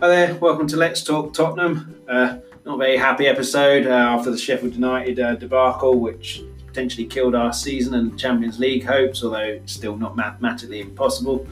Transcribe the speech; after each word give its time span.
Hi 0.00 0.08
there, 0.08 0.34
welcome 0.36 0.66
to 0.68 0.78
Let's 0.78 1.02
Talk 1.02 1.34
Tottenham. 1.34 2.02
Uh, 2.08 2.38
not 2.64 2.76
a 2.76 2.78
very 2.78 2.96
happy 2.96 3.26
episode 3.26 3.86
uh, 3.86 3.90
after 3.90 4.30
the 4.30 4.38
Sheffield 4.38 4.72
United 4.72 5.20
uh, 5.20 5.34
debacle, 5.34 6.00
which 6.00 6.40
potentially 6.66 7.04
killed 7.04 7.34
our 7.34 7.52
season 7.52 7.92
and 7.92 8.18
Champions 8.18 8.58
League 8.58 8.82
hopes, 8.82 9.22
although 9.22 9.60
still 9.66 9.98
not 9.98 10.16
mathematically 10.16 10.80
impossible. 10.80 11.46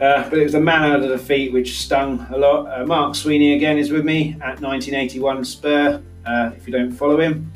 Uh, 0.00 0.30
but 0.30 0.38
it 0.38 0.44
was 0.44 0.54
a 0.54 0.60
man 0.60 0.84
out 0.84 1.02
of 1.02 1.08
defeat 1.08 1.52
which 1.52 1.80
stung 1.80 2.24
a 2.30 2.38
lot. 2.38 2.66
Uh, 2.66 2.86
Mark 2.86 3.16
Sweeney 3.16 3.54
again 3.54 3.76
is 3.76 3.90
with 3.90 4.04
me 4.04 4.34
at 4.34 4.60
1981 4.60 5.44
Spur. 5.44 6.00
Uh, 6.24 6.52
if 6.56 6.64
you 6.64 6.72
don't 6.72 6.92
follow 6.92 7.18
him, 7.18 7.50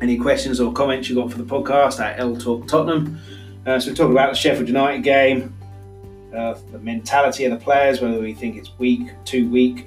any 0.00 0.16
questions 0.16 0.60
or 0.60 0.72
comments 0.72 1.08
you 1.08 1.16
got 1.16 1.32
for 1.32 1.38
the 1.38 1.44
podcast 1.44 1.98
at 1.98 2.20
L 2.20 2.36
Talk 2.36 2.68
Tottenham. 2.68 3.18
So 3.64 3.90
we 3.90 3.96
talk 3.96 4.12
about 4.12 4.30
the 4.30 4.36
Sheffield 4.36 4.68
United 4.68 5.02
game, 5.02 5.55
uh, 6.34 6.54
the 6.72 6.78
mentality 6.78 7.44
of 7.44 7.58
the 7.58 7.62
players, 7.62 8.00
whether 8.00 8.20
we 8.20 8.34
think 8.34 8.56
it's 8.56 8.70
weak, 8.78 9.08
too 9.24 9.48
weak. 9.48 9.86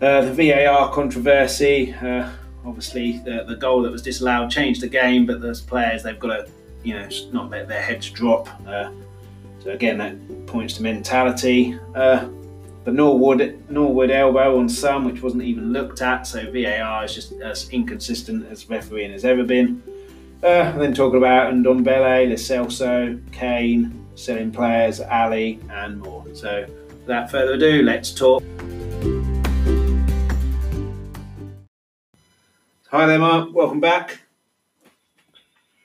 Uh, 0.00 0.22
the 0.22 0.32
VAR 0.32 0.90
controversy, 0.92 1.92
uh, 1.94 2.30
obviously 2.64 3.18
the, 3.18 3.44
the 3.46 3.56
goal 3.56 3.82
that 3.82 3.92
was 3.92 4.02
disallowed 4.02 4.50
changed 4.50 4.80
the 4.80 4.88
game, 4.88 5.26
but 5.26 5.40
those 5.40 5.60
players 5.60 6.02
they've 6.02 6.18
got 6.18 6.28
to, 6.28 6.48
you 6.82 6.94
know, 6.94 7.08
not 7.32 7.50
let 7.50 7.68
their 7.68 7.82
heads 7.82 8.08
drop. 8.10 8.48
Uh, 8.66 8.90
so 9.62 9.70
again, 9.70 9.98
that 9.98 10.46
points 10.46 10.74
to 10.74 10.82
mentality. 10.82 11.78
Uh, 11.94 12.28
the 12.84 12.92
Norwood 12.92 13.62
Norwood 13.68 14.10
elbow 14.10 14.58
on 14.58 14.68
Son, 14.68 15.04
which 15.04 15.20
wasn't 15.20 15.42
even 15.42 15.72
looked 15.72 16.00
at, 16.00 16.26
so 16.26 16.50
VAR 16.50 17.04
is 17.04 17.14
just 17.14 17.32
as 17.42 17.68
inconsistent 17.68 18.50
as 18.50 18.68
refereeing 18.70 19.12
has 19.12 19.26
ever 19.26 19.44
been. 19.44 19.82
Uh, 20.42 20.72
then 20.78 20.94
talking 20.94 21.18
about 21.18 21.52
Ndombele, 21.52 22.30
Lo 22.30 22.34
Celso, 22.34 23.20
Kane, 23.32 23.99
selling 24.20 24.52
players, 24.52 25.00
Alli, 25.00 25.58
and 25.70 26.00
more. 26.00 26.24
So, 26.34 26.66
without 27.00 27.30
further 27.30 27.54
ado, 27.54 27.82
let's 27.82 28.12
talk. 28.12 28.42
Hi 32.90 33.06
there, 33.06 33.18
Mark. 33.18 33.54
Welcome 33.54 33.80
back. 33.80 34.20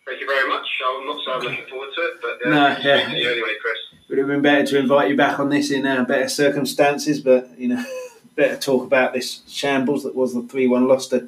Thank 0.06 0.20
you 0.20 0.28
very 0.28 0.50
much. 0.50 0.68
I'm 0.86 1.08
not 1.08 1.22
so 1.24 1.48
looking 1.48 1.66
forward 1.68 1.90
to 1.96 2.02
it, 2.02 2.14
but 2.22 2.48
uh, 2.48 2.50
no, 2.50 2.78
yeah. 2.84 3.10
anyway, 3.10 3.54
Chris. 3.62 3.78
Would 4.10 4.18
have 4.20 4.28
been 4.28 4.42
better 4.42 4.66
to 4.68 4.80
invite 4.80 5.10
you 5.10 5.16
back 5.16 5.40
on 5.40 5.50
this 5.50 5.72
in 5.72 5.86
uh, 5.86 6.04
better 6.04 6.30
circumstances, 6.30 7.22
but 7.22 7.50
you 7.58 7.70
know, 7.70 7.84
better 8.36 8.58
talk 8.58 8.84
about 8.84 9.14
this 9.14 9.42
shambles 9.48 10.04
that 10.04 10.16
was 10.16 10.34
the 10.34 10.44
three-one 10.44 10.88
loss 10.88 11.08
to 11.08 11.28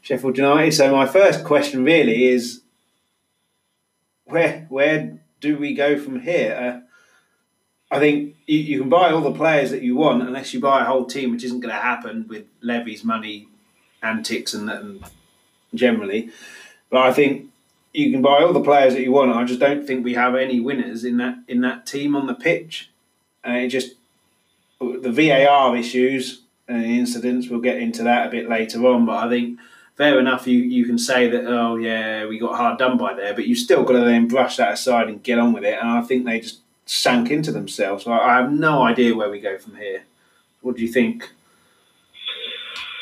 Sheffield 0.00 0.38
United. 0.38 0.72
So 0.72 0.90
my 0.90 1.06
first 1.06 1.44
question 1.44 1.84
really 1.84 2.26
is, 2.26 2.62
where 4.24 4.66
where 4.68 5.18
do 5.40 5.56
we 5.56 5.74
go 5.74 5.98
from 5.98 6.20
here? 6.20 6.82
Uh, 6.82 7.94
I 7.94 7.98
think 7.98 8.36
you, 8.46 8.58
you, 8.58 8.80
can 8.80 8.88
buy 8.88 9.10
all 9.10 9.22
the 9.22 9.32
players 9.32 9.70
that 9.70 9.82
you 9.82 9.96
want 9.96 10.22
unless 10.22 10.52
you 10.52 10.60
buy 10.60 10.82
a 10.82 10.84
whole 10.84 11.06
team, 11.06 11.30
which 11.30 11.44
isn't 11.44 11.60
going 11.60 11.74
to 11.74 11.80
happen 11.80 12.26
with 12.28 12.44
Levy's 12.60 13.02
money 13.02 13.48
antics 14.02 14.52
and, 14.52 14.68
and 14.68 15.02
generally. 15.74 16.30
But 16.90 17.02
I 17.02 17.12
think 17.12 17.50
you 17.92 18.10
can 18.10 18.22
buy 18.22 18.42
all 18.42 18.52
the 18.52 18.60
players 18.60 18.94
that 18.94 19.02
you 19.02 19.12
want. 19.12 19.32
I 19.32 19.44
just 19.44 19.60
don't 19.60 19.86
think 19.86 20.04
we 20.04 20.14
have 20.14 20.34
any 20.34 20.60
winners 20.60 21.04
in 21.04 21.16
that 21.18 21.38
in 21.48 21.60
that 21.62 21.86
team 21.86 22.14
on 22.14 22.26
the 22.26 22.34
pitch. 22.34 22.90
And 23.42 23.56
it 23.56 23.68
just 23.68 23.94
the 24.80 25.10
VAR 25.10 25.76
issues 25.76 26.42
and 26.66 26.84
incidents. 26.84 27.48
We'll 27.48 27.60
get 27.60 27.78
into 27.78 28.02
that 28.02 28.26
a 28.26 28.30
bit 28.30 28.48
later 28.48 28.86
on. 28.86 29.06
But 29.06 29.26
I 29.26 29.28
think 29.28 29.58
fair 29.98 30.18
enough, 30.20 30.46
you, 30.46 30.60
you 30.60 30.86
can 30.86 30.96
say 30.96 31.28
that, 31.28 31.44
oh, 31.44 31.76
yeah, 31.76 32.24
we 32.24 32.38
got 32.38 32.56
hard 32.56 32.78
done 32.78 32.96
by 32.96 33.12
there, 33.14 33.34
but 33.34 33.46
you've 33.46 33.58
still 33.58 33.82
got 33.82 33.94
to 33.94 34.04
then 34.04 34.28
brush 34.28 34.56
that 34.56 34.72
aside 34.72 35.08
and 35.08 35.22
get 35.22 35.40
on 35.40 35.52
with 35.52 35.64
it. 35.64 35.76
And 35.78 35.90
I 35.90 36.00
think 36.02 36.24
they 36.24 36.38
just 36.40 36.60
sank 36.86 37.30
into 37.30 37.50
themselves. 37.50 38.04
So 38.04 38.12
I, 38.12 38.34
I 38.34 38.36
have 38.40 38.52
no 38.52 38.82
idea 38.82 39.14
where 39.14 39.28
we 39.28 39.40
go 39.40 39.58
from 39.58 39.74
here. 39.74 40.04
What 40.62 40.76
do 40.76 40.82
you 40.82 40.88
think? 40.88 41.30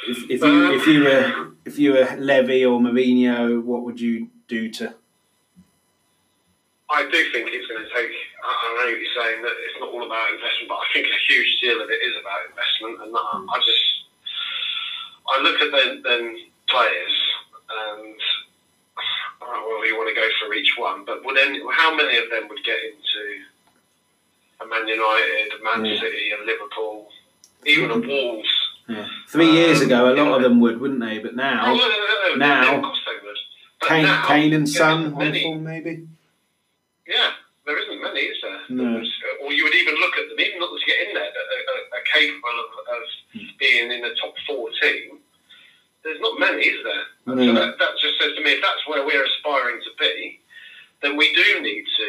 If, 0.08 0.30
if 0.30 0.40
you 0.40 0.72
if 0.72 0.86
you 0.86 1.02
were 1.02 1.50
if 1.64 1.78
you 1.78 1.92
were 1.92 2.16
Levy 2.16 2.64
or 2.64 2.78
Mourinho, 2.78 3.60
what 3.62 3.82
would 3.82 4.00
you 4.00 4.28
do 4.46 4.70
to? 4.70 4.94
I 6.88 7.02
do 7.02 7.32
think 7.32 7.50
it's 7.50 7.66
going 7.66 7.82
to 7.82 7.90
take. 7.90 8.14
I 8.44 8.74
know 8.78 8.86
you're 8.86 9.14
saying 9.18 9.42
that 9.42 9.50
it's 9.50 9.80
not 9.80 9.90
all 9.90 10.06
about 10.06 10.30
investment, 10.30 10.68
but 10.68 10.76
I 10.76 10.86
think 10.94 11.06
a 11.08 11.32
huge 11.32 11.58
deal 11.60 11.82
of 11.82 11.90
it 11.90 11.98
is 11.98 12.14
about 12.20 12.46
investment, 12.48 13.02
and 13.02 13.12
mm. 13.12 13.46
I 13.50 13.58
just 13.58 13.86
I 15.26 15.42
look 15.42 15.60
at 15.60 15.72
then 15.72 16.02
then 16.04 16.36
players, 16.68 17.16
and 17.70 18.16
I 19.40 19.46
don't 19.46 19.54
know 19.54 19.74
whether 19.74 19.86
you 19.86 19.96
want 19.96 20.08
to 20.14 20.20
go 20.20 20.28
for 20.40 20.54
each 20.54 20.74
one, 20.78 21.04
but 21.04 21.24
would 21.24 21.38
any, 21.38 21.60
how 21.72 21.94
many 21.94 22.18
of 22.18 22.30
them 22.30 22.48
would 22.48 22.62
get 22.64 22.78
into 22.84 23.42
a 24.62 24.66
Man 24.66 24.88
United, 24.88 25.52
a 25.60 25.64
Man 25.64 25.84
yeah. 25.84 26.00
City, 26.00 26.30
a 26.30 26.44
Liverpool, 26.44 27.08
even 27.64 27.90
a 27.90 27.98
Wolves? 27.98 28.48
Yeah. 28.88 29.06
Three 29.28 29.48
um, 29.48 29.54
years 29.54 29.80
ago, 29.80 30.12
a 30.12 30.14
lot 30.14 30.36
of 30.36 30.42
them 30.42 30.60
would, 30.60 30.80
wouldn't 30.80 31.00
they? 31.00 31.18
But 31.18 31.34
now, 31.34 31.74
no, 31.74 31.76
no, 31.76 31.88
no, 32.30 32.34
now, 32.36 32.92
Kane, 33.82 34.02
now, 34.02 34.26
Kane 34.26 34.52
and 34.52 34.68
Son 34.68 35.16
maybe. 35.16 36.06
Yeah, 37.06 37.30
there 37.66 37.78
isn't 37.78 38.02
many, 38.02 38.20
is 38.20 38.36
there? 38.42 38.60
No. 38.70 39.02
Or 39.42 39.52
you 39.52 39.64
would 39.64 39.74
even 39.74 39.94
look 39.94 40.14
at 40.16 40.28
them, 40.28 40.40
even 40.40 40.58
not 40.58 40.70
to 40.70 40.86
get 40.86 41.08
in 41.08 41.14
there, 41.14 41.24
are, 41.24 41.98
are 41.98 42.04
capable 42.12 42.48
of, 42.48 42.96
of 42.96 43.02
hmm. 43.32 43.46
being 43.58 43.92
in 43.92 44.00
the 44.00 44.14
top 44.20 44.34
four 44.46 44.70
team 44.80 45.18
there's 46.06 46.22
not 46.22 46.38
many, 46.38 46.62
is 46.62 46.78
there? 46.86 47.04
So 47.26 47.34
that, 47.58 47.82
that 47.82 47.92
just 47.98 48.14
says 48.22 48.38
to 48.38 48.42
me, 48.46 48.54
if 48.54 48.62
that's 48.62 48.86
where 48.86 49.02
we're 49.02 49.26
aspiring 49.26 49.82
to 49.82 49.90
be, 49.98 50.38
then 51.02 51.18
we 51.18 51.34
do 51.34 51.58
need 51.58 51.82
to 51.82 52.08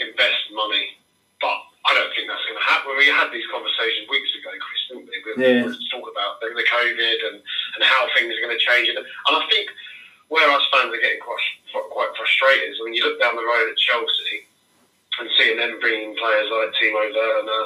invest 0.00 0.48
money. 0.56 0.96
But 1.44 1.60
I 1.84 1.92
don't 1.92 2.08
think 2.16 2.32
that's 2.32 2.48
going 2.48 2.56
to 2.56 2.64
happen. 2.64 2.96
We 2.96 3.12
had 3.12 3.28
these 3.28 3.44
conversations 3.52 4.08
weeks 4.08 4.32
ago, 4.40 4.56
Chris, 4.56 4.82
didn't 4.88 5.06
we? 5.12 5.16
We 5.20 5.32
yeah. 5.36 5.68
talk 5.92 6.08
about 6.08 6.40
the, 6.40 6.56
the 6.56 6.64
COVID 6.64 7.18
and, 7.28 7.36
and 7.44 7.82
how 7.84 8.08
things 8.16 8.32
are 8.32 8.40
going 8.40 8.56
to 8.56 8.64
change. 8.64 8.88
And, 8.88 8.96
and 8.96 9.34
I 9.36 9.44
think 9.52 9.68
where 10.32 10.48
us 10.48 10.64
fans 10.72 10.88
are 10.88 11.04
getting 11.04 11.20
quite, 11.20 11.44
quite 11.92 12.08
frustrated 12.16 12.72
is 12.72 12.80
when 12.80 12.96
you 12.96 13.04
look 13.04 13.20
down 13.20 13.36
the 13.36 13.44
road 13.44 13.68
at 13.68 13.76
Chelsea 13.76 14.48
and 15.20 15.28
seeing 15.36 15.60
them 15.60 15.76
bringing 15.76 16.16
players 16.16 16.48
like 16.48 16.72
Timo 16.80 17.04
Werner 17.04 17.64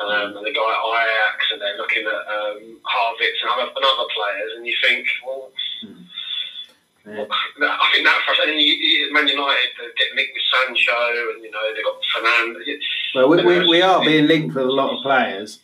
um, 0.00 0.36
and 0.36 0.46
the 0.46 0.52
guy 0.52 0.70
at 0.70 0.82
Ajax, 0.82 1.38
and 1.52 1.60
they're 1.60 1.76
looking 1.76 2.04
at 2.06 2.22
um, 2.26 2.80
Havertz 2.82 3.38
and 3.42 3.50
other, 3.50 3.70
and 3.74 3.84
other 3.84 4.08
players, 4.10 4.52
and 4.56 4.66
you 4.66 4.74
think, 4.82 5.06
well, 5.26 5.52
hmm. 5.82 6.02
yeah. 7.06 7.26
I 7.30 7.90
think 7.92 8.04
that 8.04 8.56
you, 8.56 9.12
Man 9.12 9.28
United 9.28 9.70
get 9.96 10.14
linked 10.14 10.32
with 10.34 10.48
Sancho, 10.50 11.34
and 11.34 11.42
you 11.42 11.50
know 11.50 11.62
they've 11.74 11.84
got 11.84 11.98
Fernandes. 12.14 12.82
Well, 13.14 13.28
we, 13.28 13.44
we, 13.44 13.68
we, 13.68 13.82
are 13.82 14.04
being 14.04 14.26
linked 14.26 14.54
with 14.54 14.66
a 14.66 14.72
lot 14.72 14.96
of 14.96 15.02
players 15.02 15.60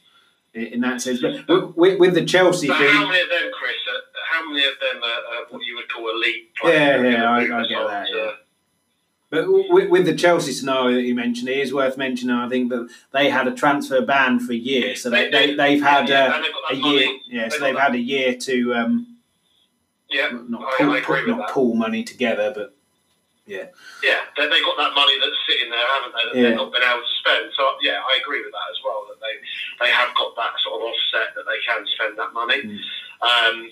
in 0.55 0.81
that 0.81 1.01
sense, 1.01 1.21
but 1.21 1.77
with, 1.77 1.99
with 1.99 2.15
the 2.15 2.25
Chelsea 2.25 2.67
so 2.67 2.75
thing. 2.77 2.89
How 2.89 3.07
many 3.07 3.21
of 3.21 3.29
them, 3.29 3.51
Chris? 3.53 3.73
Uh, 3.89 4.01
how 4.31 4.49
many 4.49 4.65
of 4.65 4.75
them 4.81 5.03
are, 5.03 5.47
what 5.51 5.65
you 5.65 5.77
would 5.77 5.89
call 5.93 6.11
elite? 6.11 6.55
Players? 6.57 7.03
Yeah, 7.03 7.11
yeah, 7.11 7.31
I, 7.31 7.39
I 7.39 7.67
get 7.67 7.89
that. 7.89 8.09
Yeah. 8.13 8.31
But 9.31 9.45
with, 9.47 9.91
with, 9.91 10.07
the 10.07 10.15
Chelsea 10.15 10.51
scenario 10.51 10.97
that 10.97 11.03
you 11.03 11.15
mentioned, 11.15 11.49
it 11.49 11.59
is 11.59 11.73
worth 11.73 11.97
mentioning. 11.97 12.35
I 12.35 12.49
think 12.49 12.69
that 12.71 12.89
they 13.13 13.31
had 13.31 13.47
a 13.47 13.55
transfer 13.55 14.03
ban 14.03 14.41
for 14.41 14.53
a 14.53 14.57
year, 14.57 14.97
so 14.97 15.09
they, 15.09 15.31
they, 15.31 15.55
they 15.55 15.79
have 15.79 16.09
had 16.09 16.09
yeah, 16.09 16.35
uh, 16.35 16.43
a, 16.71 16.75
a 16.75 16.77
year. 16.77 17.19
Yeah, 17.29 17.49
so 17.49 17.61
they've 17.61 17.79
had 17.79 17.95
a 17.95 18.01
year 18.01 18.35
to 18.35 18.75
um, 18.75 19.19
yeah, 20.11 20.31
not 20.49 20.67
pool, 20.77 20.91
I, 20.91 21.25
not 21.27 21.51
pool 21.51 21.75
money 21.75 22.03
together, 22.03 22.53
but 22.53 22.75
yeah, 23.47 23.71
yeah, 24.03 24.27
they, 24.37 24.51
they 24.51 24.61
got 24.67 24.77
that 24.79 24.95
money 24.99 25.15
that's 25.23 25.39
sitting 25.47 25.71
there, 25.71 25.87
haven't 25.87 26.15
they? 26.15 26.25
That 26.27 26.35
yeah. 26.35 26.43
they've 26.51 26.59
not 26.59 26.73
been 26.73 26.83
able 26.83 27.07
to 27.07 27.15
spend. 27.23 27.51
So 27.57 27.63
yeah, 27.83 28.03
I 28.03 28.19
agree 28.19 28.43
with 28.43 28.51
that 28.51 28.69
as 28.71 28.83
well. 28.83 29.07
That 29.07 29.23
they 29.23 29.35
they 29.87 29.91
have 29.95 30.11
got 30.19 30.35
that 30.35 30.59
sort 30.67 30.83
of 30.83 30.91
offset 30.91 31.39
that 31.39 31.47
they 31.47 31.63
can 31.63 31.87
spend 31.95 32.19
that 32.19 32.35
money. 32.35 32.63
Mm. 32.67 32.79
Um, 33.23 33.71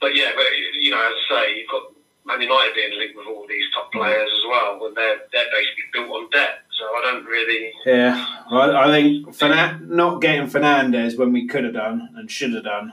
but 0.00 0.14
yeah, 0.14 0.34
but 0.34 0.46
you 0.74 0.90
know, 0.90 0.98
as 0.98 1.14
I 1.14 1.22
say, 1.30 1.44
you've 1.58 1.70
got 1.70 1.97
Man 2.28 2.42
United 2.42 2.74
being 2.74 2.98
linked 2.98 3.16
with 3.16 3.26
all 3.26 3.46
these 3.48 3.64
top 3.74 3.90
players 3.90 4.28
as 4.30 4.44
well, 4.46 4.78
when 4.80 4.92
they're 4.94 5.16
they're 5.32 5.46
basically 5.50 5.84
built 5.92 6.10
on 6.10 6.28
debt. 6.30 6.58
So 6.78 6.84
I 6.84 7.00
don't 7.10 7.24
really. 7.24 7.72
Yeah, 7.86 8.26
well, 8.52 8.76
I 8.76 8.86
think 8.90 9.34
Fern- 9.34 9.88
not 9.88 10.20
getting 10.20 10.46
Fernandes 10.46 11.18
when 11.18 11.32
we 11.32 11.48
could 11.48 11.64
have 11.64 11.72
done 11.72 12.10
and 12.16 12.30
should 12.30 12.52
have 12.52 12.64
done 12.64 12.92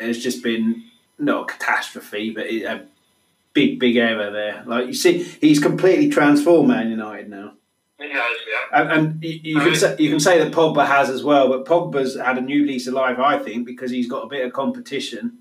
has 0.00 0.18
just 0.22 0.42
been 0.42 0.84
not 1.18 1.42
a 1.44 1.46
catastrophe, 1.46 2.30
but 2.30 2.46
a 2.46 2.82
big, 3.52 3.78
big 3.78 3.96
error 3.96 4.30
there. 4.32 4.64
Like 4.66 4.88
you 4.88 4.94
see, 4.94 5.22
he's 5.22 5.60
completely 5.60 6.08
transformed 6.08 6.68
Man 6.68 6.90
United 6.90 7.30
now. 7.30 7.52
He 7.98 8.10
has, 8.10 8.36
yeah. 8.48 8.80
And, 8.80 8.92
and 8.92 9.24
you, 9.24 9.40
you 9.42 9.60
can 9.60 9.74
say, 9.74 9.96
you 9.98 10.10
can 10.10 10.20
say 10.20 10.38
that 10.38 10.52
Pogba 10.52 10.86
has 10.86 11.08
as 11.08 11.24
well, 11.24 11.48
but 11.48 11.64
Pogba's 11.64 12.16
had 12.16 12.38
a 12.38 12.40
new 12.40 12.64
lease 12.64 12.86
of 12.86 12.94
life, 12.94 13.18
I 13.18 13.38
think, 13.38 13.66
because 13.66 13.90
he's 13.90 14.08
got 14.08 14.24
a 14.24 14.28
bit 14.28 14.44
of 14.44 14.52
competition 14.52 15.38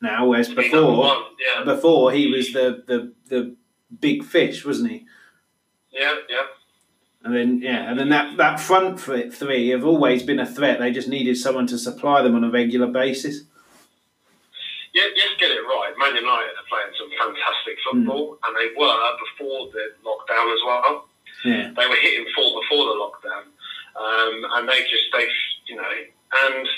now, 0.00 0.26
whereas 0.26 0.52
before, 0.52 1.14
yeah. 1.38 1.64
before 1.64 2.12
he 2.12 2.30
was 2.30 2.52
the, 2.52 2.82
the 2.86 3.12
the 3.28 3.56
big 4.00 4.24
fish, 4.24 4.64
wasn't 4.64 4.90
he? 4.90 5.06
Yeah, 5.90 6.14
yeah. 6.28 6.42
And 7.24 7.34
then 7.34 7.60
yeah, 7.62 7.90
and 7.90 7.98
then 7.98 8.10
that 8.10 8.36
that 8.36 8.60
front 8.60 9.00
three 9.00 9.68
have 9.70 9.84
always 9.84 10.22
been 10.22 10.38
a 10.38 10.46
threat. 10.46 10.78
They 10.78 10.92
just 10.92 11.08
needed 11.08 11.36
someone 11.36 11.66
to 11.68 11.78
supply 11.78 12.22
them 12.22 12.34
on 12.34 12.44
a 12.44 12.50
regular 12.50 12.86
basis. 12.86 13.42
Yeah, 14.94 15.08
just 15.14 15.38
get 15.40 15.50
it 15.50 15.60
right. 15.60 15.92
Man 15.98 16.14
United 16.14 16.56
are 16.56 16.68
playing 16.68 16.94
some 16.96 17.10
fantastic 17.18 17.76
football, 17.84 18.36
mm. 18.36 18.38
and 18.46 18.56
they 18.56 18.72
were 18.78 19.10
before 19.18 19.68
the 19.72 19.92
lockdown 20.04 20.54
as 20.54 20.60
well. 20.64 21.08
Yeah, 21.44 21.72
they 21.76 21.86
were 21.86 22.00
hitting 22.00 22.26
full 22.34 22.60
before 22.60 22.86
the 22.86 22.96
lockdown. 23.00 23.44
Um, 23.96 24.44
and 24.52 24.68
you 25.66 25.76
know 25.76 25.90
and 26.32 26.68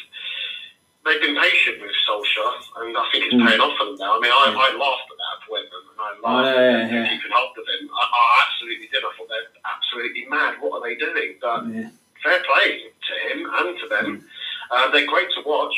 they've 1.08 1.24
been 1.24 1.40
patient 1.40 1.80
with 1.80 1.96
Solskjaer, 2.04 2.84
and 2.84 2.92
I 2.92 3.04
think 3.10 3.24
it's 3.24 3.34
hmm. 3.34 3.46
paying 3.48 3.60
off 3.60 3.72
for 3.80 3.86
them 3.88 3.96
now. 3.96 4.16
I 4.16 4.20
mean, 4.20 4.32
I, 4.32 4.52
I 4.52 4.68
laughed 4.76 5.08
at 5.08 5.18
that 5.18 5.34
appointment, 5.40 5.84
and 5.88 5.98
I 5.98 6.10
laughed 6.20 6.52
yeah, 6.52 6.84
at 6.84 6.92
yeah. 6.92 7.08
keeping 7.08 7.32
up 7.32 7.50
with 7.56 7.66
him. 7.66 7.88
I, 7.88 8.02
I, 8.04 8.22
absolutely 8.44 8.88
did. 8.92 9.00
I 9.00 9.10
thought 9.16 9.28
they're 9.32 9.52
absolutely 9.64 10.24
mad. 10.28 10.60
What 10.60 10.78
are 10.78 10.84
they 10.84 10.94
doing? 11.00 11.40
But 11.40 11.60
yeah. 11.72 11.88
fair 12.20 12.40
play 12.44 12.92
to 12.92 13.12
him 13.26 13.38
and 13.48 13.68
to 13.80 13.86
them. 13.88 14.06
Mm. 14.06 14.24
Uh, 14.70 14.90
they're 14.92 15.08
great 15.08 15.32
to 15.32 15.42
watch. 15.48 15.76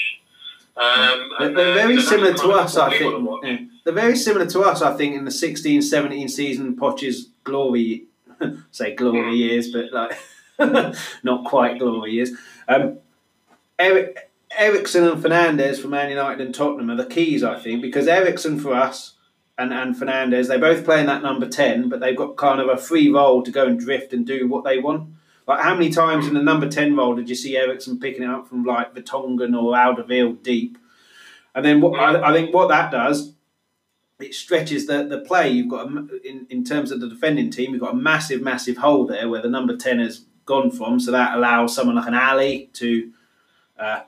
Um, 0.76 1.30
they're, 1.38 1.54
they're, 1.54 1.74
very 1.74 2.00
similar 2.00 2.34
to 2.34 2.48
us, 2.52 2.76
I 2.76 2.98
think. 2.98 3.28
Yeah. 3.42 3.58
They're 3.84 3.94
very 3.94 4.16
similar 4.16 4.46
to 4.46 4.60
us, 4.62 4.82
I 4.82 4.96
think, 4.96 5.14
in 5.14 5.24
the 5.24 5.30
16 5.30 5.82
17 5.82 6.28
season 6.28 6.76
Poch's 6.76 7.28
glory, 7.44 8.04
say 8.70 8.94
glory 8.94 9.30
hmm. 9.30 9.36
years, 9.36 9.70
but 9.70 9.92
like 9.92 10.96
not 11.22 11.44
quite 11.44 11.78
glory 11.78 12.12
years. 12.12 12.32
Um, 12.68 12.98
Eric, 13.78 14.29
Eriksen 14.56 15.04
and 15.04 15.22
Fernandes 15.22 15.80
for 15.80 15.88
Man 15.88 16.10
United 16.10 16.44
and 16.44 16.54
Tottenham 16.54 16.90
are 16.90 16.96
the 16.96 17.06
keys, 17.06 17.44
I 17.44 17.58
think, 17.58 17.82
because 17.82 18.08
Eriksen 18.08 18.58
for 18.58 18.74
us 18.74 19.14
and, 19.56 19.72
and 19.72 19.94
Fernandes, 19.94 20.48
they 20.48 20.58
both 20.58 20.84
play 20.84 21.00
in 21.00 21.06
that 21.06 21.22
number 21.22 21.48
10, 21.48 21.88
but 21.88 22.00
they've 22.00 22.16
got 22.16 22.36
kind 22.36 22.60
of 22.60 22.68
a 22.68 22.76
free 22.76 23.10
role 23.10 23.42
to 23.42 23.50
go 23.50 23.66
and 23.66 23.78
drift 23.78 24.12
and 24.12 24.26
do 24.26 24.48
what 24.48 24.64
they 24.64 24.78
want. 24.78 25.10
Like, 25.46 25.60
how 25.60 25.74
many 25.74 25.90
times 25.90 26.26
in 26.26 26.34
the 26.34 26.42
number 26.42 26.68
10 26.68 26.96
role 26.96 27.14
did 27.14 27.28
you 27.28 27.34
see 27.34 27.56
Eriksen 27.56 28.00
picking 28.00 28.22
it 28.22 28.30
up 28.30 28.48
from 28.48 28.64
like 28.64 28.94
Vertonghen 28.94 29.56
or 29.56 29.74
Alderweireld 29.74 30.42
deep? 30.42 30.78
And 31.54 31.64
then 31.64 31.80
what 31.80 31.98
I, 31.98 32.30
I 32.30 32.32
think 32.32 32.54
what 32.54 32.68
that 32.68 32.90
does, 32.90 33.32
it 34.20 34.34
stretches 34.34 34.86
the, 34.86 35.04
the 35.04 35.18
play. 35.18 35.50
You've 35.50 35.70
got, 35.70 35.86
a, 35.86 36.28
in, 36.28 36.46
in 36.50 36.64
terms 36.64 36.90
of 36.90 37.00
the 37.00 37.08
defending 37.08 37.50
team, 37.50 37.72
you've 37.72 37.80
got 37.80 37.94
a 37.94 37.96
massive, 37.96 38.42
massive 38.42 38.78
hole 38.78 39.06
there 39.06 39.28
where 39.28 39.42
the 39.42 39.48
number 39.48 39.76
10 39.76 39.98
has 40.00 40.24
gone 40.44 40.70
from. 40.70 41.00
So 41.00 41.10
that 41.12 41.36
allows 41.36 41.74
someone 41.74 41.96
like 41.96 42.08
an 42.08 42.14
Alli 42.14 42.70
to. 42.74 43.12
Uh, 43.78 44.00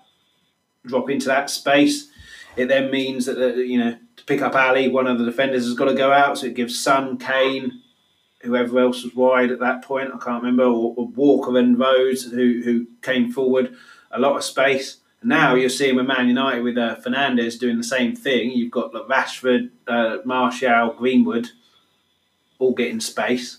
drop 0.86 1.10
into 1.10 1.26
that 1.26 1.50
space. 1.50 2.08
It 2.56 2.66
then 2.66 2.90
means 2.90 3.26
that, 3.26 3.56
you 3.56 3.78
know, 3.78 3.96
to 4.16 4.24
pick 4.24 4.42
up 4.42 4.54
Alli, 4.54 4.88
one 4.88 5.06
of 5.06 5.18
the 5.18 5.24
defenders 5.24 5.64
has 5.64 5.74
got 5.74 5.86
to 5.86 5.94
go 5.94 6.12
out. 6.12 6.38
So 6.38 6.46
it 6.46 6.54
gives 6.54 6.78
Son, 6.78 7.18
Kane, 7.18 7.82
whoever 8.42 8.78
else 8.78 9.04
was 9.04 9.14
wide 9.14 9.50
at 9.50 9.60
that 9.60 9.82
point, 9.82 10.10
I 10.12 10.18
can't 10.18 10.42
remember, 10.42 10.64
or, 10.64 10.94
or 10.96 11.06
Walker 11.08 11.56
and 11.56 11.78
Rose, 11.78 12.24
who, 12.24 12.62
who 12.64 12.86
came 13.00 13.32
forward, 13.32 13.74
a 14.10 14.18
lot 14.18 14.36
of 14.36 14.44
space. 14.44 14.98
Now 15.22 15.54
you're 15.54 15.68
seeing 15.68 15.94
with 15.96 16.06
Man 16.06 16.28
United 16.28 16.62
with 16.62 16.76
uh, 16.76 16.96
Fernandes 16.96 17.58
doing 17.58 17.78
the 17.78 17.84
same 17.84 18.16
thing. 18.16 18.50
You've 18.50 18.72
got 18.72 18.92
like, 18.92 19.04
Rashford, 19.04 19.70
uh, 19.86 20.18
Martial, 20.24 20.92
Greenwood 20.94 21.50
all 22.58 22.74
getting 22.74 23.00
space. 23.00 23.58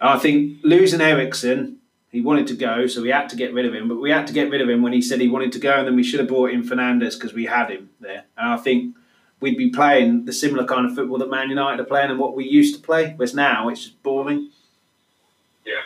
I 0.00 0.18
think 0.18 0.58
losing 0.62 1.00
Eriksen 1.00 1.78
he 2.16 2.22
wanted 2.22 2.46
to 2.46 2.54
go, 2.54 2.86
so 2.86 3.02
we 3.02 3.10
had 3.10 3.28
to 3.28 3.36
get 3.36 3.52
rid 3.52 3.66
of 3.66 3.74
him. 3.74 3.88
But 3.88 4.00
we 4.00 4.10
had 4.10 4.26
to 4.28 4.32
get 4.32 4.48
rid 4.48 4.62
of 4.62 4.70
him 4.70 4.80
when 4.80 4.94
he 4.94 5.02
said 5.02 5.20
he 5.20 5.28
wanted 5.28 5.52
to 5.52 5.58
go, 5.58 5.74
and 5.74 5.86
then 5.86 5.96
we 5.96 6.02
should 6.02 6.18
have 6.18 6.30
brought 6.30 6.50
in 6.50 6.62
Fernandes 6.62 7.12
because 7.12 7.34
we 7.34 7.44
had 7.44 7.68
him 7.68 7.90
there. 8.00 8.24
And 8.38 8.54
I 8.54 8.56
think 8.56 8.96
we'd 9.38 9.58
be 9.58 9.68
playing 9.68 10.24
the 10.24 10.32
similar 10.32 10.64
kind 10.64 10.86
of 10.86 10.94
football 10.94 11.18
that 11.18 11.28
Man 11.28 11.50
United 11.50 11.78
are 11.78 11.84
playing 11.84 12.08
and 12.08 12.18
what 12.18 12.34
we 12.34 12.48
used 12.48 12.74
to 12.74 12.80
play. 12.80 13.12
Whereas 13.16 13.34
now 13.34 13.68
it's 13.68 13.84
just 13.84 14.02
boring. 14.02 14.50
Yeah. 15.66 15.84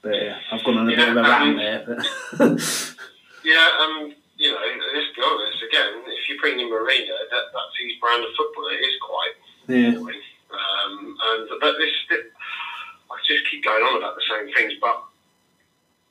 But 0.00 0.14
yeah, 0.14 0.38
I've 0.50 0.64
gone 0.64 0.78
on 0.78 0.88
a 0.88 0.92
yeah, 0.92 0.96
bit 0.96 1.08
of 1.08 1.16
a 1.18 1.22
rant 1.28 1.56
there. 1.58 1.84
But 1.86 1.98
yeah, 3.44 3.68
um, 3.82 4.14
you 4.38 4.48
know, 4.50 4.64
let's 4.96 5.12
be 5.14 5.20
honest. 5.22 5.60
Again, 5.68 5.92
if 6.06 6.26
you 6.30 6.40
bring 6.40 6.58
in 6.58 6.68
Mourinho, 6.72 7.20
that, 7.28 7.44
that's 7.52 7.76
his 7.76 8.00
brand 8.00 8.24
of 8.24 8.30
football. 8.34 8.64
It 8.72 8.80
is 8.80 8.96
quite 9.04 9.34
yeah. 9.68 9.90
boring. 9.92 10.24
Um, 10.48 11.16
and 11.22 11.48
but 11.60 11.76
this, 11.76 11.92
this, 12.08 12.24
I 13.12 13.16
just 13.28 13.44
keep 13.50 13.62
going 13.62 13.84
on 13.84 13.98
about 13.98 14.16
the 14.16 14.24
same 14.24 14.48
things, 14.54 14.72
but 14.80 15.04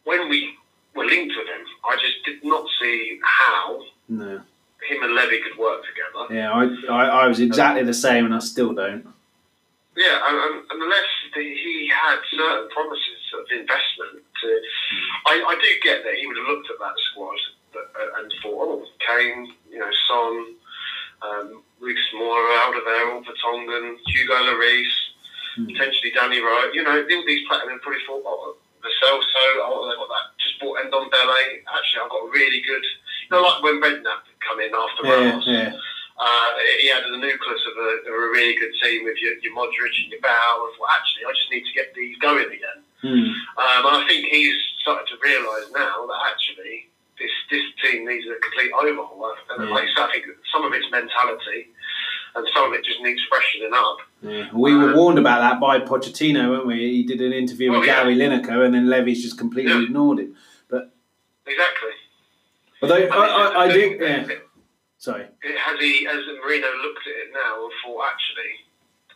when 0.10 0.28
we 0.28 0.58
were 0.96 1.06
linked 1.06 1.36
with 1.38 1.46
him, 1.46 1.64
I 1.86 1.94
just 2.02 2.18
did 2.26 2.44
not 2.44 2.66
see 2.82 3.20
how 3.24 3.84
no. 4.10 4.42
him 4.90 5.04
and 5.04 5.14
Levy 5.14 5.40
could 5.46 5.58
work 5.60 5.82
together. 5.86 6.34
Yeah, 6.34 6.50
I, 6.50 6.64
I, 6.90 7.04
I 7.24 7.28
was 7.28 7.40
exactly 7.40 7.84
the 7.84 7.94
same, 7.94 8.26
and 8.26 8.34
I 8.34 8.40
still 8.40 8.74
don't. 8.74 9.06
Yeah, 9.96 10.18
and, 10.26 10.66
and 10.72 10.82
unless 10.82 11.10
the, 11.36 11.42
he 11.42 11.92
had 11.94 12.18
certain 12.32 12.70
promises 12.70 13.22
of 13.38 13.46
investment, 13.54 14.26
to, 14.42 14.48
I, 15.28 15.34
I 15.46 15.56
do 15.62 15.70
get 15.84 16.04
that 16.04 16.16
he 16.16 16.26
would 16.26 16.38
have 16.38 16.48
looked 16.48 16.72
at 16.72 16.80
that 16.80 16.98
squad 17.12 17.38
and 18.18 18.34
thought, 18.42 18.82
oh, 18.82 18.86
Kane, 19.06 19.54
you 19.70 19.78
know, 19.78 19.92
Son, 20.10 20.56
um, 21.22 21.62
Lucas 21.80 22.10
Moura 22.16 22.58
out 22.66 22.78
of 22.78 22.84
there, 22.84 23.06
Vertonghen, 23.22 23.96
Hugo 24.08 24.34
Lloris, 24.34 24.94
mm. 25.60 25.68
potentially 25.68 26.12
Danny 26.16 26.40
Wright. 26.40 26.72
You 26.74 26.84
know, 26.84 26.98
all 26.98 27.26
these 27.28 27.48
players, 27.48 27.64
and 27.70 27.82
probably 27.82 28.02
thought, 28.08 28.24
oh, 28.26 28.56
the 28.82 28.92
Celso, 29.04 29.44
oh, 29.64 29.88
they 29.88 29.96
got 29.96 30.10
that. 30.10 30.26
Just 30.40 30.60
bought 30.60 30.80
Endon 30.80 31.12
Ndombele. 31.12 31.64
Actually, 31.68 32.02
I've 32.04 32.14
got 32.14 32.28
a 32.28 32.32
really 32.32 32.62
good. 32.64 32.84
You 32.84 33.32
know, 33.32 33.42
like 33.44 33.64
when 33.64 33.82
Redknapp 33.82 34.24
come 34.40 34.60
in 34.60 34.72
after 34.72 35.04
yeah, 35.04 35.14
Ramos. 35.14 35.46
Yeah. 35.46 35.72
Uh, 36.20 36.52
he 36.84 36.92
had 36.92 37.08
the 37.08 37.16
nucleus 37.16 37.64
of 37.64 37.76
a, 37.80 37.90
of 38.04 38.14
a, 38.14 38.28
really 38.36 38.52
good 38.60 38.76
team 38.84 39.08
with 39.08 39.16
your, 39.24 39.40
your 39.40 39.56
Modric 39.56 39.96
and 40.04 40.12
your 40.12 40.20
Bale. 40.20 40.68
And 40.68 40.76
thought, 40.76 40.92
actually, 41.00 41.24
I 41.24 41.32
just 41.32 41.48
need 41.48 41.64
to 41.64 41.72
get 41.72 41.96
these 41.96 42.20
going 42.20 42.52
again. 42.52 42.80
Hmm. 43.00 43.32
Um, 43.56 43.82
and 43.88 43.96
I 43.96 44.06
think 44.06 44.28
he's 44.28 44.52
started 44.84 45.08
to 45.08 45.16
realise 45.24 45.72
now 45.72 46.04
that 46.12 46.20
actually 46.28 46.92
this 47.16 47.32
this 47.48 47.64
team 47.80 48.04
needs 48.04 48.28
a 48.28 48.36
complete 48.44 48.76
overhaul. 48.76 49.32
And 49.56 49.68
yeah. 49.68 49.76
like 49.76 49.88
I 49.96 50.12
think 50.12 50.28
some 50.52 50.68
of 50.68 50.76
it's 50.76 50.92
mentality 50.92 51.72
and 52.36 52.48
some 52.54 52.72
of 52.72 52.74
it 52.74 52.84
just 52.84 53.02
needs 53.02 53.22
freshening 53.30 53.72
up. 53.74 53.98
Yeah. 54.22 54.50
We 54.54 54.76
were 54.76 54.92
um, 54.92 54.98
warned 54.98 55.20
about 55.20 55.40
that 55.40 55.60
by 55.60 55.80
Pochettino, 55.80 56.50
weren't 56.50 56.68
we? 56.68 56.78
He 56.78 57.04
did 57.04 57.22
an 57.22 57.34
interview 57.34 57.72
well, 57.72 57.80
with 57.80 57.88
yeah. 57.88 58.04
Gary 58.04 58.16
Lineker, 58.16 58.66
and 58.66 58.74
then 58.74 58.90
Levy's 58.90 59.24
just 59.24 59.38
completely 59.38 59.72
yeah. 59.72 59.84
ignored 59.84 60.20
it. 60.20 60.30
But 60.70 60.94
exactly. 61.46 61.92
Although 62.82 63.08
I, 63.08 63.26
I, 63.26 63.64
I, 63.64 63.72
do, 63.72 63.98
yeah. 64.00 64.28
Sorry. 64.98 65.24
Has 65.24 65.80
he, 65.80 66.06
has 66.06 66.24
Mourinho 66.44 66.72
looked 66.84 67.08
at 67.08 67.16
it 67.16 67.32
now 67.34 67.64
and 67.64 67.74
thought, 67.84 68.04
actually, 68.12 68.52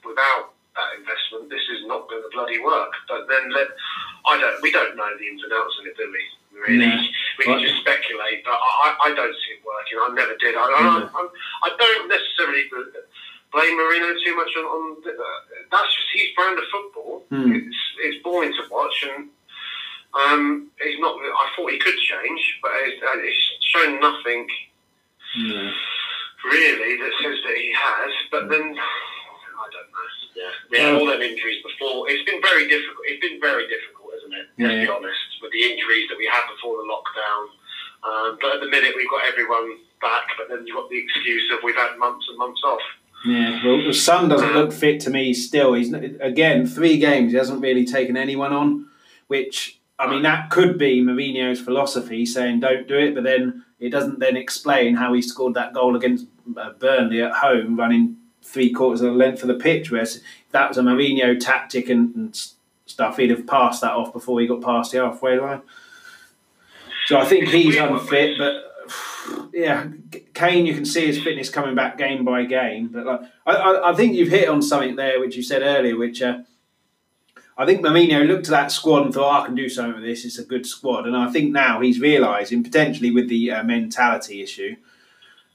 without 0.05 0.55
that 0.75 0.99
investment, 0.99 1.49
this 1.49 1.63
is 1.71 1.85
not 1.87 2.09
going 2.09 2.23
to 2.23 2.29
bloody 2.31 2.59
work? 2.59 2.91
But 3.07 3.27
then 3.27 3.51
let, 3.51 3.67
I 4.25 4.39
don't. 4.39 4.61
We 4.61 4.71
don't 4.71 4.95
know 4.95 5.09
the 5.19 5.27
ins 5.27 5.43
and 5.43 5.51
outs 5.53 5.75
of 5.79 5.85
it, 5.87 5.97
do 5.97 6.07
we? 6.07 6.23
Really. 6.59 6.87
We 7.37 7.45
can 7.45 7.61
just 7.61 7.79
speculate. 7.81 8.43
But 8.43 8.57
I, 8.57 8.95
I 9.05 9.09
don't 9.13 9.33
see 9.33 9.57
it 9.57 9.61
working. 9.65 9.97
I 10.01 10.09
never 10.13 10.35
did. 10.37 10.55
I, 10.55 10.65
I, 10.65 10.85
I, 11.05 11.21
I 11.63 11.69
don't 11.77 12.07
necessarily 12.09 12.69
blame 13.51 13.77
Mourinho 13.77 14.13
too 14.25 14.35
much 14.35 14.49
on. 14.57 14.65
on 14.65 15.03
that's 15.71 15.95
just 15.95 16.09
his 16.13 16.29
brand 16.35 16.57
of 16.57 16.65
football. 16.71 17.23
Mm. 17.31 17.55
It's, 17.55 17.81
it's 18.03 18.23
boring 18.23 18.51
to 18.53 18.63
watch, 18.69 19.07
and 19.09 19.29
um, 20.13 20.69
he's 20.81 20.99
not. 20.99 21.15
I 21.15 21.49
thought 21.55 21.71
he 21.71 21.79
could 21.79 21.97
change, 21.97 22.59
but 22.61 22.71
it's, 22.85 23.01
it's 23.01 23.65
shown 23.65 23.99
nothing 23.99 24.47
no. 25.37 25.71
really 26.45 26.97
that 26.97 27.11
says 27.23 27.37
that 27.45 27.55
he 27.57 27.73
has. 27.73 28.11
But 28.29 28.49
then 28.49 28.75
I 29.63 29.65
don't 29.71 29.89
know. 29.89 30.09
Yeah, 30.35 30.49
we 30.71 30.79
had 30.79 30.95
all 30.95 31.05
them 31.05 31.21
injuries 31.21 31.61
before. 31.63 32.09
It's 32.09 32.25
been 32.29 32.41
very 32.41 32.67
difficult. 32.67 33.05
It's 33.05 33.21
been 33.21 33.39
very 33.39 33.67
difficult, 33.67 34.02
isn't 34.23 34.33
it? 34.33 34.47
Let's 34.57 34.73
yeah. 34.73 34.85
be 34.85 34.89
honest, 34.89 35.27
with 35.41 35.51
the 35.51 35.63
injuries 35.63 36.07
that 36.09 36.17
we 36.17 36.25
had 36.31 36.47
before 36.55 36.79
the 36.79 36.87
lockdown. 36.87 37.43
Um, 38.03 38.37
but 38.39 38.55
at 38.55 38.59
the 38.59 38.69
minute, 38.71 38.93
we've 38.95 39.09
got 39.09 39.27
everyone 39.27 39.77
back, 40.01 40.27
but 40.37 40.47
then 40.49 40.65
you've 40.67 40.75
got 40.75 40.89
the 40.89 40.99
excuse 40.99 41.51
of 41.51 41.59
we've 41.63 41.75
had 41.75 41.97
months 41.97 42.25
and 42.29 42.37
months 42.37 42.61
off. 42.63 42.81
Yeah, 43.25 43.65
well, 43.65 43.81
the 43.81 43.93
Son 43.93 44.27
doesn't 44.27 44.53
look 44.53 44.73
fit 44.73 44.99
to 45.01 45.09
me 45.09 45.33
still. 45.33 45.73
He's 45.73 45.93
again 45.93 46.67
three 46.67 46.97
games. 46.97 47.31
He 47.31 47.37
hasn't 47.37 47.61
really 47.61 47.85
taken 47.85 48.17
anyone 48.17 48.51
on, 48.51 48.87
which 49.27 49.79
I 49.97 50.09
mean 50.09 50.23
that 50.23 50.49
could 50.49 50.77
be 50.77 51.01
Mourinho's 51.01 51.61
philosophy, 51.61 52.25
saying 52.25 52.59
don't 52.59 52.87
do 52.87 52.97
it. 52.97 53.15
But 53.15 53.23
then 53.23 53.63
it 53.79 53.89
doesn't 53.89 54.19
then 54.19 54.35
explain 54.35 54.95
how 54.95 55.13
he 55.13 55.21
scored 55.21 55.53
that 55.53 55.73
goal 55.73 55.95
against 55.95 56.27
uh, 56.57 56.71
Burnley 56.73 57.21
at 57.21 57.35
home, 57.35 57.77
running 57.77 58.17
three 58.41 58.73
quarters 58.73 58.99
of 58.99 59.13
the 59.13 59.17
length 59.17 59.41
of 59.41 59.47
the 59.47 59.55
pitch. 59.55 59.89
Whereas 59.89 60.21
that 60.51 60.67
was 60.67 60.77
a 60.77 60.81
Mourinho 60.81 61.39
tactic 61.39 61.87
and, 61.87 62.13
and 62.15 62.47
stuff, 62.93 63.17
he'd 63.17 63.31
have 63.31 63.45
passed 63.45 63.81
that 63.81 63.91
off 63.91 64.13
before 64.13 64.39
he 64.39 64.47
got 64.47 64.61
past 64.61 64.91
the 64.91 64.99
halfway 64.99 65.39
line. 65.39 65.61
So 67.07 67.17
I 67.17 67.25
think 67.25 67.49
he's 67.49 67.75
unfit, 67.75 68.37
but 68.37 68.73
yeah, 69.53 69.87
Kane, 70.33 70.65
you 70.65 70.73
can 70.73 70.85
see 70.85 71.05
his 71.05 71.21
fitness 71.21 71.49
coming 71.49 71.75
back 71.75 71.97
game 71.97 72.23
by 72.23 72.45
game. 72.45 72.87
But 72.87 73.05
like, 73.05 73.21
I, 73.45 73.91
I, 73.91 73.93
think 73.93 74.15
you've 74.15 74.29
hit 74.29 74.47
on 74.47 74.61
something 74.61 74.95
there, 74.95 75.19
which 75.19 75.35
you 75.35 75.43
said 75.43 75.61
earlier, 75.61 75.97
which 75.97 76.21
uh, 76.21 76.39
I 77.57 77.65
think 77.65 77.81
Mourinho 77.81 78.25
looked 78.25 78.47
at 78.47 78.51
that 78.51 78.71
squad 78.71 79.05
and 79.05 79.13
thought, 79.13 79.39
oh, 79.39 79.43
I 79.43 79.45
can 79.45 79.55
do 79.55 79.69
something 79.69 79.95
with 79.95 80.03
this. 80.03 80.25
It's 80.25 80.39
a 80.39 80.45
good 80.45 80.65
squad. 80.65 81.05
And 81.05 81.15
I 81.15 81.29
think 81.29 81.51
now 81.51 81.81
he's 81.81 81.99
realising, 81.99 82.63
potentially 82.63 83.11
with 83.11 83.29
the 83.29 83.51
uh, 83.51 83.63
mentality 83.63 84.41
issue, 84.41 84.75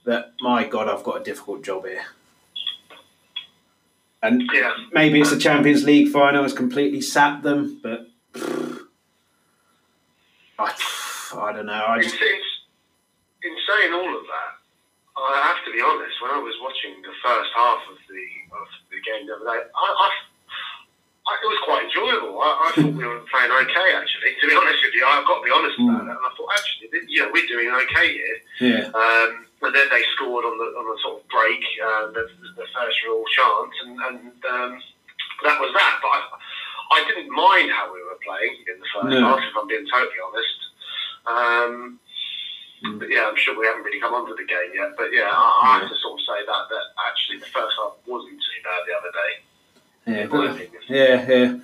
that, 0.05 0.33
my 0.41 0.65
God, 0.65 0.87
I've 0.87 1.03
got 1.03 1.21
a 1.21 1.23
difficult 1.23 1.63
job 1.63 1.85
here. 1.85 2.05
And 4.21 4.43
yeah. 4.53 4.73
maybe 4.91 5.21
it's 5.21 5.31
the 5.31 5.39
Champions 5.39 5.85
League 5.85 6.09
final 6.09 6.43
has 6.43 6.53
completely 6.53 6.99
sapped 6.99 7.43
them, 7.43 7.79
but 7.81 8.07
I, 10.59 10.73
I 11.35 11.53
don't 11.53 11.65
know. 11.65 11.85
I 11.87 12.01
just 12.01 12.15
in 12.19 13.55
saying 13.63 13.93
all 13.93 14.11
of 14.11 14.23
that, 14.27 14.51
I 15.15 15.39
have 15.47 15.63
to 15.63 15.71
be 15.71 15.79
honest. 15.79 16.19
When 16.21 16.31
I 16.31 16.39
was 16.39 16.55
watching 16.59 16.99
the 17.01 17.15
first 17.23 17.51
half 17.55 17.79
of 17.87 17.97
the 18.11 18.23
of 18.55 18.67
the 18.91 18.99
game 18.99 19.27
the 19.27 19.35
other 19.39 19.47
day, 19.47 19.71
I, 19.71 19.87
I, 19.87 20.07
I 20.11 21.33
it 21.39 21.47
was 21.47 21.63
quite 21.63 21.83
enjoyable. 21.87 22.39
I, 22.43 22.51
I 22.67 22.69
thought 22.75 22.91
we 22.91 23.05
were 23.07 23.23
playing 23.31 23.51
okay, 23.51 23.89
actually. 23.95 24.35
To 24.39 24.47
be 24.47 24.55
honest 24.55 24.79
with 24.83 24.95
you, 24.95 25.03
I've 25.07 25.27
got 25.27 25.39
to 25.39 25.45
be 25.47 25.51
honest 25.51 25.75
about 25.79 26.03
mm. 26.03 26.07
that. 26.07 26.15
And 26.19 26.25
I 26.27 26.31
thought, 26.35 26.51
actually, 26.55 26.91
know, 26.95 27.31
we're 27.31 27.47
doing 27.47 27.71
okay 27.87 28.07
here. 28.11 28.37
Yeah. 28.59 28.91
Um, 28.95 29.47
and 29.61 29.75
then 29.75 29.87
they 29.91 30.03
scored 30.15 30.45
on 30.45 30.57
the 30.57 30.67
on 30.79 30.85
the 30.87 30.97
sort 31.03 31.19
of 31.19 31.27
break, 31.27 31.63
uh, 31.83 32.07
the, 32.15 32.23
the 32.55 32.67
first 32.71 32.97
real 33.03 33.23
chance, 33.35 33.73
and, 33.83 33.93
and 34.07 34.17
um, 34.47 34.71
that 35.43 35.59
was 35.59 35.71
that. 35.75 35.99
But 36.01 36.09
I, 36.09 36.19
I 36.91 36.99
didn't 37.07 37.29
mind 37.29 37.71
how 37.71 37.91
we 37.93 37.99
were 38.03 38.19
playing 38.23 38.55
in 38.67 38.79
the 38.79 38.89
first 38.93 39.11
no. 39.11 39.19
half, 39.19 39.43
if 39.43 39.53
I'm 39.55 39.67
being 39.67 39.85
totally 39.91 40.21
honest. 40.23 40.59
Um, 41.27 41.99
mm. 42.85 42.99
but 42.99 43.09
yeah, 43.11 43.27
I'm 43.27 43.37
sure 43.37 43.59
we 43.59 43.67
haven't 43.67 43.83
really 43.83 43.99
come 43.99 44.13
onto 44.15 44.35
the 44.35 44.47
game 44.47 44.71
yet. 44.73 44.95
But 44.95 45.11
yeah, 45.11 45.27
I, 45.27 45.45
I 45.63 45.79
have 45.79 45.89
to 45.91 45.97
sort 45.99 46.19
of 46.19 46.23
say 46.23 46.39
that 46.47 46.63
that 46.71 46.85
actually 47.03 47.39
the 47.43 47.51
first 47.51 47.75
half 47.75 47.99
wasn't 48.07 48.39
too 48.39 48.59
bad 48.63 48.81
the 48.87 48.95
other 48.95 49.11
day. 49.11 49.31
Yeah, 50.09 50.25
yeah, 50.89 51.19
yeah. 51.27 51.59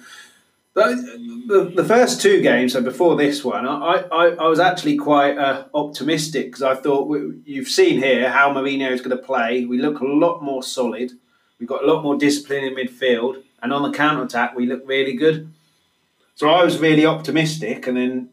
The, 0.75 1.71
the 1.73 1.85
first 1.85 2.21
two 2.21 2.41
games, 2.41 2.73
so 2.73 2.81
before 2.81 3.15
this 3.15 3.45
one, 3.45 3.65
I, 3.65 4.03
I, 4.11 4.25
I 4.31 4.47
was 4.47 4.59
actually 4.59 4.97
quite 4.97 5.37
uh, 5.37 5.65
optimistic 5.73 6.47
because 6.47 6.63
I 6.63 6.75
thought 6.75 7.07
we, 7.07 7.39
you've 7.45 7.69
seen 7.69 7.97
here 7.97 8.29
how 8.29 8.53
Mourinho 8.53 8.91
is 8.91 8.99
going 8.99 9.15
to 9.15 9.23
play. 9.23 9.65
We 9.65 9.77
look 9.77 10.01
a 10.01 10.05
lot 10.05 10.43
more 10.43 10.61
solid. 10.61 11.13
We've 11.59 11.69
got 11.69 11.83
a 11.83 11.87
lot 11.87 12.03
more 12.03 12.17
discipline 12.17 12.65
in 12.65 12.75
midfield, 12.75 13.41
and 13.61 13.71
on 13.71 13.89
the 13.89 13.97
counter 13.97 14.23
attack, 14.23 14.53
we 14.53 14.65
look 14.65 14.83
really 14.85 15.13
good. 15.13 15.53
So 16.35 16.49
I 16.49 16.65
was 16.65 16.77
really 16.79 17.05
optimistic, 17.05 17.87
and 17.87 17.95
then 17.95 18.29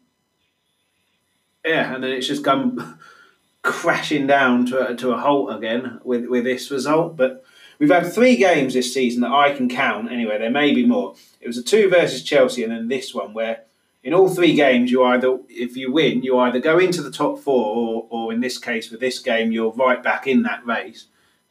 yeah, 1.65 1.95
and 1.95 2.03
then 2.03 2.11
it's 2.11 2.27
just 2.27 2.43
come 2.43 2.99
crashing 3.63 4.27
down 4.27 4.67
to 4.67 4.89
a, 4.89 4.97
to 4.97 5.13
a 5.13 5.19
halt 5.19 5.55
again 5.55 6.01
with 6.03 6.27
with 6.27 6.43
this 6.43 6.73
result. 6.73 7.17
But 7.17 7.45
We've 7.83 7.91
had 7.91 8.13
three 8.13 8.37
games 8.37 8.75
this 8.75 8.95
season 8.95 9.23
that 9.23 9.33
I 9.33 9.53
can 9.53 9.69
count. 9.69 10.13
Anyway, 10.13 10.39
there 10.39 10.53
may 10.53 10.73
be 10.73 10.87
more. 10.87 11.17
It 11.41 11.49
was 11.49 11.59
a 11.59 11.65
two 11.65 11.91
versus 11.91 12.23
Chelsea, 12.23 12.63
and 12.63 12.71
then 12.71 12.87
this 12.87 13.13
one 13.13 13.35
where 13.35 13.65
in 14.05 14.15
all 14.15 14.29
three 14.29 14.55
games 14.55 14.93
you 14.93 15.03
either, 15.03 15.41
if 15.49 15.77
you 15.77 15.91
win, 15.91 16.23
you 16.23 16.39
either 16.39 16.61
go 16.61 16.79
into 16.79 17.03
the 17.03 17.11
top 17.11 17.41
four, 17.41 17.75
or, 17.75 18.07
or 18.09 18.33
in 18.33 18.39
this 18.39 18.57
case 18.57 18.93
with 18.93 19.01
this 19.01 19.19
game, 19.19 19.51
you're 19.51 19.73
right 19.73 20.01
back 20.01 20.29
in 20.29 20.45
that 20.45 20.65
race. 20.65 21.07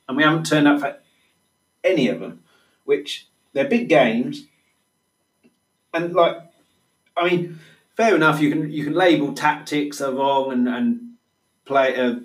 And 0.07 0.15
we 0.15 0.23
haven't 0.23 0.45
turned 0.45 0.69
up 0.69 0.79
for 0.79 0.99
any 1.83 2.07
of 2.07 2.21
them, 2.21 2.41
which 2.85 3.27
they're 3.51 3.67
big 3.67 3.89
games. 3.89 4.45
And 5.93 6.13
like, 6.13 6.37
I 7.17 7.29
mean, 7.29 7.59
fair 7.97 8.15
enough. 8.15 8.39
You 8.39 8.51
can 8.51 8.71
you 8.71 8.85
can 8.85 8.93
label 8.93 9.33
tactics 9.33 9.99
are 9.99 10.13
wrong 10.13 10.53
and 10.53 10.69
and 10.69 11.15
play 11.65 11.93
uh, 11.93 12.19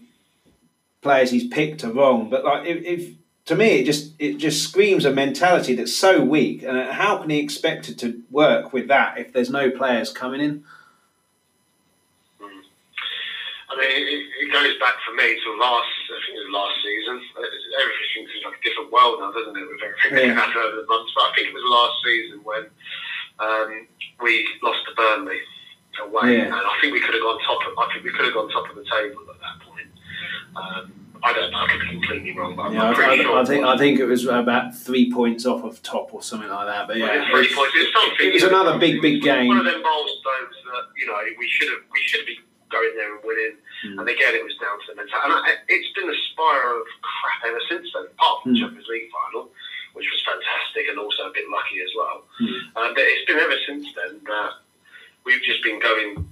players 1.02 1.32
he's 1.32 1.48
picked 1.48 1.82
are 1.82 1.90
wrong, 1.90 2.30
but 2.30 2.44
like 2.44 2.68
if, 2.68 2.84
if 2.84 3.16
to 3.46 3.54
me, 3.54 3.78
it 3.78 3.84
just 3.84 4.12
it 4.18 4.38
just 4.38 4.62
screams 4.62 5.04
a 5.04 5.12
mentality 5.12 5.74
that's 5.74 5.94
so 5.94 6.20
weak. 6.22 6.64
And 6.64 6.76
how 6.90 7.18
can 7.18 7.30
he 7.30 7.38
expect 7.38 7.88
it 7.88 7.98
to 8.00 8.22
work 8.30 8.72
with 8.72 8.88
that 8.88 9.18
if 9.18 9.32
there's 9.32 9.50
no 9.50 9.70
players 9.70 10.12
coming 10.12 10.40
in? 10.40 10.64
Hmm. 12.40 12.60
I 13.70 13.78
mean, 13.78 13.90
it, 13.90 14.22
it, 14.42 14.52
goes 14.52 14.74
back 14.82 14.94
for 15.06 15.14
me 15.14 15.38
to 15.38 15.48
last, 15.62 15.94
I 16.10 16.18
think 16.26 16.38
it 16.38 16.42
was 16.42 16.54
last 16.58 16.74
season. 16.82 17.22
Everything 17.38 18.26
seems 18.34 18.44
like 18.44 18.58
a 18.58 18.64
different 18.66 18.90
world 18.90 19.22
now, 19.22 19.30
doesn't 19.30 19.56
it, 19.56 19.66
with 19.70 19.82
everything 19.82 20.30
yeah. 20.30 20.34
happened 20.34 20.66
over 20.66 20.82
the 20.82 20.86
months. 20.90 21.12
But 21.14 21.30
I 21.30 21.32
think 21.38 21.48
it 21.48 21.54
was 21.54 21.66
last 21.70 21.94
season 22.02 22.42
when 22.42 22.64
um, 23.38 23.86
we 24.26 24.42
lost 24.58 24.82
to 24.90 24.94
Burnley 24.98 25.38
away, 26.02 26.42
yeah. 26.42 26.50
and 26.50 26.66
I 26.66 26.74
think 26.82 26.92
we 26.92 27.00
could 27.00 27.14
have 27.14 27.22
gone 27.22 27.38
top. 27.46 27.62
Of, 27.62 27.78
I 27.78 27.94
think 27.94 28.02
we 28.02 28.10
could 28.10 28.26
have 28.26 28.34
gone 28.34 28.50
top 28.50 28.66
of 28.68 28.74
the 28.74 28.86
table 28.90 29.22
at 29.30 29.38
that 29.38 29.56
point. 29.62 29.90
Um, 30.58 31.05
I 31.26 31.32
don't 31.32 31.50
know. 31.50 31.58
I 31.58 31.66
could 31.66 31.80
be 31.82 31.90
completely 31.90 32.38
wrong, 32.38 32.54
but 32.54 32.70
yeah, 32.70 32.86
I'm 32.86 32.94
pretty 32.94 33.18
I, 33.18 33.22
sure. 33.26 33.38
I 33.38 33.44
think 33.44 33.64
I 33.66 33.76
think 33.76 33.98
it 33.98 34.06
was 34.06 34.24
about 34.26 34.78
three 34.78 35.10
points 35.10 35.44
off 35.44 35.64
of 35.64 35.82
top 35.82 36.14
or 36.14 36.22
something 36.22 36.48
like 36.48 36.66
that. 36.70 36.86
But 36.86 36.98
yeah, 37.02 37.26
three 37.34 37.50
points. 37.50 37.74
It's 37.74 37.90
something. 37.90 38.30
It 38.30 38.34
was 38.34 38.46
another 38.46 38.78
big, 38.78 39.02
big 39.02 39.26
game. 39.26 39.50
One 39.50 39.58
of 39.58 39.66
them 39.66 39.82
milestones 39.82 40.54
that 40.70 40.86
you 40.94 41.10
know 41.10 41.18
we 41.34 41.48
should 41.50 41.66
have 41.74 41.82
we 41.90 41.98
should 42.06 42.24
be 42.30 42.38
going 42.70 42.94
there 42.94 43.10
and 43.10 43.24
winning. 43.26 43.58
Mm. 43.90 43.98
And 43.98 44.06
again, 44.06 44.38
it 44.38 44.46
was 44.46 44.54
down 44.62 44.78
to 44.78 44.86
the 44.94 44.96
mentality. 45.02 45.34
And 45.34 45.34
I, 45.34 45.58
it's 45.66 45.90
been 45.98 46.06
a 46.06 46.18
spiral 46.30 46.78
of 46.78 46.88
crap 47.02 47.42
ever 47.50 47.62
since 47.66 47.90
then. 47.90 48.06
Apart 48.14 48.46
from 48.46 48.54
the 48.54 48.58
mm. 48.58 48.62
Champions 48.62 48.86
League 48.86 49.10
final, 49.10 49.50
which 49.98 50.06
was 50.06 50.22
fantastic 50.22 50.86
and 50.86 51.02
also 51.02 51.26
a 51.26 51.34
bit 51.34 51.50
lucky 51.50 51.82
as 51.82 51.90
well. 51.98 52.22
Mm. 52.38 52.70
Uh, 52.70 52.90
but 52.94 53.02
it's 53.02 53.26
been 53.26 53.42
ever 53.42 53.58
since 53.66 53.90
then 53.98 54.22
that 54.30 54.62
we've 55.26 55.42
just 55.42 55.58
been 55.66 55.82
going 55.82 56.22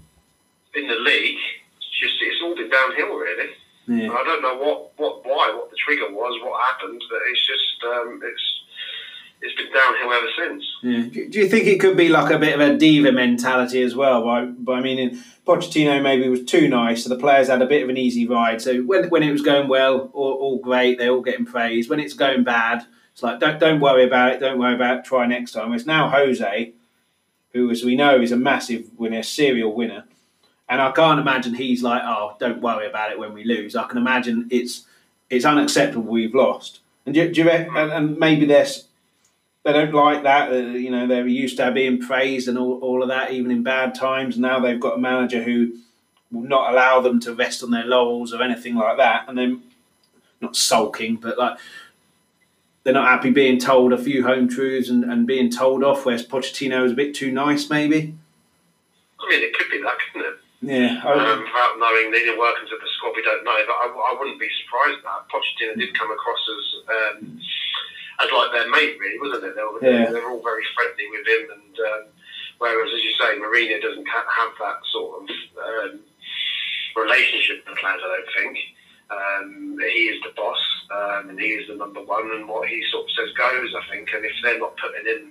in 0.79 0.85
the 0.87 1.01
league. 1.03 1.43
It's 1.83 1.99
just 1.99 2.15
it's 2.23 2.39
all 2.47 2.55
been 2.55 2.71
downhill 2.71 3.19
really. 3.19 3.59
Yeah. 3.87 4.11
I 4.11 4.25
don't 4.25 4.43
know 4.43 4.57
what, 4.57 4.93
what, 4.97 5.25
why, 5.25 5.55
what 5.55 5.71
the 5.71 5.77
trigger 5.77 6.11
was, 6.11 6.41
what 6.43 6.61
happened, 6.63 7.03
but 7.11 7.21
it's 7.31 7.47
just, 7.47 7.85
um, 7.85 8.21
it's, 8.25 8.61
it's 9.43 9.55
been 9.57 9.73
downhill 9.73 10.13
ever 10.13 10.27
since. 10.39 10.65
Yeah. 10.83 11.29
Do 11.31 11.39
you 11.39 11.49
think 11.49 11.67
it 11.67 11.79
could 11.79 11.97
be 11.97 12.09
like 12.09 12.33
a 12.33 12.39
bit 12.39 12.55
of 12.55 12.61
a 12.61 12.79
diva 12.79 13.13
mentality 13.13 13.83
as 13.83 13.95
well? 13.95 14.25
By, 14.25 14.47
by 14.47 14.79
I 14.79 14.81
mean, 14.81 15.23
Pochettino 15.47 16.03
maybe 16.03 16.29
was 16.29 16.45
too 16.45 16.69
nice, 16.69 17.05
so 17.05 17.11
the 17.11 17.19
players 17.19 17.49
had 17.49 17.61
a 17.61 17.67
bit 17.67 17.83
of 17.83 17.91
an 17.91 17.99
easy 17.99 18.27
ride. 18.27 18.63
So 18.63 18.81
when, 18.83 19.11
when 19.11 19.23
it 19.23 19.33
was 19.33 19.43
going 19.43 19.69
well, 19.69 20.11
all, 20.15 20.33
all 20.33 20.59
great, 20.59 20.99
they're 20.99 21.11
all 21.11 21.21
getting 21.21 21.45
praise. 21.45 21.89
When 21.91 22.01
it's 22.01 22.15
going 22.15 22.45
bad, 22.45 22.87
it's 23.13 23.23
like 23.23 23.39
don't 23.39 23.61
don't 23.61 23.81
worry 23.81 24.05
about 24.05 24.33
it, 24.33 24.41
don't 24.41 24.59
worry 24.59 24.75
about 24.75 24.99
it. 24.99 25.05
Try 25.05 25.27
next 25.27 25.53
time. 25.53 25.73
It's 25.73 25.87
now 25.87 26.09
Jose, 26.09 26.73
who, 27.53 27.71
as 27.71 27.85
we 27.85 27.95
know, 27.95 28.21
is 28.21 28.33
a 28.33 28.37
massive 28.37 28.89
winner, 28.99 29.23
serial 29.23 29.73
winner. 29.73 30.05
And 30.69 30.81
I 30.81 30.93
can't 30.93 31.21
imagine 31.21 31.55
he's 31.55 31.83
like, 31.83 32.03
oh, 32.05 32.37
don't 32.41 32.63
worry 32.63 32.87
about 32.87 33.13
it 33.13 33.19
when 33.19 33.35
we 33.35 33.45
lose. 33.45 33.77
I 33.77 33.85
can 33.85 33.99
imagine 33.99 34.49
it's 34.51 34.87
it's 35.31 35.45
unacceptable 35.45 36.11
we've 36.11 36.35
lost. 36.35 36.81
And 37.07 37.15
do, 37.15 37.31
do 37.31 37.43
you 37.43 37.51
and, 37.51 37.93
and, 37.93 38.19
maybe 38.19 38.47
there's 38.47 38.87
they 39.63 39.73
don't 39.73 39.93
like 39.93 40.23
that. 40.23 40.51
Uh, 40.51 40.55
you 40.55 40.91
know, 40.91 41.07
they're 41.07 41.27
used 41.27 41.57
to 41.59 41.71
being 41.73 42.01
praised 42.01 42.49
and 42.49 42.59
all, 42.59 42.79
all 42.81 43.03
of 43.03 43.09
that, 43.09 43.33
even 43.33 43.51
in 43.51 43.63
bad 43.63 43.95
times. 43.95 44.39
Now 44.39 44.61
they've 44.61 44.81
got 44.81 44.97
a 44.97 45.01
manager 45.01 45.43
who 45.43 45.77
will 46.31 46.43
not 46.43 46.73
allow 46.73 47.01
them 47.01 47.21
to 47.21 47.35
rest 47.35 47.63
on 47.63 47.71
their 47.71 47.85
laurels 47.85 48.33
or 48.33 48.43
anything 48.43 48.75
like 48.75 48.97
that. 48.99 49.29
And 49.29 49.37
then 49.37 49.63
not 50.41 50.57
sulking, 50.57 51.17
but 51.17 51.39
like 51.39 51.59
they're 52.85 52.93
not 52.93 53.09
happy 53.09 53.31
being 53.31 53.59
told 53.59 53.93
a 53.93 53.99
few 53.99 54.23
home 54.23 54.49
truths 54.49 54.91
and, 54.91 55.05
and 55.05 55.27
being 55.27 55.51
told 55.51 55.83
off. 55.83 56.05
Whereas 56.05 56.25
Pochettino 56.25 56.85
is 56.85 56.93
a 56.93 56.95
bit 56.95 57.15
too 57.15 57.33
nice, 57.33 57.71
maybe. 57.71 58.15
I 59.19 59.31
mean, 59.31 59.43
it 59.43 59.55
could 59.55 59.71
be 59.71 59.83
that, 59.83 59.97
couldn't 60.13 60.33
it? 60.35 60.39
Yeah. 60.65 60.97
Um, 61.05 61.45
without 61.45 61.77
knowing 61.77 62.11
the 62.11 62.25
inner 62.25 62.39
workings 62.39 62.73
of 62.73 62.81
the 62.81 62.89
squad, 62.97 63.13
we 63.17 63.23
don't 63.23 63.45
know. 63.45 63.59
But 63.69 63.77
I, 63.77 63.87
I 63.93 64.13
wouldn't 64.19 64.41
be 64.41 64.49
surprised 64.65 65.05
that 65.05 65.29
Pochettino 65.29 65.77
did 65.77 65.93
come 65.99 66.11
across 66.11 66.43
as 66.49 66.65
um, 66.89 67.41
as 68.25 68.29
like 68.33 68.51
their 68.53 68.71
mate, 68.71 68.97
really, 68.99 69.21
wasn't 69.21 69.45
it? 69.45 69.55
They 69.55 69.63
were, 69.63 69.83
yeah. 69.83 70.11
they 70.11 70.21
were 70.21 70.31
all 70.31 70.43
very 70.43 70.65
friendly 70.75 71.05
with 71.13 71.27
him, 71.27 71.43
and 71.53 71.75
um, 71.93 72.03
whereas, 72.59 72.91
as 72.95 73.05
you 73.05 73.13
say, 73.21 73.37
Mourinho 73.37 73.81
doesn't 73.83 74.09
have 74.09 74.53
that 74.61 74.79
sort 74.89 75.23
of 75.23 75.25
um, 75.61 76.01
relationship 76.97 77.65
with 77.67 77.75
the 77.75 77.81
players. 77.81 78.01
I 78.01 78.09
don't 78.09 78.33
think. 78.33 78.59
Um, 79.11 79.77
he 79.81 80.09
is 80.09 80.23
the 80.23 80.33
boss, 80.35 80.59
um, 80.91 81.31
and 81.31 81.39
he 81.39 81.49
is 81.49 81.69
the 81.69 81.77
number 81.77 82.03
one, 82.03 82.31
and 82.33 82.49
what 82.49 82.69
he 82.69 82.83
sort 82.91 83.05
of 83.05 83.11
says 83.11 83.33
goes. 83.37 83.75
I 83.77 83.85
think, 83.93 84.09
and 84.15 84.25
if 84.25 84.33
they're 84.43 84.59
not 84.59 84.77
putting 84.77 85.07
in 85.07 85.31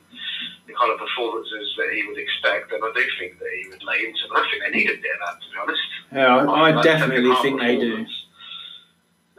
the 0.67 0.73
kind 0.73 0.91
of 0.93 0.99
performances 0.99 1.73
that 1.77 1.91
he 1.93 2.05
would 2.07 2.17
expect, 2.17 2.71
then 2.71 2.79
I 2.83 2.91
do 2.95 3.03
think 3.19 3.39
that 3.39 3.49
he 3.61 3.69
would 3.69 3.83
lay 3.83 4.05
into 4.05 4.27
them. 4.27 4.37
I 4.37 4.47
think 4.49 4.63
they 4.63 4.77
need 4.77 4.89
a 4.89 5.01
bit 5.01 5.11
of 5.15 5.21
that, 5.25 5.41
to 5.41 5.47
be 5.49 5.57
honest. 5.61 5.81
Yeah, 6.11 6.51
I, 6.51 6.71
I, 6.71 6.79
I 6.79 6.81
definitely 6.81 7.35
think 7.41 7.59
they 7.59 7.75
do. 7.77 8.05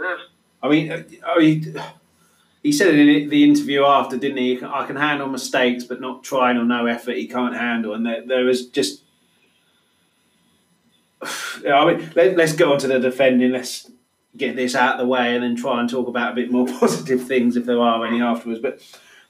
Yeah. 0.00 0.16
I 0.62 0.68
mean, 0.68 0.90
uh, 0.90 1.02
I 1.26 1.38
mean, 1.38 1.76
he 2.62 2.72
said 2.72 2.94
in 2.94 3.28
the 3.28 3.44
interview 3.44 3.84
after, 3.84 4.16
didn't 4.16 4.38
he? 4.38 4.58
I 4.64 4.86
can 4.86 4.96
handle 4.96 5.28
mistakes, 5.28 5.84
but 5.84 6.00
not 6.00 6.24
trying 6.24 6.56
or 6.56 6.64
no 6.64 6.86
effort. 6.86 7.16
He 7.16 7.28
can't 7.28 7.54
handle, 7.54 7.94
and 7.94 8.04
there, 8.06 8.26
there 8.26 8.44
was 8.44 8.66
just. 8.66 9.02
Yeah, 11.62 11.76
I 11.76 11.94
mean, 11.94 12.12
let, 12.14 12.38
us 12.38 12.52
go 12.52 12.72
on 12.72 12.78
to 12.80 12.88
the 12.88 12.98
defending. 12.98 13.52
Let's 13.52 13.90
get 14.36 14.56
this 14.56 14.74
out 14.74 14.94
of 14.94 15.00
the 15.00 15.06
way, 15.06 15.34
and 15.34 15.44
then 15.44 15.56
try 15.56 15.80
and 15.80 15.88
talk 15.88 16.08
about 16.08 16.32
a 16.32 16.34
bit 16.34 16.50
more 16.50 16.66
positive 16.80 17.26
things 17.26 17.56
if 17.56 17.66
there 17.66 17.80
are 17.80 18.04
any 18.06 18.20
afterwards. 18.20 18.60
But 18.60 18.80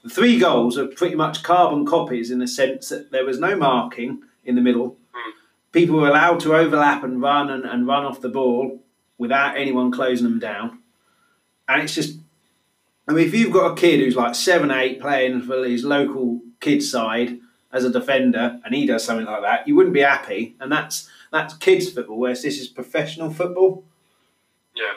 the 0.03 0.09
three 0.09 0.37
goals 0.39 0.77
are 0.77 0.87
pretty 0.87 1.15
much 1.15 1.43
carbon 1.43 1.85
copies 1.85 2.31
in 2.31 2.39
the 2.39 2.47
sense 2.47 2.89
that 2.89 3.11
there 3.11 3.25
was 3.25 3.39
no 3.39 3.55
marking 3.55 4.21
in 4.43 4.55
the 4.55 4.61
middle. 4.61 4.97
People 5.71 5.99
were 5.99 6.07
allowed 6.07 6.39
to 6.41 6.55
overlap 6.55 7.03
and 7.03 7.21
run 7.21 7.49
and, 7.49 7.65
and 7.65 7.87
run 7.87 8.05
off 8.05 8.21
the 8.21 8.29
ball 8.29 8.81
without 9.17 9.57
anyone 9.57 9.91
closing 9.91 10.25
them 10.25 10.39
down. 10.39 10.79
And 11.67 11.81
it's 11.81 11.95
just, 11.95 12.19
I 13.07 13.13
mean, 13.13 13.27
if 13.27 13.33
you've 13.33 13.51
got 13.51 13.71
a 13.71 13.75
kid 13.75 13.99
who's 13.99 14.15
like 14.15 14.35
seven, 14.35 14.71
eight 14.71 15.01
playing 15.01 15.41
for 15.41 15.65
his 15.65 15.83
local 15.83 16.41
kids 16.59 16.89
side 16.89 17.39
as 17.71 17.83
a 17.83 17.89
defender, 17.89 18.59
and 18.63 18.73
he 18.73 18.85
does 18.85 19.03
something 19.03 19.25
like 19.25 19.41
that, 19.41 19.67
you 19.67 19.75
wouldn't 19.75 19.93
be 19.93 20.01
happy. 20.01 20.55
And 20.59 20.71
that's 20.71 21.09
that's 21.31 21.55
kids 21.55 21.89
football, 21.89 22.19
whereas 22.19 22.43
this 22.43 22.59
is 22.59 22.67
professional 22.67 23.31
football. 23.31 23.83
Yeah. 24.75 24.93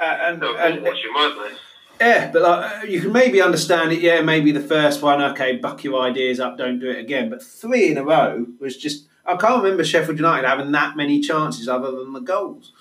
Uh, 0.00 0.18
and, 0.22 0.42
and, 0.42 0.82
what 0.82 0.96
you 1.02 1.12
might, 1.12 1.56
yeah, 2.00 2.30
but 2.32 2.42
like, 2.42 2.90
you 2.90 3.00
can 3.00 3.12
maybe 3.12 3.40
understand 3.40 3.92
it. 3.92 4.00
Yeah, 4.00 4.22
maybe 4.22 4.50
the 4.50 4.60
first 4.60 5.02
one, 5.02 5.22
okay, 5.22 5.56
buck 5.56 5.84
your 5.84 6.00
ideas 6.02 6.40
up, 6.40 6.58
don't 6.58 6.80
do 6.80 6.90
it 6.90 6.98
again. 6.98 7.30
But 7.30 7.42
three 7.42 7.90
in 7.90 7.98
a 7.98 8.04
row 8.04 8.46
was 8.60 8.76
just. 8.76 9.06
I 9.24 9.36
can't 9.36 9.62
remember 9.62 9.84
Sheffield 9.84 10.18
United 10.18 10.48
having 10.48 10.72
that 10.72 10.96
many 10.96 11.20
chances 11.20 11.68
other 11.68 11.92
than 11.92 12.12
the 12.12 12.20
goals. 12.20 12.72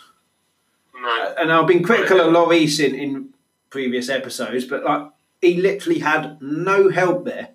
No. 1.00 1.36
And 1.38 1.52
I've 1.52 1.68
been 1.68 1.84
critical 1.84 2.20
of 2.20 2.34
Lloris 2.34 2.84
in, 2.84 2.96
in 2.96 3.30
previous 3.70 4.10
episodes, 4.10 4.66
but 4.66 4.84
like 4.84 5.08
he 5.40 5.62
literally 5.62 6.00
had 6.00 6.42
no 6.42 6.90
help 6.90 7.26
there. 7.26 7.50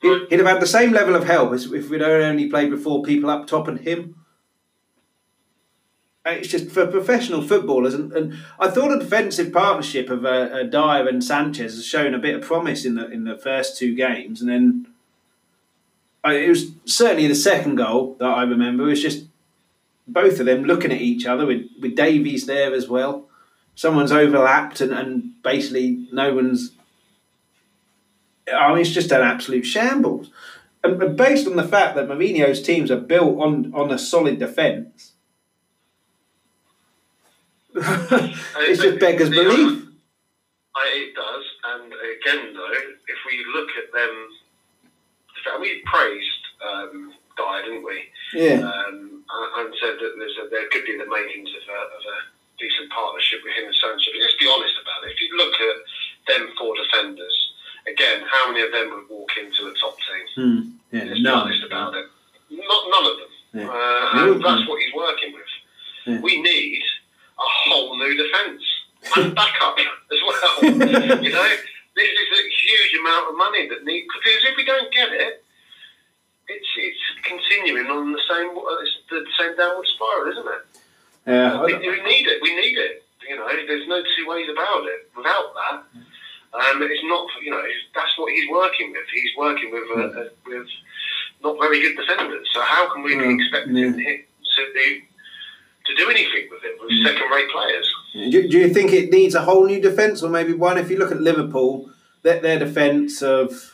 He'd, 0.00 0.28
he'd 0.30 0.38
have 0.38 0.48
had 0.48 0.62
the 0.62 0.66
same 0.66 0.92
level 0.92 1.14
of 1.14 1.24
help 1.24 1.52
as 1.52 1.70
if 1.70 1.90
we'd 1.90 2.02
only 2.02 2.48
played 2.48 2.70
with 2.70 2.82
four 2.82 3.02
people 3.02 3.28
up 3.28 3.46
top 3.46 3.68
and 3.68 3.80
him. 3.80 4.25
It's 6.28 6.48
just 6.48 6.70
for 6.70 6.88
professional 6.88 7.40
footballers, 7.40 7.94
and, 7.94 8.12
and 8.12 8.36
I 8.58 8.68
thought 8.68 8.90
a 8.90 8.98
defensive 8.98 9.52
partnership 9.52 10.10
of 10.10 10.24
uh, 10.24 10.28
uh, 10.28 10.62
Dier 10.64 11.06
and 11.08 11.22
Sanchez 11.22 11.76
has 11.76 11.86
shown 11.86 12.14
a 12.14 12.18
bit 12.18 12.34
of 12.34 12.42
promise 12.42 12.84
in 12.84 12.96
the 12.96 13.08
in 13.08 13.22
the 13.22 13.36
first 13.36 13.78
two 13.78 13.94
games, 13.94 14.40
and 14.40 14.50
then 14.50 14.88
uh, 16.26 16.32
it 16.32 16.48
was 16.48 16.72
certainly 16.84 17.28
the 17.28 17.36
second 17.36 17.76
goal 17.76 18.16
that 18.18 18.26
I 18.26 18.42
remember 18.42 18.84
it 18.84 18.90
was 18.90 19.02
just 19.02 19.26
both 20.08 20.40
of 20.40 20.46
them 20.46 20.64
looking 20.64 20.90
at 20.90 21.00
each 21.00 21.26
other 21.26 21.46
with 21.46 21.68
with 21.80 21.94
Davies 21.94 22.46
there 22.46 22.74
as 22.74 22.88
well. 22.88 23.28
Someone's 23.76 24.10
overlapped, 24.10 24.80
and, 24.80 24.92
and 24.92 25.40
basically 25.44 26.08
no 26.10 26.34
one's. 26.34 26.72
I 28.52 28.70
mean, 28.70 28.78
it's 28.78 28.90
just 28.90 29.12
an 29.12 29.22
absolute 29.22 29.64
shambles, 29.64 30.30
and, 30.82 31.00
and 31.00 31.16
based 31.16 31.46
on 31.46 31.54
the 31.54 31.68
fact 31.68 31.94
that 31.94 32.08
Mourinho's 32.08 32.62
teams 32.62 32.90
are 32.90 32.96
built 32.96 33.38
on 33.38 33.72
on 33.72 33.92
a 33.92 33.98
solid 33.98 34.40
defence 34.40 35.12
it's 38.68 38.82
just 38.82 38.98
beggars 38.98 39.30
belief. 39.30 39.84
it 40.76 41.14
does, 41.14 41.44
and 41.64 41.92
again, 41.92 42.54
though, 42.54 42.72
if 43.08 43.18
we 43.26 43.44
look 43.54 43.70
at 43.76 43.92
them, 43.92 44.28
we 45.60 45.82
praised 45.86 46.42
um, 46.64 47.12
didn't 47.36 47.84
we? 47.84 47.98
Yeah. 48.32 48.64
Um, 48.64 49.24
and 49.28 49.74
said 49.80 49.96
that 50.00 50.12
a, 50.16 50.48
there 50.50 50.68
could 50.70 50.84
be 50.86 50.96
the 50.96 51.06
makings 51.06 51.50
of 51.50 51.64
a, 51.68 51.80
of 51.96 52.02
a, 52.02 52.18
decent 52.56 52.88
partnership 52.88 53.44
with 53.44 53.52
him 53.52 53.68
and 53.68 53.76
Sanchez. 53.76 54.08
But 54.16 54.24
let's 54.24 54.40
be 54.40 54.48
honest 54.48 54.80
about 54.80 55.04
it. 55.04 55.12
If 55.12 55.20
you 55.20 55.28
look 55.36 55.52
at 55.60 55.76
them 56.24 56.48
four 56.56 56.72
defenders, 56.72 57.36
again, 57.84 58.24
how 58.24 58.48
many 58.50 58.64
of 58.64 58.72
them 58.72 58.96
would 58.96 59.12
walk 59.12 59.28
into 59.36 59.68
a 59.68 59.76
top 59.76 59.92
team? 60.00 60.24
Hmm. 60.32 60.60
Yeah, 60.88 61.04
let's 61.04 61.20
be 61.20 61.28
honest 61.28 61.64
about 61.68 61.92
it. 62.00 62.06
Not 62.48 62.82
none 62.88 63.12
of 63.12 63.16
them. 63.20 63.32
Yeah. 63.60 63.68
Uh, 63.68 64.32
and 64.32 64.40
that's 64.40 64.64
what 64.64 64.80
he's 64.80 64.94
working 64.96 65.36
with. 65.36 65.52
Yeah. 66.06 66.20
We 66.24 66.40
need 66.40 66.80
a 67.38 67.42
whole 67.42 67.98
new 67.98 68.16
defence 68.16 68.62
and 69.16 69.34
backup 69.34 69.78
as 69.78 70.20
well. 70.26 70.56
you 71.22 71.32
know, 71.32 71.48
this 71.94 72.08
is 72.08 72.28
a 72.32 72.42
huge 72.64 73.00
amount 73.00 73.30
of 73.30 73.36
money 73.36 73.68
that 73.68 73.84
needs 73.84 74.06
because 74.06 74.44
if 74.44 74.56
we 74.56 74.64
don't 74.64 74.92
get 74.92 75.12
it, 75.12 75.44
it's 76.48 76.68
it's 76.78 77.04
continuing 77.22 77.86
on 77.86 78.12
the 78.12 78.22
same 78.30 78.50
it's 78.54 78.96
the 79.10 79.24
same 79.38 79.56
downward 79.56 79.86
spiral, 79.94 80.30
isn't 80.30 80.46
it? 80.46 80.62
Yeah, 81.26 81.64
we, 81.64 81.74
we, 81.74 82.02
need 82.06 82.26
it. 82.28 82.40
We 82.40 82.54
need 82.54 82.78
it. 82.78 83.02
You 83.28 83.36
know, 83.36 83.48
there's 83.48 83.88
no 83.88 84.00
two 84.00 84.28
ways 84.28 84.48
about 84.48 84.86
it. 84.86 85.10
Without 85.16 85.50
that, 85.54 85.74
um, 86.54 86.82
it's 86.82 87.02
not. 87.04 87.26
You 87.42 87.50
know, 87.50 87.62
that's 87.94 88.16
what 88.16 88.32
he's 88.32 88.48
working 88.48 88.92
with. 88.92 89.06
He's 89.12 89.30
working 89.36 89.72
with 89.72 89.84
uh, 89.90 90.20
uh, 90.20 90.28
with 90.46 90.68
not 91.42 91.58
very 91.58 91.80
good 91.80 91.96
defenders. 91.96 92.46
So 92.52 92.60
how 92.60 92.92
can 92.92 93.02
we 93.02 93.16
be 93.16 93.34
expecting 93.34 93.76
yeah. 93.76 93.90
him 93.90 94.24
to 94.56 94.72
be 94.74 95.04
to 95.86 95.94
do 95.94 96.10
anything 96.10 96.48
with 96.50 96.64
it 96.64 96.78
with 96.80 96.90
mm. 96.90 97.04
second 97.04 97.30
rate 97.30 97.50
players. 97.50 97.94
Do, 98.12 98.48
do, 98.48 98.58
you 98.58 98.72
think 98.72 98.92
it 98.92 99.10
needs 99.10 99.34
a 99.34 99.42
whole 99.42 99.66
new 99.66 99.80
defence 99.80 100.22
or 100.22 100.30
maybe 100.30 100.52
one? 100.52 100.78
If 100.78 100.90
you 100.90 100.98
look 100.98 101.12
at 101.12 101.20
Liverpool, 101.20 101.90
their, 102.22 102.40
their 102.40 102.58
defence 102.58 103.22
of. 103.22 103.72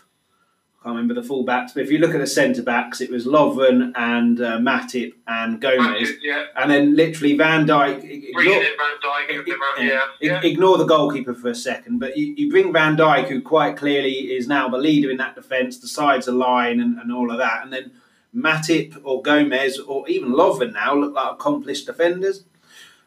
I 0.81 0.87
can't 0.87 0.97
remember 0.97 1.14
the 1.14 1.23
full 1.23 1.45
backs, 1.45 1.75
but 1.75 1.85
if 1.85 1.92
you 1.92 1.99
look 1.99 2.12
at 2.12 2.19
the 2.19 2.26
centre 2.26 2.61
backs, 2.61 3.00
it 3.00 3.09
was 3.09 3.25
Lovren 3.25 3.92
and 3.95 4.40
uh, 4.40 4.59
Matip 4.59 5.12
and 5.28 5.61
Gomez, 5.61 6.09
Matip, 6.09 6.16
yeah. 6.23 6.47
and 6.57 6.69
then 6.69 6.97
literally 6.97 7.37
Van 7.37 7.64
Dijk. 7.64 8.02
Ignore, 8.02 8.45
Van 8.45 8.97
Dijk, 9.00 9.47
yeah, 9.78 10.00
yeah. 10.21 10.40
Ignore 10.42 10.78
the 10.78 10.85
goalkeeper 10.85 11.35
for 11.35 11.50
a 11.50 11.54
second, 11.54 12.00
but 12.00 12.16
you, 12.16 12.35
you 12.37 12.50
bring 12.50 12.73
Van 12.73 12.97
Dijk, 12.97 13.28
who 13.28 13.40
quite 13.40 13.76
clearly 13.76 14.33
is 14.35 14.49
now 14.49 14.69
the 14.69 14.76
leader 14.76 15.09
in 15.09 15.19
that 15.19 15.37
defence, 15.37 15.78
the 15.78 15.87
sides 15.87 16.26
are 16.26 16.33
line 16.33 16.81
and, 16.81 16.99
and 16.99 17.12
all 17.12 17.31
of 17.31 17.38
that, 17.38 17.62
and 17.62 17.73
then 17.73 17.92
Matip 18.35 19.01
or 19.05 19.23
Gomez 19.23 19.79
or 19.79 20.09
even 20.09 20.31
Lovren 20.33 20.73
now 20.73 20.95
look 20.95 21.14
like 21.14 21.33
accomplished 21.33 21.87
defenders. 21.87 22.45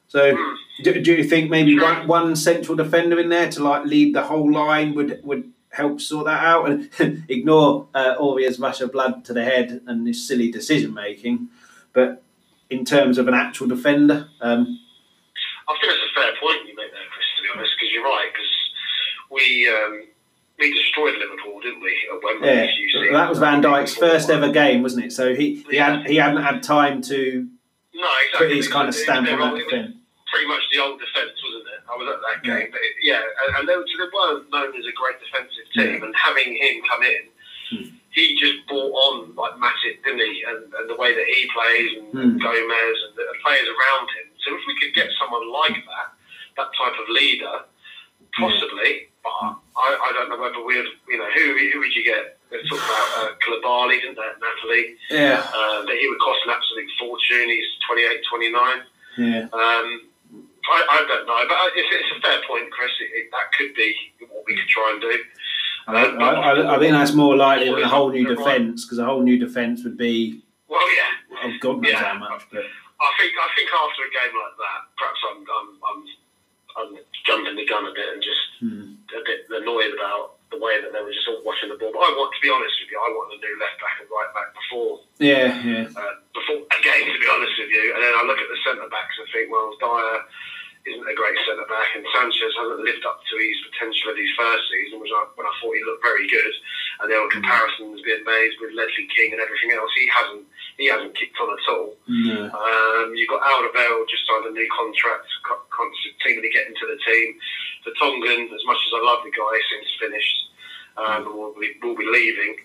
So, 0.07 0.35
mm. 0.35 0.55
do, 0.83 1.01
do, 1.01 1.13
you 1.13 1.23
think 1.23 1.49
maybe 1.49 1.79
one, 1.79 2.07
one 2.07 2.35
central 2.35 2.75
defender 2.75 3.19
in 3.19 3.29
there 3.29 3.49
to 3.51 3.63
like 3.63 3.85
lead 3.85 4.13
the 4.13 4.23
whole 4.23 4.51
line 4.51 4.93
would 4.93 5.19
would 5.23 5.51
help 5.69 5.99
sort 5.99 6.25
that 6.25 6.43
out 6.43 6.69
and 6.69 6.89
ignore 7.27 7.87
uh, 7.93 8.15
Aurier's 8.19 8.59
rush 8.59 8.81
of 8.81 8.91
blood 8.91 9.25
to 9.25 9.33
the 9.33 9.43
head 9.43 9.81
and 9.87 10.07
his 10.07 10.25
silly 10.27 10.51
decision 10.51 10.93
making? 10.93 11.49
But 11.91 12.23
in 12.69 12.85
terms 12.85 13.17
of 13.17 13.27
an 13.27 13.33
actual 13.33 13.67
defender, 13.67 14.29
um, 14.41 14.79
I 15.67 15.73
think 15.81 15.91
that's 15.91 16.03
a 16.11 16.19
fair 16.19 16.31
point 16.39 16.67
you 16.67 16.75
make 16.75 16.91
there, 16.91 17.01
Chris. 17.11 17.25
To 17.37 17.41
be 17.41 17.49
honest, 17.55 17.73
because 17.79 17.93
you're 17.93 18.03
right. 18.03 18.29
Because 18.31 18.51
we. 19.31 19.69
Um, 19.69 20.14
we 20.59 20.73
destroyed 20.73 21.15
Liverpool, 21.19 21.59
didn't 21.61 21.81
we? 21.81 21.95
At 22.13 22.23
Wembley. 22.23 22.47
Yeah, 22.47 23.17
that 23.17 23.29
was 23.29 23.39
Van 23.39 23.61
Dijk's 23.61 23.95
first 23.95 24.29
ever 24.29 24.49
game, 24.49 24.81
wasn't 24.81 25.05
it? 25.05 25.11
So 25.11 25.35
he, 25.35 25.63
he 25.69 25.75
yeah. 25.75 25.97
had 25.97 26.07
he 26.07 26.15
hadn't 26.15 26.43
had 26.43 26.63
time 26.63 27.01
to 27.03 27.47
no, 27.93 28.09
exactly. 28.25 28.47
put 28.47 28.55
his 28.55 28.67
kind 28.67 28.87
of 28.87 28.95
stamp 28.95 29.27
on 29.29 29.39
that 29.39 29.69
thing. 29.69 29.99
Pretty 30.31 30.47
much 30.47 30.63
the 30.71 30.79
old 30.79 30.99
defence, 30.99 31.35
wasn't 31.43 31.67
it? 31.71 31.81
I 31.87 31.95
was 31.95 32.07
at 32.11 32.19
that 32.19 32.43
game, 32.43 32.67
yeah. 32.67 32.71
but 32.71 32.81
it, 32.81 32.93
yeah, 33.03 33.21
and, 33.23 33.55
and 33.55 33.63
they, 33.69 33.75
they 33.75 34.09
weren't 34.11 34.51
known 34.51 34.75
as 34.75 34.83
a 34.83 34.95
great 34.95 35.15
defensive 35.19 35.67
team, 35.71 36.03
and 36.03 36.13
having 36.15 36.55
him 36.55 36.81
come 36.89 37.03
in. 37.03 37.23
Hmm. 37.71 37.87
He 38.11 38.39
just 38.39 38.65
brought 38.67 38.95
on 38.95 39.35
like 39.35 39.59
Matip, 39.59 39.99
didn't 40.03 40.23
he? 40.23 40.43
And, 40.47 40.71
and 40.71 40.89
the 40.89 40.95
way 40.95 41.11
that 41.11 41.27
he 41.27 41.51
plays, 41.51 41.99
and, 41.99 42.07
and 42.15 42.39
Gomez, 42.39 42.97
and 43.07 43.13
the 43.15 43.27
players 43.43 43.67
around 43.67 44.07
him. 44.15 44.27
So 44.43 44.55
if 44.55 44.61
we 44.67 44.75
could 44.79 44.95
get 44.95 45.11
someone 45.19 45.51
like 45.51 45.75
that, 45.83 46.09
that 46.55 46.69
type 46.79 46.95
of 46.95 47.07
leader, 47.11 47.67
possibly, 48.39 49.11
but 49.25 49.57
I, 49.73 49.89
I 49.97 50.09
don't 50.13 50.29
know 50.29 50.37
whether 50.37 50.61
we'd, 50.61 50.85
you 51.09 51.17
know, 51.17 51.29
who, 51.33 51.57
who 51.73 51.79
would 51.81 51.93
you 51.97 52.05
get? 52.05 52.37
They 52.53 52.61
talk 52.69 52.77
about 52.77 53.09
uh, 53.17 53.29
Koulibaly, 53.41 53.97
didn't 54.01 54.15
they, 54.21 54.31
Natalie? 54.37 54.95
Yeah. 55.09 55.41
Uh, 55.41 55.81
that 55.81 55.97
he 55.97 56.05
would 56.07 56.21
cost 56.21 56.45
an 56.45 56.53
absolute 56.53 56.89
fortune. 56.99 57.49
He's 57.49 57.65
28, 57.89 58.21
29. 58.29 58.53
Yeah. 59.17 59.41
Um, 59.49 59.87
I, 60.65 60.77
I 60.89 61.05
don't 61.07 61.25
know, 61.25 61.41
but 61.49 61.57
it's, 61.73 61.89
it's 61.89 62.17
a 62.17 62.21
fair 62.21 62.41
point, 62.47 62.69
Chris. 62.69 62.91
It, 63.01 63.09
it, 63.17 63.31
that 63.33 63.49
could 63.57 63.73
be 63.73 63.95
what 64.29 64.43
we 64.45 64.55
could 64.55 64.69
try 64.69 64.93
and 64.93 65.01
do. 65.01 65.17
I, 65.87 65.93
I, 65.93 66.75
I, 66.75 66.79
think 66.79 66.93
that's 66.93 67.13
more 67.13 67.35
likely 67.37 67.69
than 67.69 67.83
a 67.83 67.87
whole 67.87 68.09
new 68.09 68.25
defence 68.25 68.85
because 68.85 68.97
a 68.97 69.05
whole 69.05 69.21
new 69.21 69.37
defence 69.37 69.83
would 69.83 69.97
be. 69.97 70.41
Well, 70.67 70.81
yeah. 70.89 71.43
Oh, 71.43 71.51
God 71.59 71.81
knows 71.81 71.91
yeah. 71.91 72.13
how 72.13 72.17
much, 72.17 72.45
but. 72.51 72.63
I 72.95 73.11
think 73.19 73.33
I 73.35 73.49
think 73.53 73.69
after 73.69 74.01
a 74.07 74.11
game 74.11 74.33
like 74.33 74.55
that, 74.55 74.79
perhaps 74.97 75.21
I'm 75.29 75.39
I'm, 75.43 75.69
I'm 75.83 76.01
I'm 76.75 76.89
jumping 77.27 77.55
the 77.55 77.65
gun 77.67 77.85
a 77.85 77.93
bit 77.93 78.07
and 78.13 78.23
just 78.23 78.43
hmm. 78.59 78.94
A 79.15 79.23
bit 79.23 79.47
annoyed 79.49 79.95
about 79.95 80.37
the 80.51 80.59
way 80.61 80.77
that 80.79 80.93
they 80.93 81.01
were 81.01 81.15
just 81.15 81.27
all 81.27 81.41
watching 81.41 81.71
the 81.71 81.79
ball. 81.79 81.91
But 81.95 82.05
I 82.05 82.11
want 82.13 82.31
to 82.35 82.41
be 82.43 82.51
honest 82.51 82.75
with 82.83 82.91
you, 82.91 82.99
I 82.99 83.09
want 83.11 83.33
a 83.33 83.37
new 83.39 83.55
left 83.57 83.79
back 83.81 83.97
and 84.03 84.09
right 84.11 84.31
back 84.35 84.49
before. 84.53 85.01
Yeah, 85.17 85.49
yeah. 85.63 85.87
Uh, 85.89 86.15
before 86.35 86.61
again, 86.75 87.03
to 87.07 87.19
be 87.19 87.29
honest 87.31 87.55
with 87.57 87.71
you, 87.71 87.95
and 87.95 88.01
then 88.03 88.13
I 88.13 88.21
look 88.27 88.37
at 88.37 88.49
the 88.51 88.59
centre 88.61 88.91
backs 88.91 89.15
and 89.17 89.27
think, 89.31 89.49
well, 89.49 89.73
Dier 89.79 90.21
isn't 90.85 91.09
a 91.09 91.17
great 91.17 91.37
centre 91.49 91.65
back, 91.65 91.97
and 91.97 92.05
Sanchez 92.13 92.53
hasn't 92.53 92.85
lived 92.85 93.05
up 93.09 93.17
to 93.25 93.35
his 93.41 93.57
potential 93.73 94.13
of 94.13 94.17
his 94.21 94.29
first 94.37 94.69
season, 94.69 95.01
which 95.01 95.09
I, 95.09 95.25
when 95.33 95.49
I 95.49 95.53
thought 95.57 95.73
he 95.73 95.81
looked 95.81 96.05
very 96.05 96.29
good. 96.29 96.53
And 97.01 97.09
there 97.09 97.17
were 97.17 97.33
mm. 97.33 97.41
comparisons 97.41 98.05
being 98.05 98.21
made 98.21 98.53
with 98.61 98.77
Ledley 98.77 99.09
King 99.09 99.33
and 99.33 99.41
everything 99.41 99.73
else. 99.73 99.89
He 99.97 100.05
hasn't 100.13 100.45
he 100.77 100.85
hasn't 100.85 101.17
kicked 101.17 101.39
on 101.41 101.49
at 101.49 101.65
all. 101.73 101.97
No. 102.05 102.53
Um, 102.53 103.17
you've 103.17 103.31
got 103.31 103.41
Alderweireld 103.41 104.11
just 104.13 104.29
signed 104.29 104.45
a 104.45 104.53
new 104.53 104.69
contract, 104.69 105.25
seemingly 106.21 106.53
getting 106.53 106.75
to 106.77 106.85
the 106.85 106.99
team. 107.01 107.39
Vertonghen, 107.81 108.53
as 108.53 108.63
much 108.69 108.77
as 108.77 108.91
I 108.93 109.01
love 109.01 109.25
the 109.25 109.33
guy, 109.33 109.55
seems 109.71 109.89
finished. 109.97 110.37
Um, 110.95 111.25
will 111.35 111.53
be, 111.59 111.75
will 111.81 111.95
be 111.95 112.05
leaving. 112.05 112.55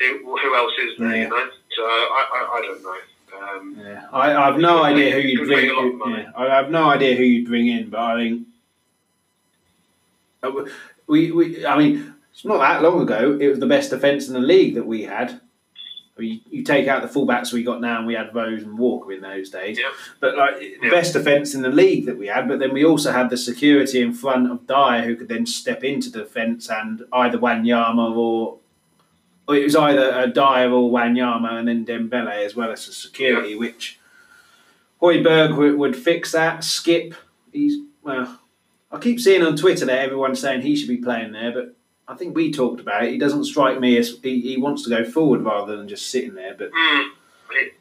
Who, 0.00 0.38
who 0.38 0.54
else 0.54 0.72
is 0.82 0.98
there? 0.98 1.14
Yeah. 1.14 1.22
You 1.22 1.28
know, 1.28 1.48
so 1.76 1.82
I, 1.84 2.22
I, 2.32 2.58
I 2.58 2.60
don't 2.62 2.82
know. 2.82 2.98
Um, 3.40 3.76
yeah, 3.78 4.06
I, 4.12 4.34
I, 4.34 4.46
have 4.46 4.58
no 4.58 4.82
idea 4.82 5.12
who 5.12 5.20
you'd 5.20 5.46
bring. 5.46 5.68
Who, 5.68 6.10
yeah, 6.10 6.30
I 6.36 6.46
have 6.56 6.70
no 6.70 6.90
idea 6.90 7.16
who 7.16 7.22
you'd 7.22 7.48
bring 7.48 7.66
in, 7.68 7.90
but 7.90 8.00
I 8.00 8.16
think 8.16 8.46
uh, 10.42 10.50
we, 11.06 11.30
we. 11.30 11.66
I 11.66 11.78
mean, 11.78 12.14
it's 12.32 12.44
not 12.44 12.58
that 12.58 12.82
long 12.82 13.00
ago. 13.02 13.38
It 13.40 13.48
was 13.48 13.58
the 13.58 13.66
best 13.66 13.90
defence 13.90 14.28
in 14.28 14.34
the 14.34 14.40
league 14.40 14.74
that 14.74 14.86
we 14.86 15.02
had. 15.02 15.40
I 16.18 16.22
You, 16.22 16.40
you 16.50 16.64
take 16.64 16.88
out 16.88 17.02
the 17.02 17.08
fullbacks 17.08 17.52
we 17.52 17.62
got 17.62 17.80
now, 17.80 17.98
and 17.98 18.06
we 18.06 18.14
had 18.14 18.34
Rose 18.34 18.62
and 18.62 18.78
Walker 18.78 19.12
in 19.12 19.20
those 19.20 19.50
days. 19.50 19.78
But 20.20 20.36
like 20.36 20.58
the 20.82 20.90
best 20.90 21.12
defence 21.12 21.54
in 21.54 21.62
the 21.62 21.68
league 21.68 22.06
that 22.06 22.18
we 22.18 22.26
had. 22.26 22.48
But 22.48 22.58
then 22.58 22.72
we 22.72 22.84
also 22.84 23.12
had 23.12 23.30
the 23.30 23.36
security 23.36 24.00
in 24.00 24.12
front 24.12 24.50
of 24.50 24.66
Dier, 24.66 25.02
who 25.02 25.16
could 25.16 25.28
then 25.28 25.46
step 25.46 25.84
into 25.84 26.10
defence, 26.10 26.68
and 26.68 27.02
either 27.12 27.38
Wanyama 27.38 28.16
or 28.16 28.58
it 29.48 29.64
was 29.64 29.76
either 29.76 30.10
a 30.10 30.26
Dier 30.26 30.70
or 30.70 30.90
Wanyama 30.90 31.52
and 31.52 31.68
then 31.68 31.86
Dembele 31.86 32.44
as 32.44 32.54
well 32.54 32.70
as 32.70 32.86
the 32.86 32.92
security, 32.92 33.50
yeah. 33.50 33.58
which 33.58 33.98
Højbjerg 35.00 35.56
would, 35.56 35.78
would, 35.78 35.96
fix 35.96 36.32
that. 36.32 36.60
Skipp, 36.60 37.14
he's 37.52 37.78
well. 38.02 38.40
I 38.90 38.98
keep 38.98 39.20
seeing 39.20 39.42
on 39.42 39.56
Twitter 39.56 39.86
that 39.86 40.00
everyone's 40.00 40.40
saying 40.40 40.62
he 40.62 40.76
should 40.76 40.88
be 40.88 40.98
playing 40.98 41.32
there, 41.32 41.52
but 41.52 41.76
I 42.06 42.14
think 42.14 42.34
we 42.34 42.52
talked 42.52 42.80
about 42.80 43.04
it. 43.04 43.12
He 43.12 43.18
doesn't 43.18 43.44
strike 43.44 43.80
me 43.80 43.96
as 43.98 44.18
he, 44.22 44.40
he 44.40 44.56
wants 44.56 44.82
to 44.84 44.90
go 44.90 45.04
forward 45.04 45.42
rather 45.42 45.76
than 45.76 45.88
just 45.88 46.10
sitting 46.10 46.34
there. 46.34 46.54
But 46.54 46.70
mm, 46.72 47.08
it, 47.52 47.74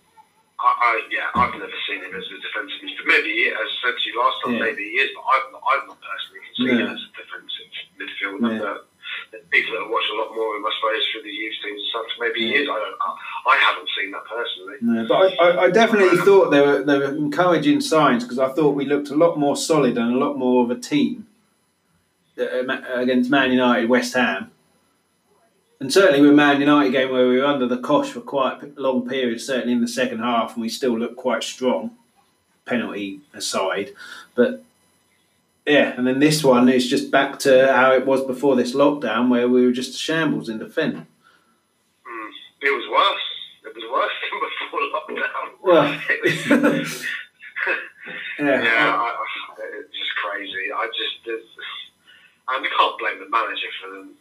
I, 0.60 0.67
I, 0.67 1.01
yeah, 1.12 1.32
I've 1.34 1.53
never 1.53 1.71
seen 1.88 2.03
him 2.03 2.15
as 2.15 2.23
a 2.27 2.41
defensive 2.43 2.80
midfielder. 2.84 3.08
Maybe, 3.08 3.47
as 3.47 3.56
I 3.56 3.88
said 3.88 3.95
to 3.97 4.10
you 4.10 4.19
last 4.19 4.38
time, 4.43 4.53
yeah. 4.56 4.60
maybe 4.60 4.84
he 4.84 4.95
is, 4.99 5.12
but 5.15 5.23
I've 5.23 5.51
not, 5.51 5.63
I've 5.63 5.88
not 5.88 5.97
personally 5.99 6.43
seen 6.56 6.67
no. 6.67 6.91
him 6.91 6.95
as 6.95 7.01
a 7.03 7.12
defensive 7.15 7.71
midfielder. 7.99 8.60
Yeah 8.60 8.77
people 9.52 9.74
that 9.74 9.90
watched 9.90 10.10
a 10.12 10.16
lot 10.16 10.36
more 10.36 10.56
of 10.56 10.60
him, 10.60 10.66
I 10.66 10.72
suppose, 10.80 11.04
through 11.12 11.24
the 11.24 11.30
youth 11.30 11.56
teams 11.63 11.82
and 11.82 11.90
stuff. 11.90 12.06
Maybe 12.20 12.40
he 12.48 12.56
is. 12.56 12.70
I 12.70 12.74
don't. 12.74 12.98
I, 13.02 13.50
I 13.50 13.58
haven't 13.58 13.90
seen 13.98 14.12
that 14.12 14.26
personally. 14.26 14.78
No, 14.82 15.08
but 15.08 15.40
I, 15.40 15.66
I, 15.66 15.70
definitely 15.70 16.18
thought 16.20 16.52
there 16.52 16.66
were 16.66 16.84
there 16.84 17.00
were 17.00 17.16
encouraging 17.16 17.82
signs 17.82 18.24
because 18.24 18.40
I 18.40 18.50
thought 18.50 18.76
we 18.76 18.86
looked 18.86 19.10
a 19.10 19.16
lot 19.16 19.38
more 19.38 19.56
solid 19.56 19.98
and 19.98 20.13
a 20.13 20.18
lot 20.18 20.38
more 20.38 20.63
of 20.63 20.72
a 20.72 20.80
team 20.80 21.28
uh, 22.40 22.63
against 22.94 23.30
Man 23.30 23.52
United, 23.52 23.90
West 23.90 24.13
Ham, 24.13 24.52
and 25.80 25.92
certainly 25.92 26.22
with 26.22 26.36
Man 26.36 26.60
United 26.60 26.92
game 26.92 27.12
where 27.12 27.28
we 27.28 27.38
were 27.40 27.46
under 27.46 27.68
the 27.68 27.78
cosh 27.78 28.10
for 28.10 28.22
quite 28.22 28.63
a 28.63 28.72
long 28.82 29.08
period, 29.08 29.42
certainly 29.42 29.74
in 29.74 29.82
the 29.82 29.88
second 29.88 30.20
half, 30.20 30.54
and 30.54 30.62
we 30.62 30.70
still 30.70 30.98
looked 30.98 31.18
quite 31.18 31.44
strong, 31.44 31.92
penalty 32.66 33.22
aside. 33.34 33.92
But 34.36 34.63
yeah, 35.67 35.93
and 35.97 36.08
then 36.08 36.19
this 36.19 36.43
one 36.43 36.69
is 36.69 36.88
just 36.88 37.12
back 37.12 37.39
to 37.39 37.73
how 37.73 37.91
it 37.91 38.06
was 38.06 38.23
before 38.25 38.56
this 38.56 38.73
lockdown, 38.73 39.27
where 39.30 39.49
we 39.49 39.65
were 39.65 39.73
just 39.73 39.95
a 39.95 39.97
shambles 39.97 40.47
in 40.47 40.60
defence. 40.60 40.95
Mm, 40.95 42.30
it 42.62 42.71
was 42.71 42.88
worse. 42.89 43.19
It 43.65 43.75
was 43.75 43.84
worse 43.91 44.13
than 44.32 44.39
before 44.47 44.80
lockdown. 44.95 45.47
Well, 45.62 45.84
yeah, 48.39 48.63
yeah 48.63 48.95
I, 48.95 49.12
I, 49.12 49.27
it's 49.82 49.91
just 49.91 50.15
crazy. 50.23 50.71
I 50.73 50.88
just, 50.88 51.27
and 51.27 51.43
I 52.47 52.63
can't 52.77 52.97
blame 52.99 53.19
the 53.19 53.27
manager 53.30 53.67
for 53.84 53.89
them 53.91 54.15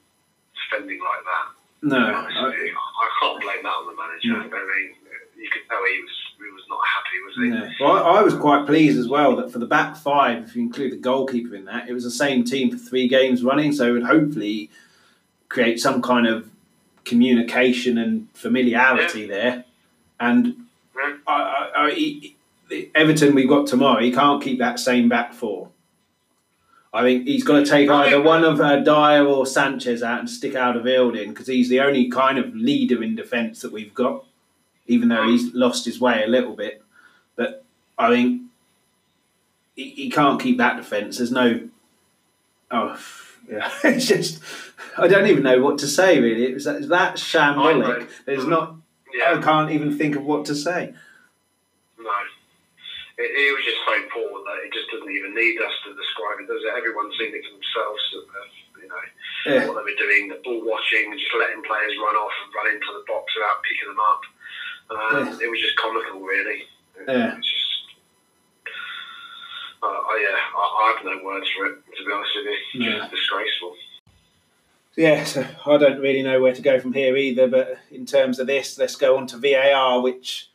defending 0.58 0.98
like 0.98 1.22
that. 1.22 1.46
No, 1.82 1.96
I, 1.96 2.26
I, 2.26 3.08
can't 3.20 3.40
blame 3.40 3.62
that 3.62 3.70
on 3.70 3.86
the 3.86 3.94
manager. 3.94 4.32
No. 4.34 4.40
I 4.50 4.66
mean, 4.66 4.96
you 5.38 5.48
could 5.52 5.62
tell 5.70 5.84
he 5.86 6.02
was 6.02 6.25
he 6.44 6.52
was 6.52 6.64
not 6.68 6.80
happy, 6.94 7.20
was 7.24 7.34
he? 7.36 7.48
No. 7.48 7.70
Well, 7.80 8.04
I, 8.04 8.18
I, 8.18 8.22
was 8.22 8.34
quite 8.34 8.66
pleased 8.66 8.98
as 8.98 9.08
well 9.08 9.36
that 9.36 9.50
for 9.50 9.58
the 9.58 9.66
back 9.66 9.96
five, 9.96 10.44
if 10.44 10.56
you 10.56 10.62
include 10.62 10.92
the 10.92 10.96
goalkeeper 10.96 11.54
in 11.54 11.64
that, 11.66 11.88
it 11.88 11.92
was 11.92 12.04
the 12.04 12.10
same 12.10 12.44
team 12.44 12.70
for 12.70 12.76
three 12.76 13.08
games 13.08 13.42
running. 13.42 13.72
So 13.72 13.88
it 13.88 13.92
would 13.92 14.04
hopefully 14.04 14.70
create 15.48 15.80
some 15.80 16.02
kind 16.02 16.26
of 16.26 16.50
communication 17.04 17.98
and 17.98 18.28
familiarity 18.34 19.22
yeah. 19.22 19.26
there. 19.26 19.64
And 20.20 20.66
yeah. 20.96 21.16
I, 21.26 21.70
I, 21.76 21.90
he, 21.92 22.36
Everton 22.94 23.34
we've 23.34 23.48
got 23.48 23.66
tomorrow, 23.66 24.00
he 24.00 24.12
can't 24.12 24.42
keep 24.42 24.58
that 24.58 24.78
same 24.78 25.08
back 25.08 25.32
four. 25.32 25.70
I 26.92 27.02
think 27.02 27.26
he's 27.26 27.44
got 27.44 27.60
to 27.60 27.66
take 27.66 27.90
either 27.90 28.22
one 28.22 28.42
of 28.42 28.60
uh, 28.60 28.80
Dier 28.80 29.26
or 29.26 29.44
Sanchez 29.44 30.02
out 30.02 30.20
and 30.20 30.30
stick 30.30 30.52
Alderweireld 30.52 31.20
in 31.20 31.28
because 31.28 31.46
he's 31.46 31.68
the 31.68 31.80
only 31.80 32.08
kind 32.08 32.38
of 32.38 32.54
leader 32.54 33.02
in 33.02 33.14
defence 33.14 33.60
that 33.60 33.70
we've 33.70 33.92
got, 33.92 34.24
even 34.86 35.08
though 35.08 35.26
he's 35.26 35.52
lost 35.54 35.84
his 35.84 36.00
way 36.00 36.22
a 36.24 36.28
little 36.28 36.54
bit. 36.54 36.82
But 37.36 37.64
I 37.98 38.10
think 38.10 38.42
he, 39.74 39.90
he 39.90 40.10
can't 40.10 40.40
keep 40.40 40.58
that 40.58 40.76
defence. 40.76 41.18
There's 41.18 41.32
no. 41.32 41.68
Oh, 42.70 42.98
yeah. 43.50 43.70
it's 43.84 44.06
just. 44.06 44.42
I 44.98 45.08
don't 45.08 45.26
even 45.26 45.42
know 45.42 45.60
what 45.62 45.78
to 45.78 45.86
say, 45.86 46.20
really. 46.20 46.44
It 46.44 46.54
was 46.54 46.64
that, 46.64 46.88
that 46.88 47.16
shambolic. 47.16 48.08
There's 48.24 48.46
not. 48.46 48.76
Yeah. 49.14 49.38
I 49.38 49.42
can't 49.42 49.70
even 49.70 49.96
think 49.96 50.16
of 50.16 50.24
what 50.24 50.44
to 50.46 50.54
say 50.54 50.94
it, 53.16 53.30
it, 53.32 53.52
was 53.56 53.64
just 53.64 53.80
so 53.80 53.96
poor 54.12 54.28
that 54.44 54.60
it 54.64 54.72
just 54.76 54.92
doesn't 54.92 55.08
even 55.08 55.32
need 55.32 55.56
us 55.60 55.72
to 55.88 55.96
describe 55.96 56.44
it, 56.44 56.48
does 56.48 56.60
it? 56.60 56.72
Everyone's 56.76 57.16
seen 57.16 57.32
it 57.32 57.44
for 57.48 57.56
themselves. 57.56 58.02
You 58.76 58.88
know 58.92 59.04
yeah. 59.48 59.64
what 59.66 59.80
they 59.80 59.86
were 59.88 59.98
doing, 59.98 60.28
the 60.28 60.38
ball 60.44 60.62
watching, 60.62 61.10
just 61.16 61.32
letting 61.34 61.64
players 61.64 61.96
run 61.98 62.14
off 62.14 62.34
and 62.44 62.52
run 62.54 62.68
into 62.70 62.90
the 62.92 63.02
box 63.08 63.32
without 63.34 63.64
picking 63.64 63.88
them 63.88 63.98
up. 63.98 64.22
Um, 64.90 64.98
yeah. 65.26 65.38
It 65.42 65.50
was 65.50 65.60
just 65.60 65.76
comical, 65.76 66.20
really. 66.20 66.62
Yeah. 67.06 67.36
Just, 67.36 67.66
uh, 69.82 69.86
I, 69.86 70.18
yeah, 70.22 70.36
I, 70.56 70.60
I, 70.60 70.94
have 70.96 71.04
no 71.04 71.24
words 71.24 71.46
for 71.56 71.66
it. 71.66 71.78
To 71.96 72.04
be 72.04 72.12
honest 72.12 72.30
with 72.36 72.46
you, 72.74 72.90
yeah. 72.90 73.08
disgraceful. 73.08 73.76
Yeah, 74.96 75.24
so 75.24 75.46
I 75.66 75.76
don't 75.76 76.00
really 76.00 76.22
know 76.22 76.40
where 76.40 76.54
to 76.54 76.62
go 76.62 76.80
from 76.80 76.94
here 76.94 77.16
either. 77.16 77.48
But 77.48 77.78
in 77.90 78.06
terms 78.06 78.38
of 78.38 78.46
this, 78.46 78.78
let's 78.78 78.96
go 78.96 79.16
on 79.16 79.26
to 79.28 79.36
VAR, 79.36 80.00
which 80.00 80.48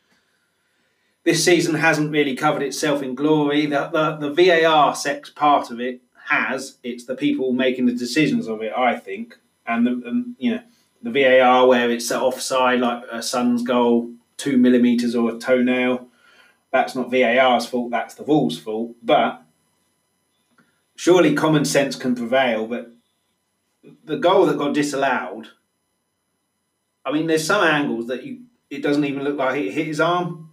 this 1.24 1.44
season 1.44 1.76
hasn't 1.76 2.10
really 2.10 2.34
covered 2.34 2.62
itself 2.62 3.02
in 3.02 3.14
glory. 3.14 3.66
The, 3.66 3.88
the, 3.92 4.28
the 4.28 4.34
VAR 4.34 4.96
sex 4.96 5.30
part 5.30 5.70
of 5.70 5.80
it 5.80 6.00
has. 6.28 6.78
It's 6.82 7.04
the 7.04 7.14
people 7.14 7.52
making 7.52 7.86
the 7.86 7.94
decisions 7.94 8.48
of 8.48 8.62
it, 8.62 8.72
I 8.76 8.96
think. 8.96 9.38
And, 9.66 9.86
the, 9.86 10.08
and 10.08 10.34
you 10.38 10.52
know, 10.52 10.62
the 11.02 11.10
VAR 11.10 11.66
where 11.66 11.90
it's 11.90 12.10
offside, 12.10 12.80
like 12.80 13.04
a 13.12 13.22
Son's 13.22 13.62
goal, 13.62 14.10
two 14.36 14.56
millimetres 14.56 15.14
or 15.14 15.30
a 15.30 15.38
toenail, 15.38 16.08
that's 16.70 16.94
not 16.94 17.10
VAR's 17.10 17.66
fault, 17.66 17.90
that's 17.90 18.14
the 18.14 18.22
Wolves' 18.22 18.58
fault. 18.58 18.94
But 19.02 19.42
surely 20.96 21.34
common 21.34 21.64
sense 21.64 21.96
can 21.96 22.14
prevail. 22.14 22.66
But 22.66 22.92
the 24.04 24.16
goal 24.16 24.46
that 24.46 24.58
got 24.58 24.74
disallowed, 24.74 25.48
I 27.04 27.12
mean, 27.12 27.26
there's 27.26 27.46
some 27.46 27.64
angles 27.64 28.06
that 28.06 28.24
you 28.24 28.42
it 28.70 28.82
doesn't 28.82 29.04
even 29.04 29.22
look 29.22 29.36
like 29.36 29.60
it 29.60 29.72
hit 29.72 29.86
his 29.86 30.00
arm. 30.00 30.48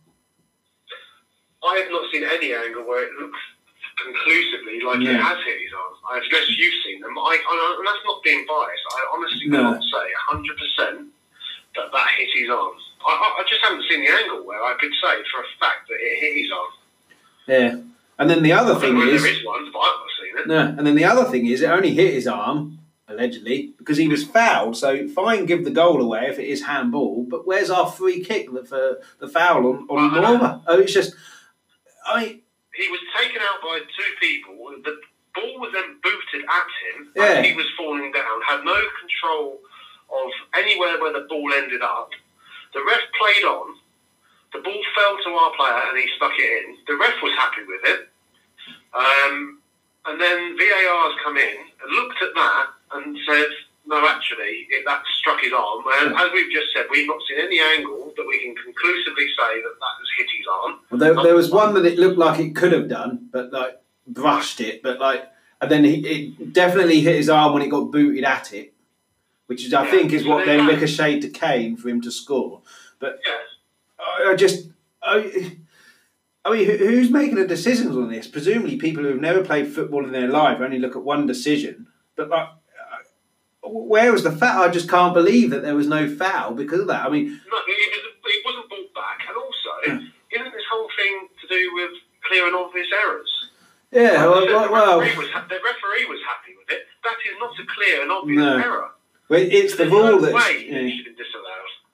I 1.64 1.80
have 1.80 1.92
not 1.92 2.04
seen 2.12 2.24
any 2.24 2.54
angle 2.54 2.84
where 2.84 3.04
it 3.04 3.14
looks 3.16 3.40
conclusively 3.96 4.82
like 4.82 5.00
yeah. 5.00 5.16
it 5.16 5.24
has 5.24 5.38
hit 5.46 5.56
his 5.64 5.72
arm. 5.72 5.94
Unless 6.12 6.50
you've 6.50 6.84
seen 6.84 7.00
them, 7.00 7.18
I, 7.18 7.40
and 7.40 7.88
that's 7.88 8.04
not 8.04 8.22
being 8.24 8.46
biased. 8.48 8.84
I 8.92 9.00
honestly 9.16 9.48
no. 9.48 9.58
cannot 9.58 9.84
say 9.84 10.06
hundred 10.28 10.58
percent 10.58 11.08
that 11.80 11.92
that 11.92 12.08
hit 12.18 12.30
his 12.36 12.50
arm. 12.50 12.74
I, 13.06 13.40
I, 13.40 13.44
just 13.48 13.64
haven't 13.64 13.84
seen 13.90 14.02
the 14.02 14.12
angle 14.12 14.46
where 14.46 14.62
I 14.62 14.76
could 14.80 14.92
say 15.02 15.24
for 15.32 15.40
a 15.40 15.48
fact 15.60 15.88
that 15.88 15.96
it 15.96 16.20
hit 16.20 16.38
his 16.44 16.52
arm. 16.52 16.72
Yeah, 17.48 17.82
and 18.20 18.30
then 18.30 18.44
the 18.44 18.52
other 18.52 18.76
thing 18.76 18.98
is, 18.98 19.24
there 19.24 19.32
is 19.32 19.46
one, 19.46 19.72
but 19.72 19.80
I've 19.80 20.00
not 20.00 20.10
seen 20.22 20.38
it. 20.38 20.48
No, 20.48 20.76
and 20.78 20.86
then 20.86 20.96
the 20.96 21.06
other 21.06 21.26
thing 21.26 21.46
is, 21.46 21.62
it 21.62 21.70
only 21.70 21.94
hit 21.94 22.14
his 22.14 22.28
arm 22.28 22.80
allegedly 23.08 23.74
because 23.78 23.98
he 23.98 24.08
was 24.08 24.24
fouled. 24.24 24.78
So 24.78 25.08
fine, 25.08 25.46
give 25.46 25.64
the 25.64 25.72
goal 25.72 26.02
away 26.02 26.28
if 26.28 26.38
it 26.38 26.48
is 26.48 26.66
handball. 26.66 27.26
But 27.28 27.48
where's 27.48 27.70
our 27.70 27.90
free 27.90 28.24
kick 28.24 28.50
for 28.68 29.00
the 29.20 29.28
foul 29.28 29.66
on 29.68 29.88
on 29.90 30.12
Moura? 30.12 30.62
Oh, 30.68 30.80
it's 30.80 30.94
just 30.94 31.16
I. 32.06 32.22
mean, 32.22 32.42
He 32.76 32.88
was 32.90 33.00
taken 33.18 33.42
out 33.42 33.62
by 33.62 33.80
two 33.80 34.12
people. 34.20 34.56
The 34.84 35.00
ball 35.34 35.60
was 35.60 35.72
then 35.74 35.98
booted 36.04 36.48
at 36.48 36.68
him 36.84 37.12
yeah. 37.16 37.42
he 37.42 37.56
was 37.56 37.66
falling 37.78 38.12
down. 38.12 38.42
Had 38.48 38.64
no 38.64 38.82
control 39.00 39.60
of 40.12 40.30
anywhere 40.56 41.00
where 41.00 41.14
the 41.14 41.28
ball 41.28 41.52
ended 41.54 41.82
up. 41.82 42.10
The 42.74 42.84
ref 42.86 43.02
played 43.18 43.46
on. 43.46 43.76
The 44.54 44.60
ball 44.60 44.82
fell 44.96 45.18
to 45.24 45.30
our 45.30 45.52
player 45.56 45.82
and 45.90 45.98
he 45.98 46.08
stuck 46.18 46.34
it 46.38 46.66
in. 46.66 46.78
The 46.88 46.98
ref 46.98 47.22
was 47.22 47.34
happy 47.38 47.62
with 47.68 47.82
it. 47.84 48.10
Um, 48.94 49.62
and 50.06 50.20
then 50.20 50.58
VAR's 50.58 51.16
come 51.24 51.38
in 51.38 51.58
and 51.82 51.92
looked 51.94 52.22
at 52.22 52.34
that 52.34 52.66
and 52.94 53.18
said, 53.28 53.50
no, 53.86 54.08
actually, 54.08 54.68
it, 54.70 54.84
that 54.86 55.04
struck 55.20 55.42
his 55.42 55.54
arm. 55.54 55.84
And 56.02 56.16
as 56.16 56.32
we've 56.34 56.52
just 56.52 56.68
said, 56.76 56.86
we've 56.92 57.08
not 57.08 57.20
seen 57.28 57.40
any 57.40 57.60
angle 57.60 58.14
that 58.16 58.26
we 58.28 58.40
can 58.40 58.56
conclusively 58.56 59.28
say 59.38 59.62
that 59.62 59.76
that 59.80 59.96
has 59.98 60.10
hit 60.18 60.28
his 60.38 60.46
arm. 60.52 60.80
Well, 60.92 61.00
there, 61.00 61.24
there 61.24 61.36
was 61.36 61.52
one 61.52 61.74
that 61.74 61.86
it 61.86 61.98
looked 61.98 62.18
like 62.18 62.40
it 62.40 62.56
could 62.56 62.72
have 62.72 62.88
done, 62.88 63.30
but 63.32 63.52
like 63.52 63.80
brushed 64.08 64.62
it, 64.62 64.82
but 64.84 65.00
like, 65.00 65.28
and 65.62 65.72
then 65.72 65.84
he, 65.84 65.96
it 66.08 66.54
definitely 66.54 67.02
hit 67.02 67.16
his 67.16 67.30
arm 67.30 67.54
when 67.54 67.62
it 67.62 67.70
got 67.70 67.92
booted 67.92 68.24
at 68.24 68.54
it, 68.54 68.74
which 69.50 69.66
is, 69.66 69.74
I 69.74 69.84
yeah. 69.84 69.90
think 69.90 70.14
is 70.14 70.28
what 70.28 70.46
then 70.46 70.68
ricocheted 70.68 71.24
to 71.24 71.30
Kane 71.30 71.76
for 71.76 71.90
him 71.90 72.02
to 72.02 72.12
score. 72.12 72.62
But 73.00 73.20
I, 74.00 74.30
I 74.30 74.36
just, 74.36 74.70
I, 75.02 75.58
I 76.46 76.52
mean, 76.54 76.78
who's 76.78 77.10
making 77.10 77.34
the 77.34 77.48
decisions 77.48 77.98
on 77.98 78.12
this? 78.12 78.28
Presumably, 78.28 78.78
people 78.78 79.02
who 79.02 79.10
have 79.10 79.20
never 79.20 79.44
played 79.44 79.74
football 79.74 80.06
in 80.06 80.12
their 80.12 80.28
life 80.28 80.60
only 80.62 80.78
look 80.78 80.96
at 80.96 81.02
one 81.02 81.26
decision. 81.26 81.88
But 82.16 82.30
like, 82.30 82.50
where 83.64 84.12
was 84.12 84.22
the 84.24 84.32
foul? 84.32 84.62
I 84.62 84.70
just 84.70 84.88
can't 84.88 85.16
believe 85.16 85.50
that 85.50 85.64
there 85.64 85.76
was 85.76 85.88
no 85.88 86.08
foul 86.08 86.54
because 86.54 86.82
of 86.82 86.88
that. 86.88 87.08
I 87.08 87.10
mean, 87.10 87.26
no, 87.26 87.58
it, 87.68 88.06
it 88.26 88.46
wasn't 88.46 88.70
brought 88.70 88.94
back, 88.94 89.26
and 89.28 89.36
also, 89.36 90.06
isn't 90.32 90.54
this 90.54 90.64
whole 90.72 90.90
thing 90.96 91.28
to 91.42 91.48
do 91.48 91.74
with 91.74 91.92
clear 92.28 92.46
and 92.46 92.56
obvious 92.56 92.88
errors? 92.94 93.50
Yeah, 93.92 94.28
well, 94.28 94.46
the, 94.46 94.72
well, 94.72 95.00
referee 95.00 95.18
was, 95.18 95.28
the 95.50 95.56
referee 95.56 96.06
was 96.06 96.20
happy 96.22 96.54
with 96.56 96.70
it. 96.70 96.86
That 97.04 97.18
is 97.26 97.36
not 97.40 97.58
a 97.58 97.66
clear 97.66 98.04
and 98.04 98.12
obvious 98.12 98.38
no. 98.38 98.58
error. 98.60 98.92
Well, 99.30 99.40
it's 99.40 99.76
the 99.76 99.90
rule 99.90 100.20
that's 100.20 100.34
way 100.34 100.66
yeah. 100.68 100.96
should 100.96 101.16
disallowed. 101.16 101.46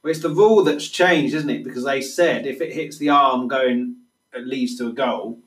Well, 0.01 0.11
it's 0.11 0.21
the 0.21 0.29
rule 0.29 0.63
that's 0.63 0.87
changed, 0.87 1.35
isn't 1.35 1.49
it? 1.49 1.63
Because 1.63 1.83
they 1.83 2.01
said 2.01 2.45
if 2.45 2.61
it 2.61 2.73
hits 2.73 2.97
the 2.97 3.09
arm 3.09 3.47
going 3.47 3.97
it 4.35 4.47
leads 4.47 4.77
to 4.77 4.87
a 4.87 4.93
goal, 4.93 5.39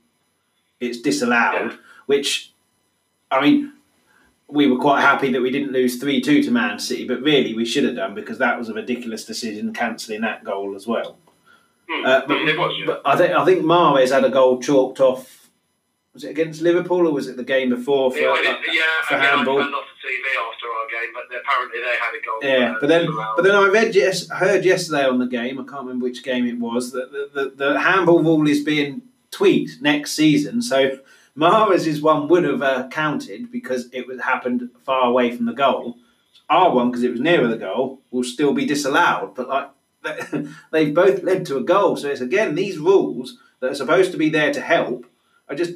it's 0.81 1.01
disallowed. 1.01 1.73
Yeah. 1.73 1.77
Which, 2.07 2.53
I 3.31 3.41
mean, 3.43 3.73
we 4.49 4.67
were 4.67 4.79
quite 4.79 5.03
happy 5.03 5.31
that 5.33 5.43
we 5.43 5.51
didn't 5.51 5.73
lose 5.73 6.01
3 6.01 6.21
2 6.21 6.43
to 6.45 6.51
Man 6.51 6.79
City, 6.79 7.07
but 7.07 7.23
really 7.23 7.55
we 7.55 7.67
should 7.67 7.85
have 7.85 7.97
done 7.97 8.15
because 8.15 8.39
that 8.39 8.59
was 8.59 8.69
a 8.69 8.75
ridiculous 8.75 9.25
decision 9.25 9.73
cancelling 9.73 10.23
that 10.23 10.43
goal 10.45 10.75
as 10.75 10.87
well. 10.87 11.19
Hmm. 11.89 12.07
Uh, 12.07 12.21
but, 12.27 12.39
was, 12.57 12.77
yeah. 12.79 12.87
but, 12.87 13.03
I 13.05 13.17
think 13.17 13.33
I 13.33 13.45
think 13.45 13.65
Mahrez 13.65 14.11
had 14.11 14.25
a 14.25 14.31
goal 14.31 14.61
chalked 14.61 15.01
off. 15.01 15.48
Was 16.19 16.25
it 16.25 16.31
against 16.31 16.63
Liverpool 16.63 17.07
or 17.07 17.13
was 17.13 17.29
it 17.29 17.37
the 17.37 17.45
game 17.45 17.69
before 17.69 18.11
for, 18.11 18.19
yeah, 18.19 18.31
uh, 18.31 18.57
yeah, 18.73 18.83
for 19.07 19.17
handball? 19.17 19.61
I 19.61 19.63
turned 19.63 19.75
off 19.77 19.85
the 20.03 20.09
TV 20.09 20.25
after 20.51 20.67
our 20.67 20.89
game, 20.91 21.15
but 21.15 21.39
apparently 21.39 21.79
they 21.79 21.97
had 21.97 22.13
a 22.13 22.25
goal. 22.27 22.39
Yeah, 22.43 22.75
but 22.81 22.89
then 22.89 23.07
but 23.37 23.43
then 23.43 23.55
I 23.55 23.69
read 23.69 23.95
yes, 23.95 24.29
heard 24.29 24.65
yesterday 24.65 25.05
on 25.05 25.21
the 25.21 25.29
game. 25.29 25.61
I 25.61 25.63
can't 25.63 25.83
remember 25.83 26.03
which 26.03 26.25
game 26.25 26.45
it 26.45 26.59
was 26.59 26.91
that 26.91 27.13
the, 27.13 27.31
the, 27.33 27.51
the 27.51 27.79
handball 27.79 28.21
rule 28.21 28.49
is 28.49 28.65
being 28.65 29.03
tweaked 29.31 29.81
next 29.81 30.17
season. 30.17 30.61
So 30.61 30.99
Mahrez's 31.37 32.03
one 32.03 32.27
would 32.27 32.43
have 32.43 32.63
uh, 32.63 32.89
counted 32.89 33.53
because 33.53 33.89
it 33.93 34.09
was 34.09 34.21
happened 34.23 34.71
far 34.85 35.07
away 35.07 35.31
from 35.37 35.47
the 35.47 35.53
goal. 35.53 35.99
Our 36.51 36.75
one, 36.75 36.91
because 36.91 37.05
it 37.05 37.13
was 37.13 37.21
nearer 37.21 37.47
the 37.47 37.57
goal, 37.57 38.01
will 38.11 38.25
still 38.25 38.53
be 38.55 38.67
disallowed. 38.67 39.37
But 39.37 39.49
like 39.49 39.71
they've 40.73 40.93
both 40.93 41.23
led 41.23 41.47
to 41.47 41.59
a 41.59 41.63
goal. 41.63 41.97
So 41.97 42.09
it's 42.09 42.21
again 42.21 42.57
these 42.57 42.77
rules 42.77 43.39
that 43.61 43.71
are 43.71 43.77
supposed 43.77 44.11
to 44.11 44.19
be 44.19 44.31
there 44.31 44.53
to 44.53 44.61
help 44.61 45.07
are 45.49 45.55
just 45.55 45.75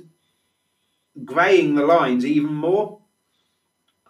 greying 1.24 1.74
the 1.74 1.84
lines 1.84 2.24
even 2.24 2.54
more. 2.54 2.98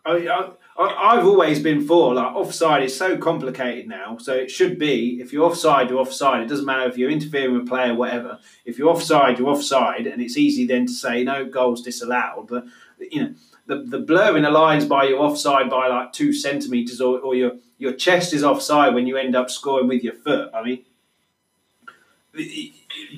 I, 0.04 0.52
I, 0.78 1.16
have 1.16 1.26
always 1.26 1.60
been 1.60 1.86
for 1.86 2.14
like 2.14 2.34
offside 2.34 2.82
is 2.82 2.96
so 2.96 3.16
complicated 3.16 3.88
now. 3.88 4.16
So 4.18 4.34
it 4.34 4.50
should 4.50 4.78
be 4.78 5.20
if 5.20 5.32
you're 5.32 5.44
offside, 5.44 5.90
you're 5.90 6.00
offside. 6.00 6.42
It 6.42 6.48
doesn't 6.48 6.64
matter 6.64 6.88
if 6.88 6.98
you're 6.98 7.10
interfering 7.10 7.52
with 7.52 7.62
a 7.62 7.66
player, 7.66 7.94
whatever. 7.94 8.38
If 8.64 8.78
you're 8.78 8.88
offside, 8.88 9.38
you're 9.38 9.48
offside, 9.48 10.06
and 10.06 10.20
it's 10.20 10.36
easy 10.36 10.66
then 10.66 10.86
to 10.86 10.92
say 10.92 11.22
no 11.22 11.44
goals 11.44 11.82
disallowed. 11.82 12.48
But 12.48 12.64
you 12.98 13.22
know 13.22 13.34
the 13.66 13.82
the 13.84 13.98
blurring 13.98 14.42
the 14.42 14.50
lines 14.50 14.84
by 14.84 15.04
your 15.04 15.20
offside 15.20 15.70
by 15.70 15.88
like 15.88 16.12
two 16.12 16.32
centimeters, 16.32 17.00
or, 17.00 17.20
or 17.20 17.34
your 17.34 17.52
your 17.78 17.92
chest 17.92 18.32
is 18.32 18.42
offside 18.42 18.94
when 18.94 19.06
you 19.06 19.16
end 19.16 19.36
up 19.36 19.50
scoring 19.50 19.88
with 19.88 20.02
your 20.02 20.14
foot. 20.14 20.50
I 20.54 20.62
mean, 20.62 20.84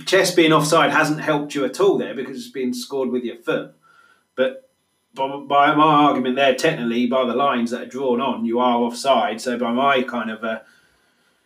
chest 0.04 0.36
being 0.36 0.52
offside 0.52 0.90
hasn't 0.90 1.20
helped 1.20 1.54
you 1.54 1.64
at 1.64 1.80
all 1.80 1.98
there 1.98 2.14
because 2.14 2.36
it's 2.36 2.48
being 2.48 2.74
scored 2.74 3.10
with 3.10 3.24
your 3.24 3.36
foot. 3.36 3.74
But 4.36 4.68
by, 5.14 5.28
by 5.36 5.74
my 5.74 6.06
argument 6.06 6.36
there, 6.36 6.54
technically, 6.54 7.06
by 7.06 7.24
the 7.24 7.34
lines 7.34 7.70
that 7.70 7.82
are 7.82 7.86
drawn 7.86 8.20
on, 8.20 8.44
you 8.44 8.58
are 8.58 8.78
offside. 8.78 9.40
So 9.40 9.58
by 9.58 9.72
my 9.72 10.02
kind 10.02 10.30
of 10.30 10.42
uh, 10.44 10.60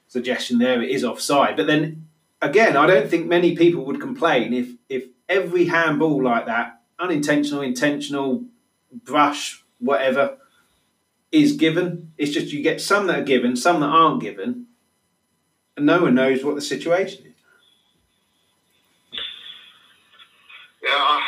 suggestion 0.08 0.58
there, 0.58 0.82
it 0.82 0.90
is 0.90 1.04
offside. 1.04 1.56
But 1.56 1.66
then 1.66 2.08
again, 2.40 2.76
I 2.76 2.86
don't 2.86 3.08
think 3.08 3.26
many 3.26 3.56
people 3.56 3.84
would 3.84 4.00
complain 4.00 4.52
if 4.52 4.70
if 4.88 5.04
every 5.28 5.66
handball 5.66 6.22
like 6.22 6.46
that, 6.46 6.80
unintentional, 6.98 7.60
intentional, 7.60 8.44
brush, 9.04 9.62
whatever, 9.78 10.38
is 11.30 11.52
given. 11.52 12.12
It's 12.16 12.32
just 12.32 12.52
you 12.52 12.62
get 12.62 12.80
some 12.80 13.06
that 13.06 13.20
are 13.20 13.24
given, 13.24 13.56
some 13.56 13.80
that 13.80 13.86
aren't 13.86 14.22
given, 14.22 14.66
and 15.76 15.86
no 15.86 16.02
one 16.02 16.14
knows 16.14 16.44
what 16.44 16.54
the 16.54 16.62
situation 16.62 17.26
is. 17.26 17.27
Yeah, 20.88 21.20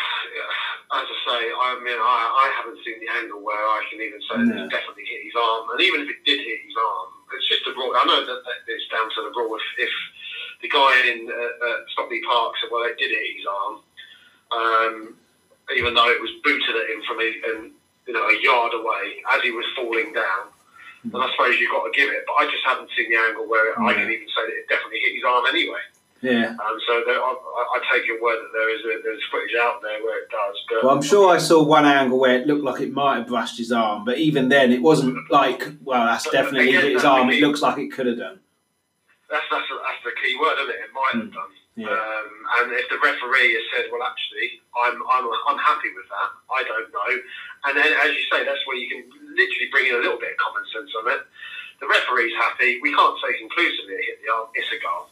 as 0.91 1.07
I 1.07 1.17
say, 1.23 1.41
I 1.53 1.79
mean, 1.85 2.01
I, 2.01 2.21
I 2.35 2.47
haven't 2.59 2.81
seen 2.83 2.99
the 2.99 3.13
angle 3.13 3.45
where 3.45 3.61
I 3.61 3.85
can 3.93 4.01
even 4.03 4.19
say 4.27 4.43
no. 4.43 4.57
it 4.57 4.73
definitely 4.75 5.07
hit 5.07 5.23
his 5.23 5.37
arm. 5.39 5.71
And 5.71 5.81
even 5.85 6.03
if 6.03 6.09
it 6.11 6.25
did 6.27 6.43
hit 6.43 6.67
his 6.67 6.75
arm, 6.75 7.09
it's 7.31 7.47
just 7.47 7.69
a 7.69 7.73
brawl. 7.77 7.95
I 7.95 8.03
know 8.11 8.27
that, 8.27 8.41
that 8.43 8.59
it's 8.67 8.91
down 8.91 9.07
to 9.07 9.21
the 9.23 9.31
brawl. 9.31 9.55
If, 9.55 9.87
if 9.87 9.93
the 10.65 10.71
guy 10.73 10.91
in 11.15 11.31
uh, 11.31 11.53
uh, 11.63 11.79
Stockley 11.95 12.19
Park 12.27 12.59
said, 12.59 12.75
well, 12.75 12.89
it 12.91 12.99
did 12.99 13.15
hit 13.15 13.39
his 13.39 13.47
arm, 13.47 13.75
um, 14.51 14.95
even 15.79 15.95
though 15.95 16.11
it 16.11 16.19
was 16.19 16.35
booted 16.43 16.75
at 16.75 16.91
him 16.91 17.01
from 17.07 17.23
a, 17.23 17.29
and, 17.55 17.61
you 18.11 18.15
know, 18.17 18.27
a 18.27 18.37
yard 18.43 18.75
away 18.75 19.23
as 19.31 19.47
he 19.47 19.55
was 19.55 19.69
falling 19.79 20.11
down, 20.11 20.51
mm-hmm. 21.07 21.15
then 21.15 21.23
I 21.23 21.31
suppose 21.31 21.55
you've 21.63 21.71
got 21.71 21.87
to 21.87 21.95
give 21.95 22.11
it. 22.11 22.27
But 22.27 22.35
I 22.43 22.51
just 22.51 22.67
haven't 22.67 22.91
seen 22.99 23.15
the 23.15 23.21
angle 23.31 23.47
where 23.47 23.79
I 23.79 23.95
can 23.95 24.11
even 24.11 24.27
say 24.27 24.43
that 24.43 24.59
it 24.59 24.67
definitely 24.67 25.07
hit 25.07 25.15
his 25.15 25.23
arm 25.23 25.47
anyway. 25.47 25.87
Yeah. 26.23 26.53
Um, 26.53 26.77
so 26.87 27.03
there, 27.07 27.17
I, 27.17 27.33
I, 27.33 27.81
take 27.91 28.07
your 28.07 28.21
word 28.21 28.37
that 28.37 28.51
there 28.53 28.69
is 28.77 28.85
a, 28.85 29.03
there's 29.03 29.23
footage 29.33 29.57
out 29.59 29.81
there 29.81 30.05
where 30.05 30.23
it 30.23 30.29
does. 30.29 30.57
But 30.69 30.85
well, 30.85 30.95
I'm 30.95 31.03
sure 31.03 31.33
I 31.33 31.39
saw 31.39 31.63
one 31.63 31.87
angle 31.87 32.19
where 32.19 32.37
it 32.37 32.47
looked 32.47 32.63
like 32.63 32.81
it 32.83 32.93
might 32.93 33.17
have 33.19 33.27
brushed 33.27 33.57
his 33.57 33.73
arm, 33.73 34.05
but 34.05 34.19
even 34.19 34.51
then, 34.51 34.71
it 34.71 34.83
wasn't 34.83 35.31
like, 35.31 35.65
well, 35.83 36.05
that's 36.05 36.29
definitely 36.29 36.77
again, 36.77 36.83
hit 36.83 36.93
his 36.93 37.05
arm. 37.05 37.31
It 37.31 37.41
looks 37.41 37.63
like 37.63 37.79
it 37.79 37.93
could 37.93 38.07
have 38.07 38.19
done. 38.19 38.41
That's 39.31 39.45
that's, 39.51 39.65
that's 39.65 40.03
the 40.05 40.13
key 40.21 40.37
word, 40.37 40.61
isn't 40.61 40.71
it? 40.71 40.81
It 40.85 40.93
might 40.93 41.25
have 41.25 41.31
mm. 41.31 41.35
done. 41.35 41.53
Yeah. 41.77 41.89
Um, 41.89 42.29
and 42.61 42.77
if 42.77 42.85
the 42.93 43.01
referee 43.01 43.57
has 43.57 43.65
said, 43.73 43.89
well, 43.89 44.05
actually, 44.05 44.61
I'm, 44.77 45.01
I'm, 45.01 45.25
I'm 45.49 45.57
happy 45.57 45.89
with 45.97 46.05
that, 46.13 46.31
I 46.53 46.61
don't 46.69 46.93
know. 46.93 47.11
And 47.65 47.73
then, 47.81 47.89
as 48.05 48.13
you 48.13 48.25
say, 48.29 48.45
that's 48.45 48.61
where 48.69 48.77
you 48.77 48.93
can 48.93 49.09
literally 49.33 49.69
bring 49.73 49.89
in 49.89 49.95
a 49.97 50.03
little 50.05 50.21
bit 50.21 50.37
of 50.37 50.39
common 50.43 50.69
sense 50.69 50.93
on 51.01 51.17
it. 51.17 51.25
The 51.81 51.89
referee's 51.89 52.37
happy. 52.37 52.77
We 52.85 52.93
can't 52.93 53.17
say 53.25 53.33
conclusively 53.41 53.97
it 53.97 54.05
hit 54.05 54.19
the 54.21 54.29
arm. 54.29 54.53
It's 54.53 54.69
a 54.69 54.79
goal. 54.85 55.09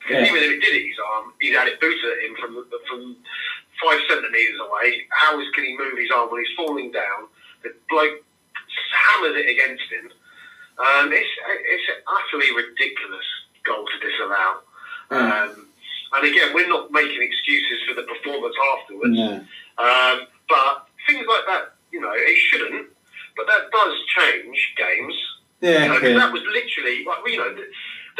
Because 0.00 0.26
yeah. 0.26 0.32
even 0.32 0.42
if 0.42 0.50
it 0.56 0.60
did 0.60 0.72
hit 0.74 0.88
his 0.88 0.98
arm, 0.98 1.32
he'd 1.40 1.54
had 1.54 1.68
it 1.68 1.80
booted 1.80 2.04
at 2.04 2.24
him 2.24 2.34
from 2.40 2.52
from 2.88 3.16
five 3.80 4.00
centimetres 4.08 4.60
away. 4.60 5.04
How 5.10 5.38
is, 5.40 5.46
can 5.54 5.64
he 5.64 5.76
move 5.76 5.96
his 5.96 6.10
arm 6.10 6.30
when 6.30 6.44
he's 6.44 6.56
falling 6.56 6.90
down? 6.90 7.28
The 7.62 7.72
bloke 7.88 8.24
hammers 8.92 9.36
it 9.36 9.48
against 9.48 9.88
him. 9.92 10.10
Um, 10.80 11.12
it's, 11.12 11.28
it's 11.68 11.88
an 11.92 12.00
utterly 12.08 12.48
ridiculous 12.56 13.28
goal 13.64 13.84
to 13.84 13.96
disallow. 14.00 14.64
Mm. 15.10 15.28
Um, 15.28 15.68
and 16.12 16.26
again, 16.26 16.54
we're 16.54 16.68
not 16.68 16.90
making 16.90 17.22
excuses 17.22 17.84
for 17.86 17.94
the 17.94 18.02
performance 18.02 18.54
afterwards. 18.76 19.16
No. 19.16 19.44
Um, 19.78 20.26
but 20.48 20.88
things 21.06 21.26
like 21.28 21.44
that, 21.46 21.74
you 21.92 22.00
know, 22.00 22.12
it 22.12 22.38
shouldn't. 22.48 22.88
But 23.36 23.46
that 23.46 23.70
does 23.70 23.94
change 24.16 24.74
games. 24.76 25.14
Yeah, 25.60 25.84
you 25.84 25.88
know, 25.88 26.08
yeah. 26.08 26.18
that 26.18 26.32
was 26.32 26.42
literally, 26.52 27.04
like, 27.04 27.18
you 27.26 27.36
know, 27.36 27.54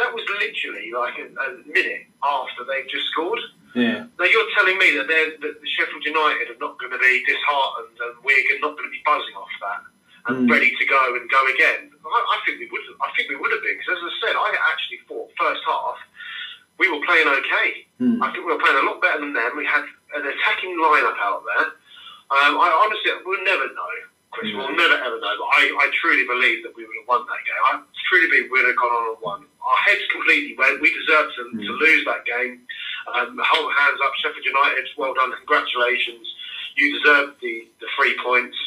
that 0.01 0.09
was 0.17 0.25
literally 0.41 0.89
like 0.89 1.15
a, 1.21 1.29
a 1.29 1.47
minute 1.69 2.09
after 2.25 2.65
they've 2.65 2.89
just 2.89 3.05
scored. 3.13 3.39
Yeah. 3.77 4.09
Now 4.17 4.25
you're 4.25 4.51
telling 4.57 4.81
me 4.81 4.97
that 4.97 5.05
they're 5.07 5.37
that 5.37 5.55
the 5.61 5.69
Sheffield 5.77 6.03
United 6.03 6.51
are 6.51 6.59
not 6.59 6.81
going 6.81 6.91
to 6.91 6.99
be 6.99 7.23
disheartened 7.23 7.95
and 7.95 8.13
we're 8.25 8.59
not 8.59 8.73
going 8.75 8.89
to 8.89 8.93
be 8.93 9.05
buzzing 9.05 9.37
off 9.37 9.53
that 9.61 9.81
and 10.27 10.45
mm. 10.45 10.51
ready 10.51 10.73
to 10.73 10.85
go 10.85 11.01
and 11.15 11.25
go 11.29 11.41
again. 11.53 11.93
I, 12.01 12.17
I, 12.17 12.37
think 12.45 12.59
we 12.59 12.67
would. 12.67 12.83
I 12.99 13.09
think 13.15 13.29
we 13.29 13.37
would 13.37 13.53
have 13.53 13.63
been 13.63 13.77
because, 13.77 13.97
as 13.97 14.03
I 14.05 14.13
said, 14.21 14.35
I 14.35 14.49
actually 14.73 15.01
thought 15.07 15.29
first 15.37 15.61
half 15.65 15.97
we 16.81 16.89
were 16.89 17.05
playing 17.05 17.29
okay. 17.29 17.85
Mm. 18.01 18.17
I 18.25 18.33
think 18.33 18.41
we 18.41 18.49
were 18.49 18.61
playing 18.61 18.81
a 18.81 18.85
lot 18.89 19.01
better 19.01 19.21
than 19.21 19.37
them. 19.37 19.53
We 19.53 19.65
had 19.69 19.85
an 20.17 20.25
attacking 20.25 20.73
lineup 20.81 21.17
out 21.21 21.45
there. 21.45 21.67
Um, 22.33 22.57
I 22.57 22.73
honestly, 22.73 23.11
we'll 23.21 23.43
never 23.45 23.69
know. 23.69 23.93
Chris, 24.31 24.51
mm. 24.51 24.57
we'll 24.57 24.75
never 24.75 24.95
ever 24.95 25.19
know. 25.19 25.35
But 25.37 25.49
I, 25.55 25.63
I 25.75 25.91
truly 25.99 26.25
believe 26.25 26.63
that 26.63 26.75
we 26.75 26.83
would 26.87 26.97
have 26.99 27.07
won 27.07 27.23
that 27.27 27.41
game. 27.43 27.61
I 27.67 27.83
truly 28.09 28.27
believe 28.27 28.51
we 28.51 28.59
would 28.59 28.67
have 28.67 28.79
gone 28.79 28.91
on 28.91 29.05
and 29.15 29.21
won 29.21 29.39
our 29.61 29.79
heads 29.85 30.01
completely 30.11 30.55
went. 30.57 30.81
We 30.81 30.93
deserved 30.93 31.33
to, 31.37 31.43
mm. 31.53 31.61
to 31.61 31.71
lose 31.71 32.05
that 32.05 32.25
game. 32.25 32.61
Um, 33.13 33.39
hold 33.39 33.73
hands 33.73 33.99
up, 34.03 34.13
Sheffield 34.17 34.45
United. 34.45 34.87
Well 34.97 35.13
done, 35.13 35.31
congratulations. 35.37 36.25
You 36.75 36.97
deserved 36.97 37.41
the, 37.41 37.67
the 37.79 37.87
three 37.97 38.15
points. 38.23 38.57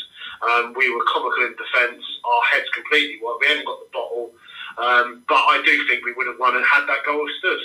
Um, 0.42 0.74
we 0.76 0.92
were 0.94 1.02
comical 1.08 1.46
in 1.46 1.54
defence. 1.56 2.02
Our 2.24 2.42
heads 2.52 2.68
completely 2.74 3.18
went. 3.22 3.40
We 3.40 3.46
hadn't 3.46 3.66
got 3.66 3.78
the 3.80 3.90
bottle, 3.92 4.30
um, 4.78 5.24
but 5.28 5.40
I 5.40 5.62
do 5.64 5.86
think 5.88 6.04
we 6.04 6.12
would 6.12 6.26
have 6.26 6.38
won 6.38 6.56
and 6.56 6.64
had 6.64 6.86
that 6.86 7.04
goal 7.06 7.26
stood. 7.38 7.60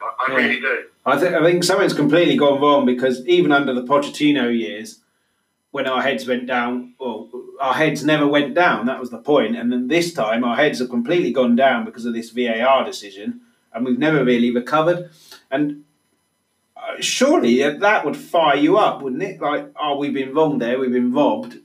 I, 0.00 0.06
I 0.26 0.30
yeah. 0.30 0.36
really 0.36 0.60
do. 0.60 0.84
I 1.04 1.18
think 1.18 1.34
I 1.34 1.42
think 1.42 1.64
something's 1.64 1.94
completely 1.94 2.36
gone 2.36 2.60
wrong 2.60 2.86
because 2.86 3.26
even 3.26 3.52
under 3.52 3.74
the 3.74 3.82
Pochettino 3.82 4.56
years, 4.56 5.00
when 5.72 5.86
our 5.86 6.02
heads 6.02 6.26
went 6.28 6.46
down, 6.46 6.94
well, 7.00 7.28
our 7.60 7.74
heads 7.74 8.04
never 8.04 8.26
went 8.26 8.54
down. 8.54 8.86
That 8.86 9.00
was 9.00 9.10
the 9.10 9.18
point. 9.18 9.56
And 9.56 9.72
then 9.72 9.88
this 9.88 10.12
time, 10.12 10.44
our 10.44 10.54
heads 10.54 10.78
have 10.78 10.90
completely 10.90 11.32
gone 11.32 11.56
down 11.56 11.84
because 11.84 12.04
of 12.04 12.12
this 12.12 12.30
VAR 12.30 12.84
decision, 12.84 13.40
and 13.72 13.84
we've 13.84 13.98
never 13.98 14.22
really 14.22 14.50
recovered. 14.50 15.10
And 15.50 15.84
uh, 16.76 17.00
surely 17.00 17.62
that 17.62 18.04
would 18.04 18.16
fire 18.16 18.56
you 18.56 18.76
up, 18.76 19.00
wouldn't 19.00 19.22
it? 19.22 19.40
Like, 19.40 19.72
oh, 19.80 19.96
we've 19.96 20.12
been 20.12 20.34
wrong 20.34 20.58
there. 20.58 20.78
We've 20.78 20.92
been 20.92 21.12
robbed. 21.12 21.58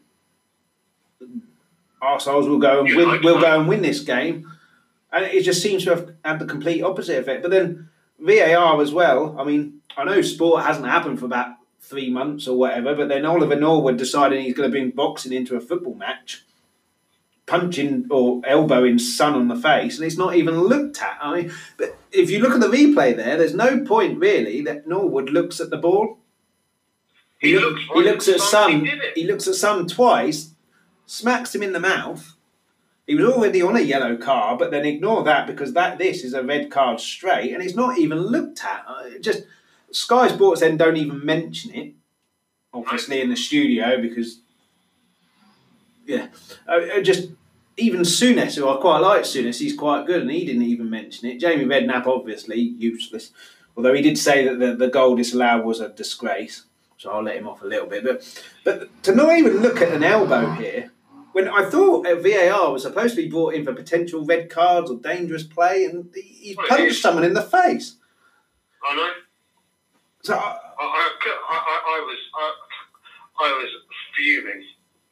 Arseholes 2.02 2.48
will 2.48 2.60
go 2.60 2.86
and 2.86 2.96
win. 2.96 3.22
We'll 3.24 3.42
go 3.42 3.60
and 3.60 3.68
win 3.68 3.82
this 3.82 4.02
game, 4.02 4.50
and 5.12 5.26
it 5.26 5.44
just 5.44 5.62
seems 5.62 5.84
to 5.84 5.90
have 5.90 6.14
had 6.24 6.40
the 6.40 6.46
complete 6.46 6.82
opposite 6.82 7.20
effect. 7.20 7.42
But 7.42 7.52
then 7.52 7.90
VAR 8.20 8.82
as 8.82 8.94
well. 8.94 9.36
I 9.38 9.44
mean, 9.44 9.82
I 9.98 10.06
know 10.06 10.22
sport 10.22 10.64
hasn't 10.64 10.86
happened 10.86 11.20
for 11.20 11.26
about 11.26 11.58
three 11.88 12.10
months 12.10 12.48
or 12.48 12.58
whatever. 12.58 12.96
But 12.96 13.10
then 13.10 13.26
Oliver 13.26 13.56
Norwood 13.56 13.98
deciding 13.98 14.44
he's 14.44 14.54
going 14.54 14.70
to 14.70 14.72
bring 14.72 14.92
boxing 14.92 15.34
into 15.34 15.56
a 15.56 15.62
football 15.62 15.96
match, 15.96 16.44
punching 17.46 18.08
or 18.10 18.42
elbowing 18.46 19.00
Son 19.00 19.34
on 19.34 19.48
the 19.48 19.56
face, 19.56 19.98
and 19.98 20.06
it's 20.06 20.18
not 20.18 20.36
even 20.36 20.60
looked 20.62 21.02
at. 21.02 21.18
I 21.22 21.36
mean, 21.36 21.52
but 21.78 21.98
if 22.12 22.30
you 22.30 22.40
look 22.40 22.54
at 22.54 22.60
the 22.60 22.68
replay 22.68 23.16
there, 23.16 23.38
there's 23.38 23.56
no 23.56 23.84
point 23.86 24.20
really 24.20 24.62
that 24.62 24.88
Norwood 24.88 25.30
looks 25.30 25.60
at 25.60 25.70
the 25.70 25.78
ball. 25.78 26.20
He, 27.40 27.50
he 27.50 27.60
looks, 27.60 27.82
he 27.94 28.04
looks 28.04 28.28
at 28.28 28.40
Son. 28.40 28.86
He, 28.86 29.22
he 29.22 29.28
looks 29.28 29.48
at 29.48 29.56
Son 29.56 29.88
twice, 29.88 30.52
smacks 31.06 31.54
him 31.54 31.64
in 31.64 31.74
the 31.74 31.80
mouth. 31.80 32.34
He 33.06 33.16
was 33.16 33.26
already 33.26 33.62
on 33.62 33.78
a 33.78 33.82
yellow 33.82 34.18
card, 34.18 34.60
but 34.60 34.72
then 34.72 34.86
ignore 34.86 35.24
that 35.24 35.48
because 35.48 35.72
that 35.74 35.98
this 35.98 36.26
is 36.26 36.34
a 36.34 36.44
red 36.44 36.70
card 36.70 37.00
straight, 37.00 37.54
and 37.54 37.64
it's 37.64 37.76
not 37.76 37.98
even 37.98 38.18
looked 38.18 38.62
at. 38.66 38.86
Just 39.22 39.44
Sky 39.98 40.28
Sports 40.28 40.62
then 40.62 40.78
don't 40.78 40.98
even 40.98 41.26
mention 41.26 41.74
it, 41.74 41.94
obviously 42.72 43.20
in 43.20 43.30
the 43.30 43.36
studio 43.36 44.00
because, 44.00 44.42
yeah, 46.06 46.28
uh, 46.68 47.02
just 47.02 47.32
even 47.78 48.02
Souness, 48.02 48.56
who 48.56 48.70
I 48.70 48.78
quite 48.78 49.00
like 49.00 49.24
Souness, 49.24 49.60
he's 49.60 49.76
quite 49.76 50.06
good, 50.06 50.22
and 50.22 50.32
he 50.32 50.46
didn't 50.46 50.62
even 50.64 50.90
mention 50.90 51.28
it. 51.28 51.40
Jamie 51.40 51.66
Redknapp, 51.66 52.06
obviously 52.06 52.60
useless, 52.60 53.32
although 53.76 53.94
he 53.94 54.04
did 54.04 54.18
say 54.18 54.48
that 54.48 54.60
the, 54.60 54.76
the 54.76 54.88
goal 54.88 55.16
disallowed 55.16 55.66
was 55.66 55.80
a 55.80 55.90
disgrace, 55.90 56.66
so 56.98 57.12
I'll 57.12 57.24
let 57.24 57.38
him 57.38 57.48
off 57.48 57.64
a 57.64 57.68
little 57.68 57.88
bit. 57.88 58.04
But 58.04 58.44
but 58.64 59.04
to 59.04 59.16
not 59.16 59.36
even 59.36 59.58
look 59.58 59.82
at 59.82 59.94
an 59.94 60.04
elbow 60.04 60.52
here. 60.52 60.92
When 61.34 61.48
I 61.48 61.70
thought 61.70 62.08
VAR 62.08 62.72
was 62.72 62.82
supposed 62.82 63.16
to 63.16 63.22
be 63.22 63.30
brought 63.30 63.54
in 63.54 63.64
for 63.64 63.74
potential 63.74 64.26
red 64.26 64.50
cards 64.50 64.90
or 64.90 64.98
dangerous 64.98 65.44
play, 65.44 65.86
and 65.86 66.10
he, 66.16 66.22
he 66.22 66.56
punched 66.56 67.00
someone 67.00 67.24
in 67.24 67.36
the 67.36 67.44
face. 67.44 67.98
I 68.84 68.96
know. 68.96 69.12
So 70.28 70.36
I, 70.36 70.60
I, 70.60 71.08
I, 71.48 71.76
I 71.88 72.00
was 72.04 72.20
I, 72.36 72.48
I 73.48 73.50
was 73.64 73.72
fuming 74.12 74.60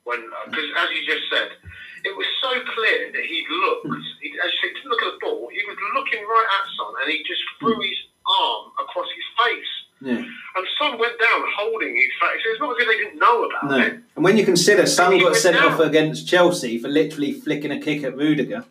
when 0.03 0.19
uh, 0.19 0.51
because 0.51 0.67
as 0.75 0.91
you 0.91 1.07
just 1.07 1.31
said, 1.31 1.55
it 2.03 2.11
was 2.19 2.27
so 2.43 2.51
clear 2.75 3.15
that 3.15 3.23
he 3.23 3.47
looked. 3.47 3.95
He, 4.19 4.35
as 4.35 4.51
you 4.51 4.59
said, 4.59 4.75
didn't 4.75 4.91
look 4.91 4.99
at 5.07 5.15
the 5.15 5.19
ball. 5.23 5.47
He 5.55 5.63
was 5.63 5.77
looking 5.95 6.19
right 6.19 6.47
at 6.51 6.63
Son, 6.75 6.93
and 6.99 7.07
he 7.13 7.23
just 7.23 7.39
threw 7.63 7.75
hmm. 7.75 7.87
his 7.87 7.95
arm 8.27 8.75
across 8.75 9.07
his 9.15 9.27
face. 9.39 9.71
Yeah. 10.03 10.19
And 10.19 10.67
Son 10.77 10.99
went 10.99 11.15
down 11.17 11.39
holding 11.55 11.95
his 11.95 12.11
face. 12.19 12.43
It's 12.51 12.59
not 12.59 12.75
as 12.75 12.83
if 12.83 12.87
they 12.91 12.97
didn't 12.97 13.17
know 13.17 13.45
about 13.45 13.71
No. 13.71 13.79
it. 13.79 13.93
And 14.17 14.23
when 14.25 14.35
you 14.35 14.43
consider 14.43 14.85
Son 14.85 15.17
got 15.17 15.37
sent 15.37 15.55
down. 15.55 15.71
off 15.71 15.79
against 15.79 16.27
Chelsea 16.27 16.77
for 16.77 16.89
literally 16.89 17.31
flicking 17.31 17.71
a 17.71 17.79
kick 17.79 18.03
at 18.03 18.17
Rudiger, 18.17 18.65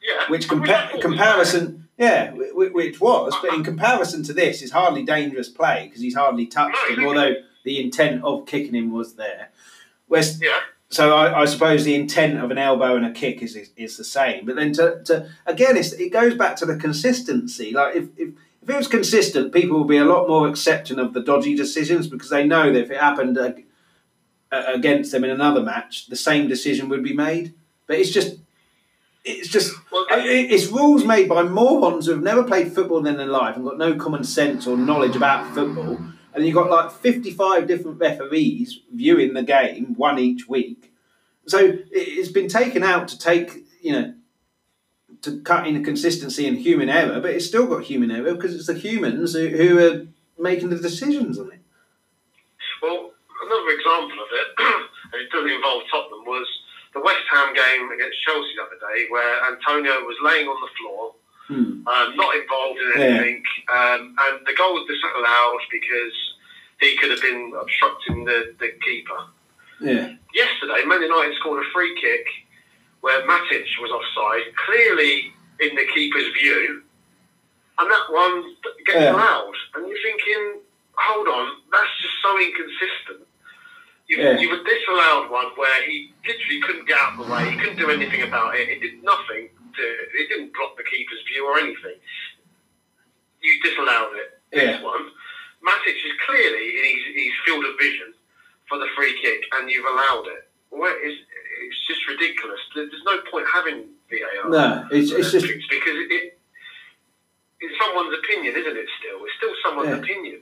Yeah. 0.00 0.24
which 0.28 0.48
compa- 0.48 1.02
comparison, 1.02 1.85
yeah, 1.98 2.30
wh- 2.32 2.52
wh- 2.52 2.74
which 2.74 3.00
was, 3.00 3.34
but 3.42 3.54
in 3.54 3.64
comparison 3.64 4.22
to 4.24 4.32
this, 4.32 4.62
is 4.62 4.70
hardly 4.70 5.02
dangerous 5.02 5.48
play 5.48 5.86
because 5.86 6.02
he's 6.02 6.14
hardly 6.14 6.46
touched 6.46 6.76
him, 6.90 7.04
although 7.06 7.34
the 7.64 7.80
intent 7.82 8.22
of 8.22 8.46
kicking 8.46 8.74
him 8.74 8.92
was 8.92 9.14
there. 9.14 9.48
Whereas. 10.08 10.40
Yeah. 10.40 10.60
so 10.88 11.16
I, 11.16 11.42
I 11.42 11.44
suppose 11.46 11.84
the 11.84 11.94
intent 11.96 12.38
of 12.38 12.50
an 12.50 12.58
elbow 12.58 12.96
and 12.96 13.04
a 13.06 13.10
kick 13.10 13.42
is 13.42 13.56
is, 13.56 13.70
is 13.76 13.96
the 13.96 14.04
same. 14.04 14.46
But 14.46 14.56
then 14.56 14.72
to, 14.74 15.02
to 15.06 15.28
again, 15.46 15.76
it's, 15.76 15.92
it 15.94 16.12
goes 16.12 16.34
back 16.34 16.54
to 16.56 16.66
the 16.66 16.76
consistency. 16.76 17.72
Like 17.72 17.96
if, 17.96 18.04
if 18.16 18.28
if 18.62 18.70
it 18.70 18.76
was 18.76 18.88
consistent, 18.88 19.52
people 19.52 19.78
would 19.78 19.88
be 19.88 19.96
a 19.96 20.04
lot 20.04 20.28
more 20.28 20.48
accepting 20.48 20.98
of 20.98 21.12
the 21.12 21.22
dodgy 21.22 21.54
decisions 21.56 22.06
because 22.08 22.30
they 22.30 22.44
know 22.44 22.72
that 22.72 22.82
if 22.82 22.90
it 22.90 23.00
happened 23.00 23.38
against 24.50 25.12
them 25.12 25.24
in 25.24 25.30
another 25.30 25.62
match, 25.62 26.06
the 26.08 26.16
same 26.16 26.48
decision 26.48 26.88
would 26.88 27.02
be 27.02 27.12
made. 27.14 27.54
But 27.86 27.98
it's 27.98 28.10
just. 28.10 28.38
It's 29.28 29.48
just 29.48 29.74
Well, 29.90 30.06
it- 30.10 30.52
it's 30.52 30.68
rules 30.68 31.04
made 31.04 31.28
by 31.28 31.42
morons 31.42 32.06
who 32.06 32.12
have 32.12 32.22
never 32.22 32.44
played 32.44 32.72
football 32.72 33.04
in 33.04 33.16
their 33.16 33.26
life 33.26 33.56
and 33.56 33.64
got 33.64 33.76
no 33.76 33.94
common 33.96 34.22
sense 34.22 34.66
or 34.66 34.76
knowledge 34.76 35.16
about 35.16 35.52
football. 35.52 35.98
And 36.32 36.46
you've 36.46 36.54
got 36.54 36.70
like 36.70 36.92
55 36.92 37.66
different 37.66 37.98
referees 37.98 38.80
viewing 38.94 39.34
the 39.34 39.42
game, 39.42 39.94
one 39.96 40.18
each 40.20 40.48
week. 40.48 40.92
So 41.46 41.58
it- 41.58 41.88
it's 41.92 42.28
been 42.30 42.48
taken 42.48 42.84
out 42.84 43.08
to 43.08 43.18
take, 43.18 43.64
you 43.82 43.92
know, 43.92 44.14
to 45.22 45.40
cut 45.40 45.66
in 45.66 45.82
consistency 45.82 46.46
and 46.46 46.58
human 46.58 46.88
error, 46.88 47.18
but 47.20 47.30
it's 47.32 47.46
still 47.46 47.66
got 47.66 47.82
human 47.84 48.10
error 48.12 48.34
because 48.34 48.54
it's 48.54 48.66
the 48.66 48.74
humans 48.74 49.34
who, 49.34 49.48
who 49.48 49.78
are 49.78 50.06
making 50.38 50.70
the 50.70 50.76
decisions 50.76 51.36
on 51.38 51.50
it. 51.50 51.60
Well, 52.80 53.10
another 53.44 53.70
example 53.70 54.18
of 54.20 54.28
it, 54.30 54.48
and 55.12 55.22
it 55.22 55.30
doesn't 55.32 55.50
involve 55.50 55.82
Tottenham, 55.90 56.24
was 56.26 56.46
the 56.96 57.02
West 57.04 57.28
Ham 57.30 57.52
game 57.52 57.90
against 57.92 58.16
Chelsea 58.24 58.56
the 58.56 58.62
other 58.64 58.80
day, 58.80 59.04
where 59.10 59.44
Antonio 59.52 60.00
was 60.08 60.16
laying 60.24 60.48
on 60.48 60.56
the 60.64 60.72
floor, 60.80 61.14
Hmm. 61.46 61.86
um, 61.86 62.16
not 62.16 62.34
involved 62.34 62.80
in 62.80 62.88
Yeah. 62.96 63.04
anything, 63.06 63.44
um, 63.68 64.16
and 64.18 64.46
the 64.46 64.54
goal 64.54 64.72
was 64.74 64.86
disallowed 64.88 65.60
because 65.70 66.14
he 66.80 66.96
could 66.96 67.10
have 67.10 67.20
been 67.20 67.52
obstructing 67.60 68.24
the, 68.24 68.54
the 68.58 68.70
keeper. 68.82 69.20
Yeah. 69.78 70.14
Yesterday, 70.34 70.84
Man 70.86 71.02
United 71.02 71.36
scored 71.36 71.64
a 71.64 71.70
free 71.70 71.94
kick 72.00 72.26
where 73.02 73.20
Matic 73.26 73.66
was 73.78 73.90
offside, 73.92 74.56
clearly 74.56 75.32
in 75.60 75.76
the 75.76 75.86
keeper's 75.94 76.28
view, 76.32 76.82
and 77.78 77.90
that 77.90 78.10
one 78.10 78.56
gets 78.86 78.98
Yeah. 78.98 79.12
allowed. 79.14 79.54
And 79.74 79.86
you're 79.86 80.02
thinking, 80.02 80.62
hold 80.94 81.28
on, 81.28 81.62
that's 81.70 82.00
just 82.00 82.14
so 82.22 82.38
inconsistent. 82.40 83.25
You've, 84.08 84.20
Yeah. 84.20 84.38
you've 84.38 84.64
disallowed 84.64 85.30
one 85.30 85.46
where 85.56 85.82
he 85.82 86.12
literally 86.26 86.60
couldn't 86.62 86.86
get 86.86 86.98
out 86.98 87.18
of 87.18 87.26
the 87.26 87.32
way, 87.32 87.50
he 87.50 87.56
couldn't 87.58 87.78
do 87.78 87.90
anything 87.90 88.22
about 88.22 88.54
it, 88.54 88.68
it 88.68 88.80
did 88.80 89.02
nothing, 89.02 89.50
to, 89.76 89.82
it 89.82 90.28
didn't 90.28 90.54
block 90.54 90.76
the 90.76 90.84
keeper's 90.84 91.18
view 91.32 91.44
or 91.46 91.58
anything. 91.58 91.98
You 93.42 93.52
disallowed 93.62 94.14
it. 94.16 94.40
Yeah. 94.52 94.72
This 94.78 94.82
one, 94.82 95.10
Matic 95.66 95.96
is 95.98 96.14
clearly 96.26 96.66
in 96.78 96.84
his, 96.96 97.04
his 97.14 97.32
field 97.44 97.64
of 97.64 97.74
vision 97.78 98.14
for 98.68 98.78
the 98.78 98.86
free 98.96 99.14
kick, 99.20 99.42
and 99.58 99.68
you've 99.70 99.84
allowed 99.86 100.26
it. 100.38 100.48
Well, 100.70 100.94
it's, 100.98 101.20
it's 101.62 101.86
just 101.86 102.06
ridiculous. 102.08 102.60
There's 102.74 102.90
no 103.04 103.18
point 103.30 103.46
having 103.52 103.86
VAR. 104.10 104.50
No, 104.50 104.86
it's, 104.90 105.10
it's 105.10 105.32
just 105.32 105.46
because 105.46 105.94
it, 105.98 106.10
it, 106.12 106.38
it's 107.60 107.74
someone's 107.80 108.14
opinion, 108.22 108.54
isn't 108.56 108.76
it? 108.76 108.86
Still, 109.00 109.18
it's 109.24 109.34
still 109.36 109.54
someone's 109.64 109.88
Yeah. 109.90 109.96
opinion, 110.02 110.40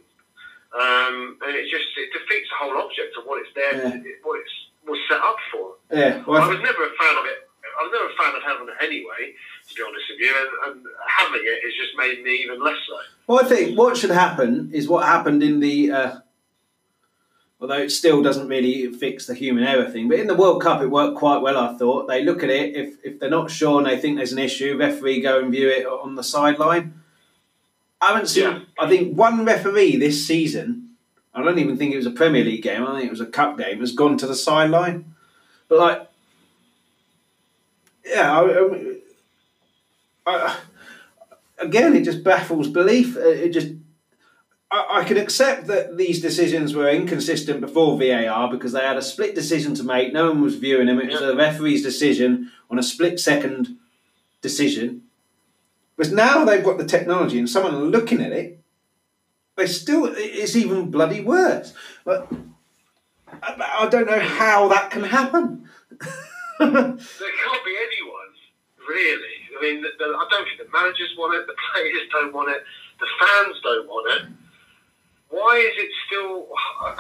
um, 0.74 1.38
and 1.46 1.54
it 1.56 1.70
just 1.70 1.86
it 1.96 2.10
defeats 2.12 2.48
the 2.50 2.58
whole 2.58 2.76
object 2.82 3.14
of 3.18 3.24
what 3.24 3.40
it's 3.40 3.54
there, 3.54 3.74
Yeah. 3.74 3.94
it, 4.02 4.18
what 4.22 4.40
it's 4.40 4.52
was 4.86 4.98
set 5.08 5.18
up 5.20 5.36
for. 5.50 5.74
yeah. 5.92 6.22
Well, 6.26 6.42
I 6.42 6.46
I 6.46 6.48
was 6.48 6.58
never 6.60 6.84
a 6.84 6.92
fan 7.00 7.16
of 7.16 7.24
it. 7.24 7.48
I 7.80 7.82
was 7.82 7.90
never 7.92 8.06
a 8.06 8.16
fan 8.22 8.36
of 8.36 8.42
having 8.42 8.68
it 8.68 8.84
anyway, 8.84 9.32
to 9.68 9.74
be 9.74 9.82
honest 9.82 10.04
with 10.10 10.20
you, 10.20 10.30
and, 10.36 10.76
and 10.76 10.86
having 11.08 11.40
it 11.42 11.62
has 11.64 11.72
just 11.74 11.96
made 11.96 12.22
me 12.22 12.42
even 12.44 12.62
less 12.62 12.76
so. 12.86 12.96
Well, 13.26 13.44
I 13.44 13.48
think 13.48 13.76
what 13.78 13.96
should 13.96 14.10
happen 14.10 14.70
is 14.72 14.88
what 14.88 15.06
happened 15.06 15.42
in 15.42 15.60
the. 15.60 15.90
Uh, 15.90 16.14
although 17.60 17.78
it 17.78 17.90
still 17.90 18.22
doesn't 18.22 18.48
really 18.48 18.92
fix 18.92 19.26
the 19.26 19.34
human 19.34 19.64
error 19.64 19.88
thing, 19.90 20.08
but 20.08 20.18
in 20.18 20.26
the 20.26 20.34
World 20.34 20.60
Cup 20.62 20.82
it 20.82 20.88
worked 20.88 21.16
quite 21.16 21.38
well. 21.40 21.56
I 21.56 21.76
thought 21.78 22.06
they 22.08 22.22
look 22.22 22.42
at 22.42 22.50
it 22.50 22.76
if 22.76 22.96
if 23.02 23.18
they're 23.18 23.30
not 23.30 23.50
sure 23.50 23.78
and 23.78 23.86
they 23.86 23.98
think 23.98 24.16
there's 24.16 24.32
an 24.32 24.38
issue, 24.38 24.76
referee 24.76 25.20
go 25.20 25.40
and 25.40 25.50
view 25.50 25.68
it 25.70 25.86
on 25.86 26.14
the 26.14 26.22
sideline. 26.24 27.00
I 28.04 28.08
haven't 28.08 28.28
seen. 28.28 28.44
Yeah. 28.44 28.60
I 28.78 28.88
think 28.88 29.16
one 29.16 29.44
referee 29.44 29.96
this 29.96 30.26
season. 30.26 30.90
I 31.34 31.42
don't 31.42 31.58
even 31.58 31.76
think 31.76 31.92
it 31.92 31.96
was 31.96 32.06
a 32.06 32.10
Premier 32.10 32.44
League 32.44 32.62
game. 32.62 32.84
I 32.84 32.92
think 32.94 33.06
it 33.06 33.10
was 33.10 33.20
a 33.20 33.26
cup 33.26 33.56
game. 33.56 33.80
Has 33.80 33.92
gone 33.92 34.18
to 34.18 34.26
the 34.26 34.34
sideline, 34.34 35.14
but 35.68 35.78
like, 35.78 36.08
yeah, 38.04 38.38
I, 38.38 38.98
I, 40.26 40.32
I, 40.36 40.56
again, 41.58 41.96
it 41.96 42.04
just 42.04 42.22
baffles 42.22 42.68
belief. 42.68 43.16
Uh, 43.16 43.20
It 43.20 43.50
just, 43.50 43.72
I, 44.70 45.00
I 45.00 45.04
can 45.04 45.16
accept 45.16 45.66
that 45.68 45.96
these 45.96 46.20
decisions 46.20 46.74
were 46.74 46.88
inconsistent 46.90 47.60
before 47.60 47.98
VAR 47.98 48.50
because 48.50 48.72
they 48.72 48.80
had 48.80 48.98
a 48.98 49.02
split 49.02 49.34
decision 49.34 49.74
to 49.76 49.82
make. 49.82 50.12
No 50.12 50.28
one 50.28 50.42
was 50.42 50.56
viewing 50.56 50.86
them. 50.86 51.00
It 51.00 51.10
was 51.10 51.22
a 51.22 51.34
referee's 51.34 51.82
decision 51.82 52.52
on 52.70 52.78
a 52.78 52.82
split 52.82 53.18
second 53.18 53.78
decision. 54.42 55.03
But 55.96 56.10
now 56.10 56.44
they've 56.44 56.64
got 56.64 56.78
the 56.78 56.84
technology 56.84 57.38
and 57.38 57.48
someone 57.48 57.90
looking 57.90 58.20
at 58.20 58.32
it, 58.32 58.60
they 59.56 59.66
still, 59.66 60.12
it's 60.16 60.56
even 60.56 60.90
bloody 60.90 61.20
worse. 61.20 61.72
But 62.04 62.30
I, 63.42 63.88
don't 63.90 64.06
know 64.06 64.18
how 64.20 64.68
that 64.68 64.90
can 64.90 65.04
happen. 65.04 65.68
There 66.56 66.70
can't 66.70 67.64
be 67.66 67.74
anyone, 67.74 68.30
really. 68.88 69.36
I 69.58 69.60
mean, 69.60 69.82
the, 69.82 69.88
the, 69.98 70.04
I 70.04 70.26
don't 70.30 70.44
think 70.44 70.58
the 70.62 70.70
managers 70.72 71.10
want 71.18 71.34
it, 71.34 71.48
the 71.48 71.54
players 71.72 72.08
don't 72.12 72.32
want 72.32 72.48
it, 72.50 72.62
the 73.00 73.06
fans 73.18 73.56
don't 73.60 73.88
want 73.88 74.22
it. 74.22 74.28
Why 75.30 75.56
is 75.56 75.74
it 75.76 75.90
still? 76.06 76.46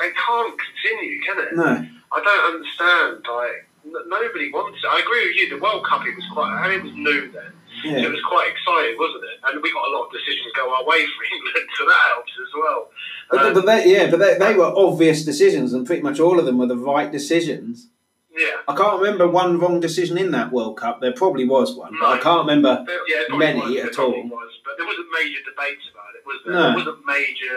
It 0.02 0.14
can't 0.16 0.58
continue, 0.58 1.22
can 1.22 1.38
it? 1.38 1.54
no. 1.54 1.86
I 2.10 2.20
don't 2.20 2.54
understand. 2.54 3.24
Like 3.30 3.68
n- 3.84 4.08
nobody 4.08 4.50
wants 4.50 4.78
it. 4.82 4.86
I 4.86 5.00
agree 5.00 5.28
with 5.28 5.36
you. 5.36 5.50
The 5.50 5.62
World 5.62 5.86
Cup, 5.86 6.06
it 6.06 6.16
was 6.16 6.24
quite. 6.32 6.50
I 6.50 6.68
mean, 6.68 6.80
it 6.80 6.84
was 6.84 6.94
new 6.94 7.30
then. 7.30 7.52
Yeah. 7.84 8.06
It 8.06 8.10
was 8.10 8.22
quite 8.28 8.48
exciting, 8.50 8.96
wasn't 8.98 9.24
it? 9.24 9.38
And 9.44 9.62
we 9.62 9.72
got 9.72 9.86
a 9.86 9.92
lot 9.96 10.06
of 10.06 10.12
decisions 10.12 10.48
go 10.56 10.72
our 10.74 10.84
way 10.84 11.04
for 11.06 11.22
England, 11.34 11.68
so 11.78 11.84
that 11.86 12.02
helps 12.14 12.32
as 12.40 12.52
well. 12.56 12.90
But, 13.30 13.40
Um, 13.46 13.54
but 13.54 13.66
they, 13.66 13.80
yeah, 13.92 14.10
but 14.10 14.18
they, 14.20 14.38
they 14.38 14.54
were 14.54 14.72
obvious 14.76 15.24
decisions, 15.24 15.72
and 15.72 15.86
pretty 15.86 16.02
much 16.02 16.18
all 16.20 16.38
of 16.38 16.46
them 16.46 16.58
were 16.58 16.66
the 16.66 16.76
right 16.78 17.10
decisions. 17.12 17.88
yeah. 18.36 18.56
I 18.66 18.74
can't 18.74 18.98
remember 19.00 19.28
one 19.28 19.58
wrong 19.60 19.78
decision 19.80 20.16
in 20.18 20.30
that 20.32 20.50
World 20.52 20.76
Cup. 20.78 21.00
There 21.00 21.12
probably 21.12 21.44
was 21.46 21.76
one, 21.76 21.94
but 22.00 22.08
I 22.08 22.18
can't 22.18 22.40
remember. 22.46 22.82
There, 22.86 23.00
yeah, 23.06 23.36
Many 23.36 23.60
was, 23.60 23.84
at 23.84 23.98
all. 23.98 24.10
Was, 24.10 24.52
but 24.64 24.74
there 24.78 24.86
wasn't 24.86 25.08
major 25.12 25.40
debates 25.44 25.86
about 25.92 26.10
it, 26.16 26.22
was 26.26 26.38
there? 26.44 26.54
No. 26.54 26.62
There 26.68 26.76
wasn't 26.82 27.06
major 27.06 27.56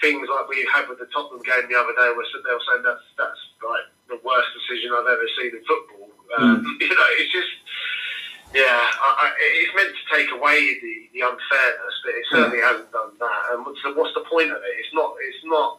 things 0.00 0.28
like 0.28 0.46
we 0.48 0.60
had 0.72 0.88
with 0.88 0.98
the 1.00 1.08
Tottenham 1.12 1.40
game 1.42 1.64
the 1.68 1.76
other 1.76 1.92
day, 1.96 2.08
where 2.14 2.24
they 2.28 2.52
were 2.54 2.66
saying 2.68 2.84
that's 2.84 3.04
that's 3.16 3.42
like 3.64 3.86
the 4.12 4.18
worst 4.24 4.48
decision 4.56 4.92
I've 4.92 5.08
ever 5.08 5.28
seen 5.40 5.52
in 5.56 5.62
football. 5.66 6.08
Um, 6.38 6.60
Hmm. 6.60 6.76
You 6.80 6.88
know, 6.90 7.10
it's 7.20 7.32
just. 7.32 7.52
Yeah, 8.54 8.62
I, 8.64 9.08
I, 9.18 9.32
it's 9.62 9.74
meant 9.76 9.90
to 9.92 10.04
take 10.16 10.30
away 10.32 10.78
the, 10.80 10.94
the 11.12 11.20
unfairness, 11.20 11.94
but 12.04 12.14
it 12.14 12.24
certainly 12.30 12.60
hasn't 12.62 12.90
done 12.92 13.10
that. 13.20 13.40
And 13.52 13.66
what's 13.66 13.82
the, 13.82 13.92
what's 13.92 14.14
the 14.14 14.24
point 14.30 14.50
of 14.50 14.56
it? 14.56 14.74
It's 14.80 14.94
not. 14.94 15.14
It's 15.20 15.44
not 15.44 15.78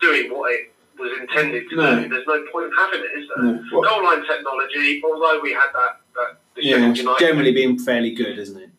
doing 0.00 0.32
what 0.32 0.50
it 0.52 0.72
was 0.98 1.12
intended 1.20 1.68
to 1.70 1.76
No. 1.76 2.02
do. 2.02 2.08
There's 2.08 2.26
no 2.26 2.44
point 2.52 2.66
in 2.66 2.72
having 2.76 3.00
it, 3.00 3.18
is 3.20 3.28
there? 3.36 3.44
No. 3.44 3.62
What- 3.72 3.88
Goal 3.88 4.04
line 4.04 4.24
technology, 4.26 5.00
although 5.04 5.40
we 5.40 5.52
had 5.52 5.68
that, 5.74 6.00
that 6.16 6.38
the 6.56 6.64
Yeah, 6.64 6.76
United 6.92 7.18
generally 7.18 7.52
been 7.52 7.78
fairly 7.78 8.14
good, 8.14 8.38
isn't 8.38 8.56
it? 8.60 8.70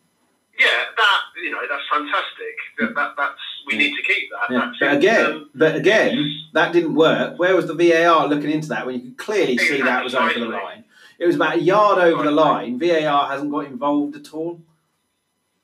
yeah, 0.58 0.66
that 0.96 1.20
you 1.42 1.50
know, 1.50 1.58
that's 1.68 1.82
fantastic. 1.90 2.54
That, 2.78 2.94
that 2.94 3.14
that's 3.16 3.38
we 3.66 3.76
need 3.78 3.96
to 3.96 4.02
keep 4.02 4.28
that. 4.30 4.52
Yeah. 4.52 4.72
But 4.78 4.96
again, 4.96 5.26
Um, 5.26 5.50
but 5.54 5.74
again, 5.76 6.34
that 6.52 6.72
didn't 6.72 6.94
work. 6.94 7.38
Where 7.38 7.56
was 7.56 7.66
the 7.66 7.74
VAR 7.74 8.28
looking 8.28 8.50
into 8.50 8.68
that 8.68 8.84
when 8.86 8.94
you 8.96 9.00
could 9.00 9.16
clearly 9.18 9.56
see 9.58 9.80
that 9.82 10.04
was 10.04 10.14
over 10.14 10.38
the 10.38 10.44
line? 10.46 10.84
It 11.22 11.26
was 11.26 11.36
about 11.36 11.54
a 11.56 11.60
yard 11.60 11.98
over 12.00 12.24
the 12.24 12.32
line. 12.32 12.80
VAR 12.80 13.28
hasn't 13.30 13.52
got 13.52 13.66
involved 13.66 14.16
at 14.16 14.34
all. 14.34 14.58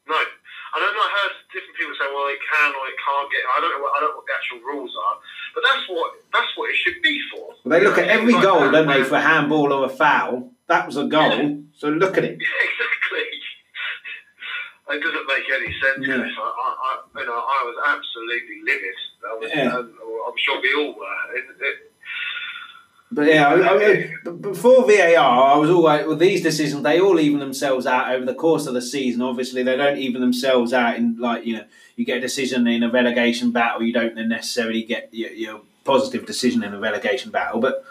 no, 0.07 0.15
and 0.15 0.81
then 0.85 0.95
I 0.95 1.09
heard 1.19 1.33
different 1.53 1.75
people 1.77 1.95
say, 1.99 2.07
well, 2.15 2.29
it 2.31 2.39
can 2.47 2.71
or 2.79 2.87
it 2.87 2.95
can't 3.03 3.27
get. 3.33 3.43
I 3.43 3.61
don't 3.61 3.71
know. 3.75 3.83
What, 3.83 3.93
I 3.97 4.01
don't 4.01 4.11
know 4.11 4.17
what 4.23 4.27
the 4.31 4.37
actual 4.39 4.61
rules 4.63 4.95
are, 4.95 5.17
but 5.55 5.63
that's 5.67 5.85
what 5.89 6.13
that's 6.33 6.53
what 6.57 6.71
it 6.71 6.77
should 6.77 7.03
be 7.03 7.21
for. 7.33 7.49
Well, 7.65 7.71
they 7.75 7.85
look 7.85 7.99
at 7.99 8.07
every 8.07 8.35
Like 8.35 8.43
goal, 8.43 8.61
that, 8.61 8.71
don't 8.73 8.87
they, 8.87 9.03
for 9.03 9.17
a 9.17 9.21
handball 9.21 9.73
or 9.73 9.87
a 9.87 9.89
foul. 9.89 10.53
That 10.69 10.87
was 10.87 10.97
a 10.97 11.07
goal, 11.07 11.65
so 11.75 11.89
look 11.89 12.17
at 12.17 12.25
it. 12.25 12.39
Yeah, 12.41 12.63
exactly. 12.63 13.27
It 14.91 15.03
doesn't 15.03 15.27
make 15.29 15.45
any 15.53 15.73
sense. 15.85 16.01
Chris. 16.07 16.33
I, 16.33 16.49
I, 16.49 16.69
I, 16.89 17.21
you 17.21 17.27
know, 17.27 17.35
I 17.37 17.61
was 17.69 17.77
absolutely 17.93 18.57
livid. 18.65 18.97
I 19.21 19.35
was, 19.37 19.51
Yeah. 19.53 19.79
and 19.81 19.89
I'm 20.25 20.39
sure 20.39 20.61
we 20.63 20.73
all 20.81 20.95
were. 20.97 21.37
It, 21.37 21.45
it, 21.61 21.88
But 23.11 23.27
yeah, 23.27 23.49
I, 23.49 23.75
I, 23.75 24.31
before 24.31 24.87
VAR, 24.87 25.55
I 25.55 25.57
was 25.57 25.71
all 25.71 25.85
right. 25.85 26.07
Well, 26.07 26.17
these 26.17 26.43
decisions 26.43 26.83
they 26.83 27.01
all 27.01 27.19
even 27.19 27.39
themselves 27.41 27.87
out 27.87 28.13
over 28.13 28.27
the 28.27 28.35
course 28.35 28.67
of 28.67 28.75
the 28.75 28.83
season. 28.83 29.23
Obviously, 29.23 29.63
they 29.63 29.77
don't 29.77 29.99
even 29.99 30.21
themselves 30.21 30.75
out 30.75 30.97
in 30.97 31.17
like 31.19 31.47
you 31.47 31.57
know 31.57 31.65
you 31.97 32.05
get 32.05 32.19
a 32.19 32.21
decision 32.21 32.67
in 32.67 32.83
a 32.83 32.91
relegation 32.91 33.51
battle, 33.51 33.83
you 33.83 33.93
don't 33.93 34.15
necessarily 34.15 34.83
get 34.83 35.09
your, 35.13 35.31
your 35.31 35.61
positive 35.85 36.27
decision 36.27 36.63
in 36.63 36.75
a 36.75 36.79
relegation 36.79 37.31
battle. 37.31 37.61
But 37.61 37.83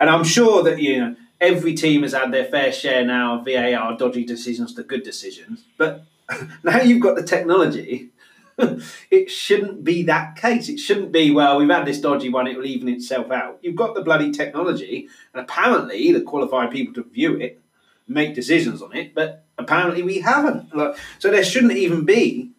and 0.00 0.10
I'm 0.10 0.24
sure 0.24 0.64
that 0.64 0.80
you 0.80 1.00
know 1.00 1.16
every 1.40 1.74
team 1.74 2.02
has 2.02 2.12
had 2.12 2.32
their 2.32 2.44
fair 2.44 2.72
share 2.72 3.04
now 3.04 3.38
of 3.38 3.44
VAR 3.44 3.96
dodgy 3.96 4.24
decisions 4.24 4.74
to 4.74 4.82
good 4.82 5.04
decisions. 5.04 5.64
But 5.78 6.04
now 6.64 6.80
you've 6.80 7.02
got 7.02 7.14
the 7.14 7.22
technology. 7.22 8.10
it 9.10 9.30
shouldn't 9.30 9.84
be 9.84 10.02
that 10.04 10.36
case. 10.36 10.68
It 10.68 10.78
shouldn't 10.78 11.12
be, 11.12 11.30
well, 11.30 11.58
we've 11.58 11.68
had 11.68 11.86
this 11.86 12.00
dodgy 12.00 12.28
one, 12.28 12.46
it 12.46 12.56
will 12.56 12.66
even 12.66 12.88
itself 12.88 13.30
out. 13.30 13.58
You've 13.62 13.76
got 13.76 13.94
the 13.94 14.02
bloody 14.02 14.30
technology, 14.30 15.08
and 15.32 15.42
apparently 15.42 16.12
the 16.12 16.20
qualified 16.20 16.70
people 16.70 16.94
to 16.94 17.08
view 17.08 17.36
it, 17.36 17.60
make 18.06 18.34
decisions 18.34 18.82
on 18.82 18.94
it, 18.94 19.14
but 19.14 19.44
apparently 19.58 20.02
we 20.02 20.20
haven't. 20.20 20.74
Like, 20.74 20.96
so 21.18 21.30
there 21.30 21.44
shouldn't 21.44 21.72
even 21.72 22.04
be 22.04 22.50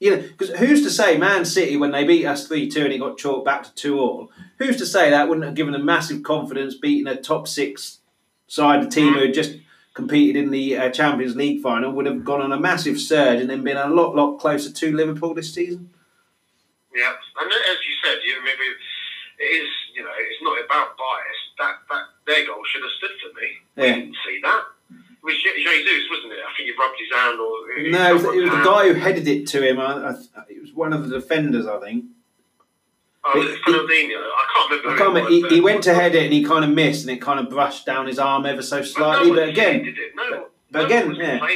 you 0.00 0.16
know, 0.16 0.22
because 0.22 0.48
who's 0.56 0.82
to 0.82 0.90
say 0.90 1.18
Man 1.18 1.44
City 1.44 1.76
when 1.76 1.90
they 1.92 2.04
beat 2.04 2.24
us 2.24 2.48
three 2.48 2.68
two 2.68 2.84
and 2.84 2.92
it 2.92 2.98
got 2.98 3.18
chalked 3.18 3.44
back 3.44 3.64
to 3.64 3.74
two 3.74 4.00
all? 4.00 4.32
Who's 4.58 4.78
to 4.78 4.86
say 4.86 5.10
that 5.10 5.28
wouldn't 5.28 5.44
have 5.44 5.54
given 5.54 5.74
them 5.74 5.84
massive 5.84 6.22
confidence 6.22 6.74
beating 6.74 7.06
a 7.06 7.20
top 7.20 7.46
six 7.46 7.98
side, 8.48 8.82
the 8.82 8.88
team 8.88 9.12
mm. 9.12 9.16
who 9.16 9.26
had 9.26 9.34
just 9.34 9.56
competed 10.00 10.36
in 10.42 10.50
the 10.50 10.76
uh, 10.76 10.90
Champions 10.90 11.36
League 11.36 11.60
final, 11.62 11.92
would 11.92 12.06
have 12.06 12.24
gone 12.24 12.40
on 12.40 12.52
a 12.52 12.60
massive 12.60 12.98
surge 12.98 13.40
and 13.40 13.48
then 13.50 13.62
been 13.62 13.76
a 13.76 13.88
lot 13.88 14.16
lot 14.16 14.38
closer 14.38 14.70
to 14.72 14.96
Liverpool 14.96 15.34
this 15.34 15.52
season. 15.52 15.90
Yeah, 16.94 17.12
and 17.40 17.52
as 17.52 17.78
you 17.86 17.94
said, 18.02 18.18
you 18.24 18.32
maybe 18.42 18.66
it 19.38 19.50
is. 19.60 19.68
You 19.94 20.02
know, 20.04 20.14
it's 20.16 20.42
not 20.42 20.56
about 20.64 20.96
bias. 20.96 21.40
That 21.58 21.74
that 21.90 22.04
their 22.26 22.46
goal 22.46 22.64
should 22.70 22.82
have 22.82 22.94
stood 22.98 23.14
for 23.20 23.30
me. 23.38 23.48
Yeah. 23.76 23.94
We 23.94 24.00
didn't 24.00 24.16
see 24.26 24.40
that. 24.42 24.62
It 24.90 25.24
was 25.24 25.36
Jesus, 25.36 26.10
wasn't 26.10 26.32
it? 26.32 26.38
I 26.40 26.50
think 26.56 26.70
he 26.70 26.74
rubbed 26.80 26.98
his 26.98 27.12
hand 27.12 27.38
or. 27.38 27.52
No, 27.90 28.10
it 28.10 28.14
was, 28.14 28.24
it 28.24 28.42
was 28.42 28.50
the 28.50 28.64
guy 28.64 28.88
who 28.88 28.94
headed 28.94 29.28
it 29.28 29.46
to 29.48 29.58
him. 29.68 29.78
I, 29.78 29.90
I, 30.08 30.42
it 30.48 30.62
was 30.62 30.72
one 30.72 30.92
of 30.94 31.08
the 31.08 31.20
defenders, 31.20 31.66
I 31.66 31.78
think. 31.78 32.06
Oh, 33.22 33.40
it. 33.40 33.58
I 33.66 33.70
can't 33.70 34.70
remember. 34.70 34.88
I 34.88 34.96
can't 34.96 35.08
remember. 35.08 35.30
He, 35.30 35.56
he, 35.56 35.60
went 35.60 35.82
to 35.84 35.94
head 35.94 36.14
it 36.14 36.24
and 36.24 36.32
he 36.32 36.42
kind 36.42 36.64
of 36.64 36.70
missed 36.70 37.06
and 37.06 37.16
it 37.16 37.20
kind 37.20 37.38
of 37.38 37.50
brushed 37.50 37.84
down 37.84 38.06
his 38.06 38.18
arm 38.18 38.46
ever 38.46 38.62
so 38.62 38.82
slightly. 38.82 39.30
But, 39.30 39.36
no 39.36 39.40
but 39.42 39.48
again, 39.50 39.96
no, 40.14 40.30
but, 40.30 40.52
but 40.70 40.84
again, 40.86 41.14
yeah. 41.16 41.46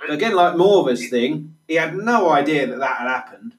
But 0.00 0.14
again, 0.14 0.34
like 0.34 0.56
Moura's 0.56 1.08
thing, 1.08 1.56
he 1.66 1.74
had 1.74 1.96
no 1.96 2.30
idea 2.30 2.66
that 2.66 2.78
that 2.78 2.98
had 2.98 3.08
happened. 3.08 3.54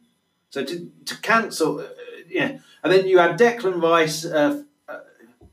So 0.50 0.64
to 0.64 0.92
to 1.06 1.18
cancel, 1.22 1.80
uh, 1.80 1.88
yeah, 2.30 2.60
and 2.84 2.94
then 2.94 3.08
you 3.08 3.18
had 3.18 3.40
Declan 3.40 3.82
Rice. 3.82 4.24
Uh, 4.24 4.64
uh, 4.88 5.00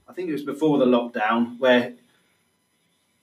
I 0.07 0.13
think 0.13 0.29
it 0.29 0.33
was 0.33 0.45
before 0.45 0.79
the 0.79 0.85
lockdown 0.85 1.59
where 1.59 1.95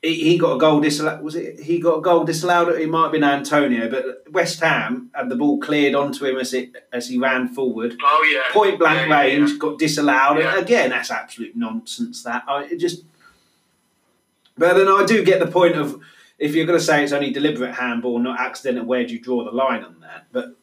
he, 0.02 0.38
got 0.38 0.56
a 0.56 0.60
goal 0.60 0.80
disallowed. 0.80 1.22
Was 1.22 1.36
it 1.36 1.60
he 1.60 1.80
got 1.80 2.00
a 2.00 2.02
goal 2.02 2.24
disallowed? 2.24 2.70
It 2.70 2.90
might 2.90 3.04
have 3.04 3.12
been 3.12 3.24
Antonio, 3.24 3.90
but 3.90 4.32
West 4.32 4.60
Ham 4.62 5.12
had 5.14 5.30
the 5.30 5.36
ball 5.36 5.60
cleared 5.60 5.94
onto 5.94 6.26
him 6.26 6.38
as 6.38 6.54
it 6.54 6.88
as 6.92 7.08
he 7.08 7.18
ran 7.18 7.48
forward. 7.48 7.98
Oh 8.02 8.30
yeah, 8.34 8.52
point 8.54 8.80
blank 8.80 9.08
yeah, 9.08 9.20
range 9.20 9.50
yeah, 9.50 9.54
yeah. 9.54 9.60
got 9.60 9.80
disallowed. 9.80 10.38
And 10.40 10.60
again, 10.60 10.90
that's 10.90 11.12
absolute 11.12 11.56
nonsense. 11.56 12.24
That 12.24 12.44
I 12.48 12.76
just. 12.76 13.04
But 14.58 14.76
then 14.76 14.88
I 14.88 15.06
do 15.06 15.24
get 15.24 15.40
the 15.40 15.48
point 15.48 15.76
of 15.76 16.02
if 16.38 16.56
you're 16.56 16.66
going 16.66 16.80
to 16.80 16.84
say 16.84 17.04
it's 17.04 17.14
only 17.14 17.32
deliberate 17.32 17.76
handball, 17.76 18.20
not 18.20 18.40
accidental. 18.40 18.86
Where 18.86 19.06
do 19.06 19.14
you 19.14 19.20
draw 19.20 19.44
the 19.44 19.52
line 19.52 19.84
on 19.84 20.00
that? 20.02 20.26
But 20.32 20.56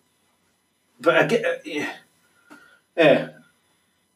but 1.01 1.25
again, 1.25 1.45
yeah, 1.65 1.93
yeah. 2.97 3.29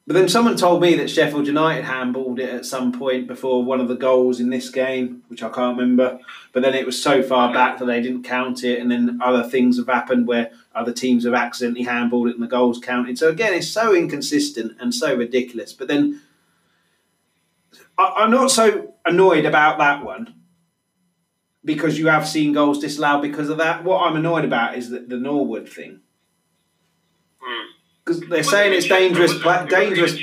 But 0.06 0.14
then 0.14 0.28
someone 0.28 0.56
told 0.56 0.82
me 0.82 0.96
that 0.96 1.10
Sheffield 1.10 1.46
United 1.46 1.84
handballed 1.84 2.40
it 2.40 2.50
at 2.50 2.66
some 2.66 2.90
point 2.90 3.28
before 3.28 3.62
one 3.62 3.80
of 3.80 3.86
the 3.86 3.94
goals 3.94 4.40
in 4.40 4.50
this 4.50 4.68
game, 4.68 5.22
which 5.28 5.44
I 5.44 5.48
can't 5.48 5.78
remember. 5.78 6.18
But 6.52 6.64
then 6.64 6.74
it 6.74 6.84
was 6.84 7.00
so 7.00 7.22
far 7.22 7.52
back 7.52 7.78
that 7.78 7.84
they 7.84 8.00
didn't 8.00 8.24
count 8.24 8.64
it, 8.64 8.80
and 8.80 8.90
then 8.90 9.20
other 9.22 9.44
things 9.44 9.78
have 9.78 9.86
happened 9.86 10.26
where 10.26 10.50
other 10.74 10.92
teams 10.92 11.24
have 11.24 11.34
accidentally 11.34 11.86
handballed 11.86 12.30
it 12.30 12.34
and 12.34 12.42
the 12.42 12.48
goals 12.48 12.80
counted. 12.80 13.16
So 13.16 13.28
again, 13.28 13.54
it's 13.54 13.68
so 13.68 13.94
inconsistent 13.94 14.76
and 14.80 14.92
so 14.92 15.14
ridiculous. 15.14 15.72
But 15.72 15.86
then 15.86 16.20
I'm 17.96 18.30
not 18.30 18.50
so 18.50 18.94
annoyed 19.04 19.44
about 19.44 19.78
that 19.78 20.04
one 20.04 20.34
because 21.64 21.96
you 21.96 22.08
have 22.08 22.26
seen 22.26 22.52
goals 22.52 22.80
disallowed 22.80 23.22
because 23.22 23.48
of 23.48 23.58
that. 23.58 23.84
What 23.84 24.02
I'm 24.02 24.16
annoyed 24.16 24.44
about 24.44 24.76
is 24.76 24.90
the, 24.90 24.98
the 24.98 25.16
Norwood 25.16 25.68
thing. 25.68 26.00
Mm 27.40 27.71
because 28.04 28.20
they're 28.28 28.42
saying 28.42 28.72
it's 28.72 28.88
dangerous. 28.88 29.32
It 29.32 29.70
dangerous. 29.70 30.18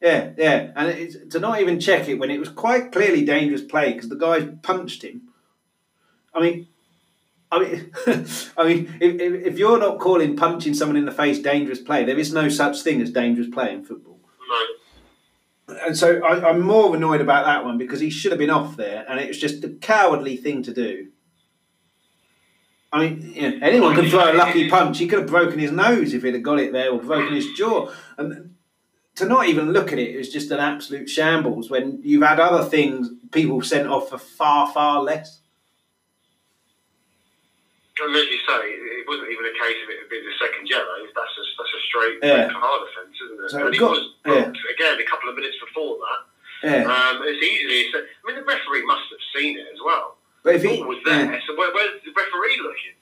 Yeah, 0.00 0.30
yeah, 0.36 0.70
and 0.76 0.88
it's, 0.90 1.16
to 1.30 1.40
not 1.40 1.60
even 1.60 1.80
check 1.80 2.08
it 2.08 2.18
when 2.18 2.30
it 2.30 2.38
was 2.38 2.50
quite 2.50 2.92
clearly 2.92 3.24
dangerous 3.24 3.62
play 3.62 3.94
because 3.94 4.10
the 4.10 4.16
guy 4.16 4.42
punched 4.62 5.02
him. 5.02 5.22
I 6.34 6.40
mean, 6.40 6.68
I 7.50 7.60
mean, 7.60 7.92
I 8.58 8.68
mean, 8.68 8.96
if, 9.00 9.46
if 9.46 9.58
you're 9.58 9.78
not 9.78 10.00
calling 10.00 10.36
punching 10.36 10.74
someone 10.74 10.96
in 10.96 11.04
the 11.04 11.12
face 11.12 11.38
dangerous 11.38 11.80
play, 11.80 12.04
there 12.04 12.18
is 12.18 12.32
no 12.32 12.48
such 12.48 12.82
thing 12.82 13.00
as 13.00 13.12
dangerous 13.12 13.48
play 13.48 13.72
in 13.72 13.84
football. 13.84 14.18
No. 14.48 15.78
And 15.86 15.96
so 15.96 16.22
I, 16.22 16.50
I'm 16.50 16.60
more 16.60 16.94
annoyed 16.94 17.22
about 17.22 17.46
that 17.46 17.64
one 17.64 17.78
because 17.78 18.00
he 18.00 18.10
should 18.10 18.32
have 18.32 18.38
been 18.38 18.50
off 18.50 18.76
there, 18.76 19.06
and 19.08 19.18
it 19.18 19.28
was 19.28 19.38
just 19.38 19.64
a 19.64 19.70
cowardly 19.70 20.36
thing 20.36 20.62
to 20.64 20.74
do. 20.74 21.08
I 22.94 23.08
mean, 23.08 23.32
you 23.34 23.50
know, 23.50 23.58
anyone 23.66 23.96
can 23.96 24.08
throw 24.08 24.32
a 24.32 24.38
lucky 24.38 24.70
punch. 24.70 24.98
He 24.98 25.08
could 25.08 25.18
have 25.18 25.28
broken 25.28 25.58
his 25.58 25.72
nose 25.72 26.14
if 26.14 26.22
he'd 26.22 26.34
have 26.34 26.44
got 26.44 26.60
it 26.60 26.72
there, 26.72 26.92
or 26.92 27.00
broken 27.00 27.34
his 27.34 27.50
jaw. 27.56 27.90
And 28.16 28.54
to 29.16 29.26
not 29.26 29.48
even 29.48 29.72
look 29.72 29.92
at 29.92 29.98
it, 29.98 30.14
it 30.14 30.16
was 30.18 30.32
just 30.32 30.52
an 30.52 30.60
absolute 30.60 31.10
shambles. 31.10 31.68
When 31.68 31.98
you've 32.04 32.22
had 32.22 32.38
other 32.38 32.62
things, 32.62 33.10
people 33.32 33.60
sent 33.62 33.88
off 33.88 34.10
for 34.10 34.18
far, 34.18 34.70
far 34.72 35.02
less. 35.02 35.40
And 38.00 38.14
as 38.14 38.26
you 38.30 38.38
say, 38.46 38.62
it 38.62 39.06
wasn't 39.08 39.30
even 39.30 39.44
a 39.44 39.54
case 39.58 39.82
of 39.82 39.90
it 39.90 40.08
being 40.08 40.22
the 40.22 40.38
second 40.38 40.70
yellow. 40.70 41.02
That's 41.02 41.34
a 41.34 41.42
that's 41.58 41.74
a 41.74 41.82
straight 41.90 42.18
yeah. 42.22 42.46
card 42.46 42.80
offence, 42.86 43.16
isn't 43.26 43.44
it? 43.44 43.50
So 43.50 43.66
and 43.66 43.74
he 43.74 43.80
got, 43.80 43.90
was 43.90 44.14
booked 44.22 44.54
yeah. 44.54 44.74
again 44.74 45.02
a 45.02 45.10
couple 45.10 45.30
of 45.30 45.34
minutes 45.34 45.56
before 45.58 45.98
that. 45.98 46.20
Yeah. 46.62 46.86
Um, 46.86 47.22
it's 47.26 47.42
easily. 47.42 47.90
I 47.90 48.06
mean, 48.26 48.36
the 48.38 48.46
referee 48.46 48.86
must 48.86 49.10
have 49.10 49.24
seen 49.34 49.58
it 49.58 49.66
as 49.74 49.80
well. 49.84 50.16
But 50.44 50.56
if 50.56 50.62
he 50.62 50.82
was 50.82 51.00
there, 51.06 51.24
yeah. 51.24 51.40
so 51.48 51.56
where, 51.56 51.72
where's 51.72 52.04
the 52.04 52.12
referee 52.12 52.60
looking? 52.62 52.94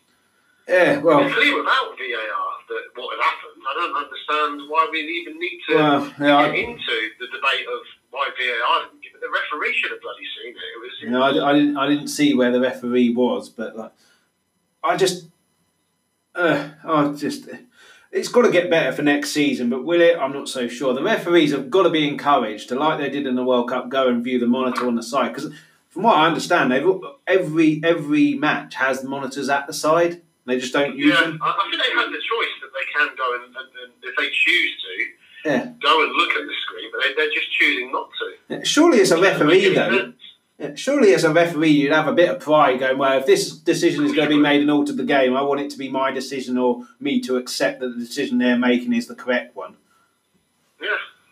Yeah, 0.69 0.99
well, 0.99 1.27
it's 1.27 1.35
clear 1.35 1.59
without 1.59 1.91
VAR 1.99 1.99
that 1.99 2.85
what 2.95 3.19
had 3.19 3.25
happened. 3.25 3.63
I 3.67 3.75
don't 3.75 3.97
understand 3.97 4.71
why 4.71 4.89
we 4.93 5.01
even 5.01 5.39
need 5.41 5.59
to 5.69 5.75
well, 5.75 6.05
yeah, 6.21 6.47
get 6.47 6.55
I, 6.55 6.55
into 6.55 6.97
the 7.19 7.27
debate 7.27 7.67
of 7.67 7.83
why 8.13 8.31
VAR 8.39 8.87
didn't 8.87 9.03
give 9.03 9.13
it. 9.17 9.21
The 9.21 9.27
referee 9.27 9.75
should 9.75 9.91
have 9.91 10.01
bloody 10.01 10.23
seen 10.39 10.55
it. 10.55 10.57
It 10.57 10.81
was. 10.81 10.93
You 11.03 11.11
know, 11.11 11.23
I, 11.23 11.51
I 11.51 11.53
didn't. 11.53 11.77
I 11.77 11.89
didn't 11.89 12.09
see 12.09 12.33
where 12.33 12.53
the 12.53 12.61
referee 12.61 13.13
was, 13.13 13.49
but 13.49 13.77
like, 13.77 13.93
I 14.85 14.97
just, 14.97 15.27
uh, 16.37 16.71
I 16.85 17.13
just. 17.13 17.49
It's 18.13 18.29
got 18.29 18.43
to 18.43 18.53
get 18.53 18.71
better 18.71 18.93
for 18.93 19.03
next 19.03 19.31
season, 19.31 19.69
but 19.69 19.85
will 19.85 20.01
it? 20.01 20.17
I'm 20.17 20.33
not 20.33 20.49
so 20.49 20.69
sure. 20.69 20.95
The 20.95 21.03
referees 21.03 21.51
have 21.51 21.71
got 21.71 21.85
to 21.85 21.91
be 21.91 22.07
encouraged 22.07 22.69
to, 22.69 22.77
like 22.77 23.01
they 23.01 23.09
did 23.09 23.27
in 23.27 23.35
the 23.35 23.45
World 23.45 23.69
Cup, 23.69 23.89
go 23.89 24.07
and 24.07 24.23
view 24.23 24.39
the 24.39 24.47
monitor 24.47 24.87
on 24.87 24.95
the 24.95 25.03
side 25.03 25.35
because 25.35 25.51
from 25.93 26.05
what 26.05 26.17
I 26.17 26.27
understand, 26.27 26.73
they've 26.73 26.89
every 27.27 27.81
every 27.85 28.35
match 28.35 28.75
has 28.77 29.05
monitors 29.05 29.51
at 29.51 29.67
the 29.67 29.75
side. 29.75 30.23
They 30.47 30.59
just 30.59 30.73
don't 30.73 30.97
use 30.97 31.15
them. 31.15 31.23
yeah, 31.23 31.31
them. 31.31 31.39
I 31.43 31.69
think 31.71 31.83
they 31.83 31.93
have 32.01 32.11
the 32.11 32.19
choice 32.19 32.55
that 32.63 32.71
they 32.73 32.87
can 32.93 33.17
go 33.17 33.35
and, 33.35 33.45
and, 33.45 33.69
and 33.85 33.93
if 34.03 34.17
they 34.17 34.29
choose 34.33 34.73
to, 34.83 35.49
yeah. 35.49 35.65
go 35.81 36.03
and 36.03 36.13
look 36.13 36.31
at 36.31 36.47
the 36.47 36.55
screen, 36.63 36.91
but 36.91 37.03
they, 37.17 37.23
are 37.23 37.31
just 37.31 37.53
choosing 37.53 37.93
not 37.93 38.09
to. 38.19 38.55
Yeah, 38.55 38.63
surely, 38.65 39.01
as 39.03 39.13
a 39.13 39.21
referee, 39.21 39.75
though. 39.75 40.15
Yeah, 40.59 40.75
surely, 40.75 41.15
as 41.15 41.25
a 41.25 41.33
referee, 41.33 41.71
you'd 41.71 41.93
have 41.93 42.09
a 42.09 42.13
bit 42.13 42.31
of 42.31 42.41
pride 42.41 42.81
going, 42.81 42.99
well, 42.99 43.17
if 43.19 43.27
this 43.27 43.53
decision 43.53 44.05
is 44.05 44.15
going 44.15 44.29
to 44.29 44.35
be 44.35 44.41
made 44.41 44.63
and 44.63 44.71
alter 44.71 44.95
the 44.95 45.05
game, 45.05 45.37
I 45.37 45.43
want 45.43 45.61
it 45.61 45.71
to 45.71 45.79
be 45.79 45.89
my 45.89 46.11
decision 46.11 46.59
or 46.59 46.87
me 46.99 47.21
to 47.21 47.37
accept 47.37 47.81
that 47.81 47.91
the 47.91 48.05
decision 48.05 48.39
they're 48.39 48.59
making 48.59 48.93
is 48.95 49.07
the 49.07 49.15
correct 49.15 49.55
one. 49.55 49.77
Yeah. 50.81 50.89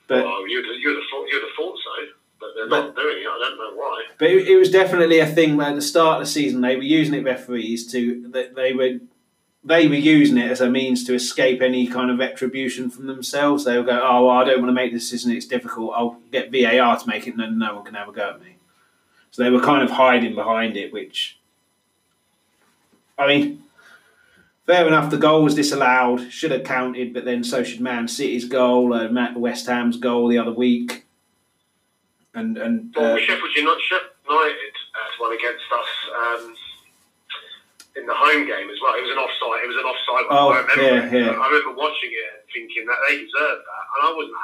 But, 0.07 0.25
well, 0.25 0.49
you'd, 0.49 0.67
you'd, 0.67 0.97
have, 0.97 1.27
you'd 1.33 1.43
have 1.43 1.51
thought 1.57 1.79
so 1.83 2.20
but 2.41 2.51
they're 2.55 2.69
but, 2.69 2.87
not 2.87 2.97
doing 2.97 3.19
it. 3.19 3.27
I 3.27 3.39
don't 3.39 3.59
know 3.59 3.77
why. 3.77 4.03
But 4.19 4.31
it, 4.31 4.49
it, 4.49 4.57
was 4.57 4.71
definitely 4.71 5.19
a 5.19 5.27
thing 5.27 5.57
where 5.57 5.69
at 5.69 5.75
the 5.75 5.83
start 5.83 6.21
of 6.21 6.27
the 6.27 6.33
season 6.33 6.63
they 6.63 6.77
were 6.77 6.83
using 6.83 7.15
it 7.15 7.25
referees 7.25 7.91
to 7.93 8.29
that 8.31 8.55
they 8.55 8.73
were 8.73 8.99
they 9.63 9.87
were 9.87 9.95
using 9.95 10.39
it 10.39 10.51
as 10.51 10.63
a 10.63 10.71
means 10.71 11.05
to 11.05 11.15
escape 11.15 11.61
any 11.61 11.87
kind 11.87 12.11
of 12.11 12.19
retribution 12.19 12.89
from 12.89 13.07
themselves. 13.07 13.65
They 13.65 13.77
would 13.77 13.87
go, 13.87 14.01
"Oh, 14.03 14.27
well, 14.27 14.37
I 14.37 14.45
don't 14.45 14.61
want 14.61 14.71
to 14.71 14.75
make 14.75 14.93
this 14.93 15.09
decision. 15.09 15.33
It's 15.33 15.47
difficult. 15.47 15.93
I'll 15.95 16.19
get 16.33 16.51
VAR 16.51 16.99
to 16.99 17.07
make 17.07 17.27
it, 17.27 17.33
and 17.33 17.41
then 17.41 17.59
no 17.59 17.75
one 17.75 17.85
can 17.85 17.95
have 17.95 18.09
a 18.09 18.13
go 18.13 18.31
at 18.31 18.41
me." 18.41 18.57
So 19.31 19.43
they 19.43 19.51
were 19.51 19.61
kind 19.61 19.83
of 19.83 19.91
hiding 19.91 20.35
behind 20.35 20.77
it, 20.77 20.93
which 20.93 21.39
I 23.19 23.27
mean. 23.27 23.65
Fair 24.67 24.87
enough, 24.87 25.11
the 25.11 25.17
goal 25.17 25.43
was 25.43 25.57
disallowed, 25.57 26.31
should 26.31 26.53
have 26.53 26.63
counted, 26.63 27.13
but 27.13 27.25
then 27.25 27.43
so 27.43 27.65
should 27.65 27.81
Man 27.81 28.07
City's 28.07 28.45
goal, 28.45 28.95
uh, 28.95 29.09
West 29.35 29.67
Ham's 29.67 29.97
goal 29.97 30.29
the 30.29 30.39
other 30.39 30.53
week 30.53 31.07
and 32.35 32.57
and 32.59 32.95
well, 32.95 33.15
uh, 33.15 33.19
Sheffield 33.19 33.51
United, 33.57 33.83
United 34.29 34.75
has 34.95 35.15
won 35.19 35.33
against 35.35 35.67
us 35.73 35.91
um, 36.15 36.55
in 37.97 38.07
the 38.07 38.15
home 38.15 38.47
game 38.47 38.71
as 38.71 38.79
well. 38.79 38.95
It 38.95 39.03
was 39.03 39.13
an 39.13 39.19
offside. 39.19 39.65
It 39.65 39.69
was 39.69 39.81
an 39.81 39.89
offside. 39.89 40.27
Oh, 40.31 40.49
I 40.55 40.61
remember. 40.63 40.83
Yeah, 40.83 41.35
yeah. 41.35 41.41
I 41.41 41.47
remember 41.51 41.75
watching 41.75 42.11
it 42.15 42.27
and 42.39 42.43
thinking 42.55 42.87
that 42.87 42.99
they 43.09 43.19
deserved 43.19 43.63
that, 43.67 43.85
and 43.97 44.01
I 44.07 44.11
wasn't. 44.15 44.39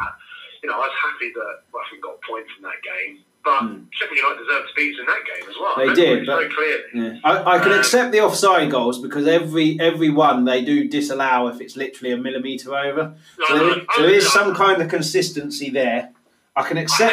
you 0.62 0.68
know, 0.70 0.76
I 0.76 0.90
was 0.90 0.96
happy 0.98 1.30
that 1.34 1.62
Buffon 1.70 2.00
got 2.02 2.18
a 2.18 2.22
point 2.26 2.46
from 2.50 2.66
that 2.66 2.82
game. 2.82 3.22
But 3.46 3.62
mm. 3.62 3.86
Sheffield 3.92 4.18
United 4.18 4.42
deserved 4.42 4.68
to 4.68 4.74
beat 4.74 4.98
in 4.98 5.06
that 5.06 5.22
game 5.22 5.48
as 5.48 5.54
well. 5.54 5.74
They 5.78 5.94
did, 5.94 6.26
but, 6.26 6.50
clearly. 6.50 6.82
Yeah. 6.92 7.20
I, 7.22 7.54
I 7.54 7.58
can 7.60 7.70
um, 7.70 7.78
accept 7.78 8.10
the 8.10 8.18
offside 8.18 8.68
goals 8.72 8.98
because 8.98 9.28
every 9.28 9.78
every 9.78 10.10
one 10.10 10.44
they 10.44 10.64
do 10.64 10.88
disallow 10.88 11.46
if 11.46 11.60
it's 11.60 11.76
literally 11.76 12.12
a 12.12 12.16
millimetre 12.16 12.74
over. 12.74 13.14
No, 13.38 13.46
so, 13.46 13.56
no, 13.56 13.74
there, 13.74 13.84
so 13.94 14.02
there 14.02 14.14
is 14.14 14.32
some 14.32 14.52
kind 14.56 14.82
of 14.82 14.88
consistency 14.88 15.70
there. 15.70 16.10
I 16.56 16.62
can 16.62 16.78
accept. 16.78 17.12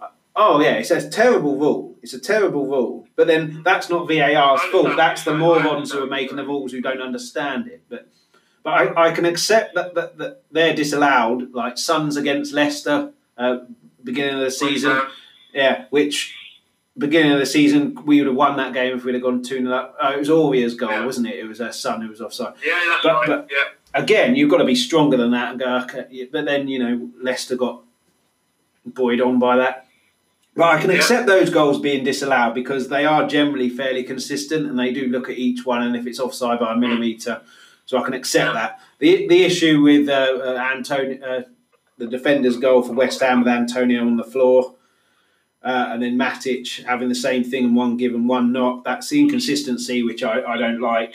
I 0.00 0.08
Oh 0.42 0.60
yeah, 0.60 0.74
it 0.76 0.86
says 0.86 1.08
terrible 1.10 1.58
rule. 1.58 1.96
It's 2.02 2.14
a 2.14 2.18
terrible 2.18 2.66
rule. 2.66 3.06
But 3.14 3.26
then 3.26 3.62
that's 3.62 3.90
not 3.90 4.08
VAR's 4.08 4.62
fault. 4.72 4.96
That's 4.96 5.24
the 5.24 5.36
morons 5.36 5.92
who 5.92 6.02
are 6.02 6.06
making 6.06 6.36
the 6.36 6.46
rules 6.46 6.72
who 6.72 6.80
don't 6.80 7.02
understand 7.02 7.66
it. 7.66 7.82
But 7.88 8.08
but 8.62 8.70
I, 8.70 9.08
I 9.08 9.10
can 9.12 9.24
accept 9.26 9.74
that, 9.74 9.94
that, 9.94 10.18
that 10.18 10.42
they're 10.50 10.74
disallowed, 10.74 11.52
like 11.52 11.78
Son's 11.78 12.16
against 12.16 12.52
Leicester, 12.52 13.12
uh, 13.36 13.58
beginning 14.04 14.36
of 14.36 14.40
the 14.40 14.50
season. 14.50 15.00
Yeah, 15.52 15.86
which 15.90 16.34
beginning 16.96 17.32
of 17.32 17.38
the 17.38 17.46
season 17.46 17.98
we 18.06 18.20
would 18.20 18.26
have 18.26 18.36
won 18.36 18.56
that 18.56 18.72
game 18.72 18.96
if 18.96 19.04
we'd 19.04 19.14
have 19.14 19.22
gone 19.22 19.42
two 19.42 19.58
0 19.58 19.72
up. 19.72 19.96
Uh, 20.02 20.12
it 20.14 20.18
was 20.18 20.30
Aurier's 20.30 20.74
goal, 20.74 20.90
yeah. 20.90 21.04
wasn't 21.04 21.26
it? 21.26 21.38
It 21.38 21.44
was 21.44 21.58
their 21.58 21.72
Son 21.72 22.00
who 22.00 22.08
was 22.08 22.20
offside. 22.20 22.54
Yeah, 22.64 22.80
that's 22.88 23.02
but, 23.02 23.12
right. 23.12 23.26
But 23.26 23.48
yeah. 23.50 23.64
Again, 23.92 24.36
you've 24.36 24.50
got 24.50 24.58
to 24.58 24.64
be 24.64 24.76
stronger 24.76 25.16
than 25.16 25.32
that 25.32 25.50
and 25.50 25.60
go. 25.60 25.76
Okay. 25.80 26.28
But 26.30 26.44
then 26.44 26.68
you 26.68 26.78
know 26.78 27.10
Leicester 27.20 27.56
got 27.56 27.82
buoyed 28.86 29.20
on 29.20 29.38
by 29.38 29.56
that. 29.56 29.86
But 30.56 30.76
I 30.76 30.80
can 30.80 30.90
accept 30.90 31.26
those 31.26 31.48
goals 31.48 31.78
being 31.78 32.04
disallowed 32.04 32.54
because 32.54 32.88
they 32.88 33.04
are 33.04 33.26
generally 33.26 33.68
fairly 33.68 34.02
consistent 34.02 34.66
and 34.66 34.78
they 34.78 34.92
do 34.92 35.06
look 35.06 35.30
at 35.30 35.38
each 35.38 35.64
one 35.64 35.82
and 35.82 35.96
if 35.96 36.06
it's 36.06 36.18
offside 36.18 36.58
by 36.58 36.72
a 36.72 36.74
mm. 36.74 36.80
millimetre, 36.80 37.40
so 37.86 37.98
I 37.98 38.02
can 38.02 38.14
accept 38.14 38.54
that. 38.54 38.80
The 38.98 39.28
the 39.28 39.42
issue 39.42 39.80
with 39.80 40.08
uh, 40.08 40.38
uh, 40.42 40.70
Antonio, 40.74 41.18
uh, 41.22 41.42
the 41.98 42.06
defender's 42.06 42.56
goal 42.56 42.82
for 42.82 42.92
West 42.92 43.20
Ham 43.20 43.40
with 43.40 43.48
Antonio 43.48 44.02
on 44.02 44.16
the 44.16 44.24
floor, 44.24 44.74
uh, 45.62 45.88
and 45.90 46.02
then 46.02 46.16
Matic 46.18 46.84
having 46.84 47.08
the 47.08 47.14
same 47.14 47.44
thing 47.44 47.64
and 47.64 47.76
one 47.76 47.96
given, 47.96 48.26
one 48.26 48.52
not. 48.52 48.84
That's 48.84 49.08
the 49.08 49.20
inconsistency 49.20 50.02
which 50.02 50.22
I, 50.22 50.42
I 50.42 50.56
don't 50.56 50.80
like. 50.80 51.14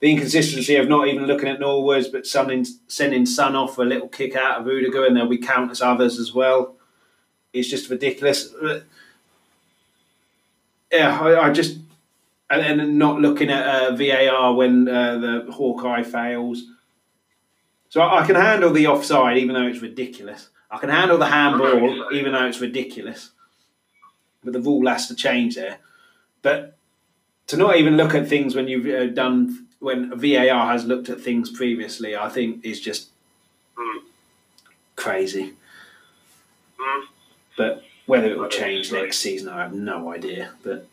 The 0.00 0.12
inconsistency 0.12 0.76
of 0.76 0.88
not 0.88 1.08
even 1.08 1.26
looking 1.26 1.48
at 1.48 1.58
Norwoods, 1.58 2.12
but 2.12 2.26
sending, 2.26 2.64
sending 2.86 3.26
Son 3.26 3.56
off 3.56 3.74
for 3.74 3.82
a 3.82 3.86
little 3.86 4.08
kick 4.08 4.36
out 4.36 4.60
of 4.60 4.66
Rudiger, 4.66 5.04
and 5.04 5.16
there'll 5.16 5.28
be 5.28 5.38
countless 5.38 5.82
others 5.82 6.20
as 6.20 6.32
well 6.32 6.77
is 7.58 7.68
just 7.68 7.90
ridiculous. 7.90 8.52
Yeah, 10.92 11.20
I, 11.20 11.48
I 11.48 11.52
just 11.52 11.78
and 12.50 12.80
then 12.80 12.98
not 12.98 13.20
looking 13.20 13.50
at 13.50 13.66
uh, 13.66 13.94
VAR 13.94 14.54
when 14.54 14.88
uh, 14.88 15.18
the 15.18 15.52
Hawkeye 15.52 16.02
fails. 16.02 16.64
So 17.90 18.00
I, 18.00 18.22
I, 18.22 18.26
can 18.26 18.36
handle 18.36 18.72
the 18.72 18.86
offside, 18.86 19.36
even 19.38 19.54
though 19.54 19.66
it's 19.66 19.80
ridiculous. 19.80 20.48
I 20.70 20.78
can 20.78 20.88
handle 20.88 21.18
the 21.18 21.26
handball, 21.26 22.12
even 22.12 22.32
though 22.32 22.46
it's 22.46 22.60
ridiculous. 22.60 23.30
But 24.42 24.52
the 24.52 24.60
rule 24.60 24.86
has 24.88 25.08
to 25.08 25.14
change 25.14 25.56
there. 25.56 25.78
But 26.42 26.76
to 27.48 27.56
not 27.56 27.76
even 27.76 27.96
look 27.96 28.14
at 28.14 28.28
things 28.28 28.54
when 28.54 28.68
you've 28.68 28.86
uh, 28.86 29.12
done 29.12 29.66
when 29.80 30.10
VAR 30.18 30.66
has 30.66 30.84
looked 30.84 31.08
at 31.08 31.20
things 31.20 31.50
previously, 31.50 32.16
I 32.16 32.28
think 32.28 32.64
is 32.64 32.80
just 32.80 33.08
mm. 33.76 34.00
crazy. 34.96 35.54
Mm. 36.78 37.04
But 37.58 37.82
whether 38.06 38.28
it 38.28 38.38
will 38.38 38.48
change 38.48 38.90
next 38.90 39.18
season, 39.18 39.50
I 39.50 39.62
have 39.64 39.74
no 39.74 40.10
idea. 40.10 40.52
But 40.62 40.86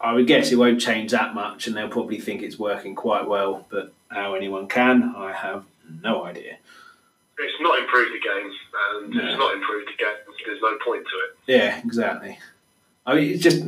I 0.00 0.14
would 0.14 0.26
guess 0.26 0.50
it 0.50 0.56
won't 0.56 0.80
change 0.80 1.10
that 1.10 1.34
much, 1.34 1.66
and 1.66 1.76
they'll 1.76 1.88
probably 1.88 2.18
think 2.18 2.40
it's 2.40 2.58
working 2.58 2.94
quite 2.94 3.28
well. 3.28 3.66
But 3.68 3.92
how 4.08 4.34
anyone 4.34 4.68
can, 4.68 5.12
I 5.14 5.32
have 5.32 5.64
no 6.02 6.24
idea. 6.24 6.56
It's 7.38 7.60
not 7.60 7.78
improved 7.80 8.12
the 8.14 8.20
game, 8.20 8.52
and 9.02 9.14
no. 9.14 9.24
it's 9.24 9.38
not 9.38 9.54
improved 9.54 9.88
the 9.88 10.02
game. 10.02 10.36
There's 10.46 10.62
no 10.62 10.78
point 10.84 11.04
to 11.04 11.52
it. 11.52 11.58
Yeah, 11.58 11.80
exactly. 11.84 12.38
I 13.04 13.14
mean, 13.16 13.30
it's 13.32 13.42
just 13.42 13.64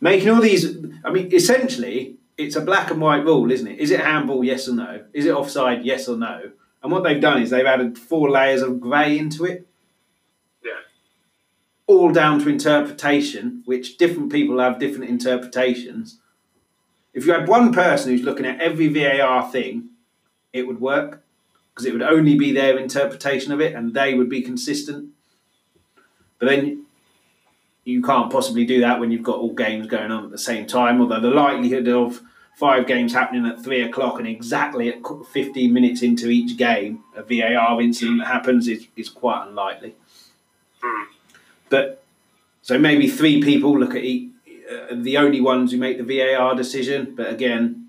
making 0.00 0.30
all 0.30 0.40
these. 0.40 0.76
I 1.04 1.10
mean, 1.10 1.32
essentially, 1.32 2.14
it's 2.38 2.54
a 2.54 2.60
black 2.60 2.90
and 2.90 3.00
white 3.00 3.24
rule, 3.24 3.50
isn't 3.50 3.66
it? 3.66 3.80
Is 3.80 3.90
it 3.90 4.00
handball? 4.00 4.44
Yes 4.44 4.68
or 4.68 4.74
no? 4.74 5.04
Is 5.12 5.26
it 5.26 5.34
offside? 5.34 5.84
Yes 5.84 6.08
or 6.08 6.16
no? 6.16 6.52
And 6.82 6.92
what 6.92 7.02
they've 7.02 7.20
done 7.20 7.42
is 7.42 7.50
they've 7.50 7.66
added 7.66 7.98
four 7.98 8.30
layers 8.30 8.62
of 8.62 8.80
grey 8.80 9.18
into 9.18 9.44
it 9.44 9.66
all 11.86 12.10
down 12.10 12.40
to 12.40 12.48
interpretation, 12.48 13.62
which 13.64 13.96
different 13.96 14.32
people 14.32 14.58
have 14.58 14.78
different 14.78 15.08
interpretations. 15.08 16.18
If 17.14 17.26
you 17.26 17.32
had 17.32 17.48
one 17.48 17.72
person 17.72 18.10
who's 18.10 18.24
looking 18.24 18.46
at 18.46 18.60
every 18.60 18.88
VAR 18.88 19.50
thing, 19.50 19.90
it 20.52 20.66
would 20.66 20.80
work 20.80 21.22
because 21.70 21.86
it 21.86 21.92
would 21.92 22.02
only 22.02 22.36
be 22.36 22.52
their 22.52 22.78
interpretation 22.78 23.52
of 23.52 23.60
it 23.60 23.74
and 23.74 23.94
they 23.94 24.14
would 24.14 24.28
be 24.28 24.42
consistent. 24.42 25.10
But 26.38 26.48
then 26.48 26.86
you 27.84 28.02
can't 28.02 28.32
possibly 28.32 28.64
do 28.64 28.80
that 28.80 28.98
when 28.98 29.10
you've 29.10 29.22
got 29.22 29.38
all 29.38 29.52
games 29.52 29.86
going 29.86 30.10
on 30.10 30.24
at 30.24 30.30
the 30.30 30.38
same 30.38 30.66
time, 30.66 31.00
although 31.00 31.20
the 31.20 31.30
likelihood 31.30 31.86
of 31.88 32.20
five 32.56 32.86
games 32.86 33.12
happening 33.12 33.46
at 33.46 33.62
three 33.62 33.82
o'clock 33.82 34.18
and 34.18 34.26
exactly 34.26 34.88
at 34.88 35.02
15 35.32 35.72
minutes 35.72 36.02
into 36.02 36.28
each 36.28 36.56
game, 36.56 37.04
a 37.14 37.22
VAR 37.22 37.80
incident 37.80 38.18
that 38.18 38.26
happens 38.26 38.66
is, 38.66 38.88
is 38.96 39.08
quite 39.08 39.46
unlikely. 39.46 39.94
Hmm. 40.82 41.15
But 41.68 42.02
so 42.62 42.78
maybe 42.78 43.08
three 43.08 43.42
people 43.42 43.78
look 43.78 43.94
at 43.94 44.02
each, 44.02 44.30
uh, 44.70 44.94
the 44.94 45.16
only 45.16 45.40
ones 45.40 45.72
who 45.72 45.78
make 45.78 45.98
the 45.98 46.04
VAR 46.04 46.54
decision. 46.54 47.14
But 47.16 47.30
again, 47.30 47.88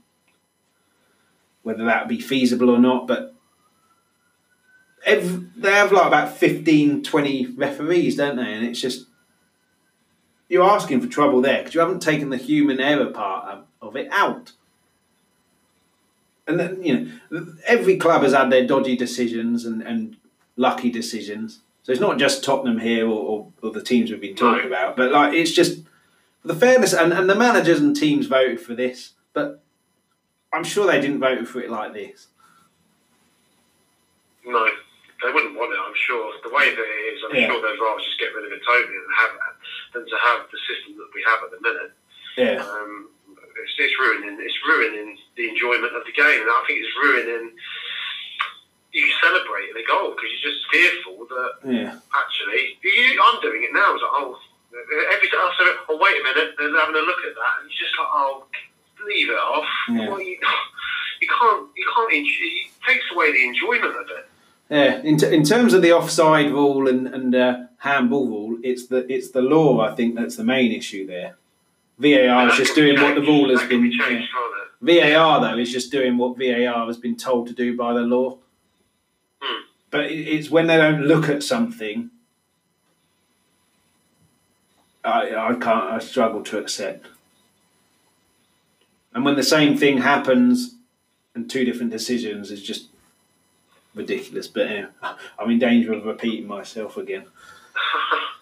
whether 1.63 1.85
that 1.85 2.07
be 2.07 2.19
feasible 2.19 2.69
or 2.69 2.79
not, 2.79 3.07
but 3.07 3.33
they 5.05 5.71
have 5.71 5.91
like 5.91 6.07
about 6.07 6.37
15, 6.37 7.03
20 7.03 7.45
referees, 7.55 8.17
don't 8.17 8.35
they? 8.35 8.53
And 8.53 8.65
it's 8.65 8.81
just 8.81 9.07
you're 10.49 10.63
asking 10.63 11.01
for 11.01 11.07
trouble 11.07 11.41
there 11.41 11.59
because 11.59 11.73
you 11.73 11.81
haven't 11.81 12.01
taken 12.01 12.29
the 12.29 12.37
human 12.37 12.79
error 12.79 13.07
part 13.07 13.47
of, 13.47 13.65
of 13.81 13.95
it 13.95 14.07
out. 14.11 14.53
And 16.47 16.59
then, 16.59 16.81
you 16.81 17.11
know, 17.31 17.47
every 17.65 17.97
club 17.97 18.23
has 18.23 18.33
had 18.33 18.49
their 18.49 18.65
dodgy 18.65 18.95
decisions 18.95 19.65
and, 19.65 19.81
and 19.81 20.15
lucky 20.55 20.89
decisions. 20.89 21.59
So 21.87 21.93
it's 21.93 22.03
not 22.03 22.19
just 22.19 22.43
Tottenham 22.43 22.83
here 22.83 23.07
or, 23.07 23.15
or, 23.15 23.53
or 23.63 23.71
the 23.71 23.81
teams 23.81 24.11
we've 24.11 24.19
been 24.19 24.35
talking 24.35 24.67
about, 24.67 24.97
but 24.99 25.09
like 25.15 25.31
it's 25.31 25.55
just 25.55 25.87
the 26.43 26.53
fairness 26.53 26.91
and, 26.91 27.13
and 27.13 27.29
the 27.29 27.35
managers 27.35 27.79
and 27.79 27.95
teams 27.95 28.27
voted 28.27 28.59
for 28.59 28.75
this, 28.75 29.13
but 29.31 29.63
I'm 30.51 30.65
sure 30.65 30.85
they 30.85 30.99
didn't 30.99 31.23
vote 31.23 31.47
for 31.47 31.63
it 31.63 31.71
like 31.71 31.93
this. 31.93 32.27
No, 34.43 34.67
they 35.23 35.31
wouldn't 35.31 35.55
want 35.55 35.71
it. 35.71 35.79
I'm 35.79 35.95
sure 35.95 36.35
the 36.43 36.51
way 36.51 36.75
that 36.75 36.83
it 36.83 37.03
is, 37.15 37.23
I'm 37.23 37.31
yeah. 37.39 37.47
sure 37.47 37.55
they'd 37.63 37.79
rather 37.79 38.03
just 38.03 38.19
get 38.19 38.35
rid 38.35 38.43
of 38.43 38.51
it 38.51 38.59
totally 38.67 38.91
than 38.91 39.15
have 39.23 39.31
than 39.95 40.03
to 40.03 40.17
have 40.27 40.43
the 40.51 40.59
system 40.67 40.99
that 40.99 41.07
we 41.15 41.23
have 41.23 41.39
at 41.39 41.55
the 41.55 41.61
minute. 41.63 41.95
Yeah. 42.35 42.67
Um, 42.67 43.15
it's, 43.31 43.75
it's 43.79 43.95
ruining. 43.95 44.35
It's 44.43 44.59
ruining 44.67 45.15
the 45.39 45.47
enjoyment 45.47 45.95
of 45.95 46.03
the 46.03 46.11
game, 46.11 46.43
and 46.43 46.51
I 46.51 46.63
think 46.67 46.83
it's 46.83 46.95
ruining 46.99 47.55
you 48.93 49.05
celebrate 49.21 49.73
the 49.73 49.83
goal 49.87 50.15
because 50.15 50.29
you're 50.31 50.51
just 50.51 50.63
fearful 50.71 51.27
that 51.27 51.51
yeah. 51.65 51.99
actually 52.15 52.77
you, 52.83 53.21
I'm 53.21 53.41
doing 53.41 53.63
it 53.63 53.73
now. 53.73 53.93
It's 53.93 54.01
like, 54.01 54.15
oh, 54.15 54.39
every 55.13 55.29
time 55.29 55.43
I 55.43 55.53
say, 55.57 55.67
oh, 55.89 55.97
wait 55.99 56.19
a 56.19 56.23
minute, 56.23 56.55
they're 56.57 56.79
having 56.79 56.95
a 56.95 57.05
look 57.05 57.21
at 57.25 57.35
that, 57.35 57.53
and 57.61 57.69
you're 57.69 57.83
just 57.83 57.95
like, 57.97 58.11
oh, 58.11 58.45
leave 59.05 59.29
it 59.29 59.39
off. 59.39 59.69
Yeah. 59.89 60.09
Well, 60.09 60.21
you, 60.21 60.37
you, 61.21 61.27
can't, 61.27 61.67
you 61.75 61.85
can't. 61.93 62.09
It 62.13 62.71
takes 62.87 63.05
away 63.13 63.31
the 63.31 63.43
enjoyment 63.43 63.95
of 63.95 64.07
it. 64.17 64.29
Yeah, 64.69 65.01
in, 65.01 65.17
t- 65.17 65.33
in 65.33 65.43
terms 65.43 65.73
of 65.73 65.81
the 65.81 65.93
offside 65.93 66.51
rule 66.51 66.89
and 66.89 67.07
and 67.07 67.33
uh, 67.33 67.57
handball 67.77 68.27
rule, 68.27 68.57
it's 68.63 68.87
the 68.87 69.11
it's 69.11 69.31
the 69.31 69.41
law 69.41 69.79
I 69.79 69.95
think 69.95 70.15
that's 70.15 70.35
the 70.35 70.43
main 70.43 70.71
issue 70.73 71.07
there. 71.07 71.37
VAR 71.99 72.49
is 72.49 72.57
just 72.57 72.75
doing 72.75 73.01
what 73.01 73.15
the 73.15 73.21
rule 73.21 73.49
has 73.49 73.67
been. 73.67 73.81
Be 73.81 73.97
changed, 73.97 74.29
yeah. 74.81 75.15
VAR 75.15 75.39
though 75.41 75.57
is 75.57 75.71
just 75.71 75.91
doing 75.91 76.17
what 76.17 76.37
VAR 76.37 76.85
has 76.85 76.97
been 76.97 77.15
told 77.15 77.47
to 77.47 77.53
do 77.53 77.77
by 77.77 77.93
the 77.93 78.01
law. 78.01 78.37
But 79.89 80.11
it's 80.11 80.49
when 80.49 80.67
they 80.67 80.77
don't 80.77 81.03
look 81.03 81.29
at 81.29 81.43
something, 81.43 82.09
I, 85.03 85.35
I 85.35 85.53
can't, 85.53 85.65
I 85.65 85.99
struggle 85.99 86.43
to 86.43 86.57
accept. 86.57 87.07
And 89.13 89.23
when 89.23 89.35
the 89.35 89.43
same 89.43 89.77
thing 89.77 89.99
happens 89.99 90.75
and 91.33 91.49
two 91.49 91.63
different 91.63 91.91
decisions 91.91 92.51
is 92.51 92.61
just 92.61 92.87
ridiculous. 93.95 94.47
But 94.47 94.69
yeah, 94.69 94.87
I'm 95.39 95.49
in 95.49 95.59
danger 95.59 95.93
of 95.93 96.05
repeating 96.05 96.47
myself 96.47 96.97
again. 96.97 97.25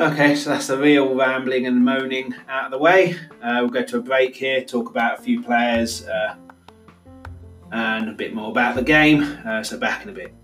Okay, 0.00 0.34
so 0.34 0.48
that's 0.48 0.68
the 0.68 0.78
real 0.78 1.14
rambling 1.14 1.66
and 1.66 1.84
moaning 1.84 2.34
out 2.48 2.64
of 2.64 2.70
the 2.70 2.78
way. 2.78 3.16
Uh, 3.42 3.58
we'll 3.60 3.68
go 3.68 3.82
to 3.82 3.98
a 3.98 4.00
break 4.00 4.34
here, 4.34 4.64
talk 4.64 4.88
about 4.88 5.18
a 5.18 5.22
few 5.22 5.42
players 5.42 6.08
uh, 6.08 6.36
and 7.70 8.08
a 8.08 8.14
bit 8.14 8.32
more 8.32 8.50
about 8.50 8.76
the 8.76 8.82
game. 8.82 9.22
Uh, 9.46 9.62
so, 9.62 9.76
back 9.76 10.02
in 10.02 10.08
a 10.08 10.12
bit. 10.12 10.34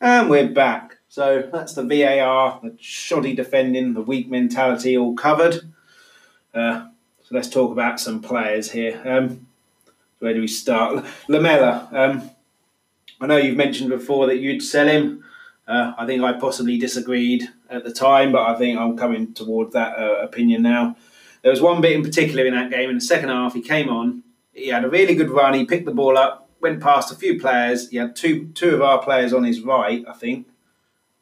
And 0.00 0.30
we're 0.30 0.48
back. 0.48 0.96
So, 1.08 1.46
that's 1.52 1.74
the 1.74 1.82
VAR, 1.82 2.60
the 2.62 2.74
shoddy 2.80 3.34
defending, 3.34 3.92
the 3.92 4.00
weak 4.00 4.30
mentality 4.30 4.96
all 4.96 5.14
covered. 5.14 5.56
Uh, 6.54 6.86
so 7.20 7.34
let's 7.34 7.50
talk 7.50 7.70
about 7.70 8.00
some 8.00 8.22
players 8.22 8.70
here. 8.70 9.02
Um, 9.04 9.46
where 10.20 10.32
do 10.32 10.40
we 10.40 10.48
start? 10.48 11.04
Lamela. 11.28 11.86
Um, 11.92 12.30
I 13.20 13.26
know 13.26 13.36
you've 13.36 13.56
mentioned 13.56 13.90
before 13.90 14.26
that 14.26 14.38
you'd 14.38 14.62
sell 14.62 14.88
him. 14.88 15.24
Uh, 15.66 15.92
I 15.96 16.06
think 16.06 16.22
I 16.22 16.32
possibly 16.34 16.78
disagreed 16.78 17.48
at 17.70 17.84
the 17.84 17.92
time, 17.92 18.32
but 18.32 18.42
I 18.42 18.56
think 18.58 18.78
I'm 18.78 18.96
coming 18.96 19.32
toward 19.32 19.72
that 19.72 19.98
uh, 19.98 20.20
opinion 20.20 20.62
now. 20.62 20.96
There 21.42 21.50
was 21.50 21.60
one 21.60 21.80
bit 21.80 21.92
in 21.92 22.02
particular 22.02 22.46
in 22.46 22.54
that 22.54 22.70
game. 22.70 22.90
In 22.90 22.96
the 22.96 23.00
second 23.00 23.28
half, 23.28 23.54
he 23.54 23.62
came 23.62 23.88
on. 23.88 24.22
He 24.52 24.68
had 24.68 24.84
a 24.84 24.88
really 24.88 25.14
good 25.14 25.30
run. 25.30 25.54
He 25.54 25.64
picked 25.64 25.84
the 25.84 25.92
ball 25.92 26.16
up, 26.16 26.48
went 26.60 26.82
past 26.82 27.12
a 27.12 27.16
few 27.16 27.40
players. 27.40 27.90
He 27.90 27.96
had 27.96 28.14
two 28.16 28.48
two 28.54 28.74
of 28.74 28.82
our 28.82 29.02
players 29.02 29.32
on 29.32 29.44
his 29.44 29.60
right, 29.60 30.04
I 30.08 30.12
think, 30.12 30.46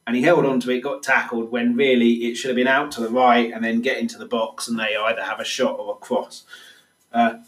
and 0.07 0.16
he 0.16 0.22
held 0.22 0.45
on 0.45 0.61
to 0.61 0.70
it, 0.70 0.80
got 0.80 1.03
tackled 1.03 1.51
when 1.51 1.76
really 1.76 2.26
it 2.26 2.36
should 2.36 2.49
have 2.49 2.57
been 2.57 2.68
out 2.68 2.93
to 2.93 3.01
the 3.01 3.09
right 3.09 3.53
and 3.53 3.64
then 3.64 3.80
get 3.80 3.99
into 3.99 4.18
the 4.18 4.26
box, 4.26 4.68
and 4.68 4.78
they 4.78 4.97
either 4.97 5.22
have 5.22 5.40
a 5.40 5.45
shot 5.45 5.78
or 5.78 5.95
a 5.95 5.99
cross. 5.99 6.45
Uh, 7.12 7.38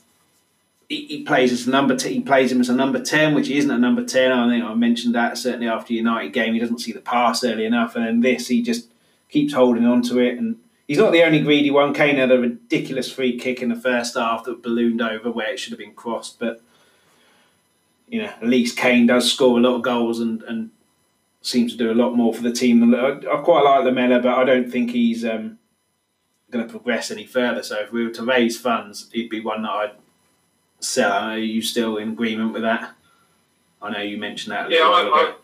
he, 0.89 1.07
he, 1.07 1.23
plays 1.23 1.53
as 1.53 1.67
a 1.67 1.71
number. 1.71 1.97
T- 1.97 2.15
he 2.15 2.21
plays 2.21 2.53
him 2.53 2.61
as 2.61 2.69
a 2.69 2.75
number 2.75 3.03
ten, 3.03 3.35
which 3.35 3.51
isn't 3.51 3.71
a 3.71 3.79
number 3.79 4.05
ten. 4.05 4.33
I 4.33 4.49
think 4.49 4.65
I 4.65 4.75
mentioned 4.75 5.15
that 5.15 5.39
certainly 5.39 5.69
after 5.69 5.93
United 5.93 6.33
game, 6.33 6.55
he 6.55 6.61
doesn't 6.61 6.81
see 6.81 6.93
the 6.93 7.01
pass 7.01 7.45
early 7.45 7.65
enough, 7.65 7.97
and 7.97 8.07
then 8.07 8.21
this 8.21 8.49
he 8.49 8.63
just 8.63 8.91
keeps 9.29 9.53
holding 9.53 9.87
on 9.87 10.03
to 10.03 10.19
it. 10.19 10.39
And 10.39 10.57
he's 10.87 10.99
not 10.99 11.13
the 11.13 11.23
only 11.23 11.41
greedy 11.41 11.71
one. 11.71 11.95
Kane 11.95 12.17
had 12.17 12.31
a 12.31 12.39
ridiculous 12.39 13.11
free 13.11 13.39
kick 13.39 13.63
in 13.63 13.69
the 13.69 13.77
first 13.77 14.17
half 14.17 14.45
that 14.45 14.63
ballooned 14.63 15.01
over 15.01 15.31
where 15.31 15.53
it 15.53 15.59
should 15.59 15.73
have 15.73 15.79
been 15.79 15.95
crossed, 15.95 16.39
but 16.39 16.61
you 18.09 18.23
know 18.23 18.29
at 18.29 18.47
least 18.47 18.77
Kane 18.77 19.07
does 19.07 19.33
score 19.33 19.59
a 19.59 19.63
lot 19.63 19.77
of 19.77 19.83
goals 19.83 20.21
and 20.21 20.43
and 20.43 20.71
seems 21.41 21.73
to 21.73 21.79
do 21.79 21.93
a 21.93 21.95
lot 21.95 22.15
more 22.15 22.33
for 22.33 22.43
the 22.43 22.53
team. 22.53 22.95
I, 22.95 23.21
I 23.31 23.43
quite 23.43 23.65
like 23.65 23.85
Lamela, 23.85 24.19
but 24.21 24.35
I 24.35 24.45
don't 24.45 24.71
think 24.71 24.91
he's 24.91 25.25
um, 25.25 25.59
going 26.51 26.67
to 26.67 26.71
progress 26.71 27.11
any 27.11 27.27
further. 27.27 27.63
So 27.63 27.81
if 27.81 27.93
we 27.93 28.05
were 28.05 28.13
to 28.13 28.25
raise 28.25 28.59
funds, 28.59 29.11
he'd 29.13 29.29
be 29.29 29.41
one 29.41 29.63
that 29.63 29.71
I'd 29.71 29.93
sell. 30.85 31.31
Are 31.31 31.39
you 31.39 31.63
still 31.63 31.97
in 31.97 32.11
agreement 32.11 32.53
with 32.53 32.63
that? 32.63 32.95
I 33.83 33.91
know 33.91 34.01
you 34.01 34.17
mentioned 34.19 34.53
that. 34.53 34.71
Yeah, 34.71 34.89
I, 34.89 35.03
I, 35.05 35.35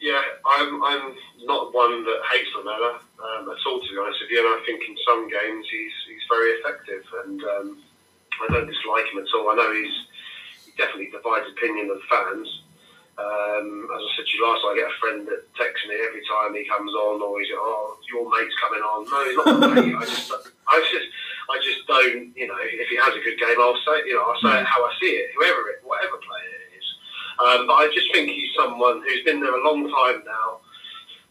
yeah, 0.00 0.20
I'm, 0.46 0.82
I'm 0.82 1.14
not 1.44 1.74
one 1.74 2.04
that 2.04 2.20
hates 2.30 2.50
Lamela 2.56 3.00
um, 3.22 3.50
at 3.50 3.56
all, 3.66 3.80
to 3.80 3.88
be 3.88 3.98
honest 3.98 4.20
with 4.20 4.30
you. 4.30 4.38
And 4.38 4.48
I 4.48 4.64
think 4.66 4.82
in 4.88 4.96
some 5.06 5.28
games 5.28 5.66
he's 5.70 5.92
he's 6.08 6.26
very 6.28 6.50
effective, 6.58 7.04
and 7.24 7.42
um, 7.42 7.78
I 8.42 8.52
don't 8.52 8.66
dislike 8.66 9.06
him 9.12 9.18
at 9.22 9.30
all. 9.34 9.50
I 9.50 9.54
know 9.54 9.72
he's 9.74 9.94
he 10.66 10.72
definitely 10.76 11.10
divides 11.10 11.46
opinion 11.50 11.90
of 11.90 12.00
fans. 12.10 12.62
Um, 13.20 13.92
as 13.92 14.00
I 14.00 14.08
said 14.16 14.24
to 14.24 14.32
you 14.32 14.40
last, 14.40 14.64
I 14.64 14.72
get 14.72 14.88
a 14.88 14.96
friend 14.96 15.28
that 15.28 15.44
texts 15.52 15.84
me 15.84 16.00
every 16.00 16.24
time 16.24 16.56
he 16.56 16.64
comes 16.64 16.88
on, 16.96 17.20
or 17.20 17.36
he's 17.36 17.52
like, 17.52 17.60
"Oh, 17.60 18.00
your 18.08 18.24
mate's 18.24 18.56
coming 18.56 18.80
on." 18.80 19.04
No, 19.04 19.18
he's 19.28 19.36
not 19.36 19.60
my 19.60 19.68
mate. 19.68 19.92
I 20.00 20.04
just, 20.08 20.32
I 20.32 20.76
just, 20.80 21.08
I 21.52 21.56
just 21.60 21.80
don't. 21.84 22.32
You 22.32 22.48
know, 22.48 22.56
if 22.56 22.88
he 22.88 22.96
has 22.96 23.12
a 23.12 23.20
good 23.20 23.36
game, 23.36 23.60
I'll 23.60 23.76
say, 23.84 24.08
you 24.08 24.16
know, 24.16 24.32
I'll 24.32 24.40
say 24.40 24.56
it 24.56 24.64
how 24.64 24.80
I 24.80 24.90
see 24.96 25.12
it, 25.12 25.28
whoever 25.36 25.60
it, 25.76 25.84
whatever 25.84 26.16
player 26.24 26.56
it 26.56 26.72
is. 26.80 26.88
Um, 27.36 27.68
but 27.68 27.84
I 27.84 27.92
just 27.92 28.08
think 28.16 28.32
he's 28.32 28.48
someone 28.56 29.04
who's 29.04 29.24
been 29.28 29.44
there 29.44 29.60
a 29.60 29.64
long 29.64 29.92
time 29.92 30.24
now. 30.24 30.48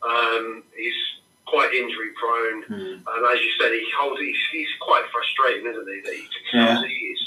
Um, 0.06 0.62
he's 0.78 1.02
quite 1.50 1.74
injury 1.74 2.14
prone, 2.14 2.62
mm. 2.70 2.96
and 3.02 3.22
as 3.26 3.42
you 3.42 3.52
said, 3.58 3.74
he 3.74 3.90
holds. 3.98 4.22
He's, 4.22 4.38
he's 4.54 4.74
quite 4.86 5.10
frustrating, 5.10 5.66
isn't 5.66 5.90
he? 5.90 5.98
That 6.06 6.14
he, 6.14 6.26
yeah. 6.54 6.78
he's, 6.86 7.22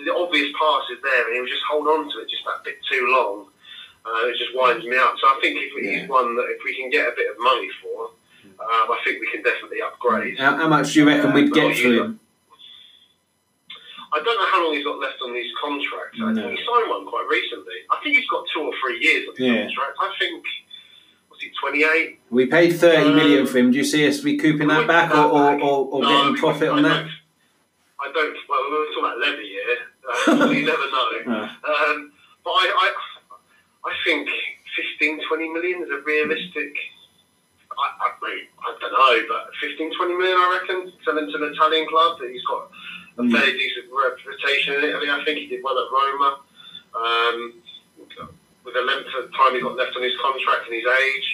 the 0.00 0.16
obvious 0.16 0.48
pass 0.56 0.88
is 0.88 1.04
there, 1.04 1.28
and 1.28 1.36
he'll 1.36 1.52
just 1.52 1.68
hold 1.68 1.84
on 1.92 2.08
to 2.08 2.24
it 2.24 2.32
just 2.32 2.48
that 2.48 2.64
bit 2.64 2.80
too 2.88 3.12
long 3.12 3.51
uh, 4.04 4.26
it 4.26 4.36
just 4.38 4.50
winds 4.54 4.84
me 4.84 4.96
up. 4.96 5.14
So 5.20 5.26
I 5.26 5.38
think 5.40 5.58
if 5.58 5.72
he's 5.78 6.08
one 6.08 6.34
that 6.36 6.46
if 6.50 6.60
we 6.64 6.74
can 6.76 6.90
get 6.90 7.06
a 7.06 7.12
bit 7.16 7.30
of 7.30 7.36
money 7.38 7.68
for, 7.82 8.10
um, 8.58 8.86
I 8.90 8.98
think 9.04 9.20
we 9.20 9.30
can 9.30 9.42
definitely 9.42 9.78
upgrade. 9.82 10.38
How, 10.38 10.56
how 10.56 10.68
much 10.68 10.92
do 10.92 11.00
you 11.00 11.06
reckon 11.06 11.32
we'd 11.32 11.52
get 11.52 11.76
for 11.76 11.88
him? 11.88 12.20
I 14.12 14.20
don't 14.20 14.36
know 14.36 14.50
how 14.50 14.64
long 14.64 14.74
he's 14.74 14.84
got 14.84 15.00
left 15.00 15.16
on 15.24 15.34
his 15.34 15.46
contract. 15.56 16.18
No. 16.18 16.28
I 16.28 16.34
think 16.34 16.58
he 16.58 16.64
signed 16.66 16.90
one 16.90 17.06
quite 17.06 17.26
recently. 17.30 17.80
I 17.90 17.96
think 18.02 18.16
he's 18.16 18.28
got 18.28 18.44
two 18.52 18.60
or 18.60 18.72
three 18.82 19.00
years 19.00 19.26
on 19.28 19.34
his 19.36 19.46
yeah. 19.46 19.64
contract. 19.64 19.96
I 20.00 20.12
think 20.18 20.44
was 21.30 21.40
he 21.40 21.50
twenty 21.58 21.84
eight? 21.84 22.20
We 22.28 22.46
paid 22.46 22.76
thirty 22.76 23.08
um, 23.08 23.16
million 23.16 23.46
for 23.46 23.58
him. 23.58 23.70
Do 23.70 23.78
you 23.78 23.84
see 23.84 24.06
us 24.06 24.22
recouping 24.22 24.68
that 24.68 24.86
back, 24.86 25.14
or, 25.14 25.32
or, 25.32 25.60
or, 25.60 25.78
or 25.88 26.02
no, 26.02 26.08
getting 26.08 26.36
profit 26.36 26.68
on 26.68 26.82
that? 26.82 27.06
I 28.00 28.12
don't. 28.12 28.36
Well, 28.48 28.60
we 28.68 28.78
were 28.78 28.86
talking 28.92 29.04
about 29.04 29.18
Levy 29.18 29.48
here. 29.48 29.78
Uh, 30.28 30.50
you 30.50 30.66
never 30.72 30.90
know. 30.90 31.48
Um, 31.64 32.12
but 32.44 32.50
I, 32.50 32.66
I 32.68 32.94
I 33.84 33.92
think 34.04 34.28
15, 34.98 35.20
20 35.28 35.48
million 35.50 35.82
is 35.82 35.90
a 35.90 36.00
realistic. 36.02 36.74
I, 37.72 38.06
I, 38.06 38.38
I 38.62 38.76
don't 38.80 38.92
know, 38.92 39.16
but 39.28 39.50
15, 39.60 39.96
20 39.96 40.14
million, 40.14 40.36
I 40.36 40.60
reckon, 40.60 40.92
selling 41.04 41.26
to 41.26 41.36
an 41.36 41.52
Italian 41.52 41.88
club 41.88 42.18
that 42.20 42.30
he's 42.30 42.44
got 42.44 42.70
a 43.18 43.22
mm. 43.22 43.32
fairly 43.32 43.58
decent 43.58 43.86
reputation 43.90 44.74
in 44.74 44.84
Italy. 44.84 45.10
I 45.10 45.24
think 45.24 45.38
he 45.38 45.46
did 45.46 45.64
well 45.64 45.78
at 45.78 45.88
Roma. 45.90 46.30
Um, 46.94 47.62
with 48.64 48.74
the 48.74 48.82
length 48.82 49.10
of 49.18 49.32
time 49.34 49.54
he 49.54 49.60
got 49.60 49.76
left 49.76 49.96
on 49.96 50.02
his 50.02 50.12
contract 50.22 50.66
and 50.66 50.74
his 50.76 50.86
age, 50.86 51.28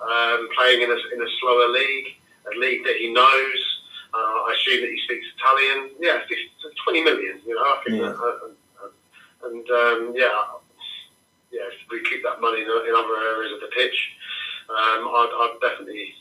um, 0.00 0.48
playing 0.56 0.82
in 0.82 0.90
a, 0.90 0.98
in 1.14 1.22
a 1.22 1.30
slower 1.40 1.68
league, 1.72 2.20
a 2.52 2.58
league 2.58 2.84
that 2.84 2.96
he 2.96 3.12
knows. 3.12 3.60
Uh, 4.12 4.48
I 4.48 4.56
assume 4.56 4.82
that 4.82 4.90
he 4.90 5.00
speaks 5.04 5.26
Italian. 5.38 5.90
Yeah, 6.00 6.20
50, 6.28 6.36
20 6.84 7.04
million, 7.04 7.40
you 7.46 7.54
know, 7.54 7.62
I 7.62 7.82
think. 7.86 8.00
Yeah. 8.00 8.12
Uh, 8.12 8.52
uh, 8.84 9.48
and 9.48 9.70
um, 9.70 10.12
yeah, 10.16 10.32
yeah, 11.56 11.72
if 11.72 11.90
we 11.90 12.02
keep 12.08 12.22
that 12.22 12.40
money 12.40 12.60
in, 12.60 12.68
in 12.68 12.94
other 12.94 13.16
areas 13.32 13.52
of 13.52 13.60
the 13.60 13.72
pitch, 13.74 14.12
um, 14.68 15.08
I'd, 15.08 15.32
I'd, 15.32 15.58
definitely, 15.60 16.14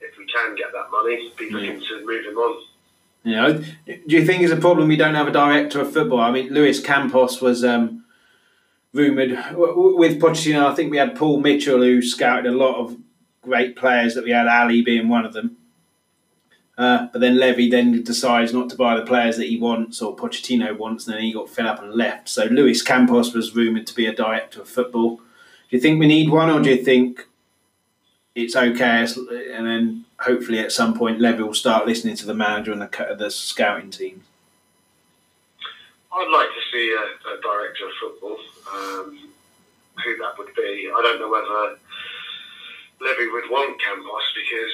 if 0.00 0.18
we 0.18 0.26
can 0.26 0.54
get 0.56 0.72
that 0.72 0.90
money, 0.90 1.32
be 1.38 1.50
looking 1.50 1.80
to 1.80 2.06
move 2.06 2.24
him 2.24 2.36
on. 2.36 2.64
Yeah, 3.22 3.52
do 3.86 4.16
you 4.16 4.24
think 4.24 4.42
it's 4.42 4.52
a 4.52 4.56
problem 4.56 4.88
we 4.88 4.96
don't 4.96 5.14
have 5.14 5.28
a 5.28 5.32
director 5.32 5.80
of 5.80 5.92
football? 5.92 6.20
I 6.20 6.30
mean, 6.30 6.52
Luis 6.52 6.80
Campos 6.80 7.40
was 7.40 7.62
um, 7.62 8.04
rumoured 8.94 9.32
with 9.54 10.20
Pochettino. 10.20 10.66
I 10.66 10.74
think 10.74 10.90
we 10.90 10.96
had 10.96 11.16
Paul 11.16 11.40
Mitchell 11.40 11.78
who 11.82 12.00
scouted 12.00 12.46
a 12.46 12.56
lot 12.56 12.76
of 12.76 12.96
great 13.42 13.76
players. 13.76 14.14
That 14.14 14.24
we 14.24 14.30
had 14.30 14.46
Alli 14.46 14.80
being 14.80 15.08
one 15.08 15.26
of 15.26 15.34
them. 15.34 15.58
Uh, 16.80 17.08
but 17.12 17.20
then 17.20 17.36
Levy 17.36 17.68
then 17.68 18.02
decides 18.02 18.54
not 18.54 18.70
to 18.70 18.76
buy 18.76 18.96
the 18.96 19.04
players 19.04 19.36
that 19.36 19.48
he 19.48 19.58
wants 19.58 20.00
or 20.00 20.16
Pochettino 20.16 20.74
wants, 20.78 21.06
and 21.06 21.14
then 21.14 21.22
he 21.22 21.30
got 21.30 21.50
fed 21.50 21.66
up 21.66 21.82
and 21.82 21.92
left. 21.92 22.26
So 22.26 22.46
Luis 22.46 22.80
Campos 22.80 23.34
was 23.34 23.54
rumoured 23.54 23.86
to 23.88 23.94
be 23.94 24.06
a 24.06 24.14
director 24.14 24.62
of 24.62 24.68
football. 24.68 25.16
Do 25.16 25.76
you 25.76 25.78
think 25.78 26.00
we 26.00 26.06
need 26.06 26.30
one, 26.30 26.48
or 26.48 26.62
do 26.62 26.70
you 26.70 26.82
think 26.82 27.26
it's 28.34 28.56
okay? 28.56 29.06
And 29.54 29.66
then 29.66 30.06
hopefully 30.20 30.58
at 30.58 30.72
some 30.72 30.94
point 30.94 31.20
Levy 31.20 31.42
will 31.42 31.52
start 31.52 31.86
listening 31.86 32.16
to 32.16 32.24
the 32.24 32.32
manager 32.32 32.72
and 32.72 32.80
the, 32.80 33.16
the 33.18 33.30
scouting 33.30 33.90
teams. 33.90 34.24
I'd 36.10 36.32
like 36.32 36.48
to 36.48 36.62
see 36.72 36.96
a, 36.98 37.04
a 37.30 37.40
director 37.42 37.84
of 37.84 37.92
football. 38.00 38.38
Um, 38.72 39.30
who 40.02 40.16
that 40.16 40.38
would 40.38 40.54
be, 40.54 40.90
I 40.96 41.02
don't 41.02 41.20
know 41.20 41.28
whether 41.28 41.76
Levy 43.00 43.28
would 43.32 43.48
want 43.50 43.80
Campos 43.80 44.26
because 44.36 44.72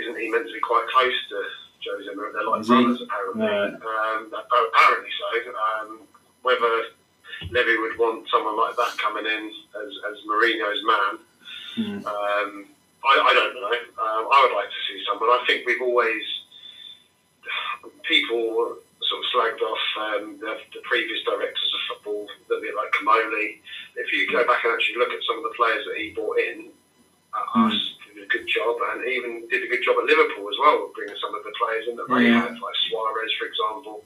isn't 0.00 0.18
he 0.18 0.30
meant 0.30 0.46
to 0.46 0.52
be 0.52 0.60
quite 0.60 0.86
close 0.88 1.16
to 1.28 1.38
Jose 1.84 2.08
Mourinho? 2.16 2.32
They're 2.32 2.48
like 2.48 2.66
brothers, 2.66 3.00
apparently. 3.02 3.46
Right. 3.46 3.74
Um, 3.76 4.32
apparently 4.32 5.12
so. 5.12 5.28
Um, 5.52 6.00
whether 6.42 6.96
Levy 7.52 7.76
would 7.78 7.98
want 7.98 8.28
someone 8.30 8.56
like 8.56 8.76
that 8.76 8.96
coming 8.96 9.26
in 9.26 9.52
as, 9.76 9.92
as 10.08 10.16
Mourinho's 10.24 10.82
man, 10.88 11.12
mm. 11.76 12.06
um, 12.06 12.66
I, 13.04 13.12
I, 13.20 13.32
don't 13.34 13.54
know. 13.54 13.76
Um, 14.00 14.24
I 14.32 14.38
would 14.44 14.56
like 14.56 14.68
to 14.68 14.80
see 14.88 15.04
someone. 15.04 15.28
I 15.28 15.44
think 15.46 15.66
we've 15.66 15.82
always 15.82 16.22
people 18.08 18.76
sort 19.02 19.20
of 19.20 19.26
slagged 19.32 19.62
off 19.62 19.84
um, 19.98 20.38
the, 20.40 20.58
the, 20.74 20.80
previous 20.84 21.22
directors 21.24 21.72
of 21.74 21.96
football, 21.96 22.26
that 22.48 22.62
be 22.62 22.70
like 22.76 22.92
Comolli. 22.92 23.58
If 23.96 24.12
you 24.12 24.30
go 24.30 24.46
back 24.46 24.64
and 24.64 24.74
actually 24.74 24.98
look 24.98 25.10
at 25.10 25.22
some 25.26 25.38
of 25.38 25.44
the 25.44 25.56
players 25.56 25.84
that 25.86 25.96
he 25.96 26.10
brought 26.10 26.38
in, 26.38 26.70
mm. 27.32 27.68
us 27.68 27.94
did 28.20 28.24
a 28.24 28.26
good 28.26 28.46
job, 28.46 28.76
and 28.92 29.06
even 29.06 29.48
did 29.48 29.62
a 29.64 29.68
good 29.68 29.82
job 29.84 29.96
at 29.98 30.04
Liverpool 30.04 30.48
as 30.48 30.56
well, 30.60 30.90
bringing 30.94 31.16
some 31.20 31.34
of 31.34 31.42
the 31.44 31.52
players 31.58 31.86
in 31.88 31.96
that 31.96 32.06
they 32.08 32.28
yeah. 32.28 32.42
had, 32.42 32.52
like 32.52 32.76
Suarez, 32.88 33.32
for 33.38 33.46
example. 33.46 34.04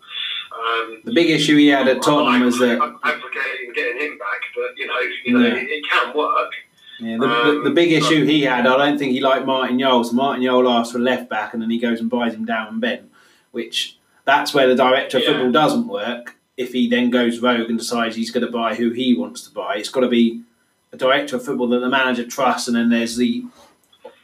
Um, 0.53 1.01
the 1.05 1.12
big 1.12 1.31
issue 1.31 1.57
he 1.57 1.68
had 1.68 1.89
at 1.89 2.03
Tottenham 2.03 2.43
was 2.43 2.59
that 2.59 2.81
I'm 2.81 2.99
advocating 3.03 3.72
getting 3.75 4.01
him 4.01 4.18
back, 4.18 4.41
but 4.55 4.77
you 4.77 4.87
know, 4.87 5.01
you 5.25 5.39
know, 5.39 5.47
yeah. 5.47 5.62
it, 5.62 5.68
it, 5.68 5.85
can 5.89 6.16
work. 6.16 6.53
Yeah, 7.01 7.16
the, 7.18 7.27
um, 7.27 7.55
the, 7.57 7.70
the, 7.70 7.75
big 7.75 7.91
issue 7.91 8.25
he 8.25 8.43
had, 8.43 8.66
I 8.66 8.77
don't 8.77 8.99
think 8.99 9.12
he 9.12 9.20
liked 9.20 9.47
Martin 9.47 9.79
Jol. 9.81 10.05
So 10.05 10.12
Martin 10.12 10.45
Jol 10.45 10.68
asked 10.68 10.93
for 10.93 10.99
a 10.99 11.03
left 11.03 11.29
back, 11.29 11.53
and 11.53 11.62
then 11.62 11.70
he 11.70 11.79
goes 11.79 12.01
and 12.01 12.09
buys 12.09 12.35
him 12.35 12.45
down 12.45 12.68
and 12.68 12.81
Ben, 12.81 13.11
which 13.51 13.99
that's 14.25 14.55
where 14.55 14.68
the 14.68 14.77
director 14.77 15.16
of 15.16 15.25
yeah. 15.25 15.31
football 15.31 15.51
doesn't 15.51 15.89
work. 15.89 16.37
If 16.57 16.72
he 16.72 16.89
then 16.89 17.11
goes 17.11 17.41
rogue 17.41 17.68
and 17.68 17.79
decides 17.79 18.14
he's 18.14 18.31
going 18.31 18.47
to 18.47 18.53
buy 18.53 18.77
who 18.77 18.91
he 18.91 19.12
wants 19.12 19.43
to 19.43 19.51
buy, 19.53 19.75
it's 19.77 19.89
got 19.89 20.01
to 20.01 20.09
be 20.09 20.43
a 20.95 20.97
director 20.97 21.36
of 21.36 21.45
football 21.45 21.68
that 21.68 21.80
the 21.80 21.88
manager 21.88 22.24
trusts, 22.24 22.68
and 22.68 22.76
then 22.76 22.88
there's 22.88 23.16
the 23.16 23.45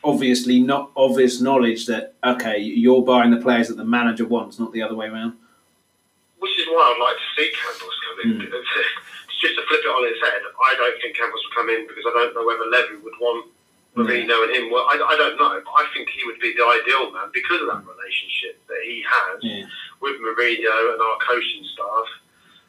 obviously 0.03 0.61
not 0.61 0.91
obvious 0.97 1.41
knowledge 1.41 1.87
that 1.87 2.15
okay, 2.25 2.59
you're 2.59 3.03
buying 3.03 3.31
the 3.31 3.43
players 3.43 3.69
that 3.69 3.77
the 3.77 3.85
manager 3.85 4.27
wants, 4.27 4.59
not 4.59 4.73
the 4.73 4.83
other 4.83 4.95
way 4.95 5.07
around. 5.07 5.35
Which 6.39 6.57
is 6.59 6.67
why 6.69 6.95
I'd 6.95 7.03
like 7.03 7.19
to 7.19 7.29
see 7.37 7.49
Campos 7.53 7.97
come 8.07 8.19
in. 8.25 8.49
Mm. 8.49 8.63
just 9.41 9.57
to 9.57 9.65
flip 9.69 9.81
it 9.81 9.89
on 9.89 10.05
its 10.05 10.21
head, 10.21 10.41
I 10.45 10.73
don't 10.77 10.97
think 11.01 11.17
Campos 11.17 11.41
will 11.41 11.57
come 11.57 11.69
in 11.73 11.89
because 11.89 12.05
I 12.07 12.13
don't 12.13 12.35
know 12.37 12.45
whether 12.45 12.69
Levy 12.69 13.01
would 13.01 13.17
want 13.21 13.49
Mourinho 13.97 14.37
mm. 14.37 14.45
and 14.47 14.53
him. 14.55 14.65
Well, 14.71 14.87
I, 14.87 15.01
I 15.01 15.17
don't 15.17 15.37
know, 15.37 15.61
but 15.65 15.75
I 15.75 15.85
think 15.93 16.09
he 16.13 16.25
would 16.25 16.39
be 16.39 16.55
the 16.55 16.65
ideal 16.65 17.11
man 17.11 17.33
because 17.35 17.61
of 17.61 17.69
that 17.73 17.83
relationship 17.83 18.63
that 18.69 18.81
he 18.85 19.03
has 19.03 19.43
yeah. 19.43 19.65
with 20.01 20.21
Mourinho 20.23 20.93
and 20.95 21.01
our 21.01 21.19
coaching 21.25 21.65
staff, 21.73 22.09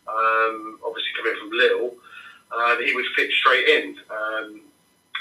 um, 0.10 0.80
obviously 0.82 1.12
coming 1.16 1.38
from 1.38 1.52
Lille, 1.54 1.92
uh, 2.52 2.78
he 2.84 2.94
would 2.94 3.06
fit 3.16 3.32
straight 3.32 3.68
in. 3.68 3.96
Um, 4.12 4.62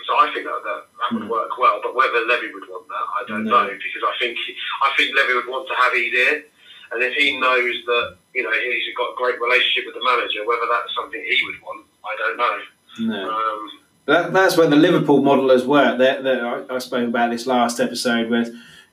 so 0.07 0.13
I 0.19 0.33
think 0.35 0.47
that 0.47 0.61
that, 0.65 0.83
that 0.91 1.09
would 1.15 1.25
hmm. 1.25 1.31
work 1.31 1.57
well. 1.59 1.81
But 1.83 1.95
whether 1.95 2.27
Levy 2.27 2.53
would 2.53 2.67
want 2.69 2.89
that, 2.89 3.07
I 3.15 3.23
don't 3.29 3.45
no. 3.45 3.65
know 3.65 3.71
because 3.71 4.03
I 4.03 4.15
think 4.19 4.39
I 4.83 4.91
think 4.97 5.15
Levy 5.15 5.35
would 5.35 5.49
want 5.49 5.69
to 5.69 5.77
have 5.77 5.95
Ede, 5.95 6.45
and 6.93 7.03
if 7.03 7.15
he 7.15 7.39
knows 7.39 7.77
that 7.87 8.17
you 8.35 8.43
know 8.43 8.53
he's 8.53 8.97
got 8.97 9.13
a 9.13 9.17
great 9.17 9.41
relationship 9.41 9.85
with 9.87 9.95
the 9.95 10.05
manager, 10.05 10.47
whether 10.47 10.67
that's 10.67 10.95
something 10.95 11.21
he 11.21 11.39
would 11.47 11.61
want, 11.63 11.87
I 12.03 12.17
don't 12.19 12.37
know. 12.37 12.59
No. 12.99 13.31
Um, 13.31 13.71
that, 14.07 14.33
that's 14.33 14.57
where 14.57 14.67
the 14.67 14.77
Liverpool 14.77 15.23
model 15.23 15.51
has 15.51 15.65
worked. 15.65 15.99
That, 15.99 16.25
that 16.25 16.41
I, 16.41 16.75
I 16.75 16.79
spoke 16.79 17.09
about 17.09 17.31
this 17.31 17.47
last 17.47 17.79
episode 17.79 18.29
where 18.29 18.47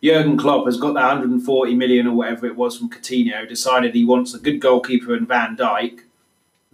Jurgen 0.03 0.37
Klopp 0.37 0.65
has 0.65 0.77
got 0.77 0.93
that 0.93 1.07
140 1.07 1.75
million 1.75 2.07
or 2.07 2.15
whatever 2.15 2.45
it 2.45 2.55
was 2.55 2.77
from 2.77 2.89
Coutinho, 2.89 3.47
decided 3.47 3.95
he 3.95 4.05
wants 4.05 4.33
a 4.33 4.39
good 4.39 4.59
goalkeeper 4.59 5.15
and 5.15 5.27
Van 5.27 5.55
Dijk. 5.57 6.01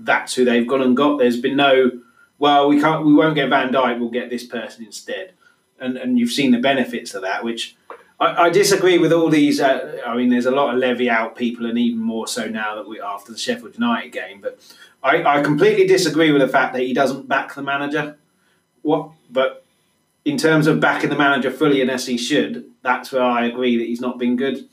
That's 0.04 0.36
who 0.36 0.45
they've 0.45 0.68
gone 0.68 0.82
and 0.82 0.95
got. 0.95 1.18
There's 1.18 1.39
been 1.39 1.56
no 1.56 1.91
well, 2.43 2.68
we 2.68 2.80
can't, 2.80 3.06
we 3.06 3.14
won't 3.14 3.36
get 3.36 3.49
Van 3.49 3.72
Dijk. 3.72 3.99
We'll 3.99 4.10
get 4.10 4.30
this 4.30 4.45
person 4.45 4.84
instead, 4.84 5.32
and 5.80 5.95
and 5.95 6.20
you've 6.20 6.32
seen 6.32 6.51
the 6.51 6.60
benefits 6.60 7.14
of 7.14 7.22
that. 7.22 7.43
Which 7.43 7.78
I, 8.20 8.45
I 8.45 8.49
disagree 8.49 8.97
with 8.97 9.14
all 9.14 9.30
these. 9.30 9.62
Uh, 9.62 10.01
I 10.06 10.16
mean, 10.18 10.30
there's 10.30 10.45
a 10.45 10.51
lot 10.51 10.74
of 10.74 10.80
Levy 10.80 11.10
out 11.10 11.38
people, 11.38 11.66
and 11.66 11.78
even 11.78 11.99
more 11.99 12.28
so 12.28 12.47
now 12.47 12.76
that 12.76 12.86
we 12.86 12.99
after 12.99 13.32
the 13.32 13.38
Sheffield 13.38 13.76
United 13.76 14.12
game. 14.12 14.41
But 14.41 14.60
I, 15.01 15.24
I 15.24 15.41
completely 15.41 15.88
disagree 15.88 16.32
with 16.34 16.41
the 16.41 16.49
fact 16.49 16.74
that 16.74 16.82
he 16.82 16.93
doesn't 16.93 17.30
back 17.30 17.56
the 17.56 17.62
manager. 17.62 18.18
What, 18.82 19.12
but 19.30 19.64
in 20.26 20.38
terms 20.38 20.68
of 20.68 20.82
backing 20.82 21.12
the 21.12 21.16
manager 21.16 21.49
fully 21.49 21.82
and 21.82 21.89
as 21.89 22.08
he 22.08 22.18
should, 22.18 22.66
that's 22.82 23.14
where 23.14 23.24
I 23.24 23.45
agree 23.45 23.78
that 23.78 23.86
he's 23.86 24.01
not 24.01 24.20
been 24.20 24.36
good. 24.36 24.68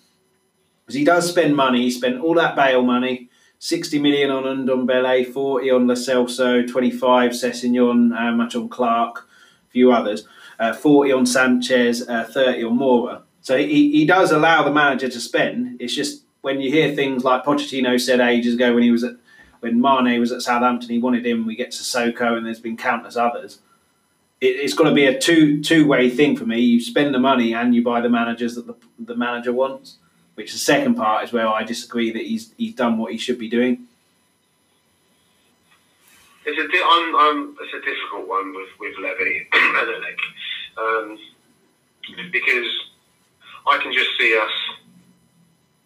Because 0.82 0.96
he 0.96 1.04
does 1.04 1.28
spend 1.28 1.54
money. 1.54 1.82
He 1.82 1.90
spent 1.92 2.20
all 2.20 2.34
that 2.34 2.56
Bale 2.56 2.82
money. 2.82 3.29
60 3.60 3.98
million 3.98 4.30
on 4.30 4.66
Ndombele, 4.66 5.30
40 5.32 5.70
on 5.70 5.86
Lo 5.86 5.94
Celso, 5.94 6.66
25 6.66 7.32
Sessegnon, 7.32 8.18
uh, 8.18 8.32
much 8.32 8.56
on 8.56 8.70
Clarke, 8.70 9.28
a 9.68 9.70
few 9.70 9.92
others, 9.92 10.26
uh, 10.58 10.72
40 10.72 11.12
on 11.12 11.26
Sanchez, 11.26 12.08
uh, 12.08 12.24
30 12.24 12.64
on 12.64 12.78
Moura. 12.78 13.22
So 13.42 13.58
he, 13.58 13.92
he 13.92 14.06
does 14.06 14.32
allow 14.32 14.62
the 14.62 14.72
manager 14.72 15.10
to 15.10 15.20
spend. 15.20 15.78
It's 15.78 15.94
just 15.94 16.24
when 16.40 16.62
you 16.62 16.70
hear 16.70 16.94
things 16.94 17.22
like 17.22 17.44
Pochettino 17.44 18.00
said 18.00 18.18
ages 18.20 18.54
ago 18.54 18.72
when 18.72 18.82
he 18.82 18.90
was 18.90 19.04
at 19.04 19.16
when 19.60 19.78
Mane 19.78 20.18
was 20.18 20.32
at 20.32 20.40
Southampton, 20.40 20.88
he 20.88 20.98
wanted 20.98 21.26
him. 21.26 21.44
We 21.46 21.54
get 21.54 21.72
Sissoko, 21.72 22.38
and 22.38 22.46
there's 22.46 22.60
been 22.60 22.78
countless 22.78 23.14
others. 23.14 23.58
It, 24.40 24.56
it's 24.56 24.72
got 24.72 24.84
to 24.84 24.94
be 24.94 25.04
a 25.04 25.18
two 25.18 25.62
two 25.62 25.86
way 25.86 26.08
thing 26.08 26.34
for 26.34 26.46
me. 26.46 26.60
You 26.60 26.80
spend 26.80 27.14
the 27.14 27.18
money 27.18 27.52
and 27.52 27.74
you 27.74 27.84
buy 27.84 28.00
the 28.00 28.08
managers 28.08 28.54
that 28.54 28.66
the, 28.66 28.74
the 28.98 29.14
manager 29.14 29.52
wants. 29.52 29.98
Which 30.40 30.56
is 30.56 30.64
the 30.64 30.72
second 30.72 30.94
part 30.96 31.24
is 31.24 31.34
where 31.36 31.46
I 31.46 31.64
disagree 31.64 32.10
that 32.16 32.24
he's 32.24 32.54
he's 32.56 32.72
done 32.72 32.96
what 32.96 33.12
he 33.12 33.18
should 33.18 33.36
be 33.36 33.50
doing. 33.52 33.84
It's 36.48 36.56
a 36.56 36.64
di- 36.64 36.80
I'm, 36.80 37.12
I'm, 37.12 37.38
it's 37.60 37.76
a 37.76 37.84
difficult 37.84 38.24
one 38.24 38.56
with 38.56 38.72
with 38.80 38.96
Levy 38.96 39.44
and 39.52 39.76
ENIC, 39.76 40.20
um, 40.80 41.18
because 42.32 42.72
I 43.68 43.76
can 43.84 43.92
just 43.92 44.08
see 44.16 44.32
us 44.32 44.56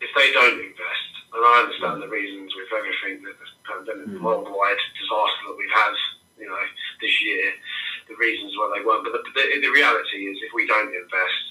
if 0.00 0.14
they 0.14 0.30
don't 0.30 0.62
invest, 0.62 1.10
and 1.34 1.42
I 1.42 1.66
understand 1.66 1.98
the 1.98 2.06
reasons 2.06 2.54
with 2.54 2.70
everything 2.78 3.26
that 3.26 3.34
the 3.34 3.50
pandemic, 3.66 4.06
mm. 4.06 4.22
worldwide 4.22 4.82
disaster 4.94 5.50
that 5.50 5.58
we've 5.58 5.74
had, 5.74 5.98
you 6.38 6.46
know, 6.46 6.62
this 7.02 7.14
year, 7.26 7.50
the 8.06 8.14
reasons 8.22 8.54
why 8.54 8.70
they 8.70 8.86
weren't. 8.86 9.02
But 9.02 9.18
the, 9.18 9.34
the, 9.34 9.66
the 9.66 9.72
reality 9.74 10.30
is, 10.30 10.38
if 10.46 10.54
we 10.54 10.64
don't 10.70 10.94
invest 10.94 11.42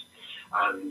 and 0.72 0.88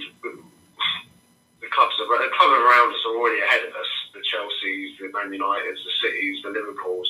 the 1.62 1.70
clubs, 1.70 1.94
the 1.94 2.04
clubs 2.10 2.58
around 2.58 2.90
us 2.90 3.02
are 3.06 3.14
already 3.14 3.40
ahead 3.40 3.62
of 3.70 3.72
us. 3.78 3.90
The 4.12 4.20
Chelseas, 4.26 4.98
the 4.98 5.08
Man 5.14 5.30
Uniteds, 5.30 5.78
the 5.78 5.94
Cities, 6.02 6.42
the 6.42 6.50
Liverpools. 6.50 7.08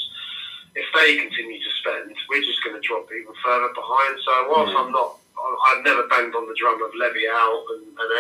If 0.76 0.84
they 0.92 1.16
continue 1.16 1.58
to 1.58 1.72
spend, 1.80 2.12
we're 2.28 2.44
just 2.44 2.62
going 2.62 2.76
to 2.76 2.84
drop 2.84 3.08
even 3.08 3.32
further 3.40 3.72
behind. 3.72 4.20
So 4.20 4.32
whilst 4.52 4.76
I'm 4.76 4.92
not, 4.92 5.18
I've 5.40 5.84
never 5.84 6.06
banged 6.08 6.36
on 6.36 6.46
the 6.46 6.56
drum 6.56 6.80
of 6.84 6.92
Levy 6.94 7.26
out 7.32 7.64
and, 7.76 7.96
and 7.96 8.10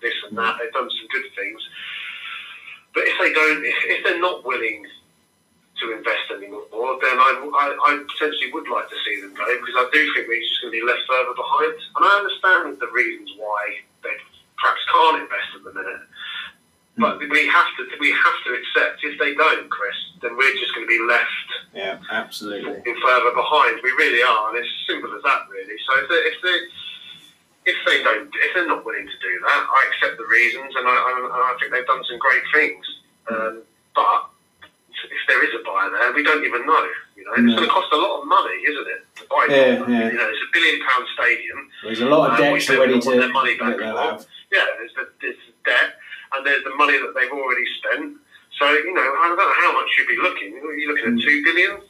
this 0.00 0.16
and 0.28 0.36
that. 0.36 0.56
They've 0.56 0.72
done 0.72 0.88
some 0.88 1.08
good 1.12 1.28
things, 1.36 1.60
but 2.92 3.04
if 3.04 3.16
they 3.20 3.32
don't, 3.32 3.64
if, 3.64 3.76
if 3.92 4.04
they're 4.04 4.20
not 4.20 4.44
willing 4.44 4.84
to 5.80 5.92
invest 5.92 6.26
anymore, 6.34 6.66
then 7.00 7.16
I, 7.20 7.30
I, 7.38 7.66
I, 7.70 7.90
potentially 8.10 8.50
would 8.52 8.68
like 8.68 8.90
to 8.90 8.98
see 9.06 9.20
them 9.22 9.32
go 9.32 9.46
because 9.46 9.78
I 9.78 9.86
do 9.94 10.00
think 10.12 10.26
we're 10.26 10.42
just 10.42 10.60
going 10.60 10.74
to 10.74 10.80
be 10.80 10.84
left 10.84 11.06
further 11.06 11.36
behind. 11.38 11.78
And 11.94 12.02
I 12.02 12.12
understand 12.18 12.80
the 12.82 12.90
reasons 12.90 13.30
why 13.38 13.86
perhaps 14.60 14.82
can't 14.90 15.22
invest 15.22 15.50
at 15.56 15.62
the 15.64 15.72
minute. 15.72 16.04
But 16.98 17.22
mm. 17.22 17.30
we 17.30 17.46
have 17.46 17.70
to 17.78 17.82
we 18.02 18.10
have 18.10 18.38
to 18.44 18.50
accept 18.58 19.04
if 19.06 19.18
they 19.18 19.34
don't, 19.34 19.70
Chris, 19.70 19.94
then 20.20 20.36
we're 20.36 20.54
just 20.58 20.74
going 20.74 20.86
to 20.86 20.90
be 20.90 20.98
left. 21.06 21.48
Yeah, 21.72 21.98
absolutely. 22.10 22.74
Further 22.74 23.32
behind, 23.34 23.78
we 23.82 23.90
really 23.94 24.22
are, 24.22 24.50
and 24.50 24.58
it's 24.58 24.66
as 24.66 24.86
simple 24.90 25.14
as 25.14 25.22
that, 25.22 25.46
really. 25.46 25.78
So 25.86 25.90
if 26.02 26.06
they, 26.10 26.20
if 26.26 26.38
they 26.42 26.58
if 27.70 27.78
they 27.86 28.02
don't 28.02 28.26
if 28.26 28.50
they're 28.54 28.66
not 28.66 28.84
willing 28.84 29.06
to 29.06 29.18
do 29.22 29.32
that, 29.46 29.62
I 29.70 29.80
accept 29.94 30.18
the 30.18 30.26
reasons, 30.26 30.74
and 30.74 30.86
I, 30.88 30.94
and 31.22 31.42
I 31.46 31.54
think 31.60 31.70
they've 31.70 31.86
done 31.86 32.02
some 32.02 32.18
great 32.18 32.42
things. 32.52 32.84
Um, 33.30 33.62
but 33.94 34.30
if 35.04 35.22
there 35.28 35.42
is 35.44 35.52
a 35.54 35.62
buyer 35.64 35.90
there, 35.90 36.12
we 36.12 36.22
don't 36.22 36.44
even 36.44 36.66
know. 36.66 36.86
You 37.16 37.24
know, 37.24 37.34
no. 37.36 37.46
it's 37.46 37.54
going 37.54 37.68
to 37.68 37.74
cost 37.74 37.92
a 37.92 37.96
lot 37.96 38.22
of 38.22 38.28
money, 38.28 38.58
isn't 38.66 38.88
it, 38.88 39.00
to 39.16 39.22
buy? 39.30 39.46
Yeah, 39.50 39.82
yeah. 39.86 40.10
You 40.10 40.18
know, 40.18 40.28
it's 40.28 40.42
a 40.42 40.50
billion 40.52 40.78
pound 40.86 41.04
stadium. 41.14 41.58
There's 41.82 42.00
a 42.00 42.06
lot 42.06 42.30
of 42.30 42.32
um, 42.34 42.40
debts 42.40 42.70
already 42.70 43.00
to 43.00 43.10
their 43.10 43.32
money 43.32 43.56
back 43.58 43.76
yeah, 44.50 44.64
there's 44.80 44.94
the, 44.96 45.04
there's 45.20 45.36
the 45.36 45.52
debt 45.68 46.00
and 46.32 46.46
there's 46.46 46.64
the 46.64 46.74
money 46.76 46.96
that 46.96 47.12
they've 47.12 47.32
already 47.32 47.64
spent. 47.76 48.16
So, 48.56 48.64
you 48.72 48.94
know, 48.94 49.04
I 49.04 49.28
don't 49.28 49.36
know 49.36 49.52
how 49.60 49.72
much 49.76 49.88
you'd 49.98 50.08
be 50.08 50.16
looking. 50.16 50.56
You're 50.56 50.88
looking 50.88 51.14
at 51.14 51.20
two 51.20 51.44
billion 51.44 51.80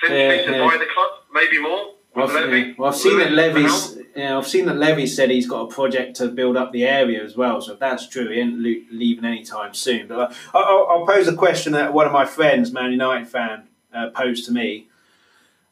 potentially 0.00 0.36
yeah, 0.36 0.46
to 0.46 0.52
yeah. 0.52 0.68
buy 0.68 0.76
the 0.76 0.90
club, 0.92 1.10
maybe 1.32 1.60
more. 1.60 1.94
Well, 2.14 2.28
Levy. 2.28 2.74
well, 2.78 2.90
I've 2.90 2.96
seen 2.96 3.18
that 3.18 3.32
Levy's. 3.32 3.98
Yeah, 4.14 4.38
I've 4.38 4.46
seen 4.46 4.66
that 4.66 4.76
Levy 4.76 5.06
said 5.06 5.30
he's 5.30 5.48
got 5.48 5.62
a 5.62 5.66
project 5.66 6.16
to 6.16 6.28
build 6.28 6.56
up 6.56 6.70
the 6.70 6.84
area 6.84 7.22
as 7.24 7.36
well. 7.36 7.60
So 7.60 7.72
if 7.72 7.80
that's 7.80 8.06
true, 8.08 8.28
he 8.28 8.38
ain't 8.38 8.60
leaving 8.60 9.24
anytime 9.24 9.74
soon. 9.74 10.06
But 10.06 10.18
uh, 10.18 10.34
I'll, 10.54 10.86
I'll, 10.88 11.06
pose 11.06 11.26
a 11.26 11.34
question 11.34 11.72
that 11.72 11.92
one 11.92 12.06
of 12.06 12.12
my 12.12 12.24
friends, 12.24 12.70
Man 12.70 12.92
United 12.92 13.26
fan, 13.26 13.64
uh, 13.92 14.10
posed 14.10 14.46
to 14.46 14.52
me. 14.52 14.86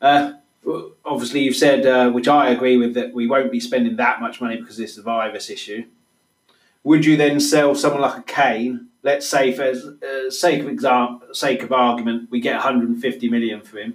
Uh, 0.00 0.32
obviously, 1.04 1.40
you've 1.40 1.54
said, 1.54 1.86
uh, 1.86 2.10
which 2.10 2.26
I 2.26 2.50
agree 2.50 2.76
with, 2.76 2.94
that 2.94 3.14
we 3.14 3.28
won't 3.28 3.52
be 3.52 3.60
spending 3.60 3.94
that 3.96 4.20
much 4.20 4.40
money 4.40 4.56
because 4.56 4.76
of 4.76 4.86
this 4.86 4.96
virus 4.96 5.48
issue. 5.48 5.84
Would 6.82 7.04
you 7.04 7.16
then 7.16 7.38
sell 7.38 7.76
someone 7.76 8.00
like 8.00 8.18
a 8.18 8.22
Kane? 8.22 8.88
Let's 9.04 9.28
say, 9.28 9.52
for 9.52 9.62
uh, 9.62 10.30
sake 10.30 10.62
of 10.62 10.68
example, 10.68 11.32
sake 11.32 11.62
of 11.62 11.70
argument, 11.70 12.28
we 12.30 12.40
get 12.40 12.54
150 12.54 13.28
million 13.28 13.60
for 13.60 13.78
him, 13.78 13.94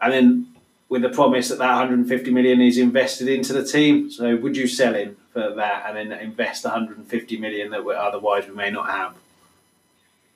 and 0.00 0.12
then 0.12 0.55
with 0.88 1.02
the 1.02 1.08
promise 1.08 1.48
that 1.48 1.58
that 1.58 1.72
150 1.72 2.30
million 2.30 2.60
is 2.60 2.78
invested 2.78 3.28
into 3.28 3.52
the 3.52 3.64
team. 3.64 4.10
So, 4.10 4.36
would 4.36 4.56
you 4.56 4.66
sell 4.66 4.94
him 4.94 5.16
for 5.32 5.54
that 5.54 5.84
and 5.86 5.96
then 6.10 6.18
invest 6.18 6.64
150 6.64 7.36
million 7.38 7.70
that 7.70 7.84
we, 7.84 7.94
otherwise 7.94 8.46
we 8.48 8.54
may 8.54 8.70
not 8.70 8.88
have? 8.88 9.14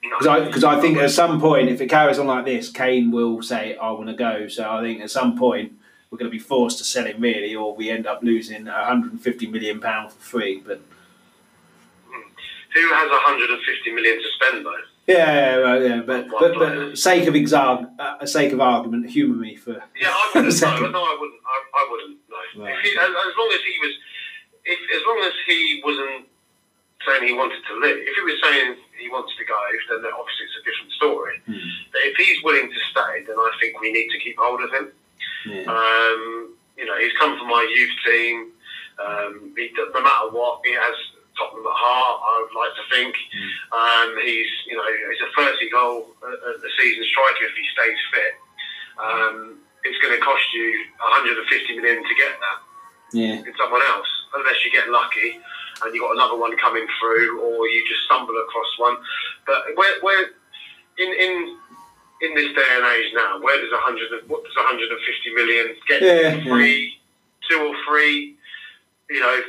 Because 0.03 0.65
I, 0.65 0.79
I 0.79 0.81
think 0.81 0.97
at 0.97 1.11
some 1.11 1.41
point, 1.41 1.69
if 1.69 1.81
it 1.81 1.89
carries 1.89 2.19
on 2.19 2.27
like 2.27 2.47
this, 2.47 2.71
Kane 2.71 3.11
will 3.11 3.43
say, 3.43 3.77
"I 3.77 3.91
want 3.91 4.07
to 4.09 4.15
go." 4.15 4.49
So 4.49 4.69
I 4.69 4.81
think 4.81 5.03
at 5.03 5.11
some 5.11 5.39
point 5.39 5.73
we're 6.11 6.19
going 6.19 6.31
to 6.31 6.37
be 6.37 6.43
forced 6.43 6.79
to 6.79 6.85
sell 6.85 7.05
him, 7.05 7.21
really, 7.21 7.55
or 7.55 7.75
we 7.75 7.91
end 7.91 8.07
up 8.07 8.23
losing 8.23 8.65
150 8.65 9.47
million 9.49 9.79
pound 9.79 10.13
for 10.13 10.21
free. 10.21 10.63
But 10.67 10.81
hmm. 12.09 12.21
who 12.75 12.95
has 12.95 13.11
150 13.11 13.93
million 13.93 14.17
to 14.17 14.29
spend 14.37 14.65
though? 14.65 14.73
Yeah, 15.11 15.59
yeah, 15.59 15.79
yeah, 15.79 16.01
but, 16.07 16.29
but, 16.31 16.55
but 16.55 16.99
sake 16.99 17.27
of 17.27 17.35
exar- 17.35 17.91
uh, 17.99 18.25
sake 18.27 18.53
of 18.53 18.61
argument, 18.61 19.11
humour 19.11 19.37
me 19.37 19.57
for. 19.57 19.73
Yeah, 19.99 20.15
I 20.15 20.31
wouldn't. 20.35 20.63
no, 20.63 20.87
no, 20.87 21.03
I 21.03 21.17
wouldn't. 21.19 21.41
I, 21.43 21.57
I 21.75 21.89
wouldn't. 21.91 22.19
No. 22.31 22.65
Right. 22.65 22.79
He, 22.85 22.91
as, 22.91 23.11
as, 23.11 23.35
long 23.37 23.51
as 23.53 23.63
he 23.67 23.75
was, 23.83 23.95
if 24.65 24.79
as 24.95 25.03
long 25.07 25.19
as 25.27 25.33
he 25.47 25.83
wasn't 25.85 26.27
saying 27.07 27.27
he 27.27 27.35
wanted 27.35 27.59
to 27.67 27.75
leave, 27.83 28.07
if 28.07 28.15
he 28.15 28.23
was 28.23 28.39
saying 28.43 28.77
he 28.99 29.09
wants 29.11 29.33
to 29.37 29.45
go, 29.45 29.59
then 29.91 30.13
obviously 30.15 30.47
it's 30.47 30.59
a 30.63 30.65
different 30.69 30.93
story. 30.93 31.37
Hmm. 31.47 31.69
But 31.91 32.01
if 32.07 32.15
he's 32.17 32.39
willing 32.45 32.71
to 32.71 32.81
stay, 32.95 33.25
then 33.27 33.37
I 33.37 33.51
think 33.59 33.81
we 33.81 33.91
need 33.91 34.11
to 34.15 34.19
keep 34.23 34.39
hold 34.39 34.63
of 34.63 34.71
him. 34.71 34.93
Yeah. 35.47 35.67
Um, 35.67 36.55
you 36.79 36.87
know, 36.87 36.99
he's 36.99 37.13
come 37.19 37.37
from 37.37 37.49
my 37.49 37.67
youth 37.67 37.97
team. 38.07 38.53
Um, 39.01 39.55
he, 39.57 39.71
no 39.75 40.03
matter 40.03 40.31
what, 40.31 40.61
he 40.65 40.73
has 40.75 40.95
Tottenham 41.41 41.65
at 41.65 41.79
heart. 41.81 42.19
I 42.21 42.35
would 42.45 42.53
like 42.53 42.75
to 42.77 42.85
think 42.93 43.17
mm. 43.17 43.49
um, 43.73 44.11
he's 44.21 44.53
you 44.69 44.77
know 44.77 44.85
he's 44.85 45.25
a 45.25 45.33
30 45.33 45.73
goal 45.73 46.13
a, 46.21 46.61
a 46.61 46.71
season 46.77 47.05
striker 47.09 47.49
if 47.49 47.57
he 47.57 47.65
stays 47.73 48.01
fit. 48.13 48.35
Um, 49.01 49.37
it's 49.81 49.97
going 50.05 50.13
to 50.13 50.21
cost 50.21 50.45
you 50.53 50.85
150 51.01 51.81
million 51.81 52.05
to 52.05 52.15
get 52.21 52.37
that. 52.37 52.59
Yeah. 53.17 53.43
In 53.43 53.55
someone 53.57 53.83
else, 53.89 54.07
unless 54.37 54.61
you 54.63 54.71
get 54.71 54.87
lucky 54.93 55.41
and 55.83 55.95
you've 55.95 56.03
got 56.03 56.15
another 56.15 56.37
one 56.37 56.57
coming 56.59 56.87
through, 57.01 57.41
or 57.41 57.67
you 57.67 57.83
just 57.89 58.05
stumble 58.05 58.35
across 58.37 58.79
one. 58.79 58.97
But 59.47 59.65
where, 59.75 60.01
where 60.03 60.27
in 60.99 61.09
in 61.09 61.57
in 62.23 62.35
this 62.35 62.53
day 62.55 62.69
and 62.77 62.85
age 62.85 63.13
now, 63.15 63.41
where 63.41 63.61
does 63.61 63.73
100 63.73 64.29
what 64.29 64.45
does 64.45 64.57
150 64.57 65.35
million 65.35 65.75
get? 65.89 66.03
Yeah, 66.03 66.43
three, 66.45 66.85
yeah. 66.85 67.49
two 67.49 67.65
or 67.65 67.75
three, 67.89 68.37
you 69.09 69.21
know, 69.21 69.41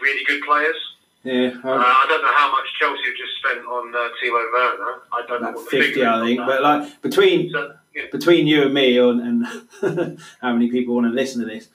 really 0.00 0.24
good 0.24 0.42
players. 0.42 0.76
Yeah, 1.24 1.52
uh, 1.62 1.70
I 1.70 2.06
don't 2.08 2.22
know 2.22 2.32
how 2.34 2.50
much 2.50 2.66
Chelsea 2.80 3.02
have 3.06 3.16
just 3.16 3.36
spent 3.38 3.64
on 3.64 3.94
uh, 3.94 4.08
Timo 4.20 4.52
Werner. 4.52 5.02
I 5.12 5.22
don't 5.28 5.42
know 5.42 5.52
what 5.52 5.70
the 5.70 5.70
fifty, 5.70 6.04
I 6.04 6.26
think. 6.26 6.40
But 6.40 6.62
like 6.62 7.00
between 7.00 7.50
so, 7.50 7.74
yeah. 7.94 8.02
between 8.10 8.48
you 8.48 8.62
and 8.62 8.74
me, 8.74 8.98
and, 8.98 9.46
and 9.80 10.18
how 10.40 10.52
many 10.52 10.68
people 10.68 10.96
want 10.96 11.06
to 11.06 11.12
listen 11.12 11.40
to 11.40 11.46
this, 11.46 11.68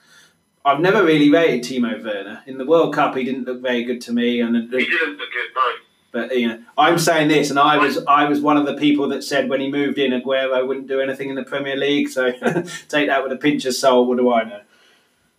I've 0.66 0.80
never 0.80 1.02
really 1.02 1.30
rated 1.30 1.62
Timo 1.62 2.04
Werner 2.04 2.42
in 2.46 2.58
the 2.58 2.66
World 2.66 2.94
Cup. 2.94 3.16
He 3.16 3.24
didn't 3.24 3.44
look 3.44 3.62
very 3.62 3.84
good 3.84 4.02
to 4.02 4.12
me, 4.12 4.40
and 4.42 4.54
he 4.54 4.62
didn't 4.62 5.16
look 5.16 5.30
good. 5.32 5.54
No. 5.54 5.72
But 6.10 6.36
you 6.36 6.48
know, 6.48 6.62
I'm 6.76 6.98
saying 6.98 7.28
this, 7.28 7.48
and 7.48 7.58
I 7.58 7.78
was 7.78 8.04
I 8.06 8.24
was 8.24 8.42
one 8.42 8.58
of 8.58 8.66
the 8.66 8.74
people 8.74 9.08
that 9.08 9.24
said 9.24 9.48
when 9.48 9.60
he 9.60 9.70
moved 9.70 9.98
in, 9.98 10.12
Aguero 10.12 10.66
wouldn't 10.66 10.88
do 10.88 11.00
anything 11.00 11.30
in 11.30 11.36
the 11.36 11.44
Premier 11.44 11.76
League. 11.76 12.08
So 12.08 12.32
take 12.88 13.08
that 13.08 13.22
with 13.22 13.32
a 13.32 13.36
pinch 13.36 13.64
of 13.64 13.74
salt. 13.74 14.08
What 14.08 14.18
do 14.18 14.30
I 14.30 14.44
know? 14.44 14.60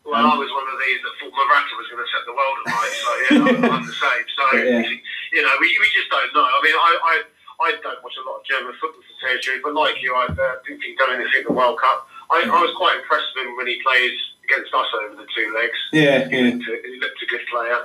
Well, 0.10 0.26
um, 0.26 0.34
I 0.34 0.38
was 0.42 0.50
one 0.50 0.66
of 0.66 0.78
these 0.82 1.00
that 1.06 1.14
thought 1.22 1.34
Morata 1.38 1.74
was 1.78 1.88
going 1.94 2.02
to 2.02 2.10
set 2.10 2.24
the 2.26 2.34
world 2.34 2.58
alight. 2.66 2.96
So 2.98 3.10
yeah, 3.30 3.46
I'm, 3.46 3.74
I'm, 3.78 3.86
the 3.86 3.94
same. 3.94 4.26
So 4.34 4.44
yeah. 4.58 4.82
you 5.32 5.42
know, 5.46 5.54
we, 5.62 5.70
we 5.78 5.88
just 5.94 6.10
don't 6.10 6.34
know. 6.34 6.50
I 6.50 6.60
mean, 6.66 6.74
I, 6.74 6.92
I 6.98 7.16
I 7.62 7.76
don't 7.84 8.02
watch 8.04 8.16
a 8.18 8.26
lot 8.26 8.40
of 8.40 8.46
German 8.46 8.74
football 8.80 9.04
for 9.04 9.16
territory, 9.22 9.60
but 9.62 9.76
like 9.76 10.02
you, 10.02 10.16
I 10.16 10.26
uh, 10.26 10.64
didn't 10.66 10.80
think 10.80 10.84
he 10.84 10.96
done 10.96 11.14
anything 11.14 11.44
in 11.44 11.48
the 11.48 11.54
World 11.54 11.78
Cup. 11.78 12.08
I, 12.32 12.44
I 12.44 12.62
was 12.62 12.74
quite 12.78 12.98
impressed 12.98 13.28
with 13.36 13.48
him 13.48 13.58
when 13.58 13.68
he 13.68 13.82
played 13.84 14.16
against 14.46 14.74
us 14.74 14.88
over 15.04 15.16
the 15.16 15.28
two 15.36 15.54
legs. 15.54 15.78
Yeah, 15.92 16.30
he, 16.30 16.38
yeah. 16.38 16.54
Looked, 16.56 16.70
a, 16.70 16.88
he 16.88 17.00
looked 17.00 17.22
a 17.22 17.26
good 17.28 17.46
player. 17.52 17.80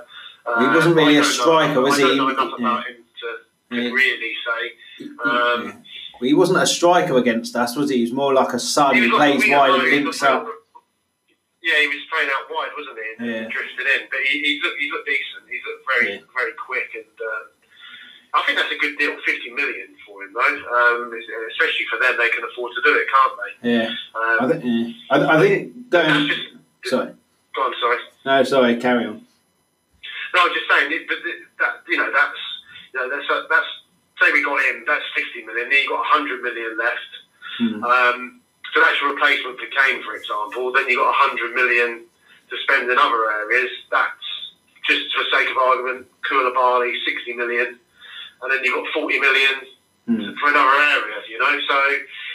Uh, 0.47 0.61
he 0.61 0.77
wasn't 0.77 0.97
really 0.97 1.16
a 1.16 1.25
striker, 1.25 1.75
know, 1.75 1.83
was 1.83 1.97
he? 1.99 2.05
I 2.05 2.09
don't 2.09 2.16
know 2.16 2.29
enough 2.29 2.55
yeah. 2.59 2.66
about 2.66 2.87
him 2.87 2.97
to, 3.20 3.77
to 3.77 3.83
yeah. 3.83 3.91
really 3.91 4.35
say. 4.47 5.07
Um, 5.25 5.66
yeah. 5.66 5.72
well, 6.20 6.29
he 6.29 6.35
wasn't 6.35 6.62
a 6.62 6.66
striker 6.66 7.16
against 7.16 7.57
us, 7.57 7.77
was 7.77 7.91
he? 7.91 7.97
He 7.97 8.03
was 8.03 8.12
more 8.12 8.33
like 8.33 8.53
a 8.53 8.61
Son 8.61 8.95
who 8.95 9.16
plays 9.16 9.43
wide 9.49 9.70
and 9.70 9.83
links 9.83 10.22
up. 10.22 10.47
Yeah, 11.65 11.81
he 11.81 11.89
was 11.89 12.05
playing 12.12 12.29
out 12.29 12.45
wide, 12.53 12.77
wasn't 12.77 13.01
he? 13.01 13.09
And 13.17 13.25
yeah. 13.25 13.49
drifted 13.49 13.89
in, 13.89 14.05
but 14.12 14.21
he, 14.29 14.45
he 14.45 14.61
looked 14.61 14.77
he 14.77 14.87
looked 14.93 15.09
decent. 15.09 15.49
He 15.49 15.57
looked 15.65 15.85
very 15.89 16.21
yeah. 16.21 16.29
very 16.37 16.53
quick, 16.61 16.93
and 16.93 17.17
uh, 17.17 17.43
I 18.37 18.45
think 18.45 18.61
that's 18.61 18.69
a 18.69 18.77
good 18.77 19.01
deal. 19.01 19.17
Fifty 19.25 19.49
million 19.49 19.97
for 20.05 20.29
him, 20.29 20.37
though. 20.37 20.57
Um, 20.69 21.09
especially 21.09 21.89
for 21.89 21.97
them, 22.05 22.21
they 22.21 22.29
can 22.37 22.45
afford 22.45 22.77
to 22.77 22.83
do 22.85 22.93
it, 23.01 23.09
can't 23.09 23.35
they? 23.41 23.53
Yeah. 23.65 23.89
Um, 24.12 24.37
I, 24.41 24.45
th- 24.53 24.61
yeah. 24.61 24.93
I, 25.09 25.17
I 25.25 25.37
think. 25.41 25.89
Going, 25.89 26.29
just, 26.29 26.45
sorry. 26.85 27.17
Go 27.57 27.61
on, 27.62 27.73
sorry. 27.81 27.99
No, 28.27 28.43
sorry. 28.45 28.77
Carry 28.77 29.07
on. 29.09 29.25
No, 30.35 30.41
I 30.41 30.45
was 30.45 30.53
just 30.53 30.69
saying. 30.69 30.93
But 31.09 31.19
that 31.65 31.81
you 31.89 31.97
know, 31.97 32.12
that's 32.12 32.43
you 32.93 33.01
know, 33.01 33.09
that's 33.09 33.25
that's 33.49 33.71
say 34.21 34.33
we 34.37 34.45
got 34.45 34.61
him. 34.69 34.85
That's 34.85 35.05
fifty 35.17 35.49
million. 35.49 35.71
Then 35.71 35.81
you 35.81 35.89
got 35.89 36.05
hundred 36.05 36.43
million 36.43 36.77
left. 36.77 37.12
Mm. 37.57 37.81
Um, 37.89 38.41
so 38.75 38.83
that's 38.83 38.99
your 39.01 39.14
replacement 39.14 39.55
for 39.55 39.70
Kane, 39.70 40.03
for 40.03 40.18
example. 40.18 40.72
Then 40.75 40.91
you've 40.91 40.99
got 40.99 41.14
100 41.14 41.55
million 41.55 42.03
to 42.51 42.55
spend 42.66 42.91
in 42.91 42.99
other 42.99 43.31
areas. 43.31 43.70
That's 43.91 44.27
just 44.83 45.14
for 45.14 45.22
sake 45.31 45.49
of 45.49 45.57
argument, 45.57 46.11
Koulibaly, 46.27 46.93
60 47.07 47.39
million. 47.39 47.79
And 48.43 48.49
then 48.51 48.59
you've 48.66 48.75
got 48.75 48.91
40 48.93 49.20
million 49.20 49.55
mm. 50.11 50.35
for 50.43 50.51
another 50.51 50.75
area, 50.91 51.22
you 51.31 51.39
know. 51.39 51.55
So 51.70 51.77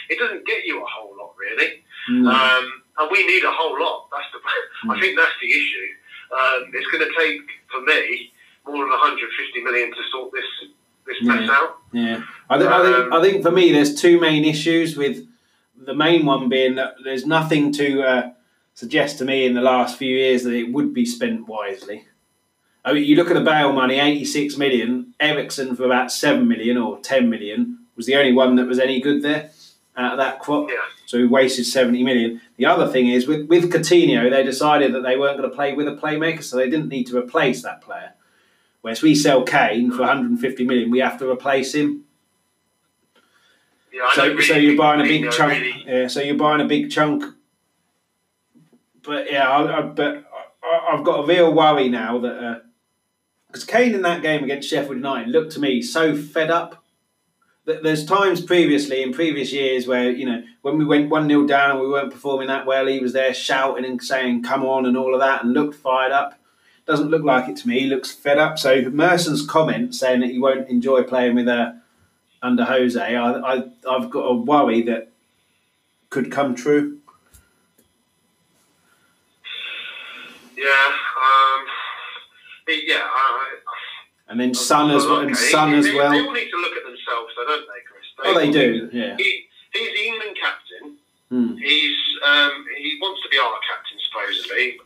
it 0.08 0.18
doesn't 0.18 0.46
get 0.46 0.64
you 0.64 0.80
a 0.80 0.88
whole 0.88 1.12
lot, 1.20 1.36
really. 1.36 1.84
Mm. 2.08 2.24
Um, 2.24 2.82
and 2.98 3.10
we 3.12 3.26
need 3.26 3.44
a 3.44 3.52
whole 3.52 3.78
lot. 3.78 4.08
That's 4.10 4.32
the. 4.32 4.40
Mm. 4.40 4.96
I 4.96 5.00
think 5.00 5.20
that's 5.20 5.36
the 5.44 5.50
issue. 5.52 5.88
Um, 6.32 6.72
it's 6.72 6.88
going 6.88 7.04
to 7.04 7.12
take 7.20 7.44
for 7.70 7.84
me 7.84 8.32
more 8.64 8.80
than 8.80 8.90
150 8.90 9.60
million 9.60 9.90
to 9.90 10.02
sort 10.10 10.32
this 10.32 10.70
this 11.06 11.16
yeah. 11.20 11.34
mess 11.34 11.50
out. 11.50 11.76
Yeah, 11.92 12.22
I, 12.48 12.56
th- 12.56 12.70
um, 12.70 12.72
I 12.72 12.82
think 12.82 13.12
I 13.12 13.22
think 13.22 13.42
for 13.42 13.50
me, 13.50 13.72
there's 13.72 13.94
two 13.94 14.20
main 14.20 14.44
issues 14.44 14.96
with 14.96 15.26
the 15.80 15.94
main 15.94 16.26
one 16.26 16.48
being 16.48 16.76
that 16.76 16.94
there's 17.04 17.26
nothing 17.26 17.72
to 17.72 18.02
uh, 18.02 18.30
suggest 18.74 19.18
to 19.18 19.24
me 19.24 19.46
in 19.46 19.54
the 19.54 19.60
last 19.60 19.96
few 19.96 20.14
years 20.14 20.44
that 20.44 20.54
it 20.54 20.72
would 20.72 20.94
be 20.94 21.06
spent 21.06 21.48
wisely. 21.48 22.06
I 22.84 22.92
mean, 22.92 23.04
you 23.04 23.16
look 23.16 23.28
at 23.28 23.34
the 23.34 23.40
Bale 23.40 23.72
money, 23.72 23.98
86 23.98 24.56
million, 24.56 25.14
Eriksen 25.20 25.76
for 25.76 25.84
about 25.84 26.10
7 26.10 26.46
million 26.46 26.78
or 26.78 26.98
10 27.00 27.28
million 27.28 27.78
was 27.96 28.06
the 28.06 28.16
only 28.16 28.32
one 28.32 28.56
that 28.56 28.66
was 28.66 28.78
any 28.78 29.00
good 29.00 29.22
there 29.22 29.50
out 29.96 30.12
of 30.12 30.18
that 30.18 30.38
crop. 30.40 30.70
Yeah. 30.70 30.76
So 31.04 31.18
he 31.18 31.24
wasted 31.24 31.66
70 31.66 32.02
million. 32.02 32.40
The 32.56 32.66
other 32.66 32.88
thing 32.88 33.08
is, 33.08 33.26
with, 33.26 33.48
with 33.48 33.70
Coutinho, 33.70 34.30
they 34.30 34.42
decided 34.42 34.94
that 34.94 35.02
they 35.02 35.16
weren't 35.16 35.36
going 35.36 35.50
to 35.50 35.54
play 35.54 35.74
with 35.74 35.88
a 35.88 35.96
playmaker, 35.96 36.42
so 36.42 36.56
they 36.56 36.70
didn't 36.70 36.88
need 36.88 37.08
to 37.08 37.18
replace 37.18 37.62
that 37.62 37.82
player. 37.82 38.12
Whereas 38.80 39.02
we 39.02 39.14
sell 39.14 39.42
Kane 39.42 39.90
for 39.90 39.98
150 39.98 40.64
million, 40.64 40.90
we 40.90 41.00
have 41.00 41.18
to 41.18 41.30
replace 41.30 41.74
him. 41.74 42.04
Yeah, 43.92 44.10
so, 44.14 44.28
really 44.28 44.42
so 44.42 44.54
you're 44.56 44.76
buying 44.76 45.00
a 45.00 45.04
big 45.04 45.30
chunk. 45.30 45.52
Really... 45.52 45.84
Yeah, 45.86 46.08
so 46.08 46.20
you're 46.20 46.36
buying 46.36 46.60
a 46.60 46.66
big 46.66 46.90
chunk. 46.90 47.24
But 49.02 49.30
yeah, 49.30 49.48
I, 49.48 49.78
I, 49.78 49.82
but 49.82 50.24
I, 50.62 50.96
have 50.96 51.04
got 51.04 51.20
a 51.20 51.26
real 51.26 51.52
worry 51.52 51.88
now 51.88 52.18
that 52.18 52.62
because 53.48 53.68
uh, 53.68 53.72
Kane 53.72 53.94
in 53.94 54.02
that 54.02 54.22
game 54.22 54.44
against 54.44 54.68
Sheffield 54.68 54.96
United 54.96 55.28
looked 55.28 55.52
to 55.52 55.60
me 55.60 55.82
so 55.82 56.16
fed 56.16 56.50
up. 56.50 56.84
That 57.66 57.82
there's 57.82 58.06
times 58.06 58.40
previously 58.40 59.02
in 59.02 59.12
previous 59.12 59.52
years 59.52 59.86
where 59.86 60.10
you 60.10 60.24
know 60.24 60.42
when 60.62 60.78
we 60.78 60.84
went 60.84 61.10
one 61.10 61.28
0 61.28 61.46
down 61.46 61.72
and 61.72 61.80
we 61.80 61.88
weren't 61.88 62.12
performing 62.12 62.48
that 62.48 62.66
well, 62.66 62.86
he 62.86 63.00
was 63.00 63.12
there 63.12 63.34
shouting 63.34 63.84
and 63.84 64.02
saying 64.02 64.42
"come 64.42 64.64
on" 64.64 64.86
and 64.86 64.96
all 64.96 65.14
of 65.14 65.20
that, 65.20 65.44
and 65.44 65.52
looked 65.52 65.74
fired 65.74 66.12
up. 66.12 66.38
Doesn't 66.86 67.10
look 67.10 67.22
like 67.22 67.48
it 67.48 67.56
to 67.58 67.68
me. 67.68 67.80
He 67.80 67.86
looks 67.86 68.10
fed 68.10 68.38
up. 68.38 68.58
So 68.58 68.90
Merson's 68.90 69.46
comment 69.46 69.94
saying 69.94 70.20
that 70.20 70.30
he 70.30 70.38
won't 70.38 70.68
enjoy 70.68 71.02
playing 71.02 71.34
with 71.34 71.48
a 71.48 71.79
under 72.42 72.64
Jose, 72.64 73.00
I, 73.00 73.32
I, 73.32 73.64
I've 73.88 74.10
got 74.10 74.20
a 74.20 74.34
worry 74.34 74.82
that 74.82 75.10
could 76.08 76.32
come 76.32 76.54
true. 76.54 76.98
Yeah, 80.56 80.64
um, 80.66 81.64
yeah. 82.68 83.00
I, 83.02 83.50
and 84.28 84.38
then 84.38 84.54
Son 84.54 84.90
as 84.90 85.04
well, 85.06 85.20
and 85.20 85.36
Son 85.36 85.74
as 85.74 85.86
well. 85.86 86.10
They 86.12 86.20
all 86.20 86.32
need 86.32 86.50
to 86.50 86.56
look 86.56 86.76
at 86.76 86.84
themselves, 86.84 87.32
though, 87.36 87.44
don't 87.46 87.66
they, 87.66 87.80
Chris? 87.88 88.04
They 88.22 88.30
oh, 88.30 88.34
they 88.38 88.50
do. 88.50 88.90
Yeah. 88.92 89.16
He, 89.16 89.44
he's 89.72 89.88
the 89.92 90.06
England 90.06 90.36
captain. 90.40 90.96
Hmm. 91.30 91.56
He's 91.56 91.96
um, 92.26 92.64
he 92.76 92.98
wants 93.00 93.22
to 93.22 93.28
be 93.28 93.38
our 93.38 93.58
captain, 93.66 93.98
supposedly. 94.10 94.78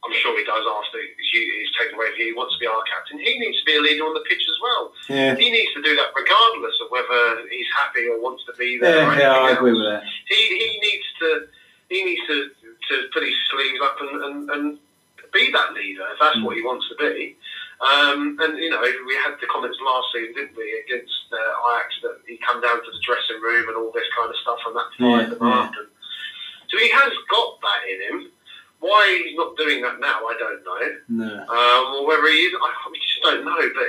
I'm 0.00 0.16
sure 0.16 0.32
he 0.32 0.44
does 0.48 0.64
after 0.64 0.96
he's 0.96 1.72
taken 1.76 1.94
away. 1.94 2.08
He 2.16 2.32
wants 2.32 2.56
to 2.56 2.60
be 2.60 2.66
our 2.66 2.80
captain. 2.88 3.20
He 3.20 3.38
needs 3.38 3.60
to 3.60 3.66
be 3.68 3.76
a 3.76 3.82
leader 3.84 4.04
on 4.04 4.14
the 4.14 4.24
pitch 4.24 4.40
as 4.40 4.58
well. 4.62 4.92
Yeah. 5.08 5.36
He 5.36 5.52
needs 5.52 5.72
to 5.76 5.82
do 5.82 5.94
that 5.96 6.08
regardless 6.16 6.76
of 6.80 6.88
whether 6.88 7.44
he's 7.52 7.68
happy 7.76 8.08
or 8.08 8.16
wants 8.20 8.44
to 8.48 8.52
be 8.56 8.78
there. 8.80 9.04
Yeah, 9.12 9.18
yeah 9.18 9.36
I 9.36 9.50
agree 9.52 9.76
with 9.76 9.84
that. 9.84 10.02
He, 10.28 10.40
he 10.56 10.80
needs 10.80 11.08
to 11.20 11.28
he 11.90 12.04
needs 12.04 12.22
to, 12.28 12.48
to 12.88 12.94
put 13.12 13.22
his 13.24 13.34
sleeves 13.50 13.80
up 13.82 13.96
and, 14.00 14.22
and, 14.22 14.50
and 14.50 14.78
be 15.34 15.50
that 15.52 15.74
leader 15.74 16.06
if 16.14 16.18
that's 16.20 16.38
mm. 16.38 16.44
what 16.44 16.56
he 16.56 16.62
wants 16.62 16.88
to 16.88 16.96
be. 16.96 17.36
Um, 17.80 18.36
and 18.40 18.58
you 18.58 18.70
know, 18.70 18.80
we 18.80 19.14
had 19.24 19.40
the 19.40 19.48
comments 19.48 19.78
last 19.80 20.08
season, 20.12 20.34
didn't 20.34 20.56
we, 20.56 20.68
against 20.84 21.32
uh, 21.32 21.72
Ajax 21.72 21.88
that 22.02 22.16
he 22.28 22.36
come 22.44 22.60
down 22.60 22.76
to 22.76 22.90
the 22.92 23.02
dressing 23.04 23.40
room 23.40 23.68
and 23.68 23.76
all 23.76 23.90
this 23.92 24.08
kind 24.16 24.28
of 24.28 24.36
stuff, 24.36 24.60
and 24.68 24.76
that 24.76 24.88
yeah, 25.00 25.32
yeah. 25.32 25.66
And, 25.80 25.88
so 26.68 26.78
he 26.78 26.88
has 26.92 27.12
got 27.28 27.58
that 27.60 27.80
in 27.88 27.98
him. 28.04 28.18
Why 28.80 29.22
he's 29.24 29.36
not 29.36 29.56
doing 29.56 29.82
that 29.82 30.00
now, 30.00 30.24
I 30.24 30.34
don't 30.38 30.64
know. 30.64 31.24
No. 31.24 31.34
Um, 31.44 32.00
or 32.00 32.06
whether 32.06 32.26
he 32.28 32.48
is, 32.48 32.54
I, 32.56 32.92
just 32.94 33.22
don't 33.22 33.44
know. 33.44 33.60
But 33.74 33.84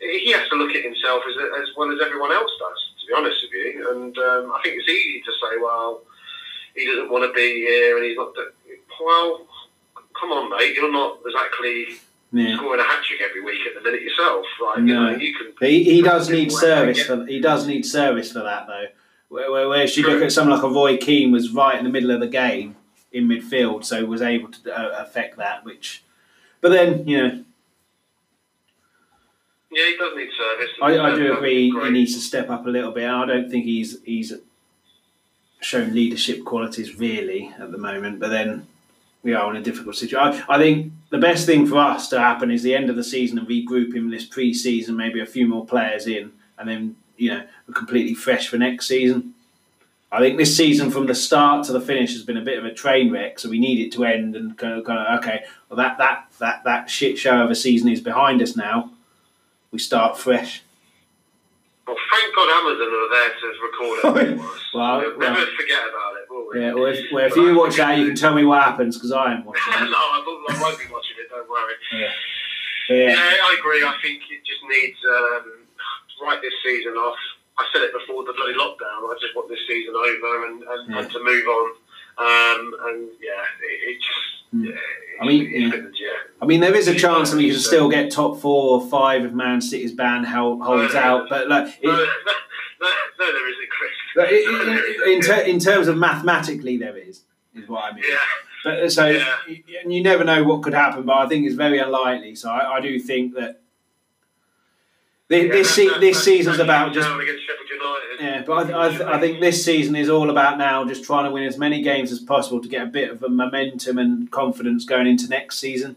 it, 0.00 0.20
he 0.20 0.32
has 0.32 0.48
to 0.50 0.56
look 0.56 0.76
at 0.76 0.84
himself 0.84 1.22
as, 1.28 1.36
as 1.62 1.68
well 1.76 1.90
as 1.90 1.98
everyone 2.04 2.32
else 2.32 2.50
does, 2.60 2.80
to 3.00 3.06
be 3.08 3.14
honest 3.16 3.38
with 3.42 3.52
you. 3.52 3.90
And 3.90 4.16
um, 4.18 4.52
I 4.52 4.60
think 4.62 4.76
it's 4.78 4.88
easy 4.88 5.22
to 5.22 5.32
say, 5.32 5.56
well, 5.60 6.02
he 6.74 6.86
doesn't 6.86 7.10
want 7.10 7.24
to 7.24 7.32
be 7.32 7.66
here 7.66 7.96
and 7.96 8.04
he's 8.04 8.16
not. 8.16 8.34
Well, 9.00 9.46
come 10.18 10.32
on, 10.32 10.50
mate. 10.50 10.74
You're 10.74 10.92
not 10.92 11.20
exactly 11.24 11.98
yeah. 12.32 12.56
scoring 12.56 12.80
a 12.80 12.84
hat 12.84 13.02
trick 13.04 13.20
every 13.22 13.42
week 13.42 13.66
at 13.66 13.74
the 13.74 13.80
minute 13.80 14.02
yourself. 14.02 14.44
Like, 14.62 14.80
no. 14.80 14.84
you 14.84 14.94
know, 14.94 15.16
you 15.16 15.34
can. 15.34 15.52
He, 15.60 15.84
he 15.84 16.02
does 16.02 16.28
need 16.28 16.52
service 16.52 17.02
for 17.02 17.24
he 17.26 17.40
does 17.40 17.66
need 17.66 17.86
service 17.86 18.32
for 18.32 18.40
that 18.40 18.66
though. 18.66 18.86
Where, 19.28 19.50
where, 19.50 19.68
where 19.68 19.84
you 19.84 20.02
look 20.06 20.22
at 20.22 20.32
someone 20.32 20.56
like 20.56 20.64
a 20.64 20.72
Roy 20.72 20.96
Keane 20.96 21.32
was 21.32 21.52
right 21.52 21.78
in 21.78 21.84
the 21.84 21.90
middle 21.90 22.10
of 22.10 22.20
the 22.20 22.28
game 22.28 22.76
in 23.12 23.26
midfield, 23.26 23.84
so 23.84 24.04
was 24.04 24.22
able 24.22 24.50
to 24.50 24.78
uh, 24.78 25.02
affect 25.02 25.36
that. 25.38 25.64
Which, 25.64 26.04
but 26.60 26.70
then 26.70 27.06
you 27.06 27.16
know. 27.16 27.44
Yeah, 29.70 29.84
he 29.84 29.96
does 29.98 30.16
need 30.16 30.30
service. 30.36 30.70
I, 30.80 30.98
I 30.98 31.14
do 31.14 31.36
agree. 31.36 31.70
He 31.70 31.90
needs 31.90 32.14
to 32.14 32.20
step 32.20 32.48
up 32.48 32.64
a 32.66 32.70
little 32.70 32.90
bit. 32.90 33.08
I 33.08 33.26
don't 33.26 33.50
think 33.50 33.66
he's 33.66 34.02
he's 34.02 34.32
shown 35.60 35.94
leadership 35.94 36.44
qualities 36.44 36.98
really 36.98 37.52
at 37.58 37.70
the 37.70 37.78
moment. 37.78 38.20
But 38.20 38.30
then 38.30 38.66
we 39.22 39.34
are 39.34 39.50
in 39.50 39.56
a 39.56 39.62
difficult 39.62 39.96
situation. 39.96 40.44
I, 40.48 40.56
I 40.56 40.58
think 40.58 40.92
the 41.10 41.18
best 41.18 41.46
thing 41.46 41.66
for 41.66 41.78
us 41.78 42.08
to 42.08 42.18
happen 42.18 42.50
is 42.50 42.62
the 42.62 42.74
end 42.74 42.90
of 42.90 42.96
the 42.96 43.04
season 43.04 43.38
and 43.38 43.48
regroup 43.48 43.94
him 43.94 44.10
this 44.10 44.24
pre-season, 44.24 44.96
maybe 44.96 45.20
a 45.20 45.26
few 45.26 45.46
more 45.46 45.66
players 45.66 46.06
in, 46.06 46.32
and 46.58 46.68
then 46.68 46.96
you 47.16 47.30
know 47.30 47.44
we're 47.66 47.74
completely 47.74 48.14
fresh 48.14 48.48
for 48.48 48.56
next 48.56 48.86
season. 48.86 49.34
I 50.10 50.20
think 50.20 50.38
this 50.38 50.56
season, 50.56 50.90
from 50.90 51.06
the 51.06 51.14
start 51.14 51.66
to 51.66 51.72
the 51.72 51.80
finish, 51.80 52.14
has 52.14 52.22
been 52.22 52.38
a 52.38 52.42
bit 52.42 52.58
of 52.58 52.64
a 52.64 52.72
train 52.72 53.12
wreck. 53.12 53.38
So 53.38 53.50
we 53.50 53.58
need 53.58 53.86
it 53.86 53.92
to 53.92 54.04
end 54.04 54.36
and 54.36 54.56
kind 54.56 54.78
of, 54.78 54.84
kind 54.84 54.98
of 54.98 55.18
okay, 55.18 55.44
well 55.68 55.76
that 55.76 55.98
that 55.98 56.26
that 56.38 56.64
that 56.64 56.88
shit 56.88 57.18
show 57.18 57.42
of 57.42 57.50
a 57.50 57.54
season 57.54 57.90
is 57.90 58.00
behind 58.00 58.40
us 58.40 58.56
now. 58.56 58.90
We 59.70 59.78
start 59.78 60.16
fresh. 60.16 60.62
Well, 61.86 61.96
thank 62.10 62.34
God 62.34 62.48
Amazon 62.50 62.88
are 62.88 63.10
there 63.10 63.32
to 63.40 63.46
record 63.64 63.98
it 63.98 64.38
for 64.38 64.44
us. 64.54 64.60
well, 64.74 64.98
we'll, 65.00 65.18
never 65.18 65.46
forget 65.58 65.80
about 65.88 66.14
it, 66.16 66.30
will 66.30 66.48
we? 66.52 66.60
Yeah. 66.60 66.72
Well, 66.74 66.86
if, 66.86 67.12
well, 67.12 67.26
if 67.26 67.36
you 67.36 67.56
watch 67.56 67.76
that, 67.76 67.98
you 67.98 68.06
can 68.06 68.14
tell 68.14 68.34
me 68.34 68.44
what 68.44 68.62
happens 68.62 68.96
because 68.96 69.12
I 69.12 69.32
am 69.32 69.44
watching 69.44 69.72
it. 69.72 69.80
no, 69.84 69.96
I 69.96 70.58
won't 70.60 70.78
be 70.78 70.84
watching 70.92 71.16
it. 71.20 71.30
Don't 71.30 71.48
worry. 71.48 71.74
Yeah. 71.92 72.08
Yeah. 72.88 73.08
yeah, 73.08 73.16
I 73.16 73.56
agree. 73.58 73.84
I 73.84 73.94
think 74.02 74.22
it 74.30 74.40
just 74.44 74.62
needs 74.68 74.98
um, 75.04 75.66
write 76.22 76.40
this 76.40 76.54
season 76.64 76.92
off. 76.92 77.18
I 77.58 77.64
said 77.72 77.82
it 77.82 77.92
before 77.92 78.24
the 78.24 78.32
bloody 78.32 78.54
lockdown. 78.54 79.10
I 79.10 79.14
just 79.20 79.34
want 79.34 79.48
this 79.48 79.58
season 79.66 79.94
over 79.94 80.46
and, 80.46 80.62
and, 80.62 80.90
yeah. 80.90 80.98
and 81.00 81.10
to 81.10 81.18
move 81.22 81.46
on. 81.46 81.70
Um, 82.18 82.74
and 82.86 83.08
yeah, 83.20 83.42
it, 83.62 83.90
it 83.90 83.96
just. 83.98 84.24
Hmm. 84.50 84.64
Yeah, 84.64 84.72
I 85.20 85.26
mean, 85.26 85.50
yeah. 85.50 86.08
I 86.40 86.46
mean, 86.46 86.60
there 86.60 86.74
is 86.74 86.88
a 86.88 86.94
chance 86.94 87.30
that 87.30 87.36
we 87.36 87.50
can 87.50 87.58
still 87.58 87.90
get 87.90 88.10
top 88.10 88.40
four 88.40 88.80
or 88.80 88.88
five 88.88 89.24
if 89.24 89.32
Man 89.32 89.60
City's 89.60 89.92
ban 89.92 90.24
holds 90.24 90.94
out. 90.94 91.28
But 91.28 91.48
like, 91.48 91.66
it, 91.82 91.84
no, 91.84 91.92
no, 91.92 91.98
no, 92.80 92.88
no, 93.18 93.32
there 93.32 93.50
isn't, 93.50 93.68
Chris. 93.68 95.04
in, 95.06 95.12
in, 95.12 95.20
ter- 95.20 95.42
in 95.42 95.58
terms 95.58 95.88
of 95.88 95.98
mathematically, 95.98 96.78
there 96.78 96.96
is. 96.96 97.22
Is 97.54 97.68
what 97.68 97.92
I 97.92 97.94
mean. 97.94 98.04
Yeah. 98.08 98.16
But 98.64 98.78
uh, 98.80 98.90
so, 98.90 99.06
yeah. 99.06 99.36
and 99.82 99.92
you 99.92 100.02
never 100.02 100.24
know 100.24 100.44
what 100.44 100.62
could 100.62 100.74
happen, 100.74 101.04
but 101.04 101.16
I 101.16 101.28
think 101.28 101.46
it's 101.46 101.54
very 101.54 101.78
unlikely. 101.78 102.34
So 102.34 102.50
I, 102.50 102.76
I 102.76 102.80
do 102.80 102.98
think 102.98 103.34
that 103.34 103.60
this 105.28 105.44
yeah, 105.44 105.52
this, 105.52 105.76
that, 105.76 106.00
this 106.00 106.24
season's 106.24 106.58
about 106.58 106.92
just. 106.92 107.08
Yeah, 108.18 108.42
but 108.44 108.70
I, 108.70 108.88
I, 108.88 109.16
I, 109.16 109.20
think 109.20 109.40
this 109.40 109.64
season 109.64 109.94
is 109.94 110.08
all 110.08 110.30
about 110.30 110.58
now 110.58 110.84
just 110.84 111.04
trying 111.04 111.24
to 111.24 111.30
win 111.30 111.44
as 111.44 111.56
many 111.56 111.82
games 111.82 112.10
as 112.10 112.18
possible 112.18 112.60
to 112.60 112.68
get 112.68 112.82
a 112.82 112.86
bit 112.86 113.10
of 113.10 113.22
a 113.22 113.28
momentum 113.28 113.98
and 113.98 114.28
confidence 114.30 114.84
going 114.84 115.06
into 115.06 115.28
next 115.28 115.58
season. 115.58 115.94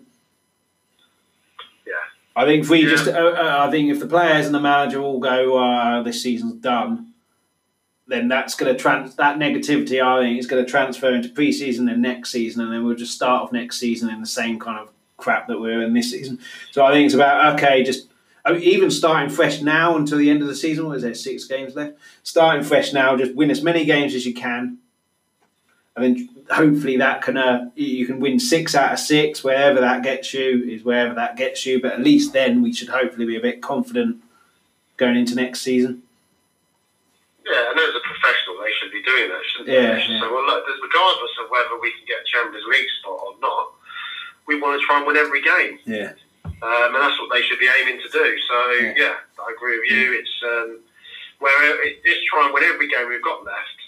Yeah. 1.88 1.94
I 2.36 2.46
think 2.46 2.66
if 2.66 2.70
we 2.70 2.84
yeah. 2.84 2.90
just, 2.90 3.08
uh, 3.08 3.12
uh, 3.12 3.66
I 3.68 3.72
think 3.72 3.90
if 3.90 4.00
the 4.00 4.06
players 4.06 4.46
and 4.46 4.54
the 4.54 4.60
manager 4.60 5.02
all 5.02 5.20
go, 5.20 5.58
uh, 5.58 6.04
this 6.04 6.22
season's 6.22 6.62
done, 6.62 7.14
then 8.08 8.28
that's 8.28 8.54
going 8.54 8.76
to 8.76 8.80
trans 8.80 9.16
that 9.16 9.40
negativity. 9.40 10.04
I 10.04 10.22
think 10.22 10.38
is 10.38 10.48
going 10.48 10.64
to 10.64 10.70
transfer 10.70 11.12
into 11.12 11.30
pre-season 11.30 11.90
and 11.90 12.02
next 12.02 12.32
season, 12.32 12.62
and 12.62 12.72
then 12.72 12.86
we'll 12.86 12.96
just 12.96 13.16
start 13.16 13.44
off 13.44 13.52
next 13.52 13.80
season 13.80 14.10
in 14.10 14.20
the 14.20 14.28
same 14.28 14.60
kind 14.60 14.78
of 14.78 14.90
crap 15.18 15.48
that 15.48 15.60
we're 15.60 15.82
in 15.82 15.94
this 15.94 16.12
season. 16.12 16.38
So 16.72 16.86
I 16.86 16.92
think 16.92 17.06
it's 17.06 17.16
about 17.16 17.56
okay, 17.56 17.82
just 17.84 18.11
I 18.44 18.54
mean, 18.54 18.62
even 18.64 18.90
starting 18.90 19.30
fresh 19.30 19.62
now 19.62 19.96
until 19.96 20.18
the 20.18 20.30
end 20.30 20.42
of 20.42 20.48
the 20.48 20.56
season. 20.56 20.88
What 20.88 20.98
is 20.98 21.04
there? 21.04 21.14
Six 21.14 21.46
games 21.46 21.76
left. 21.76 21.98
Starting 22.24 22.64
fresh 22.64 22.94
now, 22.94 23.16
just 23.16 23.36
win 23.36 23.52
as 23.52 23.62
many 23.62 23.86
games 23.86 24.16
as 24.16 24.26
you 24.26 24.34
can, 24.34 24.80
and 25.96 26.04
then 26.04 26.30
hopefully 26.50 26.98
that 26.98 27.22
can 27.22 27.38
uh, 27.38 27.70
you 27.76 28.06
can 28.06 28.20
win 28.20 28.40
six 28.40 28.74
out 28.76 28.94
of 28.94 29.00
six. 29.00 29.44
Wherever 29.44 29.80
that 29.80 30.04
gets 30.04 30.34
you 30.34 30.64
is 30.64 30.84
wherever 30.84 31.14
that 31.14 31.38
gets 31.38 31.66
you. 31.66 31.82
But 31.82 31.94
at 31.94 32.02
least 32.02 32.34
then 32.34 32.62
we 32.62 32.74
should 32.74 32.90
hopefully 32.90 33.26
be 33.26 33.38
a 33.38 33.42
bit 33.42 33.62
confident 33.62 34.24
going 34.98 35.18
into 35.18 35.36
next 35.36 35.62
season. 35.62 36.04
Yeah, 37.46 37.72
and 37.72 37.80
as 37.80 37.96
a 37.96 38.00
professional, 38.06 38.62
they 38.62 38.72
should 38.80 38.92
be 38.92 39.02
doing 39.04 39.30
that, 39.30 39.42
shouldn't 39.52 39.70
yeah, 39.70 39.96
they? 39.96 40.14
Yeah. 40.14 40.20
So, 40.22 40.32
well, 40.32 40.46
look, 40.46 40.64
regardless 40.82 41.32
of 41.44 41.50
whether 41.50 41.80
we 41.82 41.92
can 41.92 42.06
get 42.08 42.22
a 42.22 42.26
Champions 42.26 42.66
League 42.70 42.88
spot 43.02 43.20
or 43.20 43.34
not, 43.42 43.74
we 44.48 44.62
want 44.62 44.80
to 44.80 44.86
try 44.86 44.98
and 44.98 45.08
win 45.08 45.18
every 45.18 45.42
game. 45.42 45.80
Yeah. 45.86 46.14
Um, 46.62 46.94
and 46.94 47.02
that's 47.02 47.18
what 47.20 47.34
they 47.34 47.42
should 47.42 47.60
be 47.60 47.70
aiming 47.82 48.00
to 48.02 48.10
do. 48.10 48.28
So, 48.48 48.58
yeah, 48.72 48.94
yeah 48.96 49.16
I 49.42 49.54
agree 49.56 49.80
with 49.82 49.90
you. 49.90 50.14
It's 50.14 50.38
um, 50.46 50.80
where 51.40 51.58
it, 51.82 51.98
it's 52.06 52.22
try 52.30 52.46
and 52.46 52.54
win 52.54 52.64
every 52.64 52.88
game 52.88 53.10
we've 53.10 53.24
got 53.24 53.44
left 53.44 53.80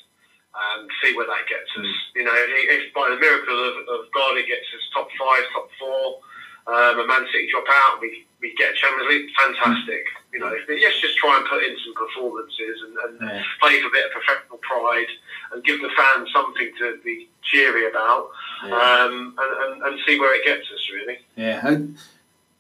and 0.54 0.90
see 1.02 1.16
where 1.16 1.26
that 1.26 1.46
gets 1.50 1.70
us. 1.78 1.86
Mm. 1.86 2.16
You 2.16 2.24
know, 2.26 2.34
if 2.34 2.94
by 2.94 3.10
the 3.10 3.18
miracle 3.18 3.58
of, 3.58 3.76
of 3.90 4.10
God 4.14 4.38
it 4.38 4.48
gets 4.48 4.66
us 4.74 4.84
top 4.94 5.10
five, 5.18 5.44
top 5.54 5.70
four, 5.80 6.22
um, 6.66 7.00
and 7.00 7.08
Man 7.08 7.26
City 7.32 7.50
drop 7.52 7.68
out, 7.68 8.00
we, 8.00 8.26
we 8.40 8.56
get 8.56 8.76
Champions 8.76 9.10
League, 9.10 9.30
fantastic. 9.36 10.06
You 10.32 10.40
know, 10.40 10.50
let's 10.50 11.02
just 11.02 11.18
try 11.18 11.38
and 11.38 11.46
put 11.46 11.62
in 11.64 11.76
some 11.84 11.94
performances 11.94 12.78
and, 12.88 12.94
and 12.98 13.14
yeah. 13.22 13.44
play 13.60 13.82
for 13.82 13.88
a 13.88 13.92
bit 13.92 14.06
of 14.06 14.12
professional 14.12 14.58
pride 14.64 15.12
and 15.52 15.64
give 15.64 15.82
the 15.82 15.92
fans 15.98 16.30
something 16.34 16.72
to 16.80 16.98
be 17.04 17.28
cheery 17.44 17.90
about 17.90 18.30
yeah. 18.66 18.74
um, 18.74 19.36
and, 19.38 19.52
and, 19.62 19.84
and, 19.84 20.00
see 20.08 20.18
where 20.20 20.34
it 20.34 20.46
gets 20.46 20.66
us, 20.72 20.90
really. 20.94 21.18
Yeah. 21.36 21.76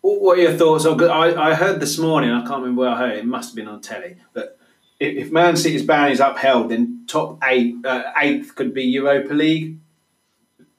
What 0.04 0.38
are 0.38 0.42
your 0.42 0.54
thoughts 0.58 0.86
on? 0.86 1.02
I, 1.02 1.52
I 1.52 1.54
heard 1.54 1.80
this 1.80 1.98
morning, 1.98 2.30
I 2.30 2.42
can't 2.42 2.62
remember 2.62 2.82
where 2.82 2.90
I 2.90 2.98
heard 2.98 3.14
it, 3.14 3.20
it 3.20 3.26
must 3.26 3.50
have 3.50 3.56
been 3.56 3.68
on 3.68 3.82
telly, 3.82 4.18
but 4.34 4.60
if 5.00 5.32
Man 5.32 5.58
City's 5.58 5.84
ban 5.84 6.12
is 6.12 6.20
upheld, 6.20 6.70
then 6.70 7.06
top 7.08 7.40
eight, 7.44 7.76
uh, 7.86 8.12
eighth 8.18 8.54
could 8.56 8.74
be 8.74 8.84
Europa 8.84 9.34
League 9.34 9.80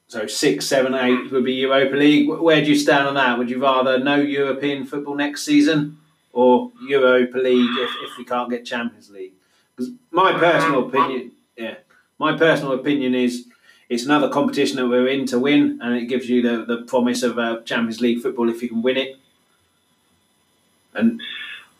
so 0.07 0.27
six, 0.27 0.65
seven, 0.65 0.93
eight 0.93 1.31
would 1.31 1.43
be 1.43 1.53
Europa 1.53 1.95
League. 1.95 2.29
Where 2.29 2.63
do 2.63 2.69
you 2.69 2.77
stand 2.77 3.07
on 3.07 3.15
that? 3.15 3.37
Would 3.37 3.49
you 3.49 3.61
rather 3.61 3.97
no 3.97 4.15
European 4.15 4.85
football 4.85 5.15
next 5.15 5.43
season 5.43 5.97
or 6.31 6.71
Europa 6.87 7.37
League 7.37 7.69
if, 7.79 7.89
if 8.03 8.17
we 8.17 8.23
can't 8.23 8.49
get 8.49 8.65
Champions 8.65 9.09
League? 9.09 9.33
Because 9.75 9.91
my 10.11 10.33
personal 10.33 10.87
opinion, 10.87 11.31
yeah, 11.57 11.75
my 12.19 12.37
personal 12.37 12.73
opinion 12.73 13.15
is 13.15 13.47
it's 13.89 14.05
another 14.05 14.29
competition 14.29 14.77
that 14.77 14.87
we're 14.87 15.07
in 15.07 15.25
to 15.27 15.39
win, 15.39 15.79
and 15.81 15.95
it 15.95 16.05
gives 16.05 16.29
you 16.29 16.41
the, 16.41 16.65
the 16.65 16.83
promise 16.83 17.23
of 17.23 17.37
uh, 17.37 17.61
Champions 17.61 18.01
League 18.01 18.21
football 18.21 18.49
if 18.49 18.61
you 18.61 18.69
can 18.69 18.81
win 18.81 18.97
it. 18.97 19.17
And 20.93 21.21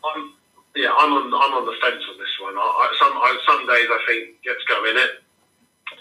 I'm, 0.04 0.34
yeah, 0.76 0.92
I'm 0.98 1.14
on 1.14 1.28
I'm 1.28 1.54
on 1.56 1.66
the 1.66 1.76
fence 1.82 2.04
on 2.10 2.18
this 2.18 2.36
one. 2.42 2.56
I, 2.58 2.60
I, 2.60 2.96
some 3.00 3.14
I, 3.16 3.38
some 3.48 3.68
days 3.68 3.88
I 3.90 4.00
think 4.08 4.36
let's 4.46 4.64
go 4.68 4.86
in 4.90 4.98
it 4.98 5.26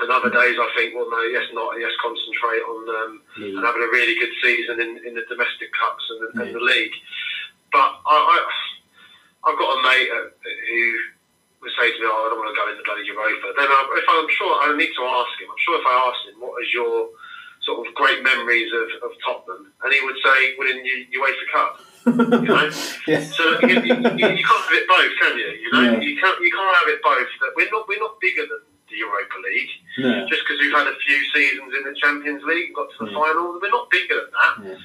and 0.01 0.11
other 0.11 0.31
days 0.31 0.57
I 0.59 0.69
think, 0.77 0.95
well, 0.95 1.09
no, 1.11 1.23
yes, 1.31 1.45
not, 1.53 1.79
yes, 1.79 1.93
concentrate 2.03 2.63
on 2.67 2.81
um, 2.89 3.23
and 3.37 3.65
having 3.65 3.83
a 3.83 3.93
really 3.93 4.19
good 4.19 4.35
season 4.43 4.81
in, 4.81 4.91
in 5.07 5.15
the 5.15 5.25
domestic 5.29 5.71
cups 5.73 6.05
and 6.11 6.19
the, 6.21 6.29
and 6.43 6.55
the 6.55 6.61
league. 6.61 6.95
But 7.71 8.01
I, 8.07 8.17
I, 8.17 9.51
have 9.51 9.59
got 9.59 9.79
a 9.79 9.83
mate 9.83 10.09
uh, 10.11 10.29
who 10.69 10.99
would 11.65 11.73
say 11.81 11.89
to 11.89 11.99
me, 11.99 12.05
oh, 12.05 12.13
I 12.13 12.27
don't 12.29 12.41
want 12.45 12.53
to 12.53 12.59
go 12.61 12.69
in 12.69 12.77
the 12.77 12.85
bloody 12.85 13.09
Europa. 13.09 13.49
Then 13.57 13.73
I, 13.73 13.81
if 13.97 14.05
I'm 14.05 14.29
sure, 14.29 14.53
I 14.61 14.77
need 14.77 14.93
to 14.93 15.05
ask 15.09 15.33
him. 15.41 15.49
I'm 15.49 15.63
sure 15.65 15.81
if 15.81 15.87
I 15.89 15.97
asked 16.13 16.25
him, 16.29 16.37
what 16.45 16.61
is 16.61 16.69
your 16.77 17.09
sort 17.65 17.81
of 17.81 17.89
great 17.97 18.21
memories 18.21 18.69
of, 18.69 19.09
of 19.09 19.11
Tottenham? 19.25 19.73
And 19.81 19.89
he 19.89 20.05
would 20.05 20.21
say, 20.21 20.37
winning 20.61 20.85
the 20.85 21.09
UEFA 21.17 21.47
Cup. 21.49 21.73
you 22.05 22.53
know, 22.53 22.69
yeah. 23.09 23.25
so 23.25 23.57
you, 23.65 23.81
you, 23.81 23.97
you, 23.97 24.45
can't 24.45 24.65
have 24.69 24.77
it 24.77 24.85
both, 24.85 25.13
can 25.17 25.33
you? 25.41 25.51
You 25.57 25.69
know, 25.73 25.85
yeah. 25.89 26.05
you 26.05 26.21
can't 26.21 26.37
you 26.37 26.53
can't 26.53 26.77
have 26.77 26.89
it 26.93 27.01
both. 27.01 27.33
That 27.41 27.57
we're 27.57 27.73
not 27.73 27.89
we're 27.89 27.97
not 27.97 28.21
bigger 28.21 28.45
than 28.45 28.61
the 28.93 28.97
Europa 29.01 29.39
League. 29.41 29.73
No. 29.99 30.29
Just 30.29 30.45
because 30.45 30.61
we've 30.61 30.77
had 30.77 30.87
a 30.87 30.97
few 31.01 31.19
seasons 31.33 31.73
in 31.73 31.83
the 31.89 31.97
Champions 31.97 32.43
League, 32.45 32.75
got 32.75 32.93
to 32.93 33.09
the 33.09 33.11
yeah. 33.11 33.19
finals, 33.19 33.57
we're 33.61 33.73
not 33.73 33.89
bigger 33.91 34.21
than 34.21 34.33
that. 34.37 34.79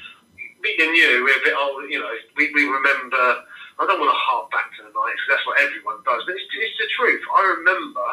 Me 0.63 0.75
and 0.79 0.95
you, 0.95 1.23
we're 1.23 1.39
a 1.39 1.43
bit 1.43 1.55
old, 1.55 1.83
you 1.89 1.99
know, 1.99 2.11
we, 2.35 2.51
we 2.53 2.63
remember, 2.67 3.43
I 3.79 3.87
don't 3.87 3.99
want 3.99 4.11
to 4.11 4.19
harp 4.19 4.51
back 4.51 4.67
to 4.75 4.83
the 4.83 4.91
90s 4.91 5.15
because 5.15 5.29
that's 5.39 5.47
what 5.47 5.57
everyone 5.63 6.03
does, 6.03 6.21
but 6.27 6.35
it's, 6.35 6.51
it's 6.51 6.77
the 6.83 6.89
truth. 6.99 7.23
I 7.31 7.41
remember 7.63 8.07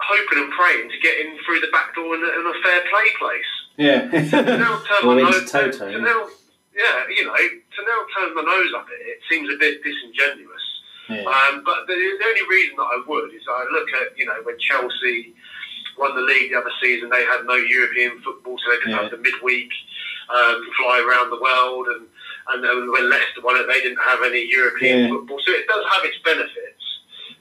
hoping 0.00 0.40
and 0.40 0.50
praying 0.56 0.88
to 0.88 0.98
get 1.04 1.20
in 1.20 1.36
through 1.44 1.60
the 1.60 1.70
back 1.70 1.94
door 1.94 2.16
in 2.16 2.24
a, 2.24 2.30
in 2.32 2.44
a 2.48 2.56
fair 2.64 2.80
play 2.88 3.08
place. 3.20 3.52
Yeah. 3.76 4.00
to 4.08 4.58
now 4.58 4.80
turn 4.88 5.02
my 5.04 5.20
nose, 5.20 5.50
Toto, 5.50 5.92
to, 5.92 6.00
now, 6.00 6.32
yeah, 6.72 7.04
you 7.12 7.28
know, 7.28 7.36
to 7.36 7.80
now 7.84 8.00
turn 8.16 8.34
my 8.34 8.42
nose 8.42 8.72
up 8.72 8.88
at 8.88 8.98
it, 9.04 9.18
it 9.18 9.20
seems 9.28 9.52
a 9.52 9.58
bit 9.60 9.84
disingenuous. 9.84 10.64
Yeah. 11.12 11.28
Um, 11.28 11.60
but 11.64 11.84
the, 11.86 11.94
the, 11.94 12.24
only 12.24 12.48
reason 12.48 12.76
that 12.80 12.88
I 12.88 13.04
would 13.06 13.34
is 13.34 13.44
I 13.44 13.68
look 13.68 13.88
at, 14.00 14.16
you 14.16 14.24
know, 14.24 14.40
when 14.44 14.56
Chelsea 14.58 15.34
won 15.98 16.16
the 16.16 16.22
league 16.22 16.50
the 16.50 16.58
other 16.58 16.72
season, 16.80 17.10
they 17.10 17.24
had 17.28 17.44
no 17.44 17.54
European 17.54 18.22
football, 18.24 18.56
so 18.56 18.70
they 18.72 18.80
could 18.80 18.90
yeah. 18.90 19.02
have 19.02 19.10
the 19.10 19.18
midweek 19.18 19.68
um, 20.32 20.64
fly 20.80 21.04
around 21.04 21.28
the 21.28 21.40
world. 21.40 21.86
And, 21.88 22.08
and 22.48 22.90
when 22.92 23.08
Leicester 23.10 23.40
won 23.42 23.56
it, 23.56 23.66
they 23.66 23.80
didn't 23.80 24.02
have 24.04 24.20
any 24.22 24.44
European 24.50 24.98
yeah. 24.98 25.08
football. 25.08 25.40
So 25.44 25.52
it 25.52 25.66
does 25.66 25.84
have 25.92 26.04
its 26.04 26.18
benefits. 26.24 26.84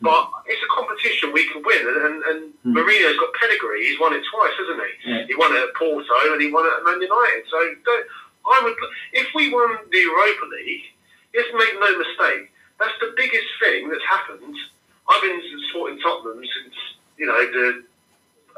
But 0.02 0.28
it's 0.48 0.60
a 0.60 0.68
competition 0.76 1.32
we 1.32 1.48
can 1.48 1.64
win, 1.64 1.80
and, 1.80 2.24
and 2.28 2.40
mm. 2.60 2.76
Mourinho's 2.76 3.16
got 3.16 3.32
pedigree. 3.40 3.88
He's 3.88 4.00
won 4.00 4.12
it 4.12 4.24
twice, 4.28 4.52
hasn't 4.60 4.84
he? 4.84 4.92
Yeah. 5.08 5.24
He 5.28 5.36
won 5.36 5.56
it 5.56 5.64
at 5.64 5.72
Porto 5.80 6.12
and 6.28 6.42
he 6.42 6.52
won 6.52 6.68
it 6.68 6.76
at 6.76 6.84
Man 6.84 7.00
United. 7.00 7.48
So 7.48 7.56
I 7.56 8.62
would, 8.64 8.76
if 9.14 9.28
we 9.34 9.54
won 9.54 9.80
the 9.92 10.00
Europa 10.00 10.46
League, 10.60 10.92
let's 11.32 11.48
make 11.56 11.80
no 11.80 11.98
mistake, 11.98 12.52
that's 12.80 13.00
the 13.00 13.14
biggest 13.16 13.48
thing 13.64 13.88
that's 13.88 14.04
happened. 14.04 14.56
I've 15.08 15.22
been 15.22 15.40
supporting 15.72 16.00
Tottenham 16.00 16.44
since 16.44 16.76
you 17.18 17.28
know 17.28 17.40
the 17.40 17.84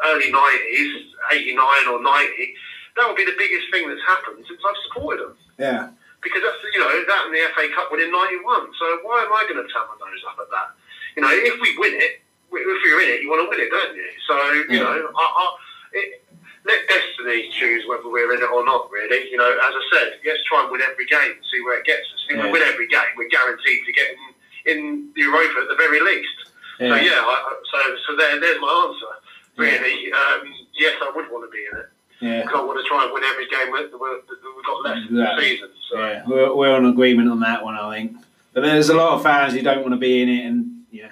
early 0.05 0.31
nineties, 0.31 1.13
eighty 1.31 1.53
nine 1.53 1.85
or 1.93 2.01
ninety. 2.01 2.55
That 2.97 3.07
would 3.07 3.17
be 3.17 3.25
the 3.25 3.37
biggest 3.37 3.69
thing 3.71 3.87
that's 3.87 4.01
happened 4.07 4.45
since 4.47 4.61
I've 4.65 4.81
supported 4.87 5.29
them. 5.29 5.37
Yeah. 5.59 5.89
Because 6.25 6.41
that's 6.41 6.57
you 6.73 6.81
know 6.81 6.89
that 6.89 7.29
and 7.29 7.33
the 7.37 7.45
FA 7.53 7.69
Cup 7.77 7.93
win 7.93 8.01
in 8.01 8.09
'91. 8.09 8.41
So 8.81 8.85
why 9.05 9.21
am 9.21 9.29
I 9.29 9.45
going 9.45 9.61
to 9.61 9.69
turn 9.69 9.85
my 9.85 9.97
nose 10.01 10.25
up 10.25 10.41
at 10.41 10.49
that? 10.49 10.73
You 11.13 11.21
know, 11.21 11.29
if 11.29 11.61
we 11.61 11.77
win 11.77 11.93
it, 11.93 12.25
if 12.49 12.79
you're 12.81 13.01
in 13.05 13.09
it, 13.13 13.21
you 13.21 13.29
want 13.29 13.45
to 13.45 13.49
win 13.49 13.61
it, 13.61 13.69
don't 13.69 13.93
you? 13.93 14.09
So 14.25 14.33
you 14.73 14.81
yeah. 14.81 14.89
know, 14.89 15.13
I, 15.13 15.23
I, 15.23 15.45
it, 15.93 16.25
let 16.65 16.81
destiny 16.89 17.53
choose 17.53 17.85
whether 17.85 18.09
we're 18.09 18.33
in 18.33 18.41
it 18.41 18.49
or 18.49 18.65
not. 18.65 18.89
Really, 18.89 19.29
you 19.29 19.37
know, 19.37 19.47
as 19.47 19.73
I 19.77 19.83
said, 19.93 20.07
let's 20.25 20.41
try 20.49 20.65
and 20.65 20.71
win 20.73 20.81
every 20.81 21.05
game 21.05 21.37
and 21.37 21.45
see 21.45 21.61
where 21.61 21.77
it 21.77 21.85
gets 21.85 22.09
us. 22.09 22.25
If 22.27 22.37
yeah. 22.37 22.49
we 22.49 22.57
win 22.57 22.65
every 22.65 22.89
game, 22.89 23.13
we're 23.15 23.29
guaranteed 23.29 23.85
to 23.85 23.93
get 23.93 24.09
in, 24.09 24.21
in 24.65 24.79
the 25.13 25.21
Europa 25.29 25.61
at 25.61 25.69
the 25.69 25.77
very 25.77 26.01
least. 26.01 26.37
Yeah. 26.81 26.89
So 26.89 26.95
yeah, 27.05 27.21
I, 27.21 27.37
so 27.69 27.77
so 28.09 28.09
there, 28.17 28.41
there's 28.41 28.59
my 28.59 28.73
answer. 28.89 29.13
Really, 29.55 30.11
um, 30.11 30.51
yes, 30.73 30.99
I 30.99 31.13
would 31.15 31.31
want 31.31 31.47
to 31.47 31.51
be 31.53 31.63
in 31.63 31.79
it. 31.79 31.87
Yeah. 32.19 32.41
Because 32.41 32.59
I 32.59 32.63
want 32.63 32.83
to 32.83 32.87
try 32.87 33.03
and 33.03 33.13
win 33.13 33.23
every 33.23 33.47
game 33.47 33.71
that 33.73 33.91
we've 33.91 34.65
got 34.65 34.83
left 34.83 35.09
exactly. 35.09 35.15
in 35.15 35.27
the 35.27 35.41
season. 35.41 35.69
So. 35.91 35.99
Yeah, 35.99 36.23
we're, 36.27 36.55
we're 36.55 36.75
on 36.75 36.85
agreement 36.85 37.29
on 37.29 37.39
that 37.41 37.63
one, 37.63 37.75
I 37.75 37.95
think. 37.95 38.17
But 38.53 38.61
there's 38.61 38.89
a 38.89 38.95
lot 38.95 39.13
of 39.13 39.23
fans 39.23 39.53
who 39.53 39.61
don't 39.61 39.81
want 39.81 39.93
to 39.93 39.99
be 39.99 40.21
in 40.21 40.29
it, 40.29 40.45
and 40.45 40.85
yeah, 40.89 41.11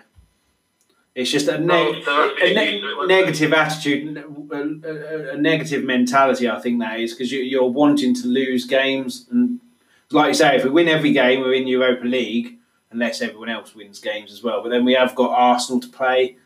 it's 1.14 1.30
just 1.30 1.50
a, 1.50 1.60
ne- 1.60 2.02
a 2.08 2.54
ne- 2.54 3.06
negative 3.06 3.52
attitude, 3.52 4.18
a, 4.18 5.34
a, 5.34 5.38
negative 5.38 5.84
mentality. 5.84 6.50
I 6.50 6.60
think 6.62 6.80
that 6.80 7.02
is 7.02 7.14
because 7.14 7.34
you, 7.34 7.62
are 7.62 7.68
wanting 7.68 8.16
to 8.16 8.28
lose 8.28 8.64
games, 8.66 9.28
and 9.30 9.60
like 10.10 10.30
you 10.30 10.34
say, 10.36 10.56
if 10.56 10.64
we 10.64 10.70
win 10.70 10.88
every 10.88 11.12
game, 11.12 11.42
we're 11.42 11.54
in 11.54 11.68
Europa 11.68 12.06
League, 12.06 12.60
unless 12.92 13.22
everyone 13.22 13.50
else 13.50 13.76
wins 13.76 14.00
games 14.00 14.32
as 14.32 14.42
well. 14.42 14.64
But 14.64 14.70
then 14.70 14.86
we 14.86 14.94
have 14.94 15.14
got 15.14 15.32
Arsenal 15.32 15.82
to 15.82 15.90
play, 15.90 16.38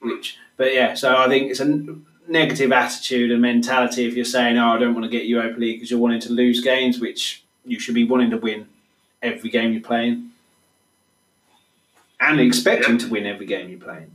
which. 0.00 0.36
But 0.58 0.74
yeah, 0.74 0.92
so 0.92 1.16
I 1.16 1.26
think 1.26 1.50
it's 1.50 1.60
a 1.60 1.64
negative 2.30 2.72
attitude 2.72 3.30
and 3.32 3.42
mentality 3.42 4.06
if 4.06 4.14
you're 4.14 4.24
saying, 4.24 4.56
"Oh, 4.56 4.70
I 4.70 4.78
don't 4.78 4.94
want 4.94 5.04
to 5.04 5.10
get 5.10 5.26
Europa 5.26 5.58
League" 5.58 5.76
because 5.76 5.90
you're 5.90 6.00
wanting 6.00 6.20
to 6.20 6.32
lose 6.32 6.60
games, 6.60 7.00
which 7.00 7.42
you 7.64 7.78
should 7.78 7.94
be 7.94 8.04
wanting 8.04 8.30
to 8.30 8.38
win 8.38 8.68
every 9.20 9.50
game 9.50 9.72
you're 9.72 9.82
playing, 9.82 10.30
and 12.20 12.40
expecting 12.40 12.92
yep. 12.94 13.00
to 13.00 13.08
win 13.08 13.26
every 13.26 13.46
game 13.46 13.68
you're 13.68 13.80
playing. 13.80 14.12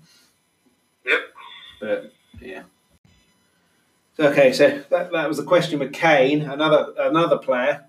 Yep. 1.06 1.20
But 1.80 2.14
yeah. 2.42 2.64
Okay, 4.18 4.54
so 4.54 4.82
that, 4.90 5.12
that 5.12 5.28
was 5.28 5.38
the 5.38 5.44
question 5.44 5.78
with 5.78 5.92
Kane, 5.92 6.42
another 6.42 6.94
another 6.98 7.38
player. 7.38 7.86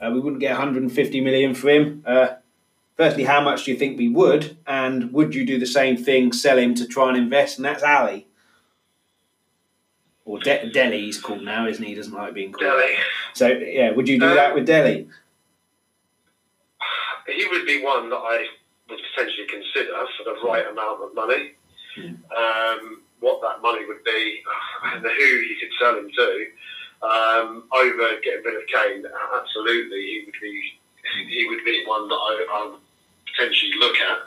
Uh, 0.00 0.10
we 0.10 0.18
wouldn't 0.18 0.40
get 0.40 0.50
150 0.50 1.20
million 1.20 1.54
for 1.54 1.70
him. 1.70 2.02
Uh, 2.04 2.34
firstly, 2.96 3.22
how 3.22 3.40
much 3.40 3.64
do 3.64 3.70
you 3.70 3.78
think 3.78 3.96
we 3.96 4.08
would, 4.08 4.56
and 4.66 5.12
would 5.12 5.32
you 5.36 5.46
do 5.46 5.60
the 5.60 5.66
same 5.66 5.96
thing, 5.96 6.32
sell 6.32 6.58
him 6.58 6.74
to 6.74 6.86
try 6.88 7.08
and 7.08 7.16
invest? 7.16 7.58
And 7.58 7.64
that's 7.64 7.84
Alli, 7.84 8.26
or 10.24 10.38
De- 10.38 10.70
Dele. 10.70 11.00
He's 11.00 11.20
called 11.20 11.42
now, 11.42 11.66
isn't 11.66 11.82
he? 11.82 11.90
he? 11.90 11.96
Doesn't 11.96 12.14
like 12.14 12.34
being 12.34 12.52
called. 12.52 12.70
Dele. 12.70 12.96
So 13.34 13.48
yeah, 13.48 13.90
would 13.92 14.08
you 14.08 14.18
do 14.18 14.26
um, 14.26 14.34
that 14.36 14.54
with 14.54 14.66
Dele? 14.66 15.08
He 17.26 17.46
would 17.46 17.66
be 17.66 17.82
one 17.82 18.10
that 18.10 18.16
I 18.16 18.46
would 18.88 19.00
potentially 19.14 19.46
consider 19.46 19.94
for 20.18 20.24
the 20.24 20.46
right 20.46 20.66
amount 20.66 21.02
of 21.02 21.14
money. 21.14 21.52
Hmm. 21.94 22.14
Um, 22.34 23.02
what 23.20 23.40
that 23.42 23.62
money 23.62 23.86
would 23.86 24.02
be 24.04 24.42
and 24.84 25.02
who 25.02 25.08
you 25.08 25.56
could 25.60 25.70
sell 25.78 25.96
him 25.98 26.10
to 26.10 26.46
um, 27.02 27.64
over 27.72 28.20
getting 28.22 28.44
rid 28.44 28.56
of 28.56 28.66
Kane. 28.68 29.04
Absolutely, 29.34 30.00
he 30.00 30.22
would 30.26 30.40
be 30.40 30.78
he 31.28 31.46
would 31.48 31.64
be 31.64 31.84
one 31.86 32.08
that 32.08 32.14
I, 32.14 32.46
I 32.52 32.70
would 32.70 32.80
potentially 33.26 33.72
look 33.78 33.96
at. 33.96 34.18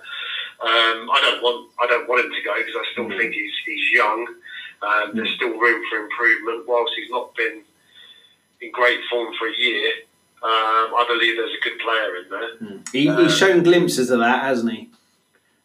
Um, 0.56 1.10
I 1.12 1.20
don't 1.22 1.41
want 1.43 1.72
I 1.80 1.88
don't 1.88 2.08
want 2.08 2.26
him 2.26 2.32
to 2.32 2.43
go 2.43 2.54
because 2.58 2.76
I 2.76 2.91
still 2.91 3.06
mm. 3.06 3.18
think 3.18 3.34
he's 3.34 3.54
he's 3.66 3.91
young. 3.91 4.28
Um. 4.82 5.15
There's 5.15 5.34
still 5.36 5.57
room 5.57 5.84
for 5.89 5.97
improvement. 6.03 6.67
Whilst 6.67 6.93
he's 6.95 7.09
not 7.09 7.36
been 7.36 7.63
in 8.61 8.71
great 8.71 8.99
form 9.09 9.34
for 9.38 9.47
a 9.47 9.55
year, 9.55 9.88
um, 10.43 10.93
I 10.93 11.05
believe 11.07 11.38
there's 11.38 11.51
a 11.51 11.63
good 11.63 11.80
player 11.80 12.15
in 12.17 12.30
there. 12.30 12.57
Mm. 12.61 12.89
He, 12.91 13.01
he's 13.01 13.09
um, 13.09 13.30
shown 13.30 13.63
glimpses 13.63 14.09
of 14.09 14.19
that, 14.19 14.43
hasn't 14.43 14.71
he? 14.71 14.89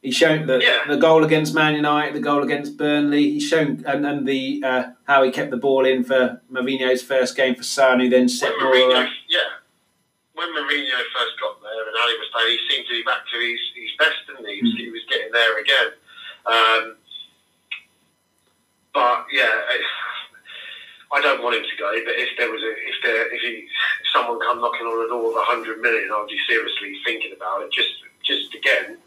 He's 0.03 0.17
shown 0.17 0.47
the, 0.47 0.59
yeah. 0.61 0.85
the 0.89 0.97
goal 0.97 1.25
against 1.25 1.55
Man 1.55 1.75
United, 1.75 2.15
the 2.15 2.21
goal 2.21 2.43
against 2.43 2.79
Burnley. 2.79 3.33
He's 3.33 3.47
shown 3.47 3.85
and, 3.87 4.07
and 4.07 4.27
the 4.27 4.63
uh, 4.65 4.85
how 5.05 5.23
he 5.23 5.31
kept 5.31 5.51
the 5.51 5.59
ball 5.59 5.85
in 5.85 6.05
for 6.05 6.41
Mourinho's 6.51 7.03
first 7.03 7.37
game 7.37 7.55
for 7.55 7.63
Son, 7.63 8.01
who 8.01 8.09
then 8.09 8.27
set 8.27 8.51
when 8.57 8.67
Mourinho, 8.67 9.11
Yeah, 9.29 9.41
when 10.33 10.49
Mourinho 10.57 10.97
first 11.13 11.37
got 11.39 11.61
there 11.61 11.85
and 11.87 11.97
Alli 12.01 12.17
was 12.17 12.29
playing, 12.33 12.57
he 12.57 12.75
seemed 12.75 12.87
to 12.89 12.95
be 12.95 13.03
back 13.03 13.29
to 13.29 13.37
his, 13.39 13.61
his 13.77 13.93
best, 13.99 14.17
didn't 14.27 14.49
he? 14.49 14.57
He 14.57 14.63
was, 14.63 14.73
mm. 14.73 14.79
he 14.79 14.91
was 14.91 15.05
getting 15.11 15.33
there 15.33 15.61
again. 15.61 15.93
Um, 16.47 16.97
but 18.93 19.27
yeah, 19.33 19.51
I 21.13 21.21
don't 21.21 21.43
want 21.43 21.57
him 21.57 21.67
to 21.67 21.77
go. 21.77 21.91
But 22.05 22.15
if 22.15 22.31
there 22.39 22.51
was 22.51 22.63
a 22.63 22.71
if 22.71 22.97
there 23.03 23.35
if, 23.35 23.41
he, 23.43 23.67
if 23.67 24.07
someone 24.13 24.39
come 24.41 24.61
knocking 24.61 24.87
on 24.87 25.03
the 25.03 25.11
door 25.11 25.31
of 25.31 25.37
a 25.37 25.47
hundred 25.47 25.81
million, 25.81 26.11
I'd 26.11 26.31
be 26.31 26.39
seriously 26.49 26.99
thinking 27.05 27.35
about 27.35 27.63
it. 27.63 27.73
Just 27.73 27.91
just 28.23 28.55
again 28.55 28.99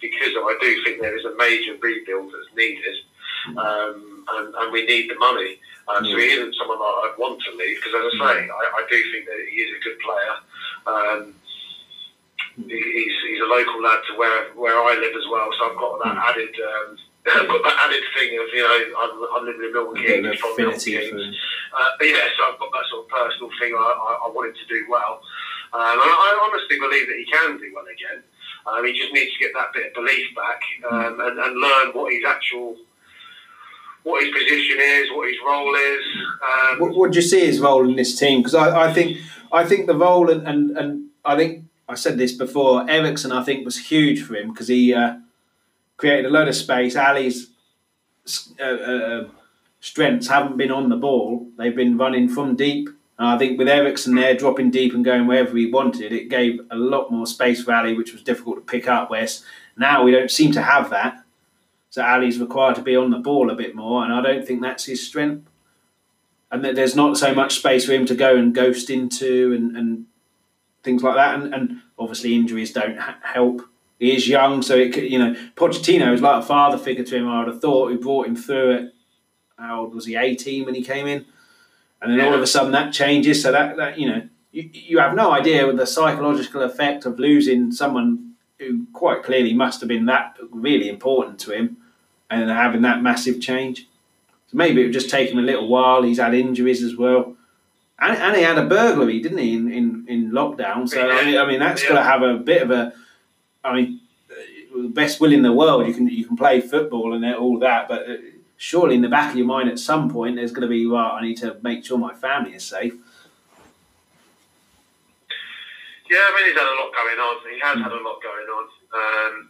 because 0.00 0.32
I 0.32 0.56
do 0.60 0.82
think 0.84 1.00
there 1.00 1.16
is 1.16 1.24
a 1.24 1.36
major 1.36 1.76
rebuild 1.76 2.32
that's 2.32 2.56
needed, 2.56 2.96
hmm. 3.44 3.58
um, 3.58 4.24
and, 4.32 4.54
and, 4.54 4.72
we 4.72 4.86
need 4.86 5.10
the 5.10 5.18
money. 5.20 5.60
Um, 5.88 6.04
So 6.04 6.16
he 6.16 6.24
isn't 6.24 6.56
someone 6.56 6.78
I'd 6.80 7.18
want 7.18 7.36
to 7.42 7.50
leave 7.52 7.76
because, 7.76 7.92
as 7.92 8.08
I 8.08 8.12
say, 8.16 8.48
hmm. 8.48 8.56
I, 8.56 8.64
I, 8.80 8.82
do 8.88 8.96
think 9.12 9.26
that 9.28 9.40
he 9.44 9.56
is 9.60 9.76
a 9.76 9.84
good 9.84 9.98
player. 10.00 10.34
Um, 10.88 11.34
he's, 12.64 13.16
he's 13.28 13.44
a 13.44 13.52
local 13.52 13.82
lad 13.82 14.00
to 14.08 14.16
where 14.16 14.56
where 14.56 14.80
I 14.80 14.96
live 14.96 15.12
as 15.12 15.28
well, 15.30 15.52
so 15.52 15.68
I've 15.68 15.76
got 15.78 16.00
that 16.04 16.16
hmm. 16.16 16.28
added. 16.32 16.54
I've 17.26 17.48
got 17.48 17.62
that 17.62 17.76
added 17.84 18.04
thing 18.16 18.32
of 18.40 18.48
you 18.48 18.64
know 18.64 18.76
I'm, 18.96 19.12
I'm 19.36 19.44
living 19.44 19.68
in 19.68 19.72
Milton 19.72 19.96
Keynes 20.00 20.40
from 20.40 20.56
Milton 20.56 20.80
Keynes, 20.80 21.36
uh, 21.76 21.90
but 21.98 22.06
yeah, 22.08 22.24
so 22.32 22.48
I've 22.48 22.58
got 22.58 22.72
that 22.72 22.86
sort 22.88 23.04
of 23.04 23.08
personal 23.12 23.50
thing. 23.60 23.76
I, 23.76 23.88
I, 23.92 24.10
I 24.24 24.28
wanted 24.32 24.56
to 24.56 24.66
do 24.66 24.86
well, 24.88 25.20
um, 25.76 26.00
and 26.00 26.12
I 26.16 26.28
honestly 26.48 26.80
believe 26.80 27.06
that 27.08 27.18
he 27.20 27.26
can 27.28 27.58
do 27.58 27.68
well 27.74 27.84
again. 27.84 28.24
Um, 28.66 28.84
he 28.86 28.92
just 28.92 29.12
needs 29.12 29.32
to 29.32 29.38
get 29.38 29.52
that 29.54 29.72
bit 29.72 29.88
of 29.88 29.94
belief 29.94 30.26
back 30.36 30.60
um, 30.90 31.20
and, 31.20 31.38
and, 31.38 31.56
learn 31.56 31.88
what 31.94 32.12
his 32.12 32.22
actual, 32.28 32.76
what 34.02 34.22
his 34.22 34.32
position 34.32 34.78
is, 34.78 35.10
what 35.12 35.28
his 35.28 35.38
role 35.44 35.74
is. 35.74 36.04
Um, 36.44 36.80
what, 36.80 36.94
what, 36.94 37.12
do 37.12 37.20
you 37.20 37.22
see 37.22 37.46
his 37.46 37.58
role 37.58 37.88
in 37.88 37.96
this 37.96 38.18
team? 38.18 38.40
Because 38.40 38.54
I, 38.54 38.88
I, 38.88 38.92
think, 38.92 39.16
I 39.50 39.64
think 39.64 39.86
the 39.86 39.96
role 39.96 40.30
and, 40.30 40.46
and, 40.46 40.76
and 40.76 41.08
I 41.24 41.36
think 41.36 41.64
I 41.88 41.94
said 41.94 42.18
this 42.18 42.32
before. 42.32 42.88
Eriksen, 42.88 43.32
I 43.32 43.42
think, 43.42 43.64
was 43.64 43.78
huge 43.78 44.22
for 44.22 44.36
him 44.36 44.52
because 44.52 44.68
he 44.68 44.92
uh, 44.92 45.14
created 46.00 46.26
a 46.26 46.30
load 46.30 46.48
of 46.48 46.56
space. 46.56 46.96
Alli's 46.96 47.50
uh, 48.60 48.64
uh, 48.64 49.28
strengths 49.80 50.26
haven't 50.26 50.56
been 50.56 50.72
on 50.72 50.88
the 50.88 50.96
ball; 50.96 51.46
they've 51.56 51.76
been 51.76 51.96
running 51.96 52.28
from 52.28 52.56
deep 52.56 52.88
and 53.20 53.28
I 53.28 53.36
think 53.36 53.58
with 53.58 53.68
Eriksen 53.68 54.14
there 54.14 54.34
dropping 54.34 54.70
deep 54.70 54.94
and 54.94 55.04
going 55.04 55.26
wherever 55.26 55.54
he 55.54 55.70
wanted, 55.70 56.10
it 56.10 56.30
gave 56.30 56.58
a 56.70 56.76
lot 56.76 57.12
more 57.12 57.26
space 57.26 57.62
for 57.62 57.72
Alli, 57.72 57.92
which 57.92 58.14
was 58.14 58.22
difficult 58.22 58.56
to 58.56 58.62
pick 58.62 58.88
up. 58.88 59.10
Whereas 59.10 59.44
now 59.76 60.02
we 60.02 60.10
don't 60.10 60.30
seem 60.30 60.52
to 60.52 60.62
have 60.62 60.88
that. 60.88 61.22
So 61.90 62.00
Alli's 62.00 62.38
required 62.38 62.76
to 62.76 62.82
be 62.82 62.96
on 62.96 63.10
the 63.10 63.18
ball 63.18 63.50
a 63.50 63.54
bit 63.54 63.74
more, 63.74 64.02
and 64.04 64.14
I 64.14 64.22
don't 64.22 64.46
think 64.46 64.62
that's 64.62 64.86
his 64.86 65.06
strength. 65.06 65.50
And 66.50 66.64
that 66.64 66.76
there's 66.76 66.96
not 66.96 67.18
so 67.18 67.34
much 67.34 67.56
space 67.56 67.84
for 67.84 67.92
him 67.92 68.06
to 68.06 68.14
go 68.14 68.36
and 68.36 68.54
ghost 68.54 68.88
into 68.88 69.52
and, 69.52 69.76
and 69.76 70.06
things 70.82 71.02
like 71.02 71.16
that. 71.16 71.34
And, 71.34 71.52
and 71.52 71.82
obviously 71.98 72.34
injuries 72.34 72.72
don't 72.72 72.96
help. 72.96 73.60
He 74.00 74.16
is 74.16 74.26
young, 74.26 74.62
so 74.62 74.74
it 74.76 74.96
you 74.96 75.18
know 75.20 75.36
Pochettino 75.54 76.12
is 76.12 76.20
like 76.20 76.42
a 76.42 76.46
father 76.46 76.78
figure 76.78 77.04
to 77.04 77.16
him. 77.16 77.28
I 77.28 77.38
would 77.38 77.48
have 77.52 77.60
thought 77.60 77.92
who 77.92 77.98
brought 78.00 78.26
him 78.26 78.34
through 78.34 78.70
it. 78.72 78.94
How 79.56 79.82
old 79.82 79.94
was 79.94 80.06
he? 80.06 80.16
18 80.16 80.64
when 80.64 80.74
he 80.74 80.82
came 80.82 81.06
in 81.06 81.26
and 82.00 82.12
then 82.12 82.18
yeah. 82.18 82.26
all 82.26 82.34
of 82.34 82.40
a 82.40 82.46
sudden 82.46 82.72
that 82.72 82.92
changes. 82.92 83.42
So 83.42 83.52
that, 83.52 83.76
that 83.76 83.98
you 83.98 84.08
know, 84.08 84.22
you, 84.52 84.70
you 84.72 84.98
have 84.98 85.14
no 85.14 85.32
idea 85.32 85.66
what 85.66 85.76
the 85.76 85.86
psychological 85.86 86.62
effect 86.62 87.04
of 87.04 87.18
losing 87.18 87.72
someone 87.72 88.34
who 88.58 88.86
quite 88.92 89.22
clearly 89.22 89.54
must 89.54 89.80
have 89.80 89.88
been 89.88 90.06
that 90.06 90.36
really 90.50 90.88
important 90.88 91.38
to 91.40 91.52
him, 91.52 91.78
and 92.28 92.50
having 92.50 92.82
that 92.82 93.02
massive 93.02 93.40
change. 93.40 93.86
So 94.48 94.56
maybe 94.56 94.82
it 94.82 94.84
would 94.86 94.92
just 94.92 95.10
take 95.10 95.30
him 95.30 95.38
a 95.38 95.42
little 95.42 95.68
while. 95.68 96.02
He's 96.02 96.18
had 96.18 96.34
injuries 96.34 96.82
as 96.82 96.96
well. 96.96 97.36
And, 97.98 98.16
and 98.16 98.36
he 98.36 98.42
had 98.42 98.58
a 98.58 98.66
burglary, 98.66 99.20
didn't 99.20 99.38
he, 99.38 99.54
in, 99.54 99.70
in, 99.70 100.06
in 100.08 100.30
lockdown? 100.30 100.88
So 100.88 101.06
yeah. 101.06 101.14
I 101.14 101.24
mean, 101.24 101.38
I 101.38 101.46
mean 101.46 101.60
that's 101.60 101.82
yeah. 101.82 101.90
going 101.90 102.02
to 102.02 102.08
have 102.08 102.22
a 102.22 102.34
bit 102.34 102.62
of 102.62 102.70
a. 102.70 102.92
I 103.62 103.74
mean, 103.74 104.00
the 104.74 104.88
best 104.88 105.20
will 105.20 105.32
in 105.32 105.42
the 105.42 105.52
world, 105.52 105.86
you 105.86 105.94
can 105.94 106.08
you 106.08 106.24
can 106.24 106.36
play 106.36 106.60
football 106.60 107.12
and 107.14 107.24
all 107.34 107.58
that, 107.58 107.88
but 107.88 108.08
uh, 108.08 108.16
surely 108.56 108.94
in 108.94 109.02
the 109.02 109.08
back 109.08 109.30
of 109.30 109.36
your 109.36 109.46
mind 109.46 109.68
at 109.68 109.78
some 109.78 110.10
point 110.10 110.36
there's 110.36 110.52
going 110.52 110.62
to 110.62 110.68
be, 110.68 110.86
well, 110.86 111.12
I 111.12 111.22
need 111.22 111.36
to 111.38 111.56
make 111.62 111.84
sure 111.84 111.98
my 111.98 112.14
family 112.14 112.54
is 112.54 112.64
safe. 112.64 112.94
Yeah, 116.10 116.18
I 116.18 116.34
mean, 116.34 116.46
he's 116.50 116.58
had 116.58 116.66
a 116.66 116.76
lot 116.82 116.90
going 116.92 117.18
on. 117.18 117.36
He 117.52 117.60
has 117.62 117.78
had 117.78 117.92
a 117.92 118.02
lot 118.02 118.18
going 118.20 118.48
on. 118.48 118.64
Um, 118.92 119.48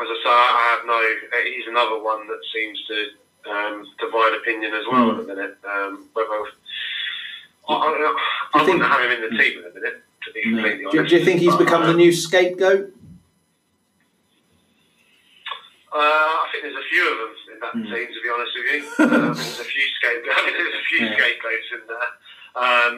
as 0.00 0.08
I 0.08 0.16
say, 0.24 0.30
I 0.30 0.76
have 0.76 0.86
no. 0.86 0.98
He's 1.44 1.66
another 1.68 2.02
one 2.02 2.26
that 2.28 2.40
seems 2.52 2.82
to 2.88 3.50
um, 3.50 3.86
divide 4.00 4.34
opinion 4.40 4.72
as 4.72 4.84
well 4.90 5.06
mm. 5.06 5.10
at 5.12 5.26
the 5.26 5.34
minute. 5.34 5.58
Um, 5.64 6.08
whether 6.14 6.30
I, 7.68 7.74
I, 7.74 8.14
I 8.54 8.62
wouldn't 8.62 8.82
have 8.82 9.00
him 9.04 9.12
in 9.12 9.20
the 9.30 9.42
team 9.42 9.64
at 9.64 9.74
the 9.74 9.80
minute. 9.80 10.02
To 10.24 10.32
be 10.32 10.42
completely 10.42 10.82
no. 10.82 10.90
honest. 10.90 11.04
Do, 11.04 11.08
do 11.08 11.16
you 11.18 11.24
think 11.24 11.40
he's 11.40 11.56
become 11.56 11.86
the 11.86 11.94
new 11.94 12.10
scapegoat? 12.10 12.95
Uh, 15.96 16.44
I 16.44 16.46
think 16.52 16.60
there's 16.68 16.76
a 16.76 16.88
few 16.92 17.04
of 17.08 17.16
them 17.16 17.32
in 17.48 17.58
that 17.64 17.72
mm. 17.72 17.88
team, 17.88 18.08
to 18.12 18.20
be 18.20 18.28
honest 18.28 18.52
with 18.52 18.68
you. 18.68 18.80
Um, 19.00 19.32
there's 19.32 19.60
a 19.60 19.64
few 19.64 19.86
scapegoats. 19.96 20.52
there's 20.52 20.76
a 20.76 20.86
few 20.92 21.00
yeah. 21.08 21.16
scapegoats 21.16 21.68
in 21.72 21.82
there. 21.88 22.10
Um, 22.52 22.92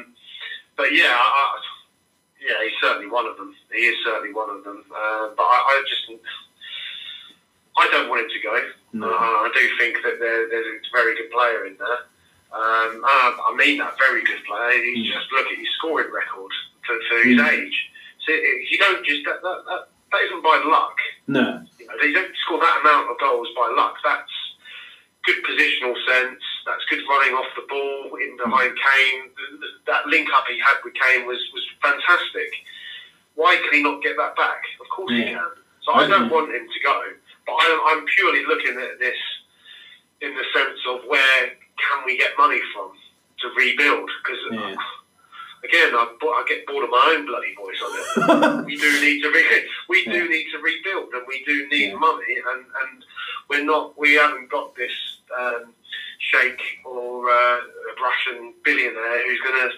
but 0.74 0.90
yeah, 0.90 1.14
I, 1.14 1.62
yeah, 2.42 2.58
he's 2.66 2.74
certainly 2.82 3.06
one 3.06 3.26
of 3.26 3.38
them. 3.38 3.54
He 3.70 3.86
is 3.86 3.94
certainly 4.02 4.34
one 4.34 4.50
of 4.50 4.64
them. 4.64 4.82
Uh, 4.90 5.30
but 5.38 5.46
I, 5.46 5.58
I, 5.78 5.84
just, 5.86 6.10
I 7.78 7.86
don't 7.94 8.10
want 8.10 8.26
him 8.26 8.30
to 8.34 8.42
go. 8.42 8.54
No. 8.94 9.06
Uh, 9.06 9.46
I 9.46 9.50
do 9.54 9.62
think 9.78 10.02
that 10.02 10.18
there, 10.18 10.50
there's 10.50 10.66
a 10.66 10.78
very 10.90 11.14
good 11.14 11.30
player 11.30 11.66
in 11.70 11.78
there. 11.78 12.02
Um, 12.50 12.98
I, 13.06 13.54
mean 13.54 13.78
that 13.78 13.94
very 13.98 14.24
good 14.24 14.42
player. 14.42 14.74
You 14.74 15.06
mm. 15.06 15.14
just 15.14 15.30
look 15.30 15.46
at 15.46 15.58
his 15.58 15.70
scoring 15.78 16.10
record 16.10 16.50
for, 16.82 16.98
for 17.06 17.22
his 17.22 17.38
mm. 17.38 17.46
age. 17.46 17.78
So 18.26 18.32
you 18.32 18.78
don't 18.78 19.06
just 19.06 19.22
that, 19.26 19.38
that, 19.42 19.62
that, 19.70 19.82
that 20.12 20.20
isn't 20.24 20.42
by 20.42 20.62
luck. 20.64 20.96
No 21.26 21.64
know, 21.88 21.96
they 22.00 22.12
don't 22.12 22.34
score 22.44 22.60
that 22.60 22.80
amount 22.80 23.10
of 23.10 23.18
goals 23.18 23.48
by 23.56 23.72
luck. 23.76 23.96
That's 24.04 24.36
good 25.24 25.40
positional 25.44 25.96
sense. 26.06 26.42
That's 26.66 26.84
good 26.90 27.00
running 27.08 27.34
off 27.34 27.48
the 27.56 27.64
ball 27.68 28.16
in 28.20 28.36
behind 28.36 28.76
Kane. 28.76 29.22
That 29.86 30.06
link 30.06 30.28
up 30.34 30.44
he 30.48 30.58
had 30.60 30.76
with 30.84 30.94
Kane 30.94 31.26
was, 31.26 31.40
was 31.52 31.64
fantastic. 31.82 32.52
Why 33.34 33.56
can 33.56 33.72
he 33.72 33.82
not 33.82 34.02
get 34.02 34.16
that 34.16 34.36
back? 34.36 34.62
Of 34.80 34.88
course 34.94 35.12
yeah. 35.12 35.24
he 35.24 35.24
can. 35.32 35.52
So 35.84 35.94
I 35.94 36.06
don't 36.06 36.28
want 36.28 36.52
him 36.52 36.68
to 36.68 36.80
go, 36.84 37.00
but 37.46 37.56
I'm, 37.56 37.80
I'm 37.88 38.04
purely 38.16 38.44
looking 38.44 38.76
at 38.76 38.98
this 38.98 39.16
in 40.20 40.34
the 40.34 40.44
sense 40.52 40.78
of 40.90 41.08
where 41.08 41.40
can 41.48 42.04
we 42.04 42.18
get 42.18 42.36
money 42.36 42.60
from 42.74 42.92
to 43.40 43.48
rebuild? 43.56 44.10
Because 44.20 44.42
yeah. 44.52 44.74
Again, 45.64 45.94
I, 45.94 46.06
I 46.20 46.44
get 46.48 46.66
bored 46.66 46.84
of 46.84 46.90
my 46.90 47.14
own 47.16 47.26
bloody 47.26 47.54
voice 47.54 47.80
on 47.84 47.92
it. 47.94 48.66
we 48.66 48.76
do 48.76 49.00
need 49.00 49.22
to 49.22 49.30
re- 49.30 49.68
we 49.88 50.04
do 50.04 50.24
yeah. 50.24 50.28
need 50.28 50.46
to 50.52 50.58
rebuild, 50.58 51.12
and 51.14 51.24
we 51.26 51.44
do 51.44 51.68
need 51.68 51.90
yeah. 51.90 51.96
money, 51.96 52.36
and, 52.52 52.64
and 52.64 53.04
we're 53.48 53.64
not 53.64 53.98
we 53.98 54.14
haven't 54.14 54.50
got 54.50 54.74
this 54.76 54.92
um, 55.38 55.74
sheikh 56.18 56.60
or 56.84 57.30
uh, 57.30 57.58
Russian 58.02 58.54
billionaire 58.64 59.22
who's 59.26 59.40
going 59.40 59.58
to, 59.58 59.70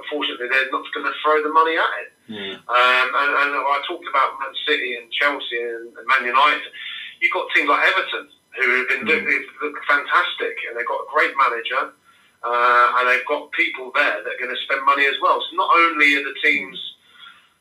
unfortunately, 0.00 0.48
they're 0.48 0.72
not 0.72 0.84
going 0.92 1.06
to 1.06 1.14
throw 1.22 1.42
the 1.42 1.52
money 1.52 1.76
at 1.76 1.92
it. 2.00 2.10
Yeah. 2.28 2.56
Um, 2.64 3.08
and, 3.12 3.30
and, 3.44 3.50
I 3.58 3.82
talked 3.86 4.06
about 4.08 4.38
Man 4.40 4.54
City 4.66 4.96
and 4.96 5.10
Chelsea 5.12 5.60
and, 5.60 5.92
and 5.96 6.06
Man 6.06 6.24
United. 6.24 6.72
You've 7.20 7.32
got 7.32 7.48
teams 7.54 7.68
like 7.68 7.84
Everton 7.86 8.28
who 8.56 8.66
have 8.78 8.88
been 8.88 9.04
mm. 9.04 9.08
doing, 9.08 9.46
fantastic, 9.86 10.56
and 10.68 10.76
they've 10.76 10.86
got 10.86 11.04
a 11.04 11.12
great 11.12 11.34
manager. 11.36 11.94
Uh, 12.42 12.86
and 12.96 13.08
they've 13.08 13.26
got 13.28 13.52
people 13.52 13.92
there 13.94 14.24
that 14.24 14.32
are 14.32 14.40
going 14.40 14.54
to 14.54 14.62
spend 14.64 14.84
money 14.84 15.04
as 15.04 15.16
well. 15.20 15.40
So 15.40 15.56
not 15.56 15.70
only 15.76 16.16
are 16.16 16.24
the 16.24 16.36
teams 16.42 16.78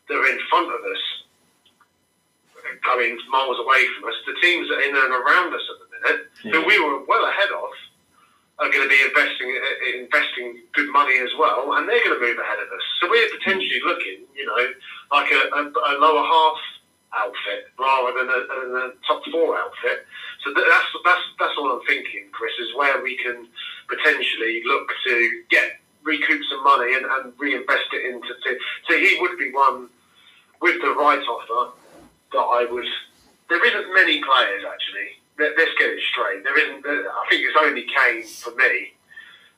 that 0.07 0.15
are 0.15 0.27
in 0.27 0.39
front 0.49 0.71
of 0.71 0.79
us 0.79 1.03
going 2.83 3.17
miles 3.29 3.59
away 3.59 3.81
from 3.95 4.09
us, 4.09 4.15
the 4.25 4.39
teams 4.41 4.69
that 4.69 4.79
are 4.79 4.87
in 4.87 4.95
and 4.95 5.13
around 5.13 5.53
us 5.53 5.65
at 5.67 5.77
the 5.79 5.87
minute, 5.91 6.21
yeah. 6.43 6.51
who 6.53 6.67
we 6.67 6.79
were 6.79 7.03
well 7.05 7.25
ahead 7.27 7.51
of, 7.51 7.69
are 8.59 8.69
going 8.71 8.83
to 8.83 8.91
be 8.91 9.01
investing 9.07 9.49
investing 10.03 10.59
good 10.73 10.91
money 10.91 11.15
as 11.19 11.31
well, 11.39 11.73
and 11.79 11.87
they're 11.87 12.03
going 12.03 12.19
to 12.19 12.23
move 12.23 12.37
ahead 12.39 12.59
of 12.59 12.67
us. 12.67 12.83
So 12.99 13.09
we're 13.09 13.31
potentially 13.39 13.79
looking, 13.85 14.27
you 14.35 14.45
know, 14.45 14.63
like 15.11 15.31
a, 15.31 15.41
a, 15.55 15.61
a 15.63 15.93
lower 15.99 16.23
half 16.23 16.59
outfit 17.15 17.71
rather 17.79 18.19
than 18.19 18.27
a, 18.27 18.39
a, 18.51 18.91
top 19.07 19.23
four 19.31 19.57
outfit. 19.57 20.05
So 20.43 20.53
that's 20.53 20.89
that's 21.03 21.21
that's 21.39 21.53
all 21.57 21.71
I'm 21.71 21.85
thinking, 21.85 22.27
Chris, 22.31 22.53
is 22.59 22.75
where 22.75 23.01
we 23.03 23.17
can 23.17 23.47
potentially 23.87 24.61
look 24.65 24.89
to 25.07 25.43
get 25.49 25.79
recoup 26.03 26.41
some 26.49 26.63
money 26.63 26.95
and, 26.95 27.05
and 27.05 27.33
reinvest 27.37 27.91
it 27.93 28.13
into. 28.13 28.29
So 28.87 28.97
he 28.97 29.17
would 29.19 29.37
be 29.37 29.51
one 29.51 29.89
with 30.61 30.81
the 30.81 30.91
right 30.91 31.19
offer 31.19 31.75
that 32.31 32.39
I 32.39 32.67
would. 32.71 32.87
There 33.49 33.65
isn't 33.65 33.93
many 33.93 34.21
players 34.23 34.63
actually. 34.63 35.19
Let, 35.39 35.57
us 35.57 35.73
get 35.77 35.89
it 35.89 36.01
straight. 36.11 36.43
There 36.43 36.57
isn't. 36.59 36.85
I 36.85 37.25
think 37.29 37.43
it's 37.43 37.57
only 37.59 37.85
Kane 37.87 38.27
for 38.27 38.53
me, 38.55 38.91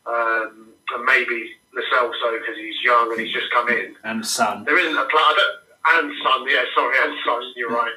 um, 0.06 0.70
and 0.94 1.06
maybe 1.06 1.58
Lo 1.74 1.82
Celso 1.92 2.40
because 2.40 2.56
he's 2.58 2.76
young 2.84 3.12
and 3.12 3.20
he's 3.20 3.34
just 3.34 3.52
come 3.52 3.70
in. 3.70 3.96
And 4.04 4.26
Son. 4.26 4.64
There 4.64 4.78
isn't 4.78 4.98
a 4.98 5.06
player. 5.06 5.48
And 5.84 6.14
Son, 6.22 6.46
yeah, 6.48 6.64
sorry, 6.76 6.96
and 7.02 7.18
Son. 7.26 7.42
You're 7.56 7.72
right. 7.72 7.92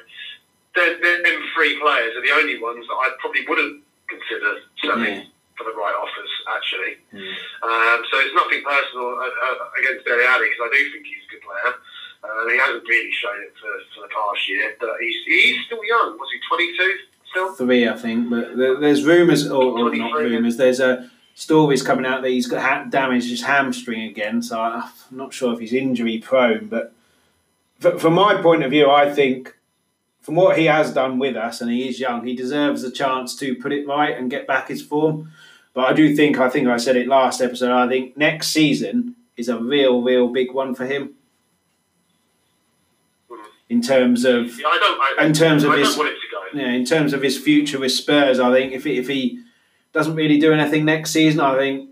Them, 0.75 1.23
them 1.23 1.39
three 1.55 1.79
players 1.79 2.15
are 2.15 2.21
the 2.21 2.35
only 2.35 2.59
ones 2.59 2.85
that 2.87 2.93
I 2.93 3.15
probably 3.19 3.47
wouldn't 3.47 3.83
consider 4.07 4.59
selling. 4.83 5.05
Yeah 5.05 5.23
for 5.57 5.63
the 5.63 5.75
right 5.75 5.95
offers, 5.95 6.31
actually. 6.51 6.99
Mm. 7.15 7.31
Um, 7.63 7.99
so 8.11 8.19
it's 8.19 8.35
nothing 8.35 8.61
personal 8.63 9.15
uh, 9.15 9.23
uh, 9.23 9.79
against 9.79 10.05
Dele 10.05 10.27
Alli 10.27 10.51
because 10.51 10.63
I 10.67 10.71
do 10.71 10.79
think 10.91 11.07
he's 11.07 11.23
a 11.23 11.31
good 11.31 11.43
player. 11.47 11.71
Uh, 12.23 12.49
he 12.51 12.57
hasn't 12.57 12.83
really 12.87 13.11
shown 13.11 13.39
it 13.39 13.53
for, 13.55 13.71
for 13.95 14.01
the 14.07 14.11
past 14.11 14.49
year, 14.49 14.75
but 14.79 14.89
he's, 14.99 15.15
he's 15.25 15.65
still 15.65 15.83
young. 15.85 16.17
Was 16.19 16.29
he 16.31 16.39
22 16.43 16.97
still? 17.31 17.53
Three, 17.55 17.87
I 17.87 17.95
think. 17.95 18.29
But 18.29 18.57
there's 18.57 19.03
rumours, 19.03 19.47
or, 19.49 19.79
or 19.79 19.95
not 19.95 20.13
rumours, 20.13 20.57
there's 20.57 20.79
a 20.79 21.09
stories 21.35 21.83
coming 21.83 22.05
out 22.05 22.21
that 22.21 22.29
he's 22.29 22.47
got 22.47 22.61
ha- 22.61 22.85
damaged 22.89 23.29
his 23.29 23.43
hamstring 23.43 24.03
again. 24.03 24.41
So 24.41 24.59
I'm 24.59 24.83
not 25.11 25.33
sure 25.33 25.53
if 25.53 25.59
he's 25.59 25.73
injury 25.73 26.17
prone, 26.19 26.67
but 26.67 26.93
from 27.79 28.13
my 28.13 28.41
point 28.41 28.63
of 28.63 28.71
view, 28.71 28.89
I 28.89 29.13
think 29.13 29.54
from 30.25 30.33
what 30.33 30.57
he 30.57 30.65
has 30.65 30.91
done 30.91 31.19
with 31.19 31.35
us, 31.35 31.61
and 31.61 31.69
he 31.69 31.87
is 31.87 31.99
young, 31.99 32.25
he 32.25 32.35
deserves 32.35 32.83
a 32.83 32.89
chance 32.89 33.35
to 33.35 33.53
put 33.53 33.71
it 33.71 33.87
right 33.87 34.17
and 34.17 34.31
get 34.31 34.47
back 34.47 34.69
his 34.69 34.81
form. 34.81 35.31
But 35.75 35.85
I 35.85 35.93
do 35.93 36.15
think, 36.15 36.39
I 36.39 36.49
think 36.49 36.67
I 36.67 36.77
said 36.77 36.95
it 36.95 37.07
last 37.07 37.41
episode, 37.41 37.71
I 37.71 37.87
think 37.87 38.17
next 38.17 38.47
season 38.47 39.15
is 39.37 39.49
a 39.49 39.59
real, 39.59 40.01
real 40.01 40.29
big 40.29 40.51
one 40.51 40.73
for 40.73 40.87
him. 40.87 41.13
In 43.69 43.83
terms 43.83 44.25
of, 44.25 44.59
yeah, 44.59 44.67
I 44.67 44.77
don't, 44.79 45.19
I, 45.19 45.25
in 45.27 45.33
terms 45.33 45.63
of 45.63 45.71
I 45.71 45.77
his, 45.77 45.95
yeah, 46.55 46.71
in 46.71 46.85
terms 46.85 47.13
of 47.13 47.21
his 47.21 47.37
future 47.37 47.79
with 47.79 47.91
Spurs, 47.91 48.39
I 48.39 48.51
think 48.51 48.73
if 48.73 48.83
he, 48.83 48.97
if 48.97 49.07
he 49.07 49.43
doesn't 49.93 50.15
really 50.15 50.39
do 50.39 50.53
anything 50.53 50.85
next 50.85 51.11
season, 51.11 51.39
I 51.39 51.55
think 51.55 51.91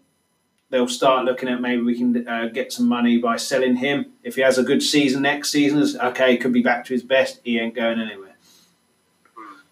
they'll 0.71 0.87
start 0.87 1.25
looking 1.25 1.49
at 1.49 1.61
maybe 1.61 1.83
we 1.83 1.95
can 1.95 2.27
uh, 2.27 2.47
get 2.51 2.73
some 2.73 2.89
money 2.89 3.17
by 3.17 3.37
selling 3.37 3.75
him. 3.75 4.07
If 4.23 4.37
he 4.37 4.41
has 4.41 4.57
a 4.57 4.63
good 4.63 4.81
season 4.81 5.21
next 5.21 5.51
season, 5.51 5.83
okay, 6.01 6.35
could 6.37 6.53
be 6.53 6.63
back 6.63 6.85
to 6.85 6.93
his 6.93 7.03
best. 7.03 7.41
He 7.43 7.59
ain't 7.59 7.75
going 7.75 7.99
anywhere. 7.99 8.22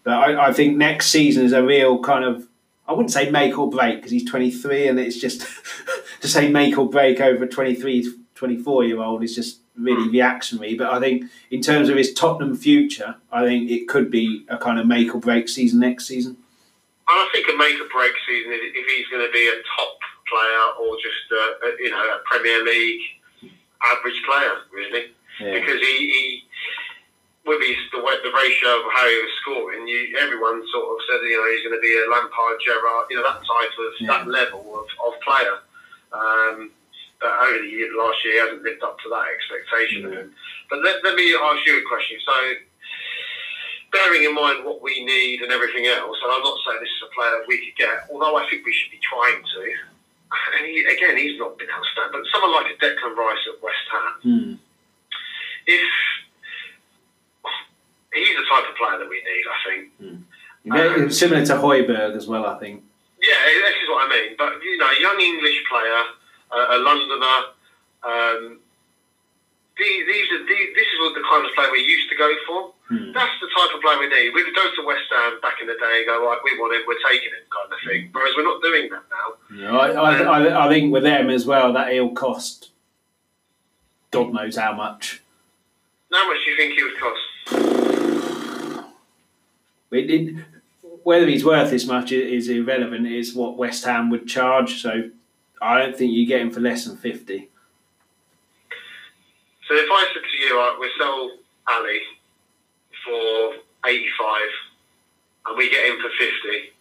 But 0.04 0.14
I, 0.14 0.48
I 0.48 0.52
think 0.52 0.76
next 0.76 1.08
season 1.08 1.44
is 1.44 1.52
a 1.52 1.62
real 1.62 2.00
kind 2.00 2.24
of 2.24 2.48
I 2.86 2.92
wouldn't 2.92 3.12
say 3.12 3.30
make 3.30 3.56
or 3.58 3.70
break 3.70 3.96
because 3.96 4.10
he's 4.10 4.28
23 4.28 4.88
and 4.88 4.98
it's 4.98 5.18
just 5.18 5.46
to 6.20 6.28
say 6.28 6.48
make 6.48 6.76
or 6.76 6.88
break 6.88 7.20
over 7.20 7.46
23, 7.46 8.12
24 8.34 8.84
year 8.84 9.00
old 9.00 9.22
is 9.22 9.34
just 9.34 9.60
really 9.76 10.04
hmm. 10.04 10.12
reactionary. 10.12 10.74
But 10.74 10.92
I 10.92 11.00
think 11.00 11.24
in 11.50 11.62
terms 11.62 11.88
of 11.88 11.96
his 11.96 12.12
Tottenham 12.12 12.56
future, 12.56 13.16
I 13.30 13.44
think 13.44 13.70
it 13.70 13.88
could 13.88 14.10
be 14.10 14.44
a 14.48 14.58
kind 14.58 14.78
of 14.78 14.86
make 14.86 15.14
or 15.14 15.18
break 15.18 15.48
season 15.48 15.80
next 15.80 16.06
season. 16.06 16.36
I 17.08 17.28
think 17.32 17.46
a 17.48 17.56
make 17.56 17.80
or 17.80 17.88
break 17.92 18.12
season 18.26 18.52
if 18.52 18.86
he's 18.96 19.08
going 19.08 19.26
to 19.26 19.32
be 19.32 19.46
a 19.48 19.56
top 19.76 19.98
player 20.28 20.64
or 20.80 20.96
just 20.96 21.30
a, 21.32 21.66
a 21.66 21.70
you 21.80 21.90
know 21.90 21.98
a 21.98 22.20
Premier 22.24 22.64
League 22.64 23.00
average 23.84 24.22
player, 24.24 24.54
really, 24.72 25.06
yeah. 25.40 25.54
because 25.54 25.80
he, 25.80 25.96
he 26.08 26.31
with 27.44 27.60
his 27.62 27.76
the, 27.90 27.98
the 27.98 28.32
ratio 28.32 28.70
of 28.78 28.86
how 28.94 29.06
he 29.06 29.18
was 29.18 29.34
scoring, 29.42 29.88
you, 29.88 30.14
everyone 30.20 30.62
sort 30.70 30.86
of 30.86 30.98
said 31.10 31.18
you 31.26 31.34
know 31.34 31.46
he's 31.50 31.66
going 31.66 31.74
to 31.74 31.82
be 31.82 31.94
a 31.98 32.06
Lampard, 32.06 32.58
Gerrard, 32.62 33.06
you 33.10 33.16
know 33.18 33.26
that 33.26 33.42
type 33.42 33.74
of 33.74 33.90
yeah. 33.98 34.06
that 34.14 34.24
level 34.28 34.62
of, 34.78 34.86
of 35.02 35.18
player. 35.20 35.58
Um, 36.12 36.70
but 37.22 37.30
only 37.38 37.86
last 37.94 38.18
year 38.26 38.34
he 38.34 38.38
hasn't 38.42 38.62
lived 38.62 38.82
up 38.82 38.98
to 38.98 39.08
that 39.08 39.26
expectation. 39.30 40.10
Yeah. 40.10 40.26
But 40.68 40.82
let, 40.82 41.02
let 41.04 41.14
me 41.14 41.30
ask 41.34 41.62
you 41.66 41.78
a 41.78 41.86
question. 41.86 42.18
So, 42.26 42.34
bearing 43.94 44.24
in 44.24 44.34
mind 44.34 44.64
what 44.66 44.82
we 44.82 45.04
need 45.04 45.42
and 45.42 45.52
everything 45.52 45.86
else, 45.86 46.18
and 46.18 46.30
I'm 46.34 46.42
not 46.42 46.58
saying 46.66 46.82
this 46.82 46.90
is 46.90 47.06
a 47.06 47.14
player 47.14 47.30
that 47.38 47.46
we 47.46 47.62
could 47.62 47.76
get, 47.78 48.10
although 48.10 48.36
I 48.36 48.48
think 48.50 48.66
we 48.66 48.74
should 48.74 48.90
be 48.90 49.00
trying 49.00 49.42
to. 49.42 49.64
And 50.56 50.64
he, 50.64 50.80
again, 50.88 51.18
he's 51.18 51.38
not 51.38 51.58
been 51.58 51.68
outstanding. 51.68 52.16
But 52.16 52.24
someone 52.32 52.56
like 52.56 52.72
a 52.72 52.76
Declan 52.80 53.14
Rice 53.14 53.44
at 53.52 53.62
West 53.62 53.86
Ham, 53.92 54.14
mm. 54.24 54.58
if 55.66 55.90
he's 58.12 58.36
the 58.36 58.46
type 58.48 58.68
of 58.68 58.74
player 58.76 58.98
that 58.98 59.08
we 59.08 59.20
need, 59.22 59.44
I 59.48 59.58
think. 59.66 59.80
Mm. 60.00 60.20
Um, 60.70 61.10
similar 61.10 61.44
to 61.46 61.54
Højbjerg 61.54 62.16
as 62.16 62.26
well, 62.26 62.46
I 62.46 62.58
think. 62.58 62.84
Yeah, 63.20 63.38
this 63.46 63.78
is 63.82 63.88
what 63.88 64.06
I 64.06 64.08
mean. 64.10 64.34
But 64.38 64.62
you 64.62 64.78
know, 64.78 64.90
young 65.00 65.20
English 65.20 65.58
player, 65.68 66.02
uh, 66.50 66.76
a 66.76 66.78
Londoner. 66.78 67.38
Um, 68.02 68.58
these, 69.78 70.06
these 70.06 70.28
are 70.32 70.44
these, 70.44 70.68
this 70.76 70.86
is 70.86 70.98
what 71.00 71.14
the 71.14 71.24
kind 71.24 71.46
of 71.46 71.50
player 71.54 71.70
we 71.72 71.80
used 71.80 72.10
to 72.10 72.16
go 72.16 72.30
for. 72.46 72.74
Hmm. 72.88 73.12
That's 73.12 73.32
the 73.40 73.48
type 73.48 73.74
of 73.74 73.80
player 73.80 73.98
we 73.98 74.08
need. 74.08 74.34
We 74.34 74.44
would 74.44 74.54
go 74.54 74.68
to 74.68 74.86
West 74.86 75.08
Ham 75.10 75.40
back 75.40 75.58
in 75.62 75.66
the 75.66 75.74
day 75.80 76.04
and 76.04 76.06
go, 76.06 76.26
right, 76.26 76.38
we 76.44 76.58
want 76.60 76.76
him, 76.76 76.82
we're 76.86 77.00
taking 77.08 77.32
him, 77.32 77.46
kind 77.48 77.72
of 77.72 77.80
thing. 77.86 78.10
Whereas 78.12 78.34
we're 78.36 78.44
not 78.44 78.60
doing 78.60 78.90
that 78.90 79.04
now. 79.08 79.28
Yeah, 79.48 79.72
I, 79.72 79.86
I, 79.90 80.12
I, 80.22 80.66
I 80.66 80.68
think 80.68 80.92
with 80.92 81.04
them 81.04 81.30
as 81.30 81.46
well, 81.46 81.72
that 81.72 81.90
he'll 81.90 82.12
cost 82.12 82.72
God 84.12 84.32
knows 84.32 84.56
how 84.56 84.74
much. 84.74 85.22
How 86.12 86.28
much 86.28 86.44
do 86.44 86.50
you 86.50 86.56
think 86.56 86.74
he 86.74 86.84
would 86.84 86.98
cost? 87.00 87.20
It, 89.92 90.10
it, 90.10 90.44
whether 91.04 91.26
he's 91.26 91.44
worth 91.44 91.70
this 91.70 91.86
much 91.86 92.12
is 92.12 92.48
irrelevant. 92.48 93.06
Is 93.06 93.34
what 93.34 93.56
West 93.56 93.84
Ham 93.84 94.10
would 94.10 94.26
charge. 94.26 94.80
So 94.80 95.10
I 95.60 95.78
don't 95.78 95.96
think 95.96 96.12
you 96.12 96.26
get 96.26 96.40
him 96.40 96.50
for 96.50 96.60
less 96.60 96.84
than 96.86 96.96
fifty. 96.96 97.50
So 99.68 99.74
if 99.76 99.88
I 99.90 100.08
said 100.12 100.22
to 100.22 100.36
you, 100.42 100.58
right, 100.58 100.76
we 100.80 100.90
sell 100.98 101.30
Alli 101.68 102.00
for 103.04 103.54
eighty-five, 103.88 104.50
and 105.46 105.56
we 105.56 105.70
get 105.70 105.86
him 105.86 105.98
for 106.00 106.10
fifty, 106.18 106.72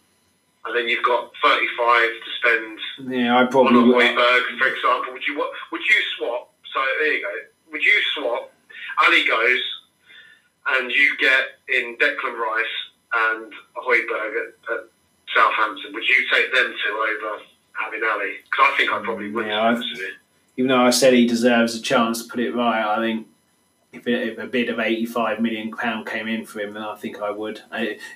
and 0.65 0.75
then 0.75 0.87
you've 0.87 1.03
got 1.03 1.31
thirty-five 1.43 2.09
to 2.09 2.29
spend. 2.39 2.79
Yeah, 3.13 3.37
I 3.37 3.45
probably 3.45 3.77
on 3.77 3.93
Højbjerg, 3.93 4.57
for 4.57 4.67
example. 4.67 5.13
Would 5.13 5.27
you 5.27 5.35
would 5.71 5.81
you 5.81 6.01
swap? 6.17 6.53
So 6.73 6.79
there 6.99 7.13
you 7.13 7.21
go. 7.21 7.33
Would 7.71 7.83
you 7.83 8.01
swap? 8.15 8.51
Alli 9.03 9.25
goes, 9.25 9.61
and 10.67 10.91
you 10.91 11.17
get 11.19 11.59
in 11.69 11.97
Declan 11.97 12.37
Rice 12.37 12.65
and 13.13 13.53
Højbjerg 13.75 14.33
at, 14.35 14.73
at 14.73 14.83
Southampton, 15.33 15.93
would 15.93 16.03
you 16.03 16.27
take 16.31 16.53
them 16.53 16.73
two 16.85 16.93
over 16.93 17.43
Alli? 18.11 18.33
Because 18.43 18.67
I 18.73 18.77
think 18.77 18.91
I 18.91 18.99
probably 18.99 19.31
would. 19.31 19.47
Yeah, 19.47 19.81
even 20.57 20.69
though 20.69 20.81
I 20.81 20.89
said 20.89 21.13
he 21.13 21.25
deserves 21.25 21.75
a 21.75 21.81
chance 21.81 22.23
to 22.23 22.29
put 22.29 22.39
it 22.39 22.53
right, 22.53 22.85
I 22.85 22.99
think 22.99 23.27
if, 23.93 24.07
it, 24.07 24.29
if 24.29 24.37
a 24.37 24.47
bid 24.47 24.69
of 24.69 24.79
eighty-five 24.79 25.41
million 25.41 25.71
pound 25.71 26.07
came 26.07 26.27
in 26.27 26.45
for 26.45 26.59
him, 26.59 26.73
then 26.73 26.83
I 26.83 26.95
think 26.95 27.21
I 27.21 27.31
would. 27.31 27.61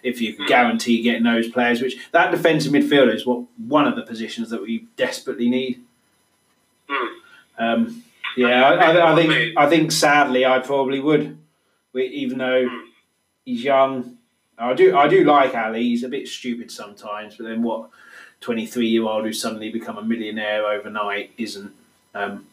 If 0.04 0.22
you 0.22 0.34
could 0.34 0.46
mm. 0.46 0.50
guarantee 0.50 1.02
getting 1.02 1.24
those 1.24 1.50
players, 1.50 1.82
which 1.82 1.98
that 2.12 2.32
defensive 2.32 2.72
midfielder 2.72 3.14
is 3.14 3.26
what 3.26 3.46
one 3.58 3.88
of 3.88 3.96
the 3.96 4.04
positions 4.04 4.50
that 4.50 4.62
we 4.62 4.88
desperately 4.96 5.50
need. 5.50 5.84
Mm. 6.90 7.10
Um, 7.58 8.04
yeah, 8.38 8.64
I, 8.64 8.74
I, 8.74 9.14
I, 9.14 9.16
think 9.16 9.58
I 9.58 9.70
think 9.70 9.92
sadly 9.92 10.46
I 10.46 10.60
probably 10.60 11.00
would, 11.00 11.38
even 11.96 12.38
though 12.38 12.68
hmm. 12.68 12.90
he's 13.46 13.64
young 13.64 14.15
I 14.58 14.74
do 14.74 14.96
I 14.96 15.08
do 15.08 15.24
like 15.24 15.54
Alli. 15.54 15.84
He's 15.84 16.04
a 16.04 16.10
bit 16.10 16.28
stupid 16.28 16.72
sometimes, 16.72 17.36
but 17.36 17.46
then 17.46 17.62
what? 17.64 17.90
Twenty 18.42 18.66
three 18.66 18.88
year 18.88 19.04
old 19.04 19.26
who's 19.26 19.42
suddenly 19.42 19.72
become 19.72 19.98
a 19.98 20.04
millionaire 20.04 20.66
overnight 20.66 21.32
isn't. 21.38 21.74
Um, 22.14 22.46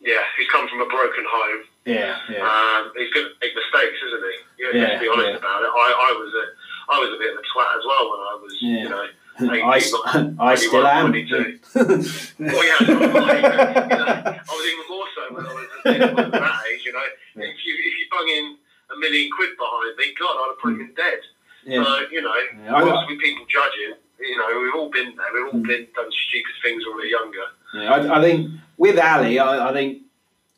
yeah, 0.00 0.22
he's 0.36 0.48
come 0.48 0.68
from 0.68 0.80
a 0.80 0.86
broken 0.86 1.24
home. 1.28 1.64
Yeah, 1.84 2.16
yeah. 2.30 2.44
Um, 2.44 2.92
he's 2.96 3.12
going 3.12 3.26
to 3.26 3.32
make 3.40 3.54
mistakes, 3.54 3.98
isn't 4.06 4.22
he? 4.22 4.62
You 4.62 4.72
know, 4.72 4.80
yeah, 4.80 4.88
let's 4.88 5.02
be 5.02 5.08
honest 5.08 5.28
yeah. 5.30 5.36
about 5.38 5.62
it. 5.62 5.70
I, 5.72 5.88
I 5.88 6.10
was 6.14 6.30
a, 6.34 6.92
I 6.92 6.96
was 7.00 7.10
a 7.14 7.18
bit 7.18 7.32
of 7.32 7.38
a 7.38 7.46
twat 7.48 7.78
as 7.78 7.84
well 7.86 8.04
when 8.10 8.20
I 8.20 8.34
was, 8.40 8.52
yeah. 8.60 8.82
you 8.82 8.88
know. 8.88 9.06
18, 9.38 10.34
I, 10.40 10.52
I 10.52 10.54
still 10.56 10.84
am. 10.84 11.12
well, 11.14 11.14
yeah, 11.14 11.22
I, 11.22 12.86
you 12.88 12.94
know, 12.94 13.14
I 14.34 14.42
was 14.50 14.66
even 14.66 14.86
more 14.90 15.06
so 15.14 15.34
when 15.34 15.46
I 15.46 15.54
was, 15.54 15.66
at 15.86 16.32
that 16.32 16.62
age. 16.72 16.82
You 16.84 16.92
know, 16.92 17.06
yeah. 17.36 17.44
if 17.44 17.56
you 17.64 17.74
if 17.78 17.94
you 17.98 18.06
bung 18.10 18.28
in 18.28 18.56
a 18.98 19.00
million 19.00 19.30
quid 19.34 19.50
behind 19.56 19.96
me, 19.96 20.14
God, 20.18 20.34
I'd 20.34 20.50
have 20.50 20.58
put 20.58 20.74
him 20.74 20.92
dead. 20.96 21.20
Yeah. 21.64 21.84
So 21.84 22.06
you 22.10 22.22
know, 22.22 22.34
yeah, 22.64 22.74
obviously 22.74 23.16
people 23.16 23.46
judging. 23.48 23.94
You 24.20 24.36
know, 24.36 24.60
we've 24.62 24.74
all 24.74 24.90
been 24.90 25.14
there. 25.14 25.26
We've 25.32 25.54
all 25.54 25.60
been 25.60 25.86
done 25.94 26.10
stupid 26.10 26.54
things 26.62 26.84
when 26.86 26.96
we 26.96 27.02
were 27.02 27.06
younger. 27.06 27.46
Yeah, 27.74 28.12
I, 28.12 28.18
I 28.18 28.22
think 28.22 28.50
with 28.76 28.98
Alli, 28.98 29.38
I, 29.38 29.70
I 29.70 29.72
think 29.72 30.02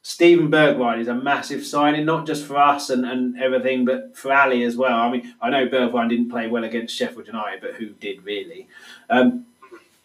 Steven 0.03 0.51
Bergwijn 0.51 0.99
is 0.99 1.09
a 1.09 1.15
massive 1.15 1.67
signing, 1.67 2.07
not 2.07 2.27
just 2.27 2.47
for 2.47 2.57
us 2.57 2.89
and, 2.89 3.05
and 3.05 3.41
everything, 3.41 3.85
but 3.85 4.17
for 4.17 4.33
Alli 4.33 4.63
as 4.63 4.77
well. 4.77 4.97
I 4.97 5.11
mean, 5.11 5.35
I 5.43 5.51
know 5.51 5.69
Bergwijn 5.69 6.09
didn't 6.09 6.31
play 6.31 6.47
well 6.47 6.65
against 6.65 6.97
Sheffield 6.97 7.27
United, 7.27 7.61
but 7.61 7.75
who 7.75 7.91
did 7.91 8.25
really? 8.25 8.67
Um, 9.11 9.47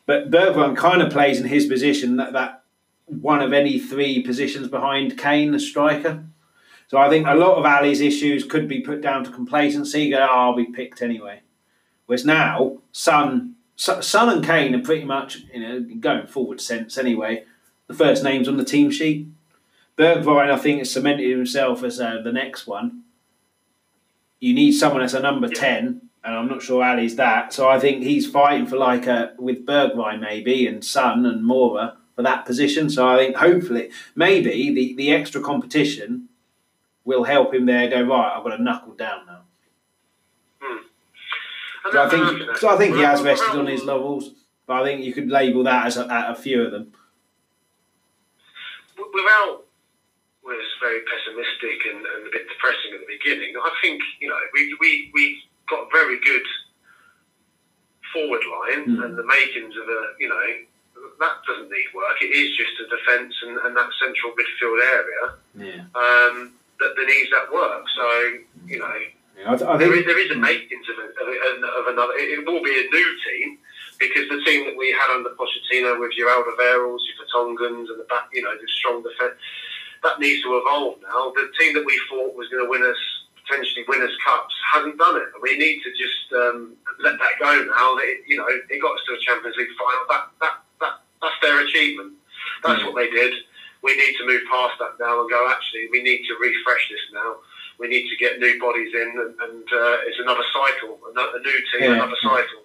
but 0.05 0.29
Bergwijn 0.29 0.75
kind 0.75 1.01
of 1.01 1.11
plays 1.11 1.39
in 1.39 1.47
his 1.47 1.65
position 1.65 2.17
that, 2.17 2.33
that 2.33 2.63
one 3.05 3.41
of 3.41 3.53
any 3.53 3.79
three 3.79 4.21
positions 4.21 4.67
behind 4.67 5.17
Kane, 5.17 5.51
the 5.51 5.59
striker. 5.59 6.23
So 6.87 6.97
I 6.97 7.09
think 7.09 7.27
a 7.27 7.35
lot 7.35 7.57
of 7.57 7.65
Alli's 7.65 8.01
issues 8.01 8.43
could 8.43 8.67
be 8.67 8.81
put 8.81 9.01
down 9.01 9.23
to 9.23 9.31
complacency. 9.31 10.09
Go, 10.09 10.19
oh, 10.19 10.33
I'll 10.33 10.55
be 10.55 10.65
picked 10.65 11.01
anyway. 11.01 11.41
Whereas 12.05 12.25
now, 12.25 12.77
Son, 12.91 13.55
Son 13.75 14.29
and 14.29 14.45
Kane 14.45 14.75
are 14.75 14.83
pretty 14.83 15.05
much, 15.05 15.39
you 15.53 15.59
know, 15.59 15.85
going 15.99 16.27
forward 16.27 16.61
sense 16.61 16.97
anyway, 16.97 17.45
the 17.87 17.95
first 17.95 18.23
names 18.23 18.47
on 18.47 18.57
the 18.57 18.65
team 18.65 18.91
sheet. 18.91 19.27
Bergwijn, 19.97 20.51
I 20.51 20.57
think, 20.57 20.79
has 20.79 20.91
cemented 20.91 21.29
himself 21.29 21.83
as 21.83 21.99
uh, 21.99 22.21
the 22.23 22.31
next 22.31 22.67
one. 22.67 23.03
You 24.39 24.53
need 24.53 24.73
someone 24.73 25.01
as 25.01 25.13
a 25.13 25.21
number 25.21 25.47
yeah. 25.47 25.59
10, 25.59 26.01
and 26.23 26.35
I'm 26.35 26.47
not 26.47 26.61
sure 26.61 26.83
Alli's 26.83 27.15
that. 27.15 27.53
So 27.53 27.67
I 27.69 27.79
think 27.79 28.03
he's 28.03 28.29
fighting 28.29 28.67
for 28.67 28.77
like 28.77 29.07
a, 29.07 29.33
with 29.39 29.65
Bergwijn 29.65 30.19
maybe, 30.19 30.67
and 30.67 30.83
Son 30.83 31.25
and 31.25 31.43
Moura 31.43 31.95
for 32.15 32.21
that 32.21 32.45
position. 32.45 32.89
So 32.89 33.07
I 33.07 33.17
think 33.17 33.37
hopefully, 33.37 33.89
maybe 34.15 34.73
the, 34.73 34.95
the 34.95 35.11
extra 35.13 35.41
competition 35.41 36.29
will 37.05 37.23
help 37.23 37.53
him 37.53 37.65
there 37.65 37.89
go, 37.89 38.01
right, 38.01 38.35
I've 38.35 38.43
got 38.43 38.57
to 38.57 38.61
knuckle 38.61 38.93
down 38.93 39.25
now. 39.25 39.41
Hmm. 40.61 40.77
So 41.91 42.03
I 42.03 42.09
think, 42.09 42.57
so 42.57 42.69
I 42.69 42.77
think 42.77 42.95
he 42.95 43.01
has 43.01 43.21
rested 43.21 43.57
on 43.57 43.67
his 43.67 43.83
levels, 43.83 44.31
but 44.65 44.81
I 44.81 44.83
think 44.83 45.03
you 45.03 45.13
could 45.13 45.29
label 45.29 45.63
that 45.63 45.85
as 45.85 45.97
a, 45.97 46.07
a 46.09 46.35
few 46.35 46.63
of 46.63 46.71
them. 46.71 46.91
Without 48.97 49.61
was 50.45 50.61
very 50.79 51.01
pessimistic 51.09 51.81
and, 51.89 52.05
and, 52.05 52.21
a 52.27 52.31
bit 52.31 52.45
depressing 52.47 52.93
at 52.93 53.01
the 53.01 53.09
beginning. 53.09 53.57
I 53.57 53.71
think 53.81 54.01
you 54.21 54.29
know 54.29 54.37
we 54.53 54.77
we, 54.79 55.11
we 55.13 55.41
got 55.69 55.87
a 55.87 55.89
very 55.91 56.19
good 56.21 56.45
forward 58.13 58.45
line 58.45 58.85
mm. 58.85 59.03
and 59.03 59.17
the 59.17 59.25
makings 59.25 59.73
of 59.73 59.89
a 59.89 60.01
you 60.19 60.29
know 60.29 60.45
that 61.19 61.35
doesn't 61.47 61.69
need 61.69 61.89
work. 61.93 62.17
It 62.21 62.33
is 62.33 62.55
just 62.57 62.77
a 62.81 62.85
defence 62.89 63.33
and, 63.43 63.57
and, 63.65 63.75
that 63.75 63.89
central 63.99 64.33
midfield 64.37 64.79
area 64.83 65.23
yeah. 65.55 65.81
um, 65.95 66.53
that, 66.79 67.05
needs 67.07 67.29
that 67.31 67.51
work. 67.51 67.83
So 67.95 68.05
you 68.67 68.79
know. 68.79 68.95
Yeah, 69.35 69.51
I 69.51 69.55
th- 69.57 69.67
I 69.67 69.75
there, 69.75 69.91
is, 69.91 70.05
there 70.05 70.15
is 70.15 70.31
a 70.31 70.39
makings 70.39 70.87
of, 70.87 70.95
a, 70.95 71.07
of, 71.11 71.27
a, 71.27 71.67
of 71.67 71.85
another. 71.91 72.13
It, 72.15 72.39
it 72.39 72.47
will 72.47 72.63
be 72.63 72.71
a 72.71 72.87
new 72.87 73.09
team, 73.27 73.59
because 73.99 74.31
the 74.31 74.39
team 74.47 74.63
that 74.63 74.77
we 74.79 74.95
had 74.95 75.11
under 75.11 75.35
Pochettino 75.35 75.99
with 75.99 76.15
your 76.15 76.31
Alderweireld's, 76.31 77.03
your 77.03 77.19
Vertonghen's, 77.19 77.89
and 77.89 77.99
the 77.99 78.07
back, 78.07 78.31
you 78.31 78.43
know, 78.43 78.55
the 78.55 78.67
strong 78.79 79.03
defence, 79.03 79.35
that 80.03 80.19
needs 80.23 80.41
to 80.43 80.55
evolve 80.55 81.03
now. 81.03 81.35
The 81.35 81.51
team 81.59 81.75
that 81.75 81.83
we 81.83 81.99
thought 82.07 82.31
was 82.35 82.47
going 82.47 82.63
to 82.63 82.69
win 82.69 82.87
us 82.87 82.95
potentially 83.45 83.85
win 83.87 84.01
us 84.01 84.11
cups 84.25 84.53
hasn't 84.73 84.97
done 84.97 85.17
it. 85.17 85.29
We 85.41 85.57
need 85.57 85.81
to 85.83 85.91
just 85.91 86.33
um, 86.33 86.73
let 87.01 87.17
that 87.19 87.35
go 87.39 87.51
now. 87.65 87.97
It, 87.97 88.21
you 88.27 88.37
know, 88.37 88.47
it 88.47 88.81
got 88.81 88.95
us 88.95 89.01
to 89.07 89.13
a 89.13 89.19
Champions 89.19 89.55
League 89.57 89.69
final. 89.77 90.05
That 90.09 90.23
that, 90.41 90.55
that 90.81 90.93
that's 91.21 91.39
their 91.41 91.65
achievement. 91.65 92.13
That's 92.63 92.81
mm. 92.81 92.85
what 92.85 92.95
they 92.95 93.09
did. 93.09 93.33
We 93.85 93.95
need 93.95 94.17
to 94.17 94.25
move 94.25 94.41
past 94.49 94.75
that 94.79 94.97
now 94.99 95.21
and 95.21 95.29
go. 95.29 95.47
Actually, 95.47 95.87
we 95.91 96.01
need 96.01 96.25
to 96.25 96.33
refresh 96.41 96.89
this 96.89 97.05
now. 97.13 97.35
We 97.77 97.87
need 97.87 98.09
to 98.09 98.15
get 98.17 98.39
new 98.39 98.59
bodies 98.59 98.91
in, 98.93 99.09
and, 99.13 99.35
and 99.39 99.63
uh, 99.63 100.07
it's 100.07 100.19
another 100.19 100.41
cycle, 100.51 100.97
a 101.15 101.39
new 101.39 101.59
team, 101.71 101.91
yeah. 101.91 101.93
another 101.93 102.17
cycle. 102.23 102.63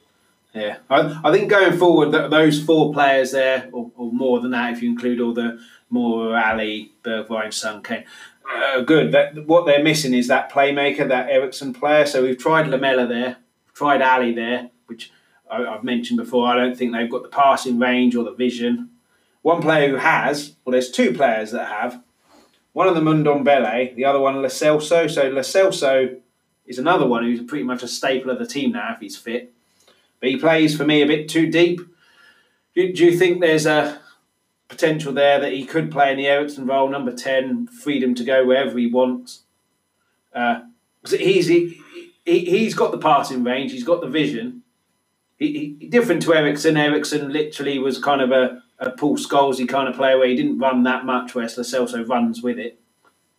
Yeah, 0.55 0.79
I, 0.89 1.21
I 1.29 1.33
think 1.33 1.51
going 1.51 1.77
forward, 1.77 2.11
those 2.31 2.63
four 2.63 2.93
players 2.93 3.33
there, 3.33 3.69
or, 3.73 3.91
or 3.97 4.13
more 4.13 4.41
than 4.41 4.53
that, 4.53 4.73
if 4.73 4.83
you 4.83 4.89
include 4.89 5.21
all 5.21 5.35
the 5.35 5.61
more 5.91 6.35
Alli, 6.35 6.93
Bergwijn, 7.05 7.53
Son, 7.53 7.83
Kane. 7.83 8.05
Uh, 8.53 8.81
good. 8.81 9.13
That, 9.13 9.47
what 9.47 9.67
they're 9.67 9.83
missing 9.83 10.15
is 10.15 10.29
that 10.29 10.51
playmaker, 10.51 11.07
that 11.09 11.31
Eriksen 11.31 11.73
player. 11.73 12.07
So 12.07 12.23
we've 12.23 12.39
tried 12.39 12.67
Lamela 12.69 13.07
there, 13.07 13.37
tried 13.75 14.03
Alli 14.03 14.33
there, 14.33 14.71
which 14.87 15.13
I, 15.51 15.63
have 15.63 15.85
mentioned 15.85 16.19
before. 16.19 16.49
I 16.49 16.57
don't 16.57 16.77
think 16.77 16.93
they've 16.93 17.11
got 17.11 17.23
the 17.23 17.29
passing 17.29 17.79
range 17.79 18.17
or 18.17 18.25
the 18.25 18.33
vision. 18.33 18.90
One 19.43 19.63
player 19.63 19.89
who 19.89 19.97
has, 19.97 20.55
well, 20.65 20.73
there's 20.73 20.91
two 20.91 21.13
players 21.13 21.51
that 21.53 21.69
have. 21.69 22.03
One 22.73 22.89
of 22.89 22.95
them 22.95 23.07
Ndombele, 23.07 23.95
the 23.95 24.05
other 24.05 24.21
one 24.21 24.43
Lo 24.43 24.49
Celso. 24.49 25.11
So 25.11 25.29
Lo 25.29 25.41
Celso 25.41 26.19
is 26.67 26.79
another 26.79 27.07
one 27.07 27.25
who's 27.25 27.43
pretty 27.43 27.65
much 27.65 27.83
a 27.83 27.89
staple 27.89 28.31
of 28.31 28.39
the 28.39 28.47
team 28.47 28.73
now 28.73 28.93
if 28.95 29.01
he's 29.01 29.17
fit. 29.17 29.53
But 30.21 30.29
he 30.29 30.37
plays 30.37 30.77
for 30.77 30.85
me 30.85 31.03
a 31.03 31.07
bit 31.07 31.29
too 31.29 31.51
deep. 31.51 31.81
Do, 32.75 32.93
do 32.93 33.05
you 33.05 33.19
think 33.19 33.41
there's 33.41 33.67
a 33.67 34.01
potential 34.71 35.13
there 35.13 35.41
that 35.41 35.53
he 35.53 35.67
could 35.67 35.91
play 35.91 36.13
in 36.13 36.17
the 36.17 36.29
Eriksen 36.29 36.65
role, 36.65 36.89
number 36.89 37.13
10, 37.13 37.67
freedom 37.67 38.15
to 38.15 38.25
go 38.25 38.47
wherever 38.47 38.79
he 38.79 38.87
wants. 38.87 39.43
Uh, 40.33 40.61
he's, 41.11 41.49
he, 41.49 41.83
he, 42.25 42.45
he's 42.45 42.75
got 42.75 42.93
the 42.93 42.99
passing 42.99 43.43
range, 43.43 43.73
he's 43.73 43.85
got 43.85 44.01
the 44.01 44.07
vision. 44.07 44.63
He, 45.39 45.77
he, 45.81 45.87
different 45.89 46.23
to 46.23 46.35
Eriksen, 46.35 46.77
Eriksen 46.77 47.33
literally 47.33 47.79
was 47.79 47.99
kind 47.99 48.23
of 48.23 48.31
a, 48.31 48.63
a 48.81 48.91
Paul 48.91 49.17
Scholesy 49.17 49.69
kind 49.69 49.89
of 49.89 49.95
player 49.95 50.19
where 50.19 50.29
he 50.29 50.35
didn't 50.35 50.59
run 50.59 50.83
that 50.85 51.05
much, 51.05 51.35
whereas 51.35 51.57
Lo 51.57 51.63
Celso 51.63 52.09
runs 52.09 52.43
with 52.43 52.59
it. 52.59 52.81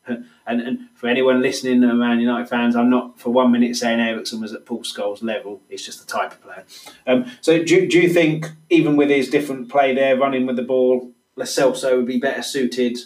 And, 0.48 0.60
and 0.60 0.90
for 0.96 1.08
anyone 1.08 1.42
listening, 1.42 1.84
uh, 1.84 1.94
Man 1.94 2.20
United 2.20 2.50
fans, 2.50 2.76
I'm 2.76 2.90
not 2.90 3.20
for 3.20 3.30
one 3.30 3.52
minute 3.52 3.76
saying 3.76 4.00
Eriksen 4.02 4.42
was 4.42 4.52
at 4.52 4.66
Paul 4.66 4.82
Scholes' 4.82 5.24
level. 5.24 5.62
He's 5.70 5.86
just 5.86 6.06
the 6.06 6.12
type 6.12 6.32
of 6.32 6.42
player. 6.42 6.66
Um, 7.08 7.32
so 7.40 7.64
do, 7.64 7.88
do 7.88 8.00
you 8.00 8.10
think, 8.10 8.48
even 8.70 8.98
with 8.98 9.10
his 9.10 9.30
different 9.30 9.70
play 9.70 9.94
there, 9.94 10.18
running 10.18 10.48
with 10.48 10.58
the 10.58 10.64
ball, 10.64 11.12
Lo 11.36 11.46
Celso 11.46 11.96
would 11.96 12.08
be 12.08 12.18
better 12.18 12.42
suited 12.42 12.98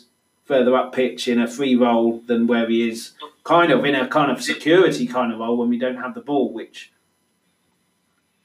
further 0.45 0.75
up 0.75 0.93
pitch 0.93 1.27
in 1.27 1.39
a 1.39 1.47
free 1.47 1.75
role 1.75 2.21
than 2.25 2.47
where 2.47 2.67
he 2.67 2.89
is 2.89 3.11
kind 3.43 3.71
of 3.71 3.83
in 3.83 3.95
a 3.95 4.07
kind 4.07 4.31
of 4.31 4.41
security 4.41 5.05
kind 5.05 5.33
of 5.33 5.39
role 5.39 5.57
when 5.57 5.69
we 5.69 5.77
don't 5.77 5.97
have 5.97 6.13
the 6.13 6.21
ball, 6.21 6.53
which 6.53 6.91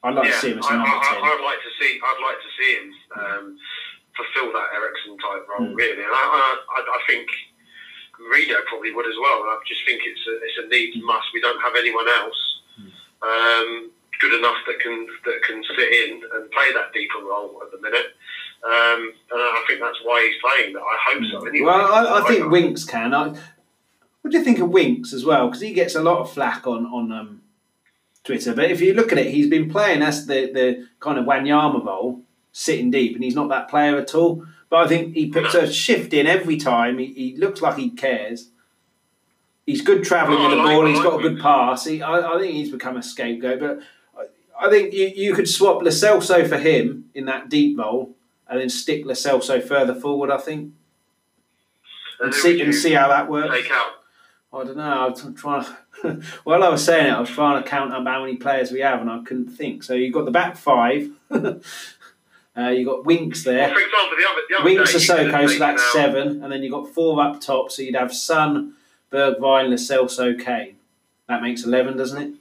I'd 0.03 0.15
like 0.15 0.27
yeah, 0.27 0.31
to 0.33 0.39
see 0.39 0.51
him 0.53 0.59
as 0.59 0.67
a 0.67 0.73
number 0.73 0.89
I, 0.89 1.15
10. 1.15 1.23
I'd 1.23 1.45
like 1.45 1.61
to 1.61 1.73
see 1.79 2.01
I'd 2.03 2.23
like 2.27 2.41
to 2.41 2.51
see 2.59 2.73
him 2.75 2.95
um, 3.17 3.59
fulfil 4.21 4.53
that 4.53 4.69
Eriksen 4.77 5.17
type 5.17 5.49
role 5.49 5.73
mm. 5.73 5.77
really. 5.77 6.05
And 6.05 6.13
I, 6.13 6.57
I, 6.77 6.79
I 6.85 7.01
think 7.09 7.29
Reno 8.21 8.61
probably 8.69 8.93
would 8.93 9.09
as 9.09 9.17
well. 9.17 9.49
I 9.49 9.59
just 9.67 9.81
think 9.89 10.03
it's 10.05 10.21
a, 10.29 10.35
it's 10.45 10.59
a 10.61 10.67
need 10.69 10.93
mm. 10.95 11.07
must. 11.09 11.33
We 11.33 11.41
don't 11.41 11.61
have 11.61 11.73
anyone 11.77 12.09
else 12.21 12.41
mm. 12.77 12.93
um, 13.25 13.91
good 14.21 14.35
enough 14.37 14.61
that 14.67 14.79
can 14.81 15.07
that 15.25 15.41
can 15.47 15.65
sit 15.65 15.91
in 15.93 16.21
and 16.35 16.51
play 16.51 16.69
that 16.75 16.93
deeper 16.93 17.25
role 17.25 17.61
at 17.65 17.73
the 17.73 17.81
minute. 17.81 18.13
Um, 18.61 19.17
and 19.33 19.41
I 19.41 19.65
think 19.67 19.81
that's 19.81 19.99
why 20.05 20.21
he's 20.21 20.37
playing. 20.45 20.75
That 20.75 20.85
I 20.85 20.97
hope 21.09 21.23
so. 21.33 21.49
Anyway. 21.49 21.65
Well, 21.65 21.93
I, 21.93 22.21
I 22.21 22.29
think 22.29 22.51
Winks 22.51 22.85
can. 22.85 23.15
I, 23.15 23.29
what 24.21 24.33
do 24.33 24.37
you 24.37 24.45
think 24.45 24.59
of 24.59 24.69
Winks 24.69 25.15
as 25.15 25.25
well? 25.25 25.47
Because 25.47 25.63
he 25.63 25.73
gets 25.73 25.95
a 25.95 26.03
lot 26.03 26.19
of 26.19 26.31
flack 26.31 26.67
on 26.67 26.85
on 26.85 27.11
um, 27.11 27.43
Twitter. 28.23 28.55
But 28.55 28.71
if 28.71 28.81
you 28.81 28.93
look 28.93 29.13
at 29.13 29.19
it, 29.19 29.33
he's 29.33 29.49
been 29.49 29.71
playing 29.71 30.03
as 30.03 30.27
the, 30.27 30.51
the 30.53 30.89
kind 31.01 31.19
of 31.19 31.25
Wanyama 31.25 31.85
role, 31.85 32.21
sitting 32.53 32.91
deep, 32.91 33.15
and 33.15 33.25
he's 33.25 33.35
not 33.35 33.49
that 33.49 33.69
player 33.69 33.97
at 33.97 34.15
all. 34.15 34.45
But 34.69 34.85
I 34.85 34.89
think 34.89 35.15
he 35.15 35.29
puts 35.29 35.55
a 35.55 35.71
shift 35.71 36.13
in 36.13 36.27
every 36.27 36.57
time. 36.57 36.99
He, 36.99 37.13
he 37.13 37.37
looks 37.37 37.61
like 37.61 37.77
he 37.77 37.91
cares. 37.91 38.51
He's 39.67 39.83
good 39.83 40.05
travelling 40.05 40.39
oh, 40.39 40.49
with 40.49 40.59
the 40.59 40.63
like, 40.63 40.77
ball. 40.77 40.87
He's 40.87 41.01
got 41.01 41.19
a 41.19 41.23
good 41.23 41.41
pass. 41.41 41.85
He, 41.85 42.03
I, 42.03 42.35
I, 42.35 42.41
think 42.41 42.55
he's 42.55 42.71
become 42.71 42.97
a 42.97 43.03
scapegoat. 43.03 43.61
But 43.61 43.81
I, 44.17 44.67
I 44.67 44.71
think 44.71 44.95
you, 44.95 45.07
you 45.09 45.35
could 45.35 45.49
swap 45.49 45.83
Lo 45.83 45.91
Celso 45.91 46.49
for 46.49 46.59
him 46.59 47.11
in 47.15 47.27
that 47.27 47.49
deep 47.49 47.79
role 47.79 48.15
and 48.49 48.61
then 48.61 48.69
stick 48.69 49.05
Lo 49.05 49.13
Celso 49.13 49.63
further 49.63 49.95
forward. 49.95 50.31
I 50.31 50.39
think, 50.39 50.73
and, 52.21 52.27
and 52.27 52.35
see 52.35 52.61
and 52.61 52.75
see 52.75 52.93
how 52.93 53.09
that 53.09 53.29
works. 53.29 53.55
Take 53.55 53.71
out. 53.71 53.93
I 54.53 54.65
don't 54.65 54.77
know. 54.77 54.83
I 54.83 55.09
was 55.09 55.25
trying 55.37 55.65
to, 56.03 56.23
while 56.45 56.65
I 56.65 56.69
was 56.69 56.85
saying 56.85 57.07
it, 57.07 57.13
I 57.13 57.21
was 57.21 57.31
trying 57.31 57.63
to 57.63 57.69
count 57.69 57.93
up 57.93 58.05
how 58.05 58.25
many 58.25 58.37
players 58.37 58.73
we 58.73 58.81
have, 58.81 59.01
and 59.01 59.11
I 59.11 59.23
couldn't 59.23 59.51
think. 59.51 59.85
So 59.85 59.95
you've 59.95 60.15
got 60.15 60.25
the 60.25 60.33
back 60.33 60.57
five. 60.57 61.11
uh, 62.57 62.69
you 62.69 62.85
got 62.85 63.05
Winks 63.05 63.45
there. 63.45 63.69
Well, 63.69 63.75
for 63.75 63.81
example, 63.81 64.17
the 64.19 64.29
other, 64.29 64.41
the 64.49 64.57
other 64.57 64.65
Winks 64.65 64.95
Sissoko, 64.95 65.49
so 65.49 65.59
that's 65.59 65.83
out. 65.83 65.93
seven, 65.93 66.43
and 66.43 66.53
then 66.53 66.63
you've 66.63 66.73
got 66.73 66.89
four 66.89 67.23
up 67.23 67.41
top. 67.41 67.71
So 67.71 67.83
you'd 67.83 67.95
have 67.95 68.13
Son, 68.13 68.75
Bergwijn, 69.13 69.69
Lo 69.69 69.77
Celso, 69.77 70.39
Kane. 70.39 70.77
That 71.29 71.43
makes 71.43 71.65
eleven, 71.65 71.97
doesn't 71.97 72.21
it? 72.21 72.35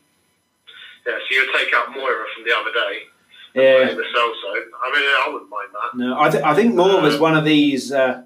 Yeah. 1.05 1.13
So 1.13 1.35
you 1.35 1.53
take 1.57 1.73
out 1.73 1.87
Moura 1.87 2.25
from 2.33 2.43
the 2.43 2.55
other 2.55 2.71
day. 2.71 3.05
Yeah. 3.55 3.89
I 3.89 3.95
mean, 3.95 4.03
I 4.05 5.29
wouldn't 5.31 5.49
mind 5.49 5.69
that. 5.73 5.97
No, 5.97 6.19
I, 6.19 6.29
th- 6.29 6.43
I 6.43 6.53
think 6.55 6.75
Moura 6.75 7.01
was 7.01 7.15
uh, 7.15 7.19
one 7.19 7.35
of 7.35 7.45
these. 7.45 7.91
Uh, 7.91 8.23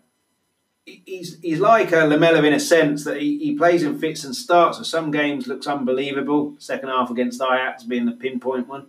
he's 0.86 1.40
he's 1.42 1.60
like 1.60 1.92
a 1.92 2.06
Lamela 2.06 2.44
in 2.44 2.54
a 2.54 2.60
sense 2.60 3.04
that 3.06 3.22
he, 3.22 3.38
he 3.40 3.56
plays 3.56 3.84
in 3.84 3.98
fits 4.00 4.24
and 4.24 4.36
starts. 4.36 4.78
So 4.78 4.84
some 4.84 5.12
games 5.12 5.48
looks 5.48 5.68
unbelievable. 5.68 6.56
Second 6.60 6.90
half 6.90 7.10
against 7.10 7.42
Ajax 7.42 7.84
being 7.84 8.06
the 8.06 8.12
pinpoint 8.12 8.68
one. 8.68 8.88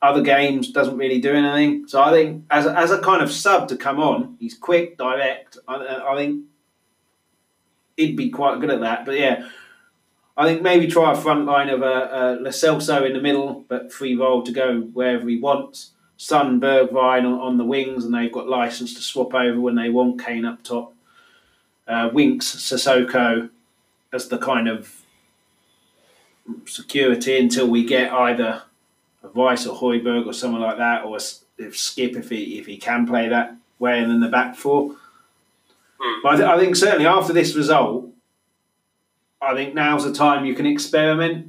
Other 0.00 0.22
games 0.22 0.70
doesn't 0.70 0.96
really 0.96 1.20
do 1.20 1.32
anything. 1.32 1.88
So 1.88 2.00
I 2.00 2.10
think 2.12 2.44
as 2.50 2.66
as 2.66 2.90
a 2.90 3.00
kind 3.00 3.22
of 3.22 3.32
sub 3.32 3.68
to 3.68 3.76
come 3.76 3.98
on, 3.98 4.36
he's 4.38 4.56
quick, 4.56 4.96
direct. 4.96 5.58
I, 5.66 6.02
I 6.08 6.16
think 6.16 6.44
he'd 7.96 8.16
be 8.16 8.30
quite 8.30 8.60
good 8.60 8.70
at 8.70 8.80
that. 8.80 9.04
But 9.04 9.18
yeah, 9.18 9.48
I 10.36 10.46
think 10.46 10.62
maybe 10.62 10.86
try 10.86 11.12
a 11.12 11.16
front 11.16 11.46
line 11.46 11.68
of 11.68 11.82
a, 11.82 12.38
Lo 12.40 12.50
Celso 12.50 13.04
in 13.04 13.12
the 13.12 13.20
middle, 13.20 13.64
but 13.68 13.92
free 13.92 14.14
roll 14.14 14.42
to 14.42 14.52
go 14.52 14.80
wherever 14.80 15.28
he 15.28 15.38
wants. 15.38 15.90
Son 16.16 16.60
Bergwijn 16.60 17.24
on, 17.24 17.40
on 17.40 17.58
the 17.58 17.64
wings, 17.64 18.04
and 18.04 18.14
they've 18.14 18.32
got 18.32 18.48
license 18.48 18.94
to 18.94 19.02
swap 19.02 19.34
over 19.34 19.60
when 19.60 19.74
they 19.74 19.88
want 19.88 20.24
Kane 20.24 20.44
up 20.44 20.62
top 20.62 20.94
uh, 21.88 22.10
Winks 22.12 22.54
Sissoko 22.54 23.50
as 24.12 24.28
the 24.28 24.38
kind 24.38 24.68
of 24.68 25.02
security 26.66 27.38
until 27.38 27.68
we 27.68 27.84
get 27.84 28.12
either 28.12 28.62
a 29.22 29.28
Rice 29.28 29.66
or 29.66 29.76
Højbjerg 29.76 30.26
or 30.26 30.32
someone 30.32 30.62
like 30.62 30.78
that, 30.78 31.04
or 31.04 31.16
if 31.16 31.74
Skipp 31.74 32.16
if 32.16 32.30
he 32.30 32.58
if 32.58 32.66
he 32.66 32.76
can 32.76 33.06
play 33.06 33.28
that 33.28 33.56
way 33.78 34.00
and 34.00 34.10
then 34.10 34.20
the 34.20 34.28
back 34.28 34.56
four. 34.56 34.96
Hmm. 36.00 36.20
But 36.22 36.34
I, 36.34 36.36
th- 36.36 36.48
I 36.48 36.58
think 36.58 36.76
certainly 36.76 37.06
after 37.06 37.32
this 37.32 37.54
result, 37.54 38.08
I 39.40 39.54
think 39.54 39.74
now's 39.74 40.04
the 40.04 40.12
time 40.12 40.44
you 40.44 40.54
can 40.54 40.66
experiment 40.66 41.48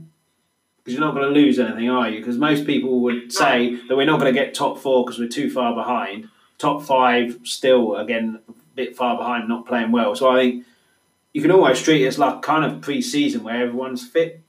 because 0.78 0.94
you're 0.98 1.06
not 1.06 1.14
going 1.14 1.32
to 1.32 1.40
lose 1.40 1.60
anything, 1.60 1.90
are 1.90 2.10
you? 2.10 2.20
Because 2.20 2.38
most 2.38 2.66
people 2.66 3.02
would 3.02 3.32
say 3.32 3.76
that 3.88 3.96
we're 3.96 4.06
not 4.06 4.20
going 4.20 4.34
to 4.34 4.40
get 4.40 4.54
top 4.54 4.80
four 4.80 5.06
because 5.06 5.20
we're 5.20 5.28
too 5.28 5.50
far 5.50 5.76
behind. 5.76 6.30
Top 6.58 6.84
five, 6.84 7.40
still 7.44 7.96
again 7.96 8.40
a 8.48 8.54
bit 8.76 8.96
far 8.96 9.18
behind, 9.18 9.48
not 9.48 9.68
playing 9.68 9.92
well. 9.92 10.16
So 10.16 10.30
I 10.30 10.40
think 10.40 10.66
you 11.34 11.42
can 11.42 11.52
almost 11.52 11.86
treat 11.86 12.02
it 12.02 12.08
as 12.08 12.18
like 12.18 12.42
kind 12.42 12.66
of 12.66 12.82
pre-season 12.82 13.44
where 13.44 13.62
everyone's 13.62 14.08
fit. 14.08 14.42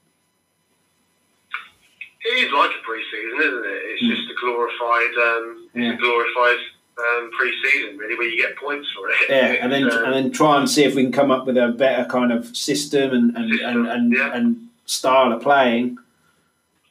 It 2.23 2.47
is 2.47 2.53
like 2.53 2.71
a 2.71 2.83
pre-season, 2.85 3.39
isn't 3.41 3.65
it? 3.65 3.83
It's 3.93 4.03
mm. 4.03 4.11
just 4.15 4.31
a 4.31 4.35
glorified, 4.41 5.15
um, 5.17 5.69
yeah. 5.75 5.95
a 5.95 5.97
glorified 5.97 6.61
um, 6.99 7.31
pre-season, 7.37 7.97
really, 7.97 8.17
where 8.17 8.29
you 8.29 8.37
get 8.37 8.57
points 8.57 8.89
for 8.95 9.09
it. 9.09 9.17
Yeah, 9.29 9.57
and 9.63 9.73
then 9.73 9.91
um, 9.91 10.05
and 10.05 10.13
then 10.13 10.31
try 10.31 10.59
and 10.59 10.69
see 10.69 10.85
if 10.85 10.95
we 10.95 11.03
can 11.03 11.13
come 11.13 11.31
up 11.31 11.47
with 11.47 11.57
a 11.57 11.69
better 11.69 12.05
kind 12.05 12.33
of 12.33 12.55
system 12.57 13.13
and 13.13 13.37
and 13.37 13.51
system, 13.51 13.69
and, 13.69 13.89
and, 13.89 14.13
yeah. 14.13 14.37
and, 14.37 14.67
style 14.87 15.33
of 15.33 15.41
playing, 15.41 15.97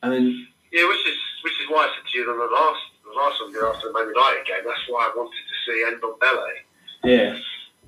and 0.02 0.14
then 0.14 0.48
yeah, 0.72 0.88
which 0.88 1.06
is 1.06 1.20
which 1.44 1.54
is 1.60 1.68
why 1.70 1.84
I 1.84 1.92
said 1.94 2.08
to 2.10 2.18
you 2.18 2.32
on 2.32 2.40
the 2.40 2.48
last 2.48 2.80
the 3.04 3.12
last 3.12 3.42
one 3.42 3.76
after 3.76 3.88
the 3.88 3.94
Man 3.94 4.08
United 4.08 4.46
game. 4.48 4.64
That's 4.66 4.88
why 4.88 5.12
I 5.12 5.18
wanted 5.18 5.36
to 5.36 5.56
see 5.66 5.84
Ndombele 5.84 6.64
yeah. 7.04 7.38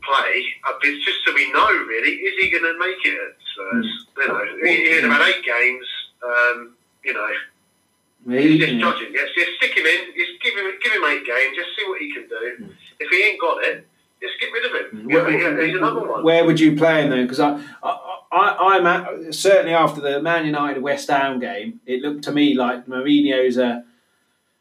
play. 0.03 0.45
It's 0.83 1.05
just 1.05 1.19
so 1.25 1.33
we 1.33 1.51
know, 1.51 1.71
really, 1.87 2.11
is 2.11 2.43
he 2.43 2.51
going 2.51 2.63
to 2.63 2.77
make 2.79 2.99
it 3.05 3.17
at 3.17 3.33
Spurs? 3.53 4.07
Mm. 4.17 4.21
You 4.21 4.27
know, 4.27 4.67
he, 4.67 4.97
in 4.99 5.05
about 5.05 5.27
eight 5.27 5.43
games, 5.43 5.87
um, 6.23 6.75
you 7.03 7.13
know, 7.13 7.27
He's 8.27 8.59
just 8.59 8.79
judging. 8.79 9.13
Yes, 9.13 9.29
just 9.35 9.51
stick 9.57 9.75
him 9.75 9.85
in. 9.85 10.13
Just 10.15 10.43
give 10.43 10.53
him, 10.55 10.71
give 10.83 10.93
him 10.93 11.03
eight 11.05 11.25
games. 11.25 11.57
Just 11.57 11.69
see 11.75 11.87
what 11.87 11.99
he 11.99 12.13
can 12.13 12.27
do. 12.27 12.65
Mm. 12.65 12.71
If 12.99 13.09
he 13.09 13.23
ain't 13.23 13.41
got 13.41 13.63
it, 13.63 13.87
just 14.21 14.39
get 14.39 14.51
rid 14.51 14.65
of 14.65 14.93
him. 14.93 15.07
Where, 15.07 15.29
yeah, 15.31 15.65
he's 15.65 15.75
another 15.75 16.07
one. 16.07 16.23
Where 16.23 16.45
would 16.45 16.59
you 16.59 16.75
play 16.75 17.03
him 17.03 17.09
then? 17.09 17.23
Because 17.23 17.39
I, 17.39 17.59
I, 18.31 18.57
I'm 18.59 18.85
at, 18.85 19.33
certainly 19.33 19.73
after 19.73 20.01
the 20.01 20.21
Man 20.21 20.45
United 20.45 20.83
West 20.83 21.09
Ham 21.09 21.39
game, 21.39 21.81
it 21.87 22.01
looked 22.01 22.23
to 22.25 22.31
me 22.31 22.53
like 22.53 22.85
Mourinho's 22.85 23.57
a 23.57 23.83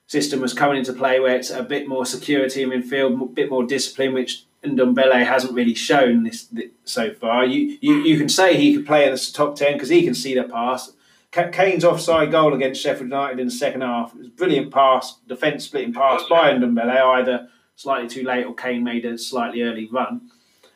system 0.06 0.40
was 0.40 0.54
coming 0.54 0.78
into 0.78 0.92
play 0.94 1.20
where 1.20 1.36
it's 1.36 1.50
a 1.50 1.62
bit 1.62 1.86
more 1.86 2.06
security 2.06 2.62
in 2.62 2.70
midfield, 2.70 3.22
a 3.22 3.26
bit 3.26 3.50
more 3.50 3.64
discipline, 3.64 4.14
which 4.14 4.44
Ndombele 4.64 5.24
hasn't 5.24 5.52
really 5.52 5.74
shown 5.74 6.24
this, 6.24 6.44
this, 6.44 6.70
so 6.84 7.12
far. 7.12 7.44
You, 7.44 7.78
you 7.80 7.96
you 7.98 8.18
can 8.18 8.28
say 8.28 8.56
he 8.56 8.74
could 8.74 8.86
play 8.86 9.04
in 9.04 9.12
the 9.12 9.30
top 9.32 9.56
ten 9.56 9.74
because 9.74 9.90
he 9.90 10.02
can 10.02 10.14
see 10.14 10.34
the 10.34 10.44
pass. 10.44 10.92
Kane's 11.32 11.84
offside 11.84 12.30
goal 12.30 12.54
against 12.54 12.82
Sheffield 12.82 13.10
United 13.10 13.38
in 13.38 13.46
the 13.46 13.52
second 13.52 13.82
half 13.82 14.12
it 14.14 14.18
was 14.18 14.26
a 14.26 14.30
brilliant 14.30 14.72
pass, 14.72 15.18
defence 15.28 15.64
splitting 15.64 15.92
pass 15.92 16.22
by 16.28 16.52
Ndombele, 16.52 17.20
either 17.20 17.48
slightly 17.76 18.08
too 18.08 18.24
late 18.24 18.46
or 18.46 18.54
Kane 18.54 18.82
made 18.82 19.04
a 19.04 19.16
slightly 19.16 19.62
early 19.62 19.88
run. 19.90 20.30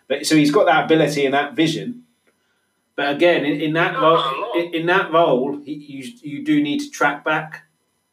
But 0.07 0.27
so 0.27 0.37
he's 0.37 0.53
got 0.53 0.67
that 0.67 0.85
ability 0.85 1.25
and 1.25 1.35
that 1.35 1.55
vision. 1.55 2.05
But 2.95 3.15
again, 3.15 3.45
in, 3.45 3.61
in 3.61 3.73
that 3.73 3.99
role, 3.99 4.53
in, 4.55 4.75
in, 4.75 4.87
that 4.87 5.13
role, 5.13 5.61
he, 5.65 5.73
you 5.73 6.13
you 6.23 6.45
do 6.45 6.63
need 6.63 6.79
to 6.81 6.91
track 6.91 7.25
back 7.25 7.65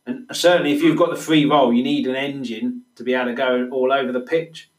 and 0.06 0.26
certainly, 0.36 0.74
if 0.74 0.82
you've 0.82 0.98
got 0.98 1.12
the 1.12 1.16
free 1.16 1.46
role, 1.46 1.74
you 1.74 1.84
need 1.84 2.08
an 2.08 2.16
engine 2.16 2.84
to 2.96 3.04
be 3.04 3.14
able 3.14 3.28
to 3.28 3.34
go 3.34 3.70
all 3.72 3.94
over 3.94 4.12
the 4.12 4.20
pitch. 4.20 4.70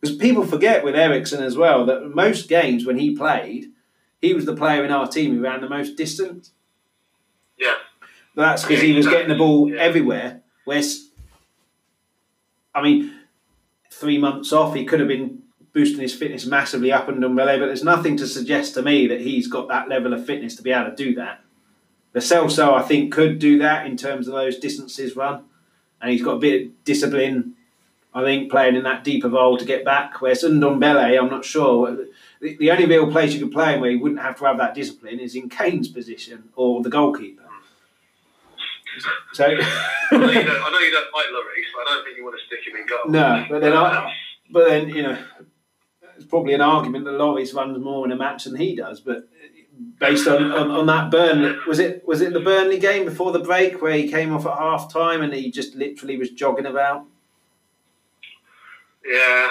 Because 0.00 0.16
people 0.16 0.44
forget 0.44 0.82
with 0.82 0.96
Eriksen 0.96 1.42
as 1.42 1.56
well 1.56 1.86
that 1.86 2.14
most 2.14 2.48
games 2.48 2.84
when 2.84 2.98
he 2.98 3.16
played, 3.16 3.66
he 4.20 4.34
was 4.34 4.44
the 4.44 4.56
player 4.56 4.84
in 4.84 4.90
our 4.90 5.06
team 5.06 5.34
who 5.34 5.42
ran 5.42 5.60
the 5.60 5.68
most 5.68 5.96
distance. 5.96 6.52
Yeah. 7.58 7.74
That's 8.34 8.62
because 8.62 8.82
he 8.82 8.92
was 8.92 9.06
getting 9.06 9.28
the 9.28 9.34
ball 9.34 9.70
yeah. 9.70 9.80
everywhere. 9.80 10.42
Whereas, 10.64 11.08
I 12.74 12.82
mean, 12.82 13.14
three 13.90 14.18
months 14.18 14.52
off, 14.52 14.74
he 14.74 14.84
could 14.84 15.00
have 15.00 15.08
been 15.08 15.42
boosting 15.72 16.00
his 16.00 16.14
fitness 16.14 16.44
massively 16.46 16.92
up 16.92 17.08
and 17.08 17.20
down 17.20 17.34
but 17.34 17.46
there's 17.46 17.84
nothing 17.84 18.16
to 18.18 18.26
suggest 18.26 18.74
to 18.74 18.82
me 18.82 19.06
that 19.06 19.22
he's 19.22 19.48
got 19.48 19.68
that 19.68 19.88
level 19.88 20.12
of 20.12 20.26
fitness 20.26 20.54
to 20.56 20.62
be 20.62 20.70
able 20.70 20.90
to 20.90 20.96
do 20.96 21.14
that. 21.14 21.40
The 22.12 22.20
Celso, 22.20 22.74
I 22.74 22.82
think, 22.82 23.12
could 23.12 23.38
do 23.38 23.58
that 23.58 23.86
in 23.86 23.96
terms 23.96 24.28
of 24.28 24.34
those 24.34 24.58
distances 24.58 25.16
run, 25.16 25.44
and 26.00 26.10
he's 26.10 26.22
got 26.22 26.34
a 26.34 26.38
bit 26.38 26.62
of 26.62 26.84
discipline. 26.84 27.54
I 28.14 28.22
think 28.22 28.50
playing 28.50 28.76
in 28.76 28.82
that 28.82 29.04
deeper 29.04 29.30
role 29.30 29.56
to 29.56 29.64
get 29.64 29.86
back. 29.86 30.20
Whereas 30.20 30.42
Ndombele, 30.42 31.18
I'm 31.18 31.30
not 31.30 31.46
sure. 31.46 32.06
The, 32.42 32.56
the 32.56 32.70
only 32.72 32.86
real 32.86 33.10
place 33.10 33.32
you 33.32 33.38
could 33.38 33.52
play 33.52 33.74
him 33.74 33.80
where 33.80 33.90
he 33.90 33.96
wouldn't 33.96 34.20
have 34.20 34.36
to 34.40 34.44
have 34.46 34.58
that 34.58 34.74
discipline 34.74 35.20
is 35.20 35.36
in 35.36 35.48
Kane's 35.48 35.86
position 35.86 36.48
or 36.56 36.82
the 36.82 36.90
goalkeeper. 36.90 37.44
So 39.32 39.44
I, 39.44 39.54
know 39.54 39.60
I 39.60 40.70
know 40.70 40.78
you 40.78 40.90
don't 40.90 41.14
like 41.14 41.26
Lloris, 41.26 41.70
but 41.72 41.82
I 41.82 41.94
don't 41.94 42.04
think 42.04 42.16
you 42.16 42.24
want 42.24 42.36
to 42.38 42.46
stick 42.46 42.66
him 42.66 42.80
in 42.80 42.86
goal. 42.86 43.08
No, 43.08 43.46
but 43.48 43.60
then 43.60 43.72
I, 43.72 44.04
um, 44.04 44.12
but 44.50 44.68
then 44.68 44.88
you 44.88 45.02
know, 45.04 45.18
it's 46.16 46.26
probably 46.26 46.52
an 46.54 46.60
argument 46.60 47.04
that 47.04 47.12
Lloris 47.12 47.54
runs 47.54 47.78
more 47.78 48.04
in 48.04 48.12
a 48.12 48.16
match 48.16 48.44
than 48.44 48.56
he 48.56 48.74
does. 48.74 49.00
But 49.00 49.28
based 50.00 50.26
on, 50.26 50.50
on, 50.50 50.70
on, 50.70 50.86
that 50.86 51.10
Burnley 51.10 51.56
was 51.66 51.78
it 51.78 52.06
was 52.06 52.20
it 52.20 52.32
the 52.32 52.40
Burnley 52.40 52.78
game 52.78 53.04
before 53.04 53.32
the 53.32 53.38
break 53.38 53.80
where 53.80 53.94
he 53.94 54.10
came 54.10 54.34
off 54.34 54.44
at 54.44 54.58
half 54.58 54.92
time 54.92 55.22
and 55.22 55.32
he 55.32 55.50
just 55.50 55.74
literally 55.76 56.18
was 56.18 56.30
jogging 56.30 56.66
about? 56.66 57.06
Yeah, 59.06 59.48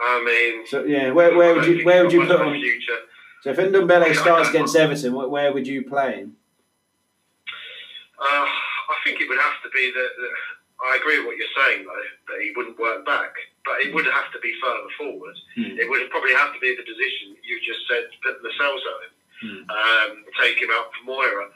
I 0.00 0.24
mean. 0.24 0.66
So 0.66 0.84
yeah, 0.84 1.10
where, 1.10 1.36
where 1.36 1.54
would 1.54 1.66
you 1.66 1.84
where 1.84 2.04
would 2.04 2.12
you 2.12 2.26
put 2.26 2.40
him? 2.40 2.54
Future. 2.54 2.98
So 3.42 3.50
if 3.50 3.56
Ndombele 3.56 4.14
starts 4.16 4.50
against 4.50 4.74
Everton, 4.76 5.14
where 5.14 5.52
would 5.52 5.66
you 5.66 5.84
play 5.84 6.16
him? 6.16 6.36
Uh, 8.18 8.46
I 8.46 8.96
think 9.04 9.20
it 9.20 9.28
would 9.28 9.38
have 9.38 9.62
to 9.62 9.70
be 9.70 9.92
that. 9.94 10.10
I 10.78 10.94
agree 10.94 11.18
with 11.18 11.26
what 11.26 11.36
you're 11.36 11.54
saying 11.58 11.82
though 11.86 12.06
that 12.30 12.38
he 12.42 12.54
wouldn't 12.54 12.78
work 12.78 13.04
back, 13.04 13.34
but 13.66 13.82
it 13.82 13.94
would 13.94 14.06
have 14.06 14.30
to 14.30 14.38
be 14.38 14.54
further 14.62 14.90
forward. 14.94 15.34
Hmm. 15.58 15.74
It 15.74 15.90
would 15.90 16.06
probably 16.10 16.34
have 16.34 16.54
to 16.54 16.60
be 16.62 16.74
the 16.74 16.86
position 16.86 17.34
you 17.42 17.58
just 17.66 17.82
said 17.90 18.06
put 18.22 18.38
the 18.42 18.50
Celso 18.54 18.94
in 19.06 19.18
mm. 19.42 19.62
um, 19.70 20.24
take 20.40 20.58
him 20.58 20.68
out 20.72 20.90
for 20.94 21.10
Moura. 21.10 21.48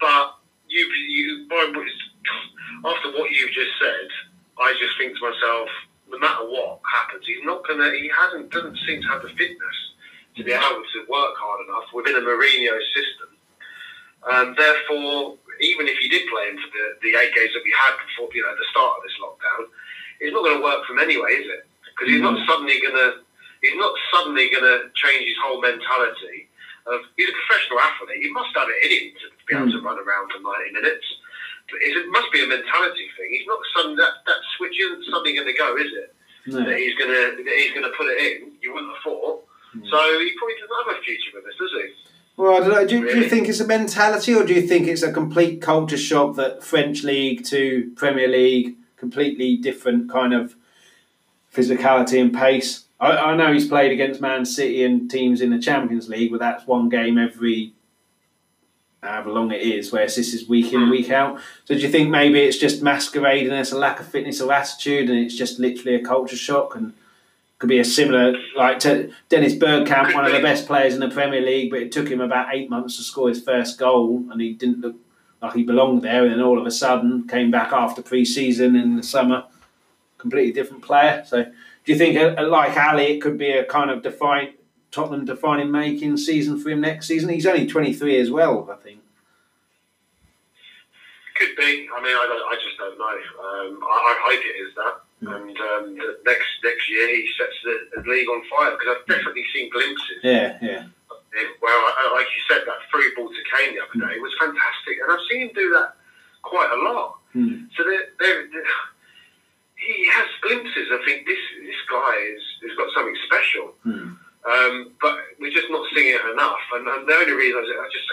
But 0.00 0.36
you, 0.68 0.86
you, 1.08 1.48
after 2.84 3.10
what 3.12 3.30
you've 3.30 3.52
just 3.52 3.72
said, 3.80 4.08
I 4.58 4.74
just 4.78 4.96
think 4.98 5.16
to 5.16 5.30
myself, 5.30 5.68
no 6.08 6.18
matter 6.18 6.44
what 6.46 6.80
happens, 6.86 7.24
he's 7.26 7.44
not 7.44 7.66
gonna. 7.66 7.90
He 7.90 8.10
hasn't 8.10 8.50
doesn't 8.50 8.78
seem 8.86 9.02
to 9.02 9.08
have 9.08 9.22
the 9.22 9.30
fitness 9.34 9.78
to 10.36 10.44
be 10.44 10.52
able 10.52 10.84
to 10.84 10.98
work 11.08 11.34
hard 11.40 11.64
enough 11.66 11.88
within 11.94 12.16
a 12.16 12.22
Mourinho 12.22 12.76
system. 12.92 13.30
Um, 14.26 14.54
therefore, 14.58 15.38
even 15.60 15.88
if 15.88 15.96
he 15.98 16.08
did 16.08 16.28
play 16.28 16.50
him 16.50 16.58
for 16.58 16.68
the, 16.68 16.84
the 17.00 17.12
eight 17.16 17.32
games 17.32 17.54
that 17.54 17.64
we 17.64 17.72
had 17.72 17.94
before, 18.04 18.28
you 18.34 18.42
know, 18.44 18.52
the 18.52 18.68
start 18.68 18.98
of 18.98 19.02
this 19.06 19.16
lockdown, 19.22 19.70
it's 20.20 20.34
not 20.34 20.44
going 20.44 20.58
to 20.60 20.64
work 20.64 20.84
for 20.84 20.92
him 20.92 21.00
anyway, 21.00 21.40
is 21.40 21.48
it? 21.48 21.64
Because 21.94 22.12
he's 22.12 22.20
not 22.20 22.36
suddenly 22.44 22.76
going 22.82 22.96
to 22.96 23.24
he's 23.64 23.78
not 23.80 23.94
suddenly 24.12 24.52
going 24.52 24.66
to 24.66 24.92
change 24.94 25.24
his 25.24 25.40
whole 25.40 25.60
mentality 25.60 26.48
of 26.86 27.00
he's 27.16 27.30
a 27.30 27.36
professional 27.46 27.80
athlete. 27.80 28.22
He 28.22 28.30
must 28.30 28.52
have 28.54 28.68
it 28.68 28.78
in 28.84 28.90
him 28.92 29.06
to 29.16 29.26
be 29.48 29.52
able 29.56 29.72
to 29.72 29.80
hmm. 29.80 29.86
run 29.86 29.98
around 29.98 30.30
for 30.30 30.42
90 30.42 30.76
minutes. 30.76 31.06
It 31.68 32.06
must 32.10 32.30
be 32.32 32.44
a 32.44 32.46
mentality 32.46 33.08
thing. 33.16 33.28
He's 33.30 33.46
not 33.46 33.58
some 33.76 33.96
that 33.96 34.22
that 34.26 34.40
switch 34.56 34.78
isn't 34.80 35.04
suddenly 35.10 35.34
going 35.34 35.48
to 35.48 35.58
go, 35.58 35.76
is 35.76 35.92
it? 35.92 36.14
No. 36.46 36.64
That 36.64 36.78
he's 36.78 36.94
going 36.94 37.10
to 37.10 37.42
that 37.42 37.56
he's 37.58 37.72
going 37.72 37.84
to 37.84 37.96
put 37.96 38.06
it 38.06 38.18
in. 38.22 38.52
You 38.62 38.72
wouldn't 38.72 38.92
have 38.94 39.02
thought. 39.02 39.44
Mm. 39.74 39.90
So 39.90 39.98
he 40.20 40.32
probably 40.38 40.54
doesn't 40.60 40.86
have 40.86 40.96
a 40.96 41.02
future 41.02 41.30
with 41.34 41.44
us, 41.44 41.58
does 41.58 41.70
he? 41.74 42.06
Well, 42.36 42.56
I 42.56 42.60
don't 42.60 42.70
know. 42.70 42.86
Do, 42.86 43.02
really? 43.02 43.14
do, 43.14 43.20
you 43.20 43.28
think 43.28 43.48
it's 43.48 43.60
a 43.60 43.66
mentality, 43.66 44.34
or 44.34 44.44
do 44.44 44.54
you 44.54 44.62
think 44.62 44.86
it's 44.86 45.02
a 45.02 45.12
complete 45.12 45.62
culture 45.62 45.96
shock 45.96 46.36
that 46.36 46.62
French 46.62 47.02
league 47.02 47.44
to 47.46 47.90
Premier 47.96 48.28
League, 48.28 48.76
completely 48.96 49.56
different 49.56 50.10
kind 50.10 50.34
of 50.34 50.54
physicality 51.52 52.20
and 52.20 52.32
pace? 52.32 52.84
I, 53.00 53.16
I 53.16 53.36
know 53.36 53.52
he's 53.52 53.68
played 53.68 53.90
against 53.90 54.20
Man 54.20 54.44
City 54.44 54.84
and 54.84 55.10
teams 55.10 55.40
in 55.40 55.50
the 55.50 55.58
Champions 55.58 56.08
League, 56.08 56.30
but 56.30 56.40
that's 56.40 56.66
one 56.66 56.88
game 56.88 57.18
every 57.18 57.72
however 59.06 59.30
long 59.30 59.52
it 59.52 59.62
is, 59.62 59.92
whereas 59.92 60.16
this 60.16 60.34
is 60.34 60.48
week 60.48 60.72
in, 60.72 60.90
week 60.90 61.10
out. 61.10 61.40
So 61.64 61.74
do 61.74 61.80
you 61.80 61.88
think 61.88 62.10
maybe 62.10 62.40
it's 62.40 62.58
just 62.58 62.82
masquerading 62.82 63.52
as 63.52 63.72
a 63.72 63.78
lack 63.78 64.00
of 64.00 64.06
fitness 64.06 64.40
or 64.40 64.52
attitude 64.52 65.08
and 65.08 65.18
it's 65.18 65.36
just 65.36 65.58
literally 65.58 65.96
a 65.96 66.04
culture 66.04 66.36
shock 66.36 66.74
and 66.74 66.92
could 67.58 67.68
be 67.68 67.78
a 67.78 67.84
similar 67.84 68.34
like 68.54 68.78
to 68.80 69.10
Dennis 69.28 69.54
Bergkamp, 69.54 70.14
one 70.14 70.26
of 70.26 70.32
the 70.32 70.40
best 70.40 70.66
players 70.66 70.94
in 70.94 71.00
the 71.00 71.08
Premier 71.08 71.40
League, 71.40 71.70
but 71.70 71.80
it 71.80 71.90
took 71.90 72.08
him 72.08 72.20
about 72.20 72.54
eight 72.54 72.68
months 72.68 72.96
to 72.96 73.02
score 73.02 73.28
his 73.28 73.42
first 73.42 73.78
goal, 73.78 74.24
and 74.30 74.40
he 74.40 74.52
didn't 74.52 74.80
look 74.80 74.96
like 75.40 75.54
he 75.54 75.62
belonged 75.62 76.02
there. 76.02 76.24
And 76.24 76.32
then 76.32 76.42
all 76.42 76.58
of 76.58 76.66
a 76.66 76.70
sudden, 76.70 77.26
came 77.26 77.50
back 77.50 77.72
after 77.72 78.02
pre-season 78.02 78.76
in 78.76 78.96
the 78.96 79.02
summer, 79.02 79.44
completely 80.18 80.52
different 80.52 80.82
player. 80.82 81.24
So, 81.26 81.44
do 81.44 81.92
you 81.92 81.96
think, 81.96 82.18
uh, 82.18 82.46
like 82.46 82.76
Alli, 82.76 83.04
it 83.04 83.22
could 83.22 83.38
be 83.38 83.52
a 83.52 83.64
kind 83.64 83.90
of 83.90 84.02
define 84.02 84.52
Tottenham 84.96 85.26
defining 85.26 85.70
making 85.70 86.16
season 86.16 86.58
for 86.58 86.70
him 86.70 86.80
next 86.80 87.06
season? 87.06 87.28
He's 87.28 87.46
only 87.46 87.66
twenty 87.66 87.92
three 87.92 88.18
as 88.18 88.30
well, 88.30 88.68
I 88.72 88.76
think. 88.82 89.00
Could 91.36 91.54
be. 91.54 91.86
I 91.94 91.98
mean, 92.00 92.16
I, 92.16 92.24
I 92.52 92.54
just 92.56 92.78
don't 92.78 92.98
know. 92.98 93.16
Um, 93.44 93.78
I, 93.84 93.96
I 94.10 94.14
hope 94.24 94.40
it 94.40 94.56
is 94.64 94.72
that. 94.80 94.94
Mm. 95.22 95.36
And 95.36 95.56
um, 95.58 95.84
next 96.24 96.48
next 96.64 96.90
year 96.90 97.08
he 97.08 97.28
sets 97.38 97.56
the, 97.64 98.02
the 98.02 98.08
league 98.08 98.28
on 98.28 98.42
fire 98.48 98.72
because 98.72 98.96
I've 98.96 99.06
definitely 99.06 99.44
seen 99.52 99.70
glimpses. 99.70 100.20
Yeah, 100.22 100.56
yeah. 100.62 100.86
Well, 101.60 101.80
like 102.14 102.26
you 102.32 102.42
said, 102.48 102.64
that 102.64 102.80
through 102.90 103.14
ball 103.14 103.28
to 103.28 103.42
Kane 103.52 103.76
the 103.76 103.84
other 103.84 104.08
day 104.08 104.18
was 104.20 104.32
fantastic, 104.40 104.96
and 105.02 105.12
I've 105.12 105.24
seen 105.30 105.40
him 105.48 105.50
do 105.54 105.68
that 105.76 105.96
quite 106.40 106.72
a 106.72 106.80
lot. 106.88 107.18
Mm. 107.34 107.68
So 107.76 107.84
they're, 107.84 108.08
they're, 108.18 108.48
they're, 108.48 108.72
he 109.76 110.08
has 110.08 110.28
glimpses. 110.40 110.88
I 110.88 111.04
think 111.04 111.26
this 111.26 111.42
this 111.60 111.80
guy 111.90 112.12
is 112.32 112.42
has 112.64 112.74
got 112.80 112.88
something 112.96 113.16
special, 113.28 113.74
mm. 113.84 114.16
Um, 114.46 114.92
but 115.00 115.16
we're 115.40 115.50
just 115.50 115.70
not 115.70 115.86
seeing 115.94 116.14
it 116.14 116.32
enough. 116.32 116.62
And, 116.74 116.86
and 116.86 117.08
the 117.08 117.14
only 117.14 117.32
reason 117.32 117.60
I 117.60 117.88
just 117.92 118.06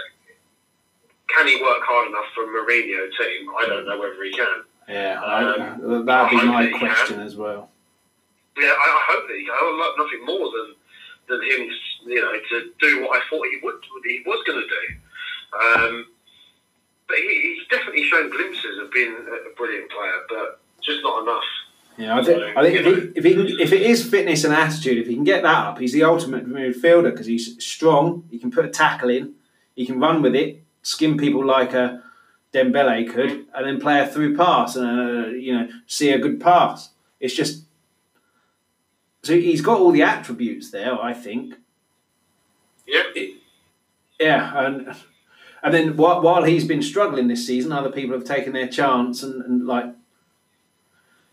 can 1.36 1.48
he 1.48 1.62
work 1.62 1.82
hard 1.82 2.10
enough 2.10 2.30
for 2.36 2.44
a 2.44 2.48
Mourinho 2.48 3.10
team? 3.18 3.50
I 3.58 3.66
don't 3.68 3.86
know 3.86 4.00
whether 4.00 4.24
he 4.24 4.32
can. 4.32 4.64
Yeah, 4.88 5.22
um, 5.22 6.06
that'd 6.06 6.30
be 6.30 6.46
my 6.46 6.70
question 6.78 7.22
as 7.22 7.36
well. 7.36 7.70
Yeah, 8.58 8.68
I, 8.68 8.70
I, 8.70 9.02
hope 9.10 9.28
that 9.28 9.38
he 9.38 9.46
can. 9.46 9.56
I 9.56 9.64
would 9.64 9.80
love 9.80 9.96
nothing 9.98 10.26
more 10.26 10.52
than 10.52 10.76
than 11.30 11.42
him, 11.42 11.70
you 12.06 12.22
know, 12.22 12.34
to 12.50 12.72
do 12.80 13.02
what 13.02 13.18
I 13.18 13.22
thought 13.30 13.48
he 13.48 13.60
would, 13.64 13.76
he 14.04 14.22
was 14.26 14.44
going 14.46 14.60
to 14.60 14.68
do. 14.68 14.84
Um, 15.56 16.06
but 17.08 17.18
he, 17.18 17.56
he's 17.56 17.68
definitely 17.70 18.04
shown 18.10 18.30
glimpses 18.30 18.78
of 18.84 18.92
being 18.92 19.16
a 19.16 19.56
brilliant 19.56 19.90
player, 19.90 20.20
but 20.28 20.60
just 20.84 21.02
not 21.02 21.24
enough. 21.24 21.44
Yeah, 21.98 22.18
I 22.18 22.24
think, 22.24 22.58
I 22.58 22.62
think 22.64 22.76
if, 22.76 22.86
he, 22.86 22.92
if, 23.16 23.24
he 23.24 23.62
if 23.62 23.72
it 23.72 23.82
is 23.82 24.08
fitness 24.08 24.44
and 24.44 24.54
attitude, 24.54 24.98
if 24.98 25.08
he 25.08 25.14
can 25.14 25.24
get 25.24 25.44
that 25.44 25.68
up, 25.68 25.80
he's 25.80 25.94
the 25.94 26.04
ultimate 26.04 26.48
midfielder 26.48 27.12
because 27.12 27.28
he's 27.28 27.64
strong. 27.64 28.28
He 28.32 28.40
can 28.40 28.50
put 28.50 28.66
a 28.66 28.70
tackle 28.70 29.10
in, 29.10 29.36
he 29.76 29.86
can 29.86 30.00
run 30.00 30.22
with 30.22 30.36
it, 30.36 30.64
skim 30.82 31.18
people 31.18 31.46
like 31.46 31.74
a 31.74 32.02
Dembele 32.52 33.12
could, 33.12 33.46
and 33.54 33.66
then 33.66 33.80
play 33.80 34.00
a 34.00 34.08
through 34.08 34.36
pass 34.38 34.76
and 34.76 34.86
uh, 34.88 35.28
you 35.30 35.54
know 35.54 35.70
see 35.88 36.12
a 36.12 36.20
good 36.20 36.40
pass. 36.40 36.90
It's 37.20 37.34
just 37.34 37.66
so 39.24 39.34
he's 39.34 39.62
got 39.62 39.80
all 39.80 39.92
the 39.92 40.04
attributes 40.04 40.72
there. 40.72 41.00
I 41.00 41.14
think. 41.14 41.56
Yeah. 42.88 43.04
It, 43.16 43.40
yeah, 44.20 44.66
and 44.66 44.96
and 45.64 45.74
then 45.74 45.98
while, 45.98 46.22
while 46.22 46.44
he's 46.44 46.68
been 46.68 46.82
struggling 46.82 47.28
this 47.28 47.48
season, 47.48 47.72
other 47.72 47.92
people 47.92 48.16
have 48.16 48.26
taken 48.26 48.54
their 48.54 48.68
chance 48.68 49.24
and, 49.24 49.42
and 49.44 49.66
like 49.66 49.86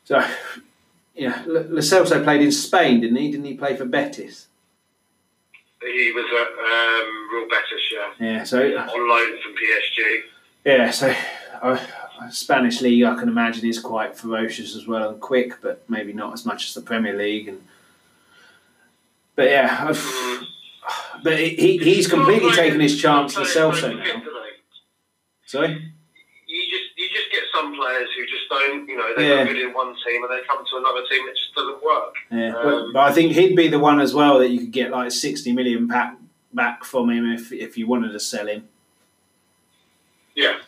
so. 0.05 0.25
Yeah, 1.15 1.43
Lo 1.47 1.81
Celso 1.81 2.25
played 2.25 2.41
in 2.41 2.51
Spain, 2.51 3.01
didn't 3.01 3.19
he? 3.19 3.31
Didn't 3.31 3.45
he 3.45 3.55
play 3.55 3.77
for 3.77 3.85
Betis? 3.85 4.47
He 5.83 6.13
was 6.13 6.25
at 6.25 6.49
um, 6.49 7.29
Real 7.31 7.49
Betis, 7.49 7.93
yeah. 7.93 8.27
Yeah, 8.27 8.45
so 8.45 8.59
on 8.59 9.09
loan 9.09 9.43
from 9.43 9.53
PSG. 9.53 10.21
Yeah, 10.65 10.91
so 10.91 11.15
uh, 11.61 11.79
Spanish 12.31 12.81
league 12.81 13.05
I 13.05 13.17
can 13.17 13.29
imagine 13.29 13.69
is 13.69 13.79
quite 13.79 14.17
ferocious 14.17 14.75
as 14.75 14.87
well 14.87 15.11
and 15.11 15.21
quick, 15.21 15.61
but 15.61 15.83
maybe 15.91 16.15
not 16.15 16.33
as 16.33 16.47
much 16.47 16.69
as 16.69 16.75
the 16.75 16.81
Premier 16.81 17.15
League. 17.15 17.49
And 17.49 17.61
but 19.37 19.51
yeah, 19.51 19.87
I've, 19.89 20.43
but 21.23 21.39
he 21.39 21.77
he's 21.79 22.07
completely 22.07 22.53
taken 22.53 22.81
his 22.81 22.99
chance 22.99 23.35
to 23.35 23.41
Celso 23.41 23.95
now. 23.95 24.23
Sorry. 25.45 25.93
You 26.47 26.71
just 26.71 26.85
you 26.97 27.09
just 27.09 27.31
get 27.31 27.43
some 27.55 27.69
players 27.81 28.09
who 28.17 28.23
just 28.27 28.49
don't, 28.51 28.89
you 28.89 28.97
know, 28.97 29.13
they're 29.17 29.39
yeah. 29.39 29.45
good 29.45 29.59
in 29.59 29.73
one 29.73 29.95
team 30.07 30.23
and 30.23 30.31
they 30.31 30.47
come 30.47 30.65
to 30.65 30.77
another 30.77 31.01
team 31.11 31.27
it 31.29 31.37
just 31.37 31.55
doesn't 31.55 31.83
work. 31.83 32.15
Yeah, 32.31 32.57
um, 32.57 32.93
but 32.93 33.01
I 33.01 33.13
think 33.13 33.33
he'd 33.33 33.57
be 33.57 33.69
the 33.69 33.79
one 33.79 34.01
as 34.01 34.15
well 34.15 34.39
that 34.39 34.51
you 34.51 34.61
could 34.61 34.73
get 34.73 34.91
like 34.91 35.11
sixty 35.11 35.53
million 35.53 35.87
back 35.87 36.17
back 36.53 36.85
from 36.85 37.11
him 37.11 37.33
if 37.33 37.53
if 37.53 37.79
you 37.79 37.87
wanted 37.87 38.13
to 38.13 38.21
sell 38.21 38.47
him. 38.47 38.69
Yeah. 40.35 40.59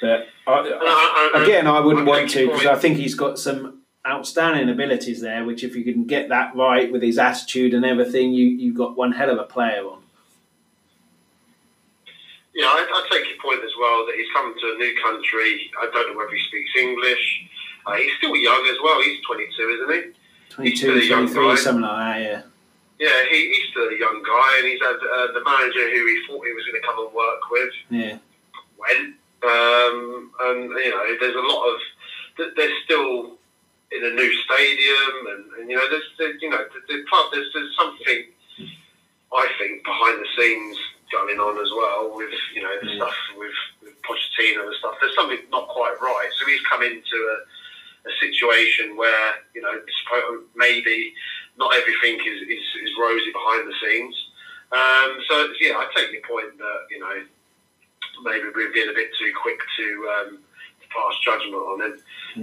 But 0.00 0.26
I, 0.48 1.30
I, 1.34 1.42
again, 1.44 1.68
I 1.68 1.78
wouldn't 1.78 2.06
want 2.06 2.28
to 2.30 2.46
because 2.48 2.66
I 2.66 2.76
think 2.76 2.96
he's 2.96 3.14
got 3.14 3.38
some 3.38 3.82
outstanding 4.06 4.68
abilities 4.68 5.20
there. 5.20 5.44
Which, 5.44 5.62
if 5.62 5.76
you 5.76 5.84
can 5.84 6.04
get 6.04 6.28
that 6.28 6.56
right 6.56 6.90
with 6.90 7.02
his 7.02 7.18
attitude 7.18 7.72
and 7.72 7.84
everything, 7.84 8.32
you 8.32 8.46
you've 8.46 8.76
got 8.76 8.96
one 8.96 9.12
hell 9.12 9.30
of 9.30 9.38
a 9.38 9.44
player 9.44 9.84
on. 9.84 10.01
Yeah, 12.54 12.66
I, 12.66 12.84
I 12.84 13.08
take 13.10 13.28
your 13.28 13.40
point 13.40 13.64
as 13.64 13.72
well 13.80 14.04
that 14.06 14.14
he's 14.16 14.28
coming 14.32 14.54
to 14.60 14.66
a 14.74 14.76
new 14.78 14.94
country. 15.02 15.70
I 15.80 15.88
don't 15.92 16.12
know 16.12 16.18
whether 16.18 16.34
he 16.34 16.42
speaks 16.48 16.70
English. 16.76 17.48
Uh, 17.86 17.94
he's 17.94 18.12
still 18.18 18.36
young 18.36 18.66
as 18.70 18.76
well. 18.82 19.00
He's 19.02 19.24
22, 19.26 19.62
isn't 19.80 19.92
he? 19.92 20.02
22, 20.50 21.08
23, 21.08 21.56
something 21.56 21.82
like 21.82 21.96
that, 21.96 22.20
yeah. 22.20 22.42
Yeah, 23.00 23.24
he, 23.30 23.50
he's 23.50 23.70
still 23.70 23.88
a 23.88 23.98
young 23.98 24.22
guy, 24.22 24.58
and 24.58 24.66
he's 24.68 24.80
had 24.80 25.00
uh, 25.00 25.32
the 25.32 25.42
manager 25.44 25.90
who 25.90 26.06
he 26.06 26.22
thought 26.28 26.44
he 26.44 26.52
was 26.52 26.64
going 26.68 26.80
to 26.80 26.86
come 26.86 26.98
and 27.06 27.14
work 27.14 27.40
with. 27.50 27.72
Yeah 27.90 28.18
went. 28.82 29.14
Um, 29.42 30.30
and 30.40 30.70
you 30.70 30.90
know, 30.90 31.02
there's 31.18 31.34
a 31.34 31.46
lot 31.46 31.66
of 31.66 31.78
they're 32.56 32.78
still 32.84 33.38
in 33.92 34.04
a 34.04 34.14
new 34.14 34.32
stadium, 34.44 35.14
and, 35.28 35.44
and 35.58 35.70
you 35.70 35.76
know, 35.76 35.88
there's, 35.90 36.08
there's 36.18 36.40
you 36.40 36.48
know, 36.48 36.64
the, 36.72 36.80
the 36.94 37.04
club 37.08 37.26
there's, 37.32 37.50
there's 37.52 37.76
something 37.76 38.24
I 39.32 39.48
think 39.58 39.84
behind 39.84 40.20
the 40.20 40.28
scenes 40.36 40.76
going 41.10 41.38
on 41.38 41.60
as 41.60 41.70
well 41.76 42.16
with 42.16 42.32
you 42.54 42.62
know 42.62 42.72
the 42.80 42.88
mm. 42.88 42.96
stuff 42.96 43.14
with, 43.36 43.56
with 43.82 43.94
Pochettino 44.02 44.66
and 44.66 44.76
stuff. 44.78 44.96
There's 45.00 45.14
something 45.14 45.38
not 45.50 45.68
quite 45.68 45.96
right. 46.00 46.30
So 46.38 46.46
he's 46.46 46.62
come 46.68 46.82
into 46.82 47.16
a, 47.16 47.36
a 48.08 48.12
situation 48.20 48.96
where 48.96 49.34
you 49.54 49.62
know 49.62 49.72
maybe 50.56 51.14
not 51.58 51.74
everything 51.76 52.16
is, 52.16 52.40
is, 52.48 52.64
is 52.82 52.90
rosy 52.98 53.32
behind 53.32 53.68
the 53.68 53.76
scenes. 53.84 54.16
Um, 54.72 55.20
so 55.28 55.52
yeah, 55.60 55.76
I 55.76 55.88
take 55.94 56.12
your 56.12 56.24
point 56.24 56.56
that 56.56 56.80
you 56.90 57.00
know 57.00 57.24
maybe 58.24 58.48
we've 58.54 58.74
been 58.74 58.88
a 58.88 58.96
bit 58.96 59.10
too 59.18 59.32
quick 59.40 59.58
to, 59.58 59.86
um, 60.16 60.28
to 60.38 60.86
pass 60.88 61.14
judgment 61.24 61.54
on 61.56 61.80
him. 61.82 61.94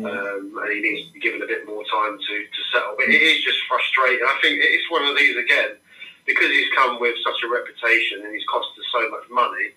Um, 0.05 0.53
and 0.61 0.69
he 0.73 0.81
needs 0.81 1.07
to 1.07 1.13
be 1.13 1.19
given 1.19 1.41
a 1.41 1.47
bit 1.47 1.65
more 1.65 1.83
time 1.89 2.17
to, 2.17 2.35
to 2.45 2.61
settle. 2.73 2.93
But 2.97 3.09
it 3.09 3.21
is 3.21 3.43
just 3.43 3.57
frustrating. 3.67 4.21
I 4.21 4.37
think 4.41 4.59
it's 4.61 4.89
one 4.91 5.05
of 5.05 5.17
these 5.17 5.35
again, 5.37 5.77
because 6.29 6.51
he's 6.51 6.69
come 6.75 6.99
with 7.01 7.15
such 7.25 7.41
a 7.43 7.49
reputation 7.49 8.21
and 8.23 8.33
he's 8.33 8.45
cost 8.45 8.69
us 8.77 8.85
so 8.93 9.09
much 9.09 9.23
money, 9.31 9.73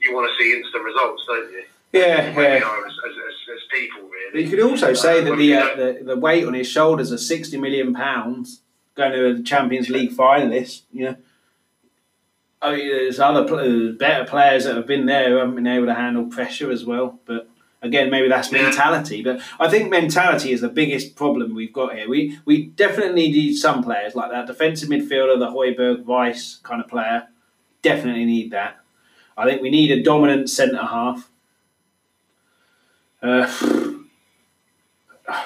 you 0.00 0.14
want 0.14 0.30
to 0.30 0.42
see 0.42 0.54
instant 0.54 0.84
results, 0.84 1.24
don't 1.26 1.50
you? 1.50 1.64
Yeah, 1.92 2.38
yeah. 2.38 2.56
As, 2.56 2.92
as, 3.06 3.14
as, 3.54 3.62
people, 3.70 4.02
really. 4.02 4.32
But 4.32 4.40
you 4.42 4.50
could 4.50 4.60
also 4.60 4.92
say 4.94 5.22
that 5.22 5.36
the, 5.36 5.54
uh, 5.54 5.76
the 5.76 6.04
the 6.04 6.16
weight 6.16 6.46
on 6.46 6.54
his 6.54 6.68
shoulders 6.68 7.10
of 7.10 7.20
sixty 7.20 7.56
million 7.56 7.94
pounds 7.94 8.60
going 8.94 9.12
to 9.12 9.26
a 9.26 9.42
Champions 9.42 9.88
League 9.88 10.12
finalist. 10.12 10.82
You 10.92 11.04
know, 11.04 11.16
I 12.60 12.76
mean, 12.76 12.88
there's 12.88 13.20
other 13.20 13.44
better 13.92 14.24
players 14.24 14.64
that 14.64 14.76
have 14.76 14.86
been 14.86 15.06
there 15.06 15.30
who 15.30 15.36
haven't 15.36 15.54
been 15.54 15.66
able 15.66 15.86
to 15.86 15.94
handle 15.94 16.26
pressure 16.26 16.70
as 16.70 16.84
well. 16.84 17.18
But 17.24 17.48
again, 17.86 18.10
maybe 18.10 18.28
that's 18.28 18.52
mentality. 18.52 19.22
But 19.22 19.40
I 19.58 19.68
think 19.68 19.90
mentality 19.90 20.52
is 20.52 20.60
the 20.60 20.68
biggest 20.68 21.16
problem 21.16 21.54
we've 21.54 21.72
got 21.72 21.94
here. 21.94 22.08
We 22.08 22.38
we 22.44 22.66
definitely 22.66 23.30
need 23.30 23.54
some 23.54 23.82
players 23.82 24.14
like 24.14 24.30
that 24.30 24.46
defensive 24.46 24.88
midfielder, 24.88 25.38
the 25.38 25.48
Højbjerg 25.48 26.06
Rice 26.06 26.56
kind 26.62 26.82
of 26.82 26.88
player. 26.88 27.28
Definitely 27.82 28.24
need 28.24 28.50
that. 28.50 28.80
I 29.36 29.48
think 29.48 29.62
we 29.62 29.70
need 29.70 29.90
a 29.90 30.02
dominant 30.02 30.50
centre 30.50 30.84
half. 30.84 31.30
Uh, 33.22 33.46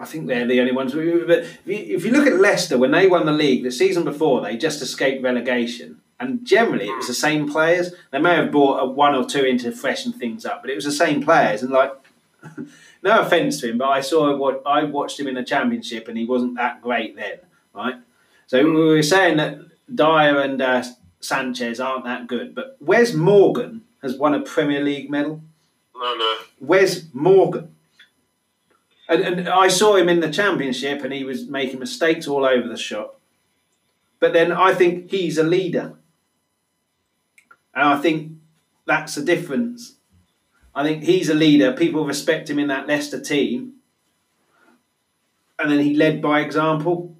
I 0.00 0.06
think 0.06 0.26
they're 0.26 0.46
the 0.46 0.60
only 0.60 0.72
ones. 0.72 0.94
But 0.94 1.44
if 1.66 2.04
you 2.04 2.10
look 2.10 2.26
at 2.26 2.40
Leicester, 2.40 2.78
when 2.78 2.90
they 2.90 3.06
won 3.06 3.26
the 3.26 3.32
league 3.32 3.62
the 3.64 3.70
season 3.70 4.04
before, 4.04 4.40
they 4.40 4.56
just 4.56 4.80
escaped 4.80 5.22
relegation 5.22 6.00
and 6.20 6.44
generally 6.44 6.88
it 6.88 6.96
was 6.96 7.06
the 7.06 7.14
same 7.14 7.50
players. 7.50 7.92
They 8.10 8.20
may 8.20 8.36
have 8.36 8.52
brought 8.52 8.94
one 8.94 9.14
or 9.14 9.24
two 9.24 9.42
in 9.42 9.56
to 9.58 9.72
freshen 9.72 10.12
things 10.12 10.44
up, 10.44 10.60
but 10.60 10.70
it 10.70 10.74
was 10.74 10.84
the 10.84 10.92
same 10.92 11.22
players. 11.22 11.62
And 11.62 11.72
like, 11.72 11.92
no 13.02 13.20
offense 13.20 13.60
to 13.60 13.70
him, 13.70 13.78
but 13.78 13.88
I 13.88 14.02
saw 14.02 14.36
what 14.36 14.62
I 14.66 14.84
watched 14.84 15.18
him 15.18 15.26
in 15.26 15.34
the 15.34 15.42
championship, 15.42 16.08
and 16.08 16.18
he 16.18 16.26
wasn't 16.26 16.56
that 16.56 16.82
great 16.82 17.16
then, 17.16 17.38
right? 17.74 17.94
So 18.46 18.62
we 18.62 18.70
were 18.70 19.02
saying 19.02 19.38
that 19.38 19.58
Dier 19.92 20.40
and 20.40 20.60
uh, 20.60 20.84
Sanchez 21.20 21.80
aren't 21.80 22.04
that 22.04 22.26
good, 22.26 22.54
but 22.54 22.76
Wes 22.80 23.14
Morgan 23.14 23.82
has 24.02 24.16
won 24.16 24.34
a 24.34 24.40
Premier 24.40 24.82
League 24.82 25.10
medal. 25.10 25.42
No, 25.94 26.14
no. 26.14 26.36
Wes 26.60 27.04
Morgan. 27.12 27.74
And, 29.08 29.22
and 29.22 29.48
I 29.48 29.68
saw 29.68 29.96
him 29.96 30.08
in 30.08 30.20
the 30.20 30.30
championship, 30.30 31.02
and 31.02 31.12
he 31.12 31.24
was 31.24 31.46
making 31.48 31.80
mistakes 31.80 32.28
all 32.28 32.44
over 32.44 32.68
the 32.68 32.76
shop. 32.76 33.18
But 34.18 34.34
then 34.34 34.52
I 34.52 34.74
think 34.74 35.10
he's 35.10 35.38
a 35.38 35.42
leader. 35.42 35.94
And 37.74 37.84
I 37.84 37.98
think 37.98 38.32
that's 38.86 39.14
the 39.14 39.22
difference. 39.22 39.94
I 40.74 40.82
think 40.82 41.04
he's 41.04 41.28
a 41.28 41.34
leader. 41.34 41.72
People 41.72 42.04
respect 42.04 42.50
him 42.50 42.58
in 42.58 42.68
that 42.68 42.86
Leicester 42.86 43.20
team. 43.20 43.74
And 45.58 45.70
then 45.70 45.80
he 45.80 45.94
led 45.94 46.22
by 46.22 46.40
example. 46.40 47.16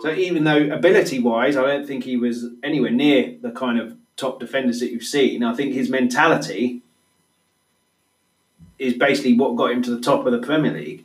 So 0.00 0.10
even 0.10 0.44
though 0.44 0.72
ability-wise, 0.72 1.56
I 1.56 1.66
don't 1.66 1.86
think 1.86 2.04
he 2.04 2.16
was 2.16 2.46
anywhere 2.62 2.90
near 2.90 3.36
the 3.40 3.50
kind 3.50 3.78
of 3.78 3.96
top 4.16 4.40
defenders 4.40 4.80
that 4.80 4.90
you've 4.90 5.04
seen. 5.04 5.42
I 5.42 5.54
think 5.54 5.74
his 5.74 5.90
mentality 5.90 6.80
is 8.78 8.94
basically 8.94 9.34
what 9.34 9.56
got 9.56 9.72
him 9.72 9.82
to 9.82 9.94
the 9.94 10.00
top 10.00 10.24
of 10.26 10.32
the 10.32 10.38
Premier 10.38 10.72
League. 10.72 11.04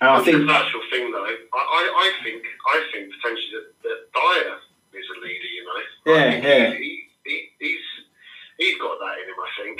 And 0.00 0.10
I 0.10 0.22
think 0.22 0.46
the 0.46 0.52
actual 0.52 0.80
thing, 0.90 1.10
though, 1.10 1.24
I, 1.24 1.36
I, 1.54 2.12
I, 2.12 2.12
think 2.22 2.44
I 2.66 2.88
think 2.92 3.12
potentially 3.14 3.50
that, 3.52 3.82
that 3.82 4.12
Dier 4.14 4.56
is 4.98 5.08
a 5.14 5.18
leader. 5.22 5.50
You 5.50 5.62
know, 5.64 5.78
yeah, 6.12 6.30
yeah. 6.42 6.74
He, 6.74 7.08
he, 7.24 7.36
he's 7.58 7.86
he's 8.58 8.78
got 8.78 8.98
that 8.98 9.22
in 9.22 9.30
him. 9.30 9.38
I 9.38 9.50
think. 9.62 9.78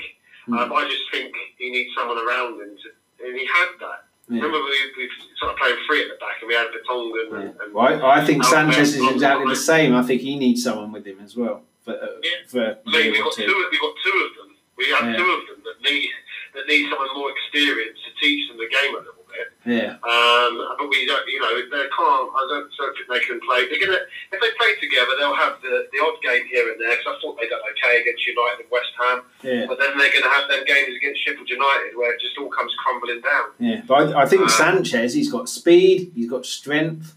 Mm. 0.49 0.59
Um, 0.65 0.73
I 0.73 0.89
just 0.89 1.05
think 1.13 1.35
he 1.59 1.71
needs 1.71 1.91
someone 1.95 2.17
around 2.17 2.57
him, 2.57 2.73
to, 2.73 3.27
and 3.27 3.37
he 3.37 3.45
had 3.45 3.77
that. 3.81 4.09
Yeah. 4.29 4.45
Remember, 4.45 4.61
we, 4.61 4.77
we 4.97 5.09
sort 5.41 5.53
of 5.53 5.59
played 5.59 5.77
three 5.87 6.03
at 6.05 6.09
the 6.09 6.17
back, 6.21 6.41
and 6.41 6.49
we 6.49 6.55
had 6.55 6.69
Vertonghen. 6.69 7.29
Yeah. 7.33 7.39
And, 7.39 7.61
and 7.61 7.75
well, 7.75 8.05
I, 8.05 8.21
I 8.21 8.25
think 8.25 8.45
Sanchez 8.45 8.95
is 8.97 9.11
exactly 9.11 9.49
the 9.49 9.57
same. 9.57 9.95
I 9.95 10.03
think 10.03 10.21
he 10.21 10.39
needs 10.39 10.63
someone 10.63 10.93
with 10.93 11.07
him 11.07 11.21
as 11.21 11.37
well. 11.37 11.63
For, 11.85 11.93
uh, 11.93 12.21
yeah. 12.23 12.45
for 12.47 12.79
we've 12.87 13.25
got 13.25 13.33
two. 13.33 13.69
We've 13.71 13.81
got 13.81 13.95
two 14.05 14.17
of 14.25 14.31
them. 14.37 14.57
We 14.77 14.85
have 14.93 15.11
yeah. 15.11 15.17
two 15.17 15.29
of 15.29 15.41
them 15.49 15.65
that 15.65 15.91
need 15.91 16.09
that 16.55 16.67
need 16.69 16.89
someone 16.89 17.09
more 17.15 17.31
experienced 17.33 18.05
to 18.05 18.11
teach 18.21 18.49
them 18.49 18.59
the 18.59 18.69
game 18.69 18.95
a 18.95 18.99
little 18.99 19.18
bit. 19.39 19.55
Yeah. 19.63 19.95
Um, 20.03 20.59
but 20.75 20.91
we 20.91 21.07
don't, 21.07 21.23
you 21.31 21.39
know, 21.39 21.55
they 21.55 21.87
can't. 21.87 22.29
I 22.35 22.43
don't, 22.51 22.67
think 22.67 23.07
they 23.07 23.23
can 23.23 23.39
play. 23.47 23.71
They're 23.71 23.79
gonna 23.79 24.03
if 24.35 24.39
they 24.43 24.51
play 24.59 24.75
together, 24.83 25.15
they'll 25.19 25.39
have 25.39 25.63
the, 25.63 25.87
the 25.95 25.99
odd 26.03 26.19
game 26.23 26.47
here 26.51 26.67
and 26.71 26.81
there. 26.81 26.91
Because 26.91 27.07
I 27.07 27.15
thought 27.23 27.39
they 27.39 27.49
done 27.49 27.63
okay 27.71 28.03
against 28.03 28.27
United 28.27 28.67
and 28.67 28.71
West 28.71 28.93
Ham. 28.99 29.23
Yeah. 29.43 29.67
But 29.71 29.79
then 29.79 29.95
they're 29.97 30.13
gonna 30.13 30.35
have 30.35 30.49
them 30.49 30.65
games 30.67 30.97
against 30.97 31.23
Sheffield 31.23 31.49
United 31.49 31.95
where 31.95 32.15
it 32.15 32.21
just 32.21 32.37
all 32.39 32.51
comes 32.51 32.75
crumbling 32.83 33.23
down. 33.23 33.47
Yeah. 33.59 33.83
But 33.87 34.15
I, 34.15 34.23
I 34.23 34.27
think 34.27 34.43
um, 34.43 34.49
Sanchez, 34.49 35.15
he's 35.15 35.31
got 35.31 35.49
speed, 35.49 36.13
he's 36.15 36.29
got 36.29 36.47
strength. 36.47 37.15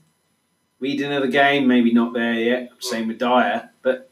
Reading 0.79 1.13
of 1.13 1.21
the 1.21 1.27
game, 1.27 1.67
maybe 1.67 1.93
not 1.93 2.13
there 2.13 2.33
yet. 2.33 2.71
Same 2.79 3.07
with 3.07 3.19
Dier, 3.19 3.69
but 3.83 4.09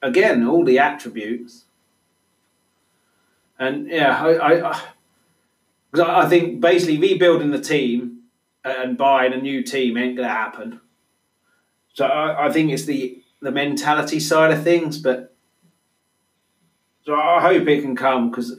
again, 0.00 0.46
all 0.46 0.64
the 0.64 0.78
attributes. 0.78 1.64
And 3.58 3.88
yeah, 3.88 4.22
I, 4.22 4.70
I 4.70 4.82
because 5.96 6.08
I, 6.10 6.26
I 6.26 6.28
think 6.28 6.60
basically 6.60 6.98
rebuilding 6.98 7.50
the 7.50 7.60
team 7.60 8.20
and 8.64 8.98
buying 8.98 9.32
a 9.32 9.40
new 9.40 9.62
team 9.62 9.96
ain't 9.96 10.16
going 10.16 10.28
to 10.28 10.34
happen. 10.34 10.80
So 11.94 12.04
I, 12.04 12.46
I 12.46 12.52
think 12.52 12.70
it's 12.70 12.84
the 12.84 13.22
the 13.40 13.52
mentality 13.52 14.18
side 14.18 14.50
of 14.50 14.64
things, 14.64 14.98
but 14.98 15.34
so 17.04 17.14
I 17.14 17.40
hope 17.40 17.68
it 17.68 17.82
can 17.82 17.94
come 17.94 18.30
because 18.30 18.58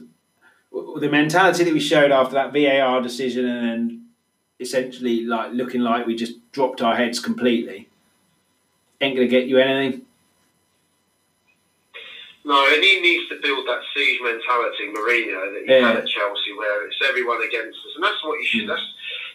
the 0.72 1.08
mentality 1.10 1.64
that 1.64 1.72
we 1.72 1.80
showed 1.80 2.10
after 2.10 2.34
that 2.34 2.52
VAR 2.52 3.02
decision 3.02 3.44
and 3.44 3.68
then 3.68 4.06
essentially 4.60 5.24
like 5.24 5.52
looking 5.52 5.82
like 5.82 6.06
we 6.06 6.14
just 6.16 6.34
dropped 6.52 6.80
our 6.80 6.96
heads 6.96 7.20
completely 7.20 7.88
ain't 9.00 9.16
going 9.16 9.28
to 9.28 9.30
get 9.30 9.46
you 9.46 9.58
anything. 9.58 10.02
No, 12.48 12.56
and 12.64 12.80
he 12.80 12.96
needs 13.04 13.28
to 13.28 13.36
build 13.44 13.68
that 13.68 13.84
siege 13.92 14.24
mentality, 14.24 14.88
Mourinho, 14.88 15.52
that 15.52 15.68
he 15.68 15.68
yeah. 15.68 15.84
had 15.84 16.00
at 16.00 16.08
Chelsea, 16.08 16.56
where 16.56 16.88
it's 16.88 16.96
everyone 17.04 17.44
against 17.44 17.76
us, 17.76 17.92
and 17.92 18.00
that's 18.00 18.24
what 18.24 18.40
he 18.40 18.46
should. 18.48 18.64
Mm. 18.64 18.72
That's 18.72 18.88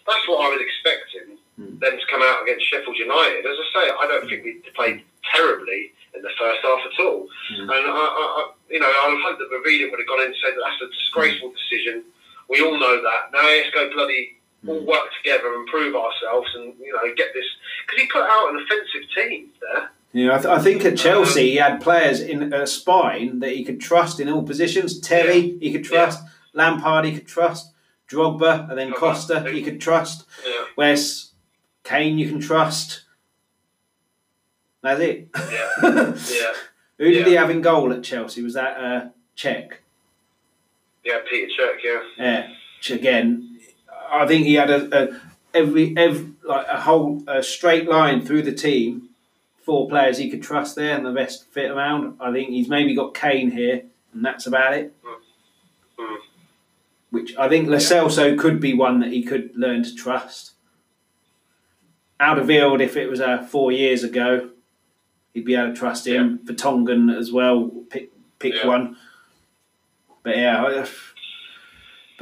that's 0.10 0.26
what 0.26 0.42
I 0.42 0.50
was 0.50 0.58
expecting 0.58 1.38
mm. 1.62 1.78
them 1.78 1.94
to 1.94 2.06
come 2.10 2.26
out 2.26 2.42
against 2.42 2.66
Sheffield 2.66 2.98
United. 2.98 3.46
As 3.46 3.54
I 3.54 3.68
say, 3.70 3.86
I 3.94 4.06
don't 4.10 4.26
think 4.26 4.42
we 4.42 4.66
played 4.74 5.06
terribly 5.30 5.94
in 6.18 6.26
the 6.26 6.34
first 6.42 6.66
half 6.66 6.82
at 6.82 6.98
all, 7.06 7.30
mm. 7.54 7.70
and 7.70 7.86
I, 7.86 8.02
I, 8.02 8.50
you 8.74 8.82
know, 8.82 8.90
I 8.90 9.14
hope 9.22 9.38
that 9.38 9.50
Mourinho 9.54 9.94
would 9.94 10.02
have 10.02 10.10
gone 10.10 10.26
in 10.26 10.34
and 10.34 10.42
said 10.42 10.58
that 10.58 10.66
that's 10.66 10.82
a 10.82 10.90
disgraceful 10.90 11.54
decision. 11.54 12.02
We 12.50 12.66
all 12.66 12.82
know 12.82 12.98
that. 12.98 13.30
Now 13.30 13.46
let's 13.46 13.70
go 13.78 13.94
bloody 13.94 14.42
all 14.66 14.82
mm. 14.82 14.90
work 14.90 15.14
together 15.22 15.54
and 15.54 15.70
prove 15.70 15.94
ourselves, 15.94 16.50
and 16.58 16.74
you 16.82 16.98
know, 16.98 17.06
get 17.14 17.30
this 17.38 17.46
because 17.86 18.02
he 18.02 18.10
put 18.10 18.26
out 18.26 18.50
an 18.50 18.58
offensive 18.58 19.06
team 19.14 19.54
there. 19.62 19.94
Yeah, 20.14 20.36
I, 20.36 20.38
th- 20.38 20.46
I, 20.46 20.60
think 20.60 20.86
at 20.86 20.96
Chelsea 20.96 21.52
he 21.52 21.56
had 21.56 21.82
players 21.82 22.22
in 22.22 22.54
a 22.54 22.68
spine 22.68 23.40
that 23.40 23.54
he 23.54 23.66
could 23.66 23.82
trust 23.82 24.20
in 24.20 24.30
all 24.30 24.44
positions. 24.44 25.00
Terry, 25.00 25.38
yeah. 25.38 25.58
he 25.60 25.72
could 25.72 25.84
trust. 25.84 26.22
Yeah. 26.22 26.30
Lampard, 26.54 27.06
he 27.06 27.14
could 27.14 27.28
trust. 27.28 27.74
Drogba, 28.08 28.70
and 28.70 28.78
then 28.78 28.92
Drogba. 28.92 28.96
Costa, 28.96 29.52
he 29.52 29.64
could 29.64 29.82
trust. 29.82 30.26
Yeah. 30.46 30.66
Whereas 30.76 31.32
Kane, 31.84 32.20
you 32.20 32.30
can 32.30 32.40
trust. 32.40 33.06
That's 34.84 35.02
it. 35.02 35.30
Yeah. 35.36 35.70
yeah. 35.82 36.54
Who 37.00 37.10
did 37.10 37.26
he 37.26 37.34
have 37.34 37.50
in 37.50 37.62
goal 37.62 37.92
at 37.92 38.04
Chelsea? 38.04 38.44
Was 38.44 38.54
that 38.54 38.78
uh, 38.78 39.10
Cech? 39.36 39.74
Yeah, 41.04 41.20
Peter 41.28 41.52
Cech. 41.60 41.78
Yeah. 41.84 42.48
Yeah. 42.88 42.96
Again, 42.96 43.60
I 44.12 44.28
think 44.28 44.46
he 44.46 44.54
had 44.54 44.70
a, 44.70 45.04
a 45.04 45.22
every 45.54 45.96
every 45.98 46.34
like 46.44 46.68
a 46.68 46.82
whole 46.82 47.24
a 47.28 47.42
straight 47.42 47.90
line 47.90 48.26
through 48.26 48.44
the 48.44 48.52
team 48.52 49.10
four 49.64 49.88
players 49.88 50.18
he 50.18 50.30
could 50.30 50.44
trust 50.44 50.76
there 50.76 50.96
and 50.96 51.06
the 51.06 51.12
rest 51.12 51.46
fit 51.52 51.72
around. 51.72 52.18
I 52.20 52.32
think 52.32 52.50
he's 52.50 52.70
maybe 52.70 52.96
got 52.96 53.14
Kane 53.14 53.52
here, 53.52 53.84
and 54.14 54.24
that's 54.24 54.46
about 54.46 54.74
it. 54.74 54.94
Mm. 56.00 56.18
Which 57.10 57.36
I 57.38 57.48
think 57.48 57.70
Lo 57.70 57.78
Celso 57.78 58.38
could 58.38 58.60
be 58.60 58.74
one 58.74 59.00
that 59.00 59.12
he 59.12 59.24
could 59.24 59.56
learn 59.56 59.84
to 59.84 59.96
trust. 59.96 60.52
Alderweireld, 62.20 62.82
if 62.82 62.96
it 62.96 63.10
was 63.10 63.22
uh, 63.22 63.44
four 63.44 63.72
years 63.72 64.04
ago, 64.04 64.50
he'd 65.34 65.46
be 65.46 65.56
able 65.56 65.74
to 65.74 65.76
trust 65.76 66.08
him. 66.08 66.40
Yeah. 66.44 66.54
Vertonghen 66.54 67.16
as 67.16 67.32
well, 67.32 67.70
pick 67.90 68.12
pick 68.40 68.54
yeah. 68.56 68.68
one. 68.68 68.98
But 70.24 70.38
yeah, 70.38 70.86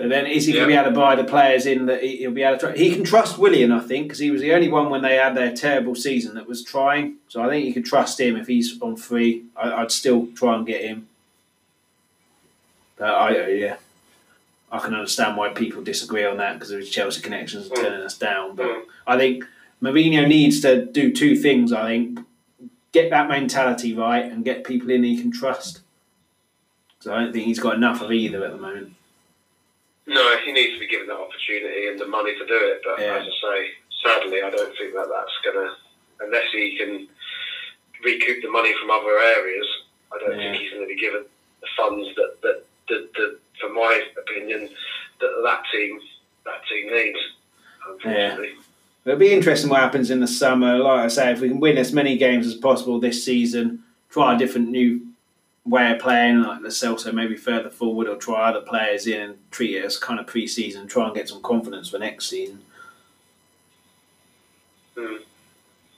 but 0.02 0.10
then 0.10 0.26
is 0.26 0.48
he 0.48 0.54
going 0.54 0.64
to 0.64 0.68
be 0.68 0.74
able 0.74 0.90
to 0.90 0.96
buy 0.96 1.16
the 1.16 1.24
players 1.24 1.68
in 1.68 1.86
that 1.86 2.02
he'll 2.02 2.32
be 2.32 2.42
able 2.42 2.58
to? 2.58 2.68
Try? 2.68 2.76
He 2.76 2.92
can 2.92 3.04
trust 3.04 3.38
Willian, 3.38 3.72
I 3.72 3.82
think, 3.82 4.08
because 4.08 4.18
he 4.18 4.32
was 4.32 4.42
the 4.42 4.52
only 4.52 4.68
one 4.68 4.90
when 4.90 5.04
they 5.04 5.16
had 5.16 5.36
their 5.36 5.54
terrible 5.54 5.94
season 5.94 6.34
that 6.36 6.48
was 6.48 6.64
trying. 6.64 7.18
So 7.28 7.44
I 7.44 7.50
think 7.50 7.66
you 7.68 7.74
can 7.74 7.84
trust 7.84 8.20
him 8.20 8.36
if 8.36 8.48
he's 8.48 8.82
on 8.82 8.96
free. 8.96 9.44
I, 9.56 9.80
would 9.82 9.92
still 9.92 10.28
try 10.34 10.56
and 10.56 10.66
get 10.66 10.82
him. 10.82 11.08
But 12.98 13.10
I 13.10 13.48
yeah, 13.50 13.78
I 14.72 14.80
can 14.80 14.96
understand 14.96 15.38
why 15.38 15.50
people 15.50 15.84
disagree 15.84 16.26
on 16.26 16.38
that 16.38 16.54
because 16.54 16.72
of 16.72 16.80
his 16.80 16.90
Chelsea 16.90 17.22
connections 17.22 17.68
and 17.68 17.76
turning 17.76 18.02
us 18.02 18.18
down. 18.18 18.56
But 18.56 18.66
mm. 18.66 18.82
I 19.06 19.20
think 19.20 19.46
Mourinho 19.84 20.28
needs 20.28 20.62
to 20.62 20.84
do 20.84 21.14
two 21.14 21.36
things. 21.36 21.72
I 21.72 21.88
think 21.88 22.20
get 22.92 23.12
that 23.12 23.30
mentality 23.30 23.94
right 23.94 24.26
and 24.26 24.44
get 24.44 24.64
people 24.64 24.90
in 24.90 25.04
he 25.04 25.22
can 25.22 25.32
trust. 25.32 25.82
So 27.02 27.14
I 27.14 27.20
don't 27.20 27.34
think 27.34 27.46
he's 27.46 27.60
got 27.60 27.76
enough 27.76 28.02
of 28.02 28.12
either 28.12 28.44
at 28.44 28.52
the 28.52 28.58
moment. 28.58 28.96
No, 30.08 30.38
he 30.44 30.52
needs 30.52 30.74
to 30.74 30.80
be 30.80 30.88
given 30.88 31.08
that 31.08 31.20
opportunity 31.20 31.88
and 31.88 32.00
the 32.00 32.08
money 32.08 32.34
to 32.34 32.46
do 32.46 32.58
it. 32.58 32.82
But 32.84 33.00
yeah. 33.00 33.18
as 33.18 33.28
I 33.28 33.36
say, 33.42 33.70
sadly, 34.04 34.42
I 34.42 34.50
don't 34.50 34.76
think 34.78 34.94
that 34.94 35.08
that's 35.10 35.38
going 35.44 35.68
to, 35.68 35.74
unless 36.26 36.52
he 36.52 36.78
can 36.78 37.08
recoup 38.04 38.42
the 38.42 38.50
money 38.50 38.74
from 38.80 38.90
other 38.90 39.18
areas, 39.20 39.68
I 40.12 40.18
don't 40.20 40.40
yeah. 40.40 40.52
think 40.52 40.62
he's 40.62 40.72
going 40.72 40.84
to 40.84 40.94
be 40.94 41.00
given 41.00 41.24
the 41.62 41.68
funds 41.78 42.10
that, 42.16 42.42
that, 42.42 42.64
that, 42.90 43.14
that 43.14 43.40
for 43.60 43.70
my 43.70 44.04
opinion, 44.18 44.70
that 45.20 45.42
that 45.44 45.64
team 45.72 46.00
that 46.46 46.66
team 46.68 46.92
needs. 46.92 47.20
Unfortunately. 47.88 48.48
Yeah. 48.48 48.62
It'll 49.06 49.20
be 49.20 49.34
interesting 49.34 49.70
what 49.70 49.80
happens 49.80 50.12
in 50.12 50.20
the 50.20 50.28
summer. 50.28 50.78
Like 50.78 51.06
I 51.06 51.08
say, 51.08 51.32
if 51.32 51.42
we 51.42 51.50
can 51.50 51.60
win 51.60 51.78
as 51.78 51.94
many 51.94 52.18
games 52.18 52.46
as 52.46 52.56
possible 52.56 53.00
this 53.00 53.24
season, 53.24 53.84
try 54.10 54.36
a 54.36 54.38
different 54.38 54.70
new 54.70 55.08
way 55.66 55.92
of 55.92 56.00
playing, 56.00 56.42
like 56.42 56.62
the 56.62 56.70
Celso 56.70 57.14
maybe 57.14 57.36
further 57.36 57.70
forward 57.70 58.08
or 58.08 58.16
try 58.16 58.50
other 58.50 58.62
players 58.62 59.08
in 59.08 59.22
and 59.22 59.52
treat 59.52 59.76
it 59.76 59.86
as 59.86 59.98
kind 59.98 60.20
of 60.20 60.28
pre 60.28 60.48
season, 60.48 60.88
try 60.88 61.06
and 61.06 61.16
get 61.16 61.30
some 61.30 61.42
confidence 61.42 61.90
for 61.90 62.00
next 62.00 62.30
season. 62.30 62.62
Hmm. 64.98 65.18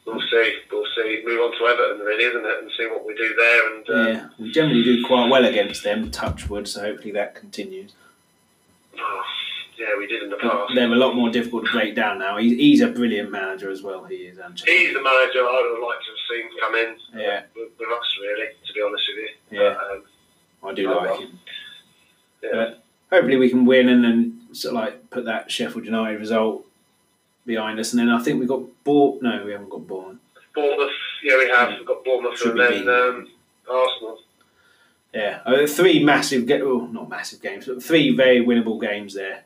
We'll 0.05 0.19
see. 0.19 0.55
We'll 0.69 0.85
see. 0.95 1.23
Move 1.25 1.39
on 1.39 1.51
to 1.57 1.65
Everton, 1.65 2.05
really, 2.05 2.25
isn't 2.25 2.45
it, 2.45 2.61
and 2.61 2.71
see 2.77 2.85
what 2.87 3.05
we 3.05 3.15
do 3.15 3.33
there. 3.35 3.75
And 3.75 3.89
uh, 3.89 4.11
yeah, 4.11 4.29
we 4.37 4.51
generally 4.51 4.83
do 4.83 5.05
quite 5.05 5.29
well 5.29 5.45
against 5.45 5.83
them. 5.83 6.11
Touchwood, 6.11 6.67
so 6.67 6.81
hopefully 6.81 7.11
that 7.11 7.35
continues. 7.35 7.93
Oh, 8.99 9.23
yeah, 9.79 9.87
we 9.97 10.07
did 10.07 10.23
in 10.23 10.29
the 10.29 10.35
past. 10.37 10.73
They're 10.75 10.91
a 10.91 10.95
lot 10.95 11.15
more 11.15 11.29
difficult 11.29 11.65
to 11.65 11.71
break 11.71 11.95
down 11.95 12.19
now. 12.19 12.37
He's, 12.37 12.57
he's 12.57 12.81
a 12.81 12.87
brilliant 12.87 13.31
manager 13.31 13.71
as 13.71 13.81
well. 13.81 14.03
He 14.03 14.15
is. 14.15 14.37
Ancelotti. 14.37 14.67
He's 14.67 14.93
the 14.93 15.01
manager 15.01 15.39
I 15.39 15.71
would 15.71 15.87
like 15.87 15.99
to 15.99 16.09
have 16.11 16.23
seen 16.29 16.59
come 16.59 16.75
in. 16.75 17.21
Yeah. 17.21 17.41
With, 17.55 17.69
with 17.79 17.89
us, 17.89 18.17
really, 18.21 18.49
to 18.73 18.79
be 18.79 18.85
honest 18.85 19.03
with 19.09 19.17
you. 19.17 19.59
Yeah. 19.59 19.75
But, 19.75 19.95
um, 19.95 20.03
I 20.63 20.73
do 20.73 20.87
like 20.89 21.01
well. 21.01 21.19
him. 21.19 21.39
Yeah. 22.41 22.49
But 22.53 22.83
hopefully 23.11 23.37
we 23.37 23.49
can 23.49 23.65
win 23.65 23.89
and 23.89 24.03
then 24.03 24.41
sort 24.53 24.75
of 24.75 24.81
like 24.81 25.09
put 25.09 25.25
that 25.25 25.51
Sheffield 25.51 25.85
United 25.85 26.19
result 26.19 26.65
behind 27.45 27.79
us, 27.79 27.93
and 27.93 27.99
then 27.99 28.09
I 28.09 28.21
think 28.21 28.39
we 28.39 28.45
got 28.45 28.63
bought. 28.83 29.21
No, 29.21 29.43
we 29.45 29.51
haven't 29.51 29.69
got 29.69 29.87
Bournemouth. 29.87 30.19
Bournemouth, 30.55 30.91
yeah, 31.23 31.37
we 31.37 31.49
have. 31.49 31.69
Yeah. 31.71 31.77
We've 31.77 31.87
got 31.87 32.05
Bournemouth 32.05 32.37
Should 32.37 32.59
and 32.59 32.87
then 32.87 32.89
um, 32.89 33.27
Arsenal. 33.69 34.19
Yeah, 35.13 35.41
uh, 35.45 35.67
three 35.67 36.03
massive, 36.03 36.47
ge- 36.47 36.61
well, 36.63 36.87
not 36.87 37.07
massive 37.07 37.41
games, 37.41 37.67
but 37.67 37.83
three 37.83 38.15
very 38.15 38.43
winnable 38.43 38.81
games 38.81 39.13
there. 39.13 39.43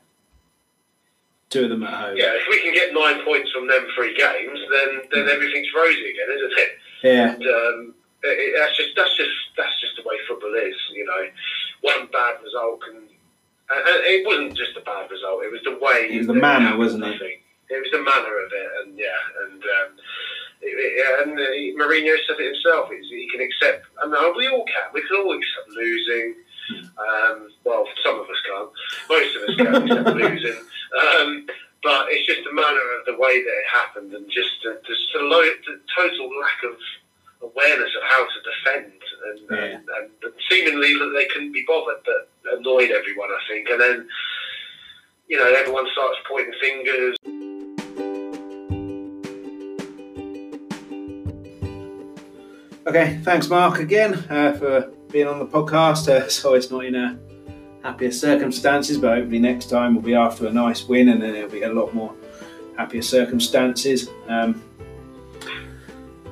Two 1.50 1.64
of 1.64 1.70
them 1.70 1.82
at 1.82 1.92
home. 1.92 2.16
Yeah, 2.16 2.32
if 2.34 2.46
we 2.50 2.60
can 2.60 2.72
get 2.72 2.94
nine 2.94 3.24
points 3.24 3.50
from 3.52 3.68
them 3.68 3.86
three 3.94 4.16
games, 4.16 4.58
then 4.70 5.02
then 5.10 5.26
mm. 5.26 5.34
everything's 5.34 5.68
rosy 5.76 6.10
again, 6.10 6.28
isn't 6.36 6.58
it? 6.58 6.68
Yeah. 7.02 7.34
And, 7.34 7.46
um, 7.46 7.94
it, 8.22 8.34
it, 8.34 8.50
that's 8.58 8.76
just 8.76 8.90
that's 8.96 9.16
just 9.16 9.36
that's 9.56 9.80
just 9.80 9.96
the 9.96 10.06
way 10.08 10.16
football 10.26 10.54
is. 10.54 10.76
You 10.94 11.06
know, 11.06 11.22
one 11.82 12.08
bad 12.12 12.42
result 12.42 12.82
can. 12.82 13.08
And, 13.68 13.84
and 13.84 14.00
it 14.08 14.26
wasn't 14.26 14.56
just 14.56 14.76
a 14.76 14.80
bad 14.80 15.10
result; 15.10 15.44
it 15.44 15.52
was 15.52 15.60
the 15.64 15.76
way. 15.76 16.08
It 16.08 16.18
was 16.18 16.26
the 16.26 16.34
manner, 16.34 16.76
wasn't 16.76 17.04
it? 17.04 17.20
it 17.20 17.80
was 17.84 17.92
the 17.92 18.00
manner 18.00 18.34
of 18.40 18.50
it, 18.52 18.70
and 18.82 18.98
yeah, 18.98 19.22
and. 19.44 19.62
Um, 19.62 19.90
and 20.60 21.38
uh, 21.38 21.54
Mourinho 21.78 22.16
said 22.26 22.40
it 22.40 22.52
himself. 22.52 22.90
He 22.90 23.30
can 23.30 23.40
accept. 23.40 23.86
I 24.02 24.06
mean, 24.06 24.34
we 24.36 24.48
all 24.48 24.64
can. 24.64 24.90
We 24.92 25.02
can 25.02 25.22
all 25.22 25.30
accept 25.30 25.68
losing. 25.70 26.34
Um, 26.98 27.48
well, 27.64 27.86
some 28.02 28.18
of 28.18 28.26
us 28.26 28.42
can't. 28.44 28.70
Most 29.08 29.36
of 29.36 29.42
us 29.48 29.54
can't 29.56 29.90
accept 29.90 30.16
losing. 30.16 30.58
Um, 30.98 31.46
but 31.82 32.10
it's 32.10 32.26
just 32.26 32.46
a 32.46 32.54
manner 32.54 32.82
of 32.98 33.06
the 33.06 33.14
way 33.22 33.42
that 33.42 33.54
it 33.54 33.68
happened, 33.70 34.12
and 34.14 34.26
just 34.30 34.58
uh, 34.66 34.74
just 34.86 35.00
the, 35.14 35.20
low, 35.20 35.42
the 35.66 35.80
total 35.94 36.26
lack 36.40 36.58
of 36.64 36.76
awareness 37.42 37.90
of 37.96 38.02
how 38.08 38.24
to 38.24 38.38
defend, 38.44 38.92
and, 39.26 39.40
yeah. 39.50 39.78
and, 39.78 40.10
and 40.22 40.32
seemingly 40.50 40.94
they 41.14 41.26
couldn't 41.26 41.52
be 41.52 41.64
bothered. 41.66 42.02
That 42.04 42.58
annoyed 42.58 42.90
everyone, 42.90 43.30
I 43.30 43.40
think. 43.48 43.68
And 43.68 43.80
then, 43.80 44.08
you 45.28 45.36
know, 45.36 45.52
everyone 45.52 45.86
starts 45.92 46.18
pointing 46.28 46.54
fingers. 46.60 47.16
Okay, 52.86 53.20
thanks, 53.22 53.48
Mark, 53.48 53.80
again 53.80 54.14
uh, 54.30 54.54
for 54.54 54.90
being 55.12 55.26
on 55.26 55.38
the 55.38 55.46
podcast. 55.46 56.08
Uh, 56.08 56.28
so 56.28 56.54
it's 56.54 56.70
not 56.70 56.84
in 56.84 56.94
a 56.94 57.18
happier 57.82 58.10
circumstances, 58.10 58.98
but 58.98 59.18
hopefully 59.18 59.38
next 59.38 59.66
time 59.66 59.94
we'll 59.94 60.02
be 60.02 60.14
after 60.14 60.46
a 60.46 60.50
nice 60.50 60.84
win, 60.88 61.10
and 61.10 61.22
then 61.22 61.34
it'll 61.34 61.50
be 61.50 61.62
a 61.62 61.72
lot 61.72 61.94
more 61.94 62.14
happier 62.76 63.02
circumstances. 63.02 64.08
Um, 64.28 64.62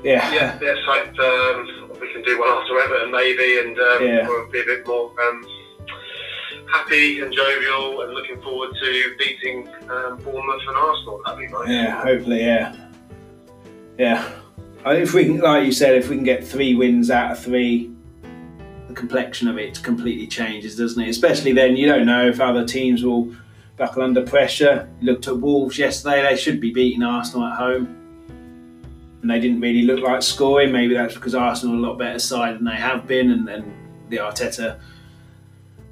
yeah, 0.06 0.32
yeah, 0.32 0.58
let's 0.60 0.80
hope 0.84 1.18
um, 1.18 2.00
we 2.00 2.12
can 2.12 2.22
do 2.22 2.38
one 2.38 2.48
after 2.48 2.78
Everton, 2.80 3.10
maybe, 3.10 3.58
and 3.60 3.78
um, 3.78 4.06
yeah. 4.06 4.28
we'll 4.28 4.50
be 4.50 4.60
a 4.60 4.64
bit 4.64 4.86
more 4.86 5.10
um, 5.20 5.46
happy 6.70 7.20
and 7.20 7.32
jovial, 7.32 8.02
and 8.02 8.14
looking 8.14 8.40
forward 8.40 8.70
to 8.80 9.16
beating 9.18 9.68
um, 9.90 10.18
Bournemouth 10.22 10.62
and 10.68 10.76
Arsenal. 10.76 11.20
That'd 11.24 11.46
be 11.46 11.52
nice. 11.52 11.68
Yeah, 11.68 12.02
hopefully, 12.02 12.40
yeah, 12.40 12.76
yeah 13.98 14.32
if 14.94 15.14
we 15.14 15.24
can, 15.24 15.38
like 15.38 15.64
you 15.64 15.72
said, 15.72 15.96
if 15.96 16.08
we 16.08 16.16
can 16.16 16.24
get 16.24 16.46
three 16.46 16.74
wins 16.74 17.10
out 17.10 17.32
of 17.32 17.38
three, 17.42 17.90
the 18.88 18.94
complexion 18.94 19.48
of 19.48 19.58
it 19.58 19.82
completely 19.82 20.26
changes, 20.26 20.76
doesn't 20.76 21.02
it? 21.02 21.08
Especially 21.08 21.52
then, 21.52 21.76
you 21.76 21.86
don't 21.86 22.06
know 22.06 22.28
if 22.28 22.40
other 22.40 22.64
teams 22.64 23.02
will 23.02 23.34
buckle 23.76 24.02
under 24.02 24.22
pressure. 24.22 24.88
You 25.00 25.12
looked 25.12 25.26
at 25.26 25.38
Wolves 25.38 25.78
yesterday; 25.78 26.22
they 26.22 26.36
should 26.36 26.60
be 26.60 26.72
beating 26.72 27.02
Arsenal 27.02 27.46
at 27.46 27.56
home, 27.56 28.05
and 29.26 29.30
they 29.32 29.40
didn't 29.40 29.60
really 29.60 29.82
look 29.82 29.98
like 29.98 30.22
scoring. 30.22 30.70
Maybe 30.70 30.94
that's 30.94 31.14
because 31.14 31.34
Arsenal 31.34 31.74
are 31.74 31.78
a 31.78 31.80
lot 31.80 31.98
better 31.98 32.20
side 32.20 32.54
than 32.54 32.64
they 32.64 32.76
have 32.76 33.08
been, 33.08 33.32
and, 33.32 33.48
and 33.48 33.72
the 34.08 34.18
Arteta 34.18 34.78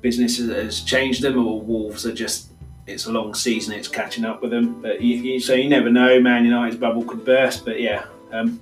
business 0.03 0.39
has 0.39 0.83
changed 0.83 1.21
them, 1.21 1.37
or 1.45 1.61
Wolves 1.61 2.07
are 2.07 2.15
just. 2.15 2.53
It's 2.87 3.07
a 3.07 3.13
long 3.13 3.35
season; 3.35 3.75
it's 3.75 3.89
catching 3.89 4.25
up 4.25 4.41
with 4.41 4.53
them. 4.53 4.81
But 4.81 5.01
you, 5.01 5.17
you, 5.17 5.41
so 5.41 5.55
you 5.55 5.69
never 5.69 5.91
know. 5.91 6.21
Man 6.21 6.45
United's 6.45 6.77
bubble 6.77 7.03
could 7.03 7.25
burst. 7.25 7.65
But 7.65 7.81
yeah, 7.81 8.05
um, 8.31 8.61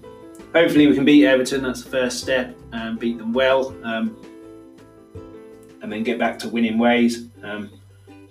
hopefully 0.55 0.87
we 0.87 0.95
can 0.95 1.05
beat 1.05 1.27
Everton. 1.27 1.63
That's 1.63 1.83
the 1.83 1.91
first 1.91 2.21
step 2.21 2.57
and 2.73 2.99
beat 2.99 3.19
them 3.19 3.35
well, 3.35 3.77
um, 3.85 4.17
and 5.83 5.93
then 5.93 6.03
get 6.03 6.19
back 6.19 6.39
to 6.39 6.49
winning 6.49 6.79
ways. 6.79 7.29
Um, 7.43 7.79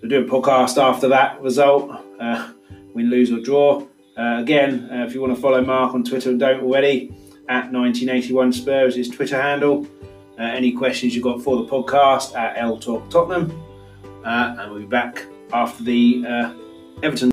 so 0.02 0.08
do 0.08 0.26
a 0.26 0.28
podcast 0.28 0.82
after 0.82 1.08
that 1.10 1.40
result, 1.40 1.92
uh, 2.20 2.52
win, 2.96 3.12
lose 3.12 3.32
or 3.32 3.42
draw. 3.42 3.86
Uh, 4.22 4.40
again, 4.40 4.88
uh, 4.92 5.04
if 5.04 5.16
you 5.16 5.22
want 5.22 5.34
to 5.36 5.42
follow 5.42 5.62
Mark 5.64 5.96
on 5.96 6.04
Twitter 6.04 6.30
and 6.30 6.40
don't 6.40 6.62
already, 6.62 7.08
at 7.50 7.72
1981 7.74 8.54
Spurs 8.54 8.96
is 8.96 9.10
Twitter 9.10 9.42
handle. 9.42 9.88
Uh, 10.40 10.44
any 10.44 10.72
questions 10.72 11.16
you've 11.16 11.24
got 11.24 11.42
for 11.42 11.58
the 11.58 11.68
podcast 11.68 12.36
at 12.36 12.56
L 12.56 12.78
Talk 12.78 13.10
Tottenham, 13.10 13.52
uh, 14.24 14.56
and 14.60 14.72
we'll 14.72 14.82
be 14.82 14.86
back 14.86 15.26
after 15.54 15.84
the 15.84 16.24
uh, 16.28 16.54
Everton 17.02 17.31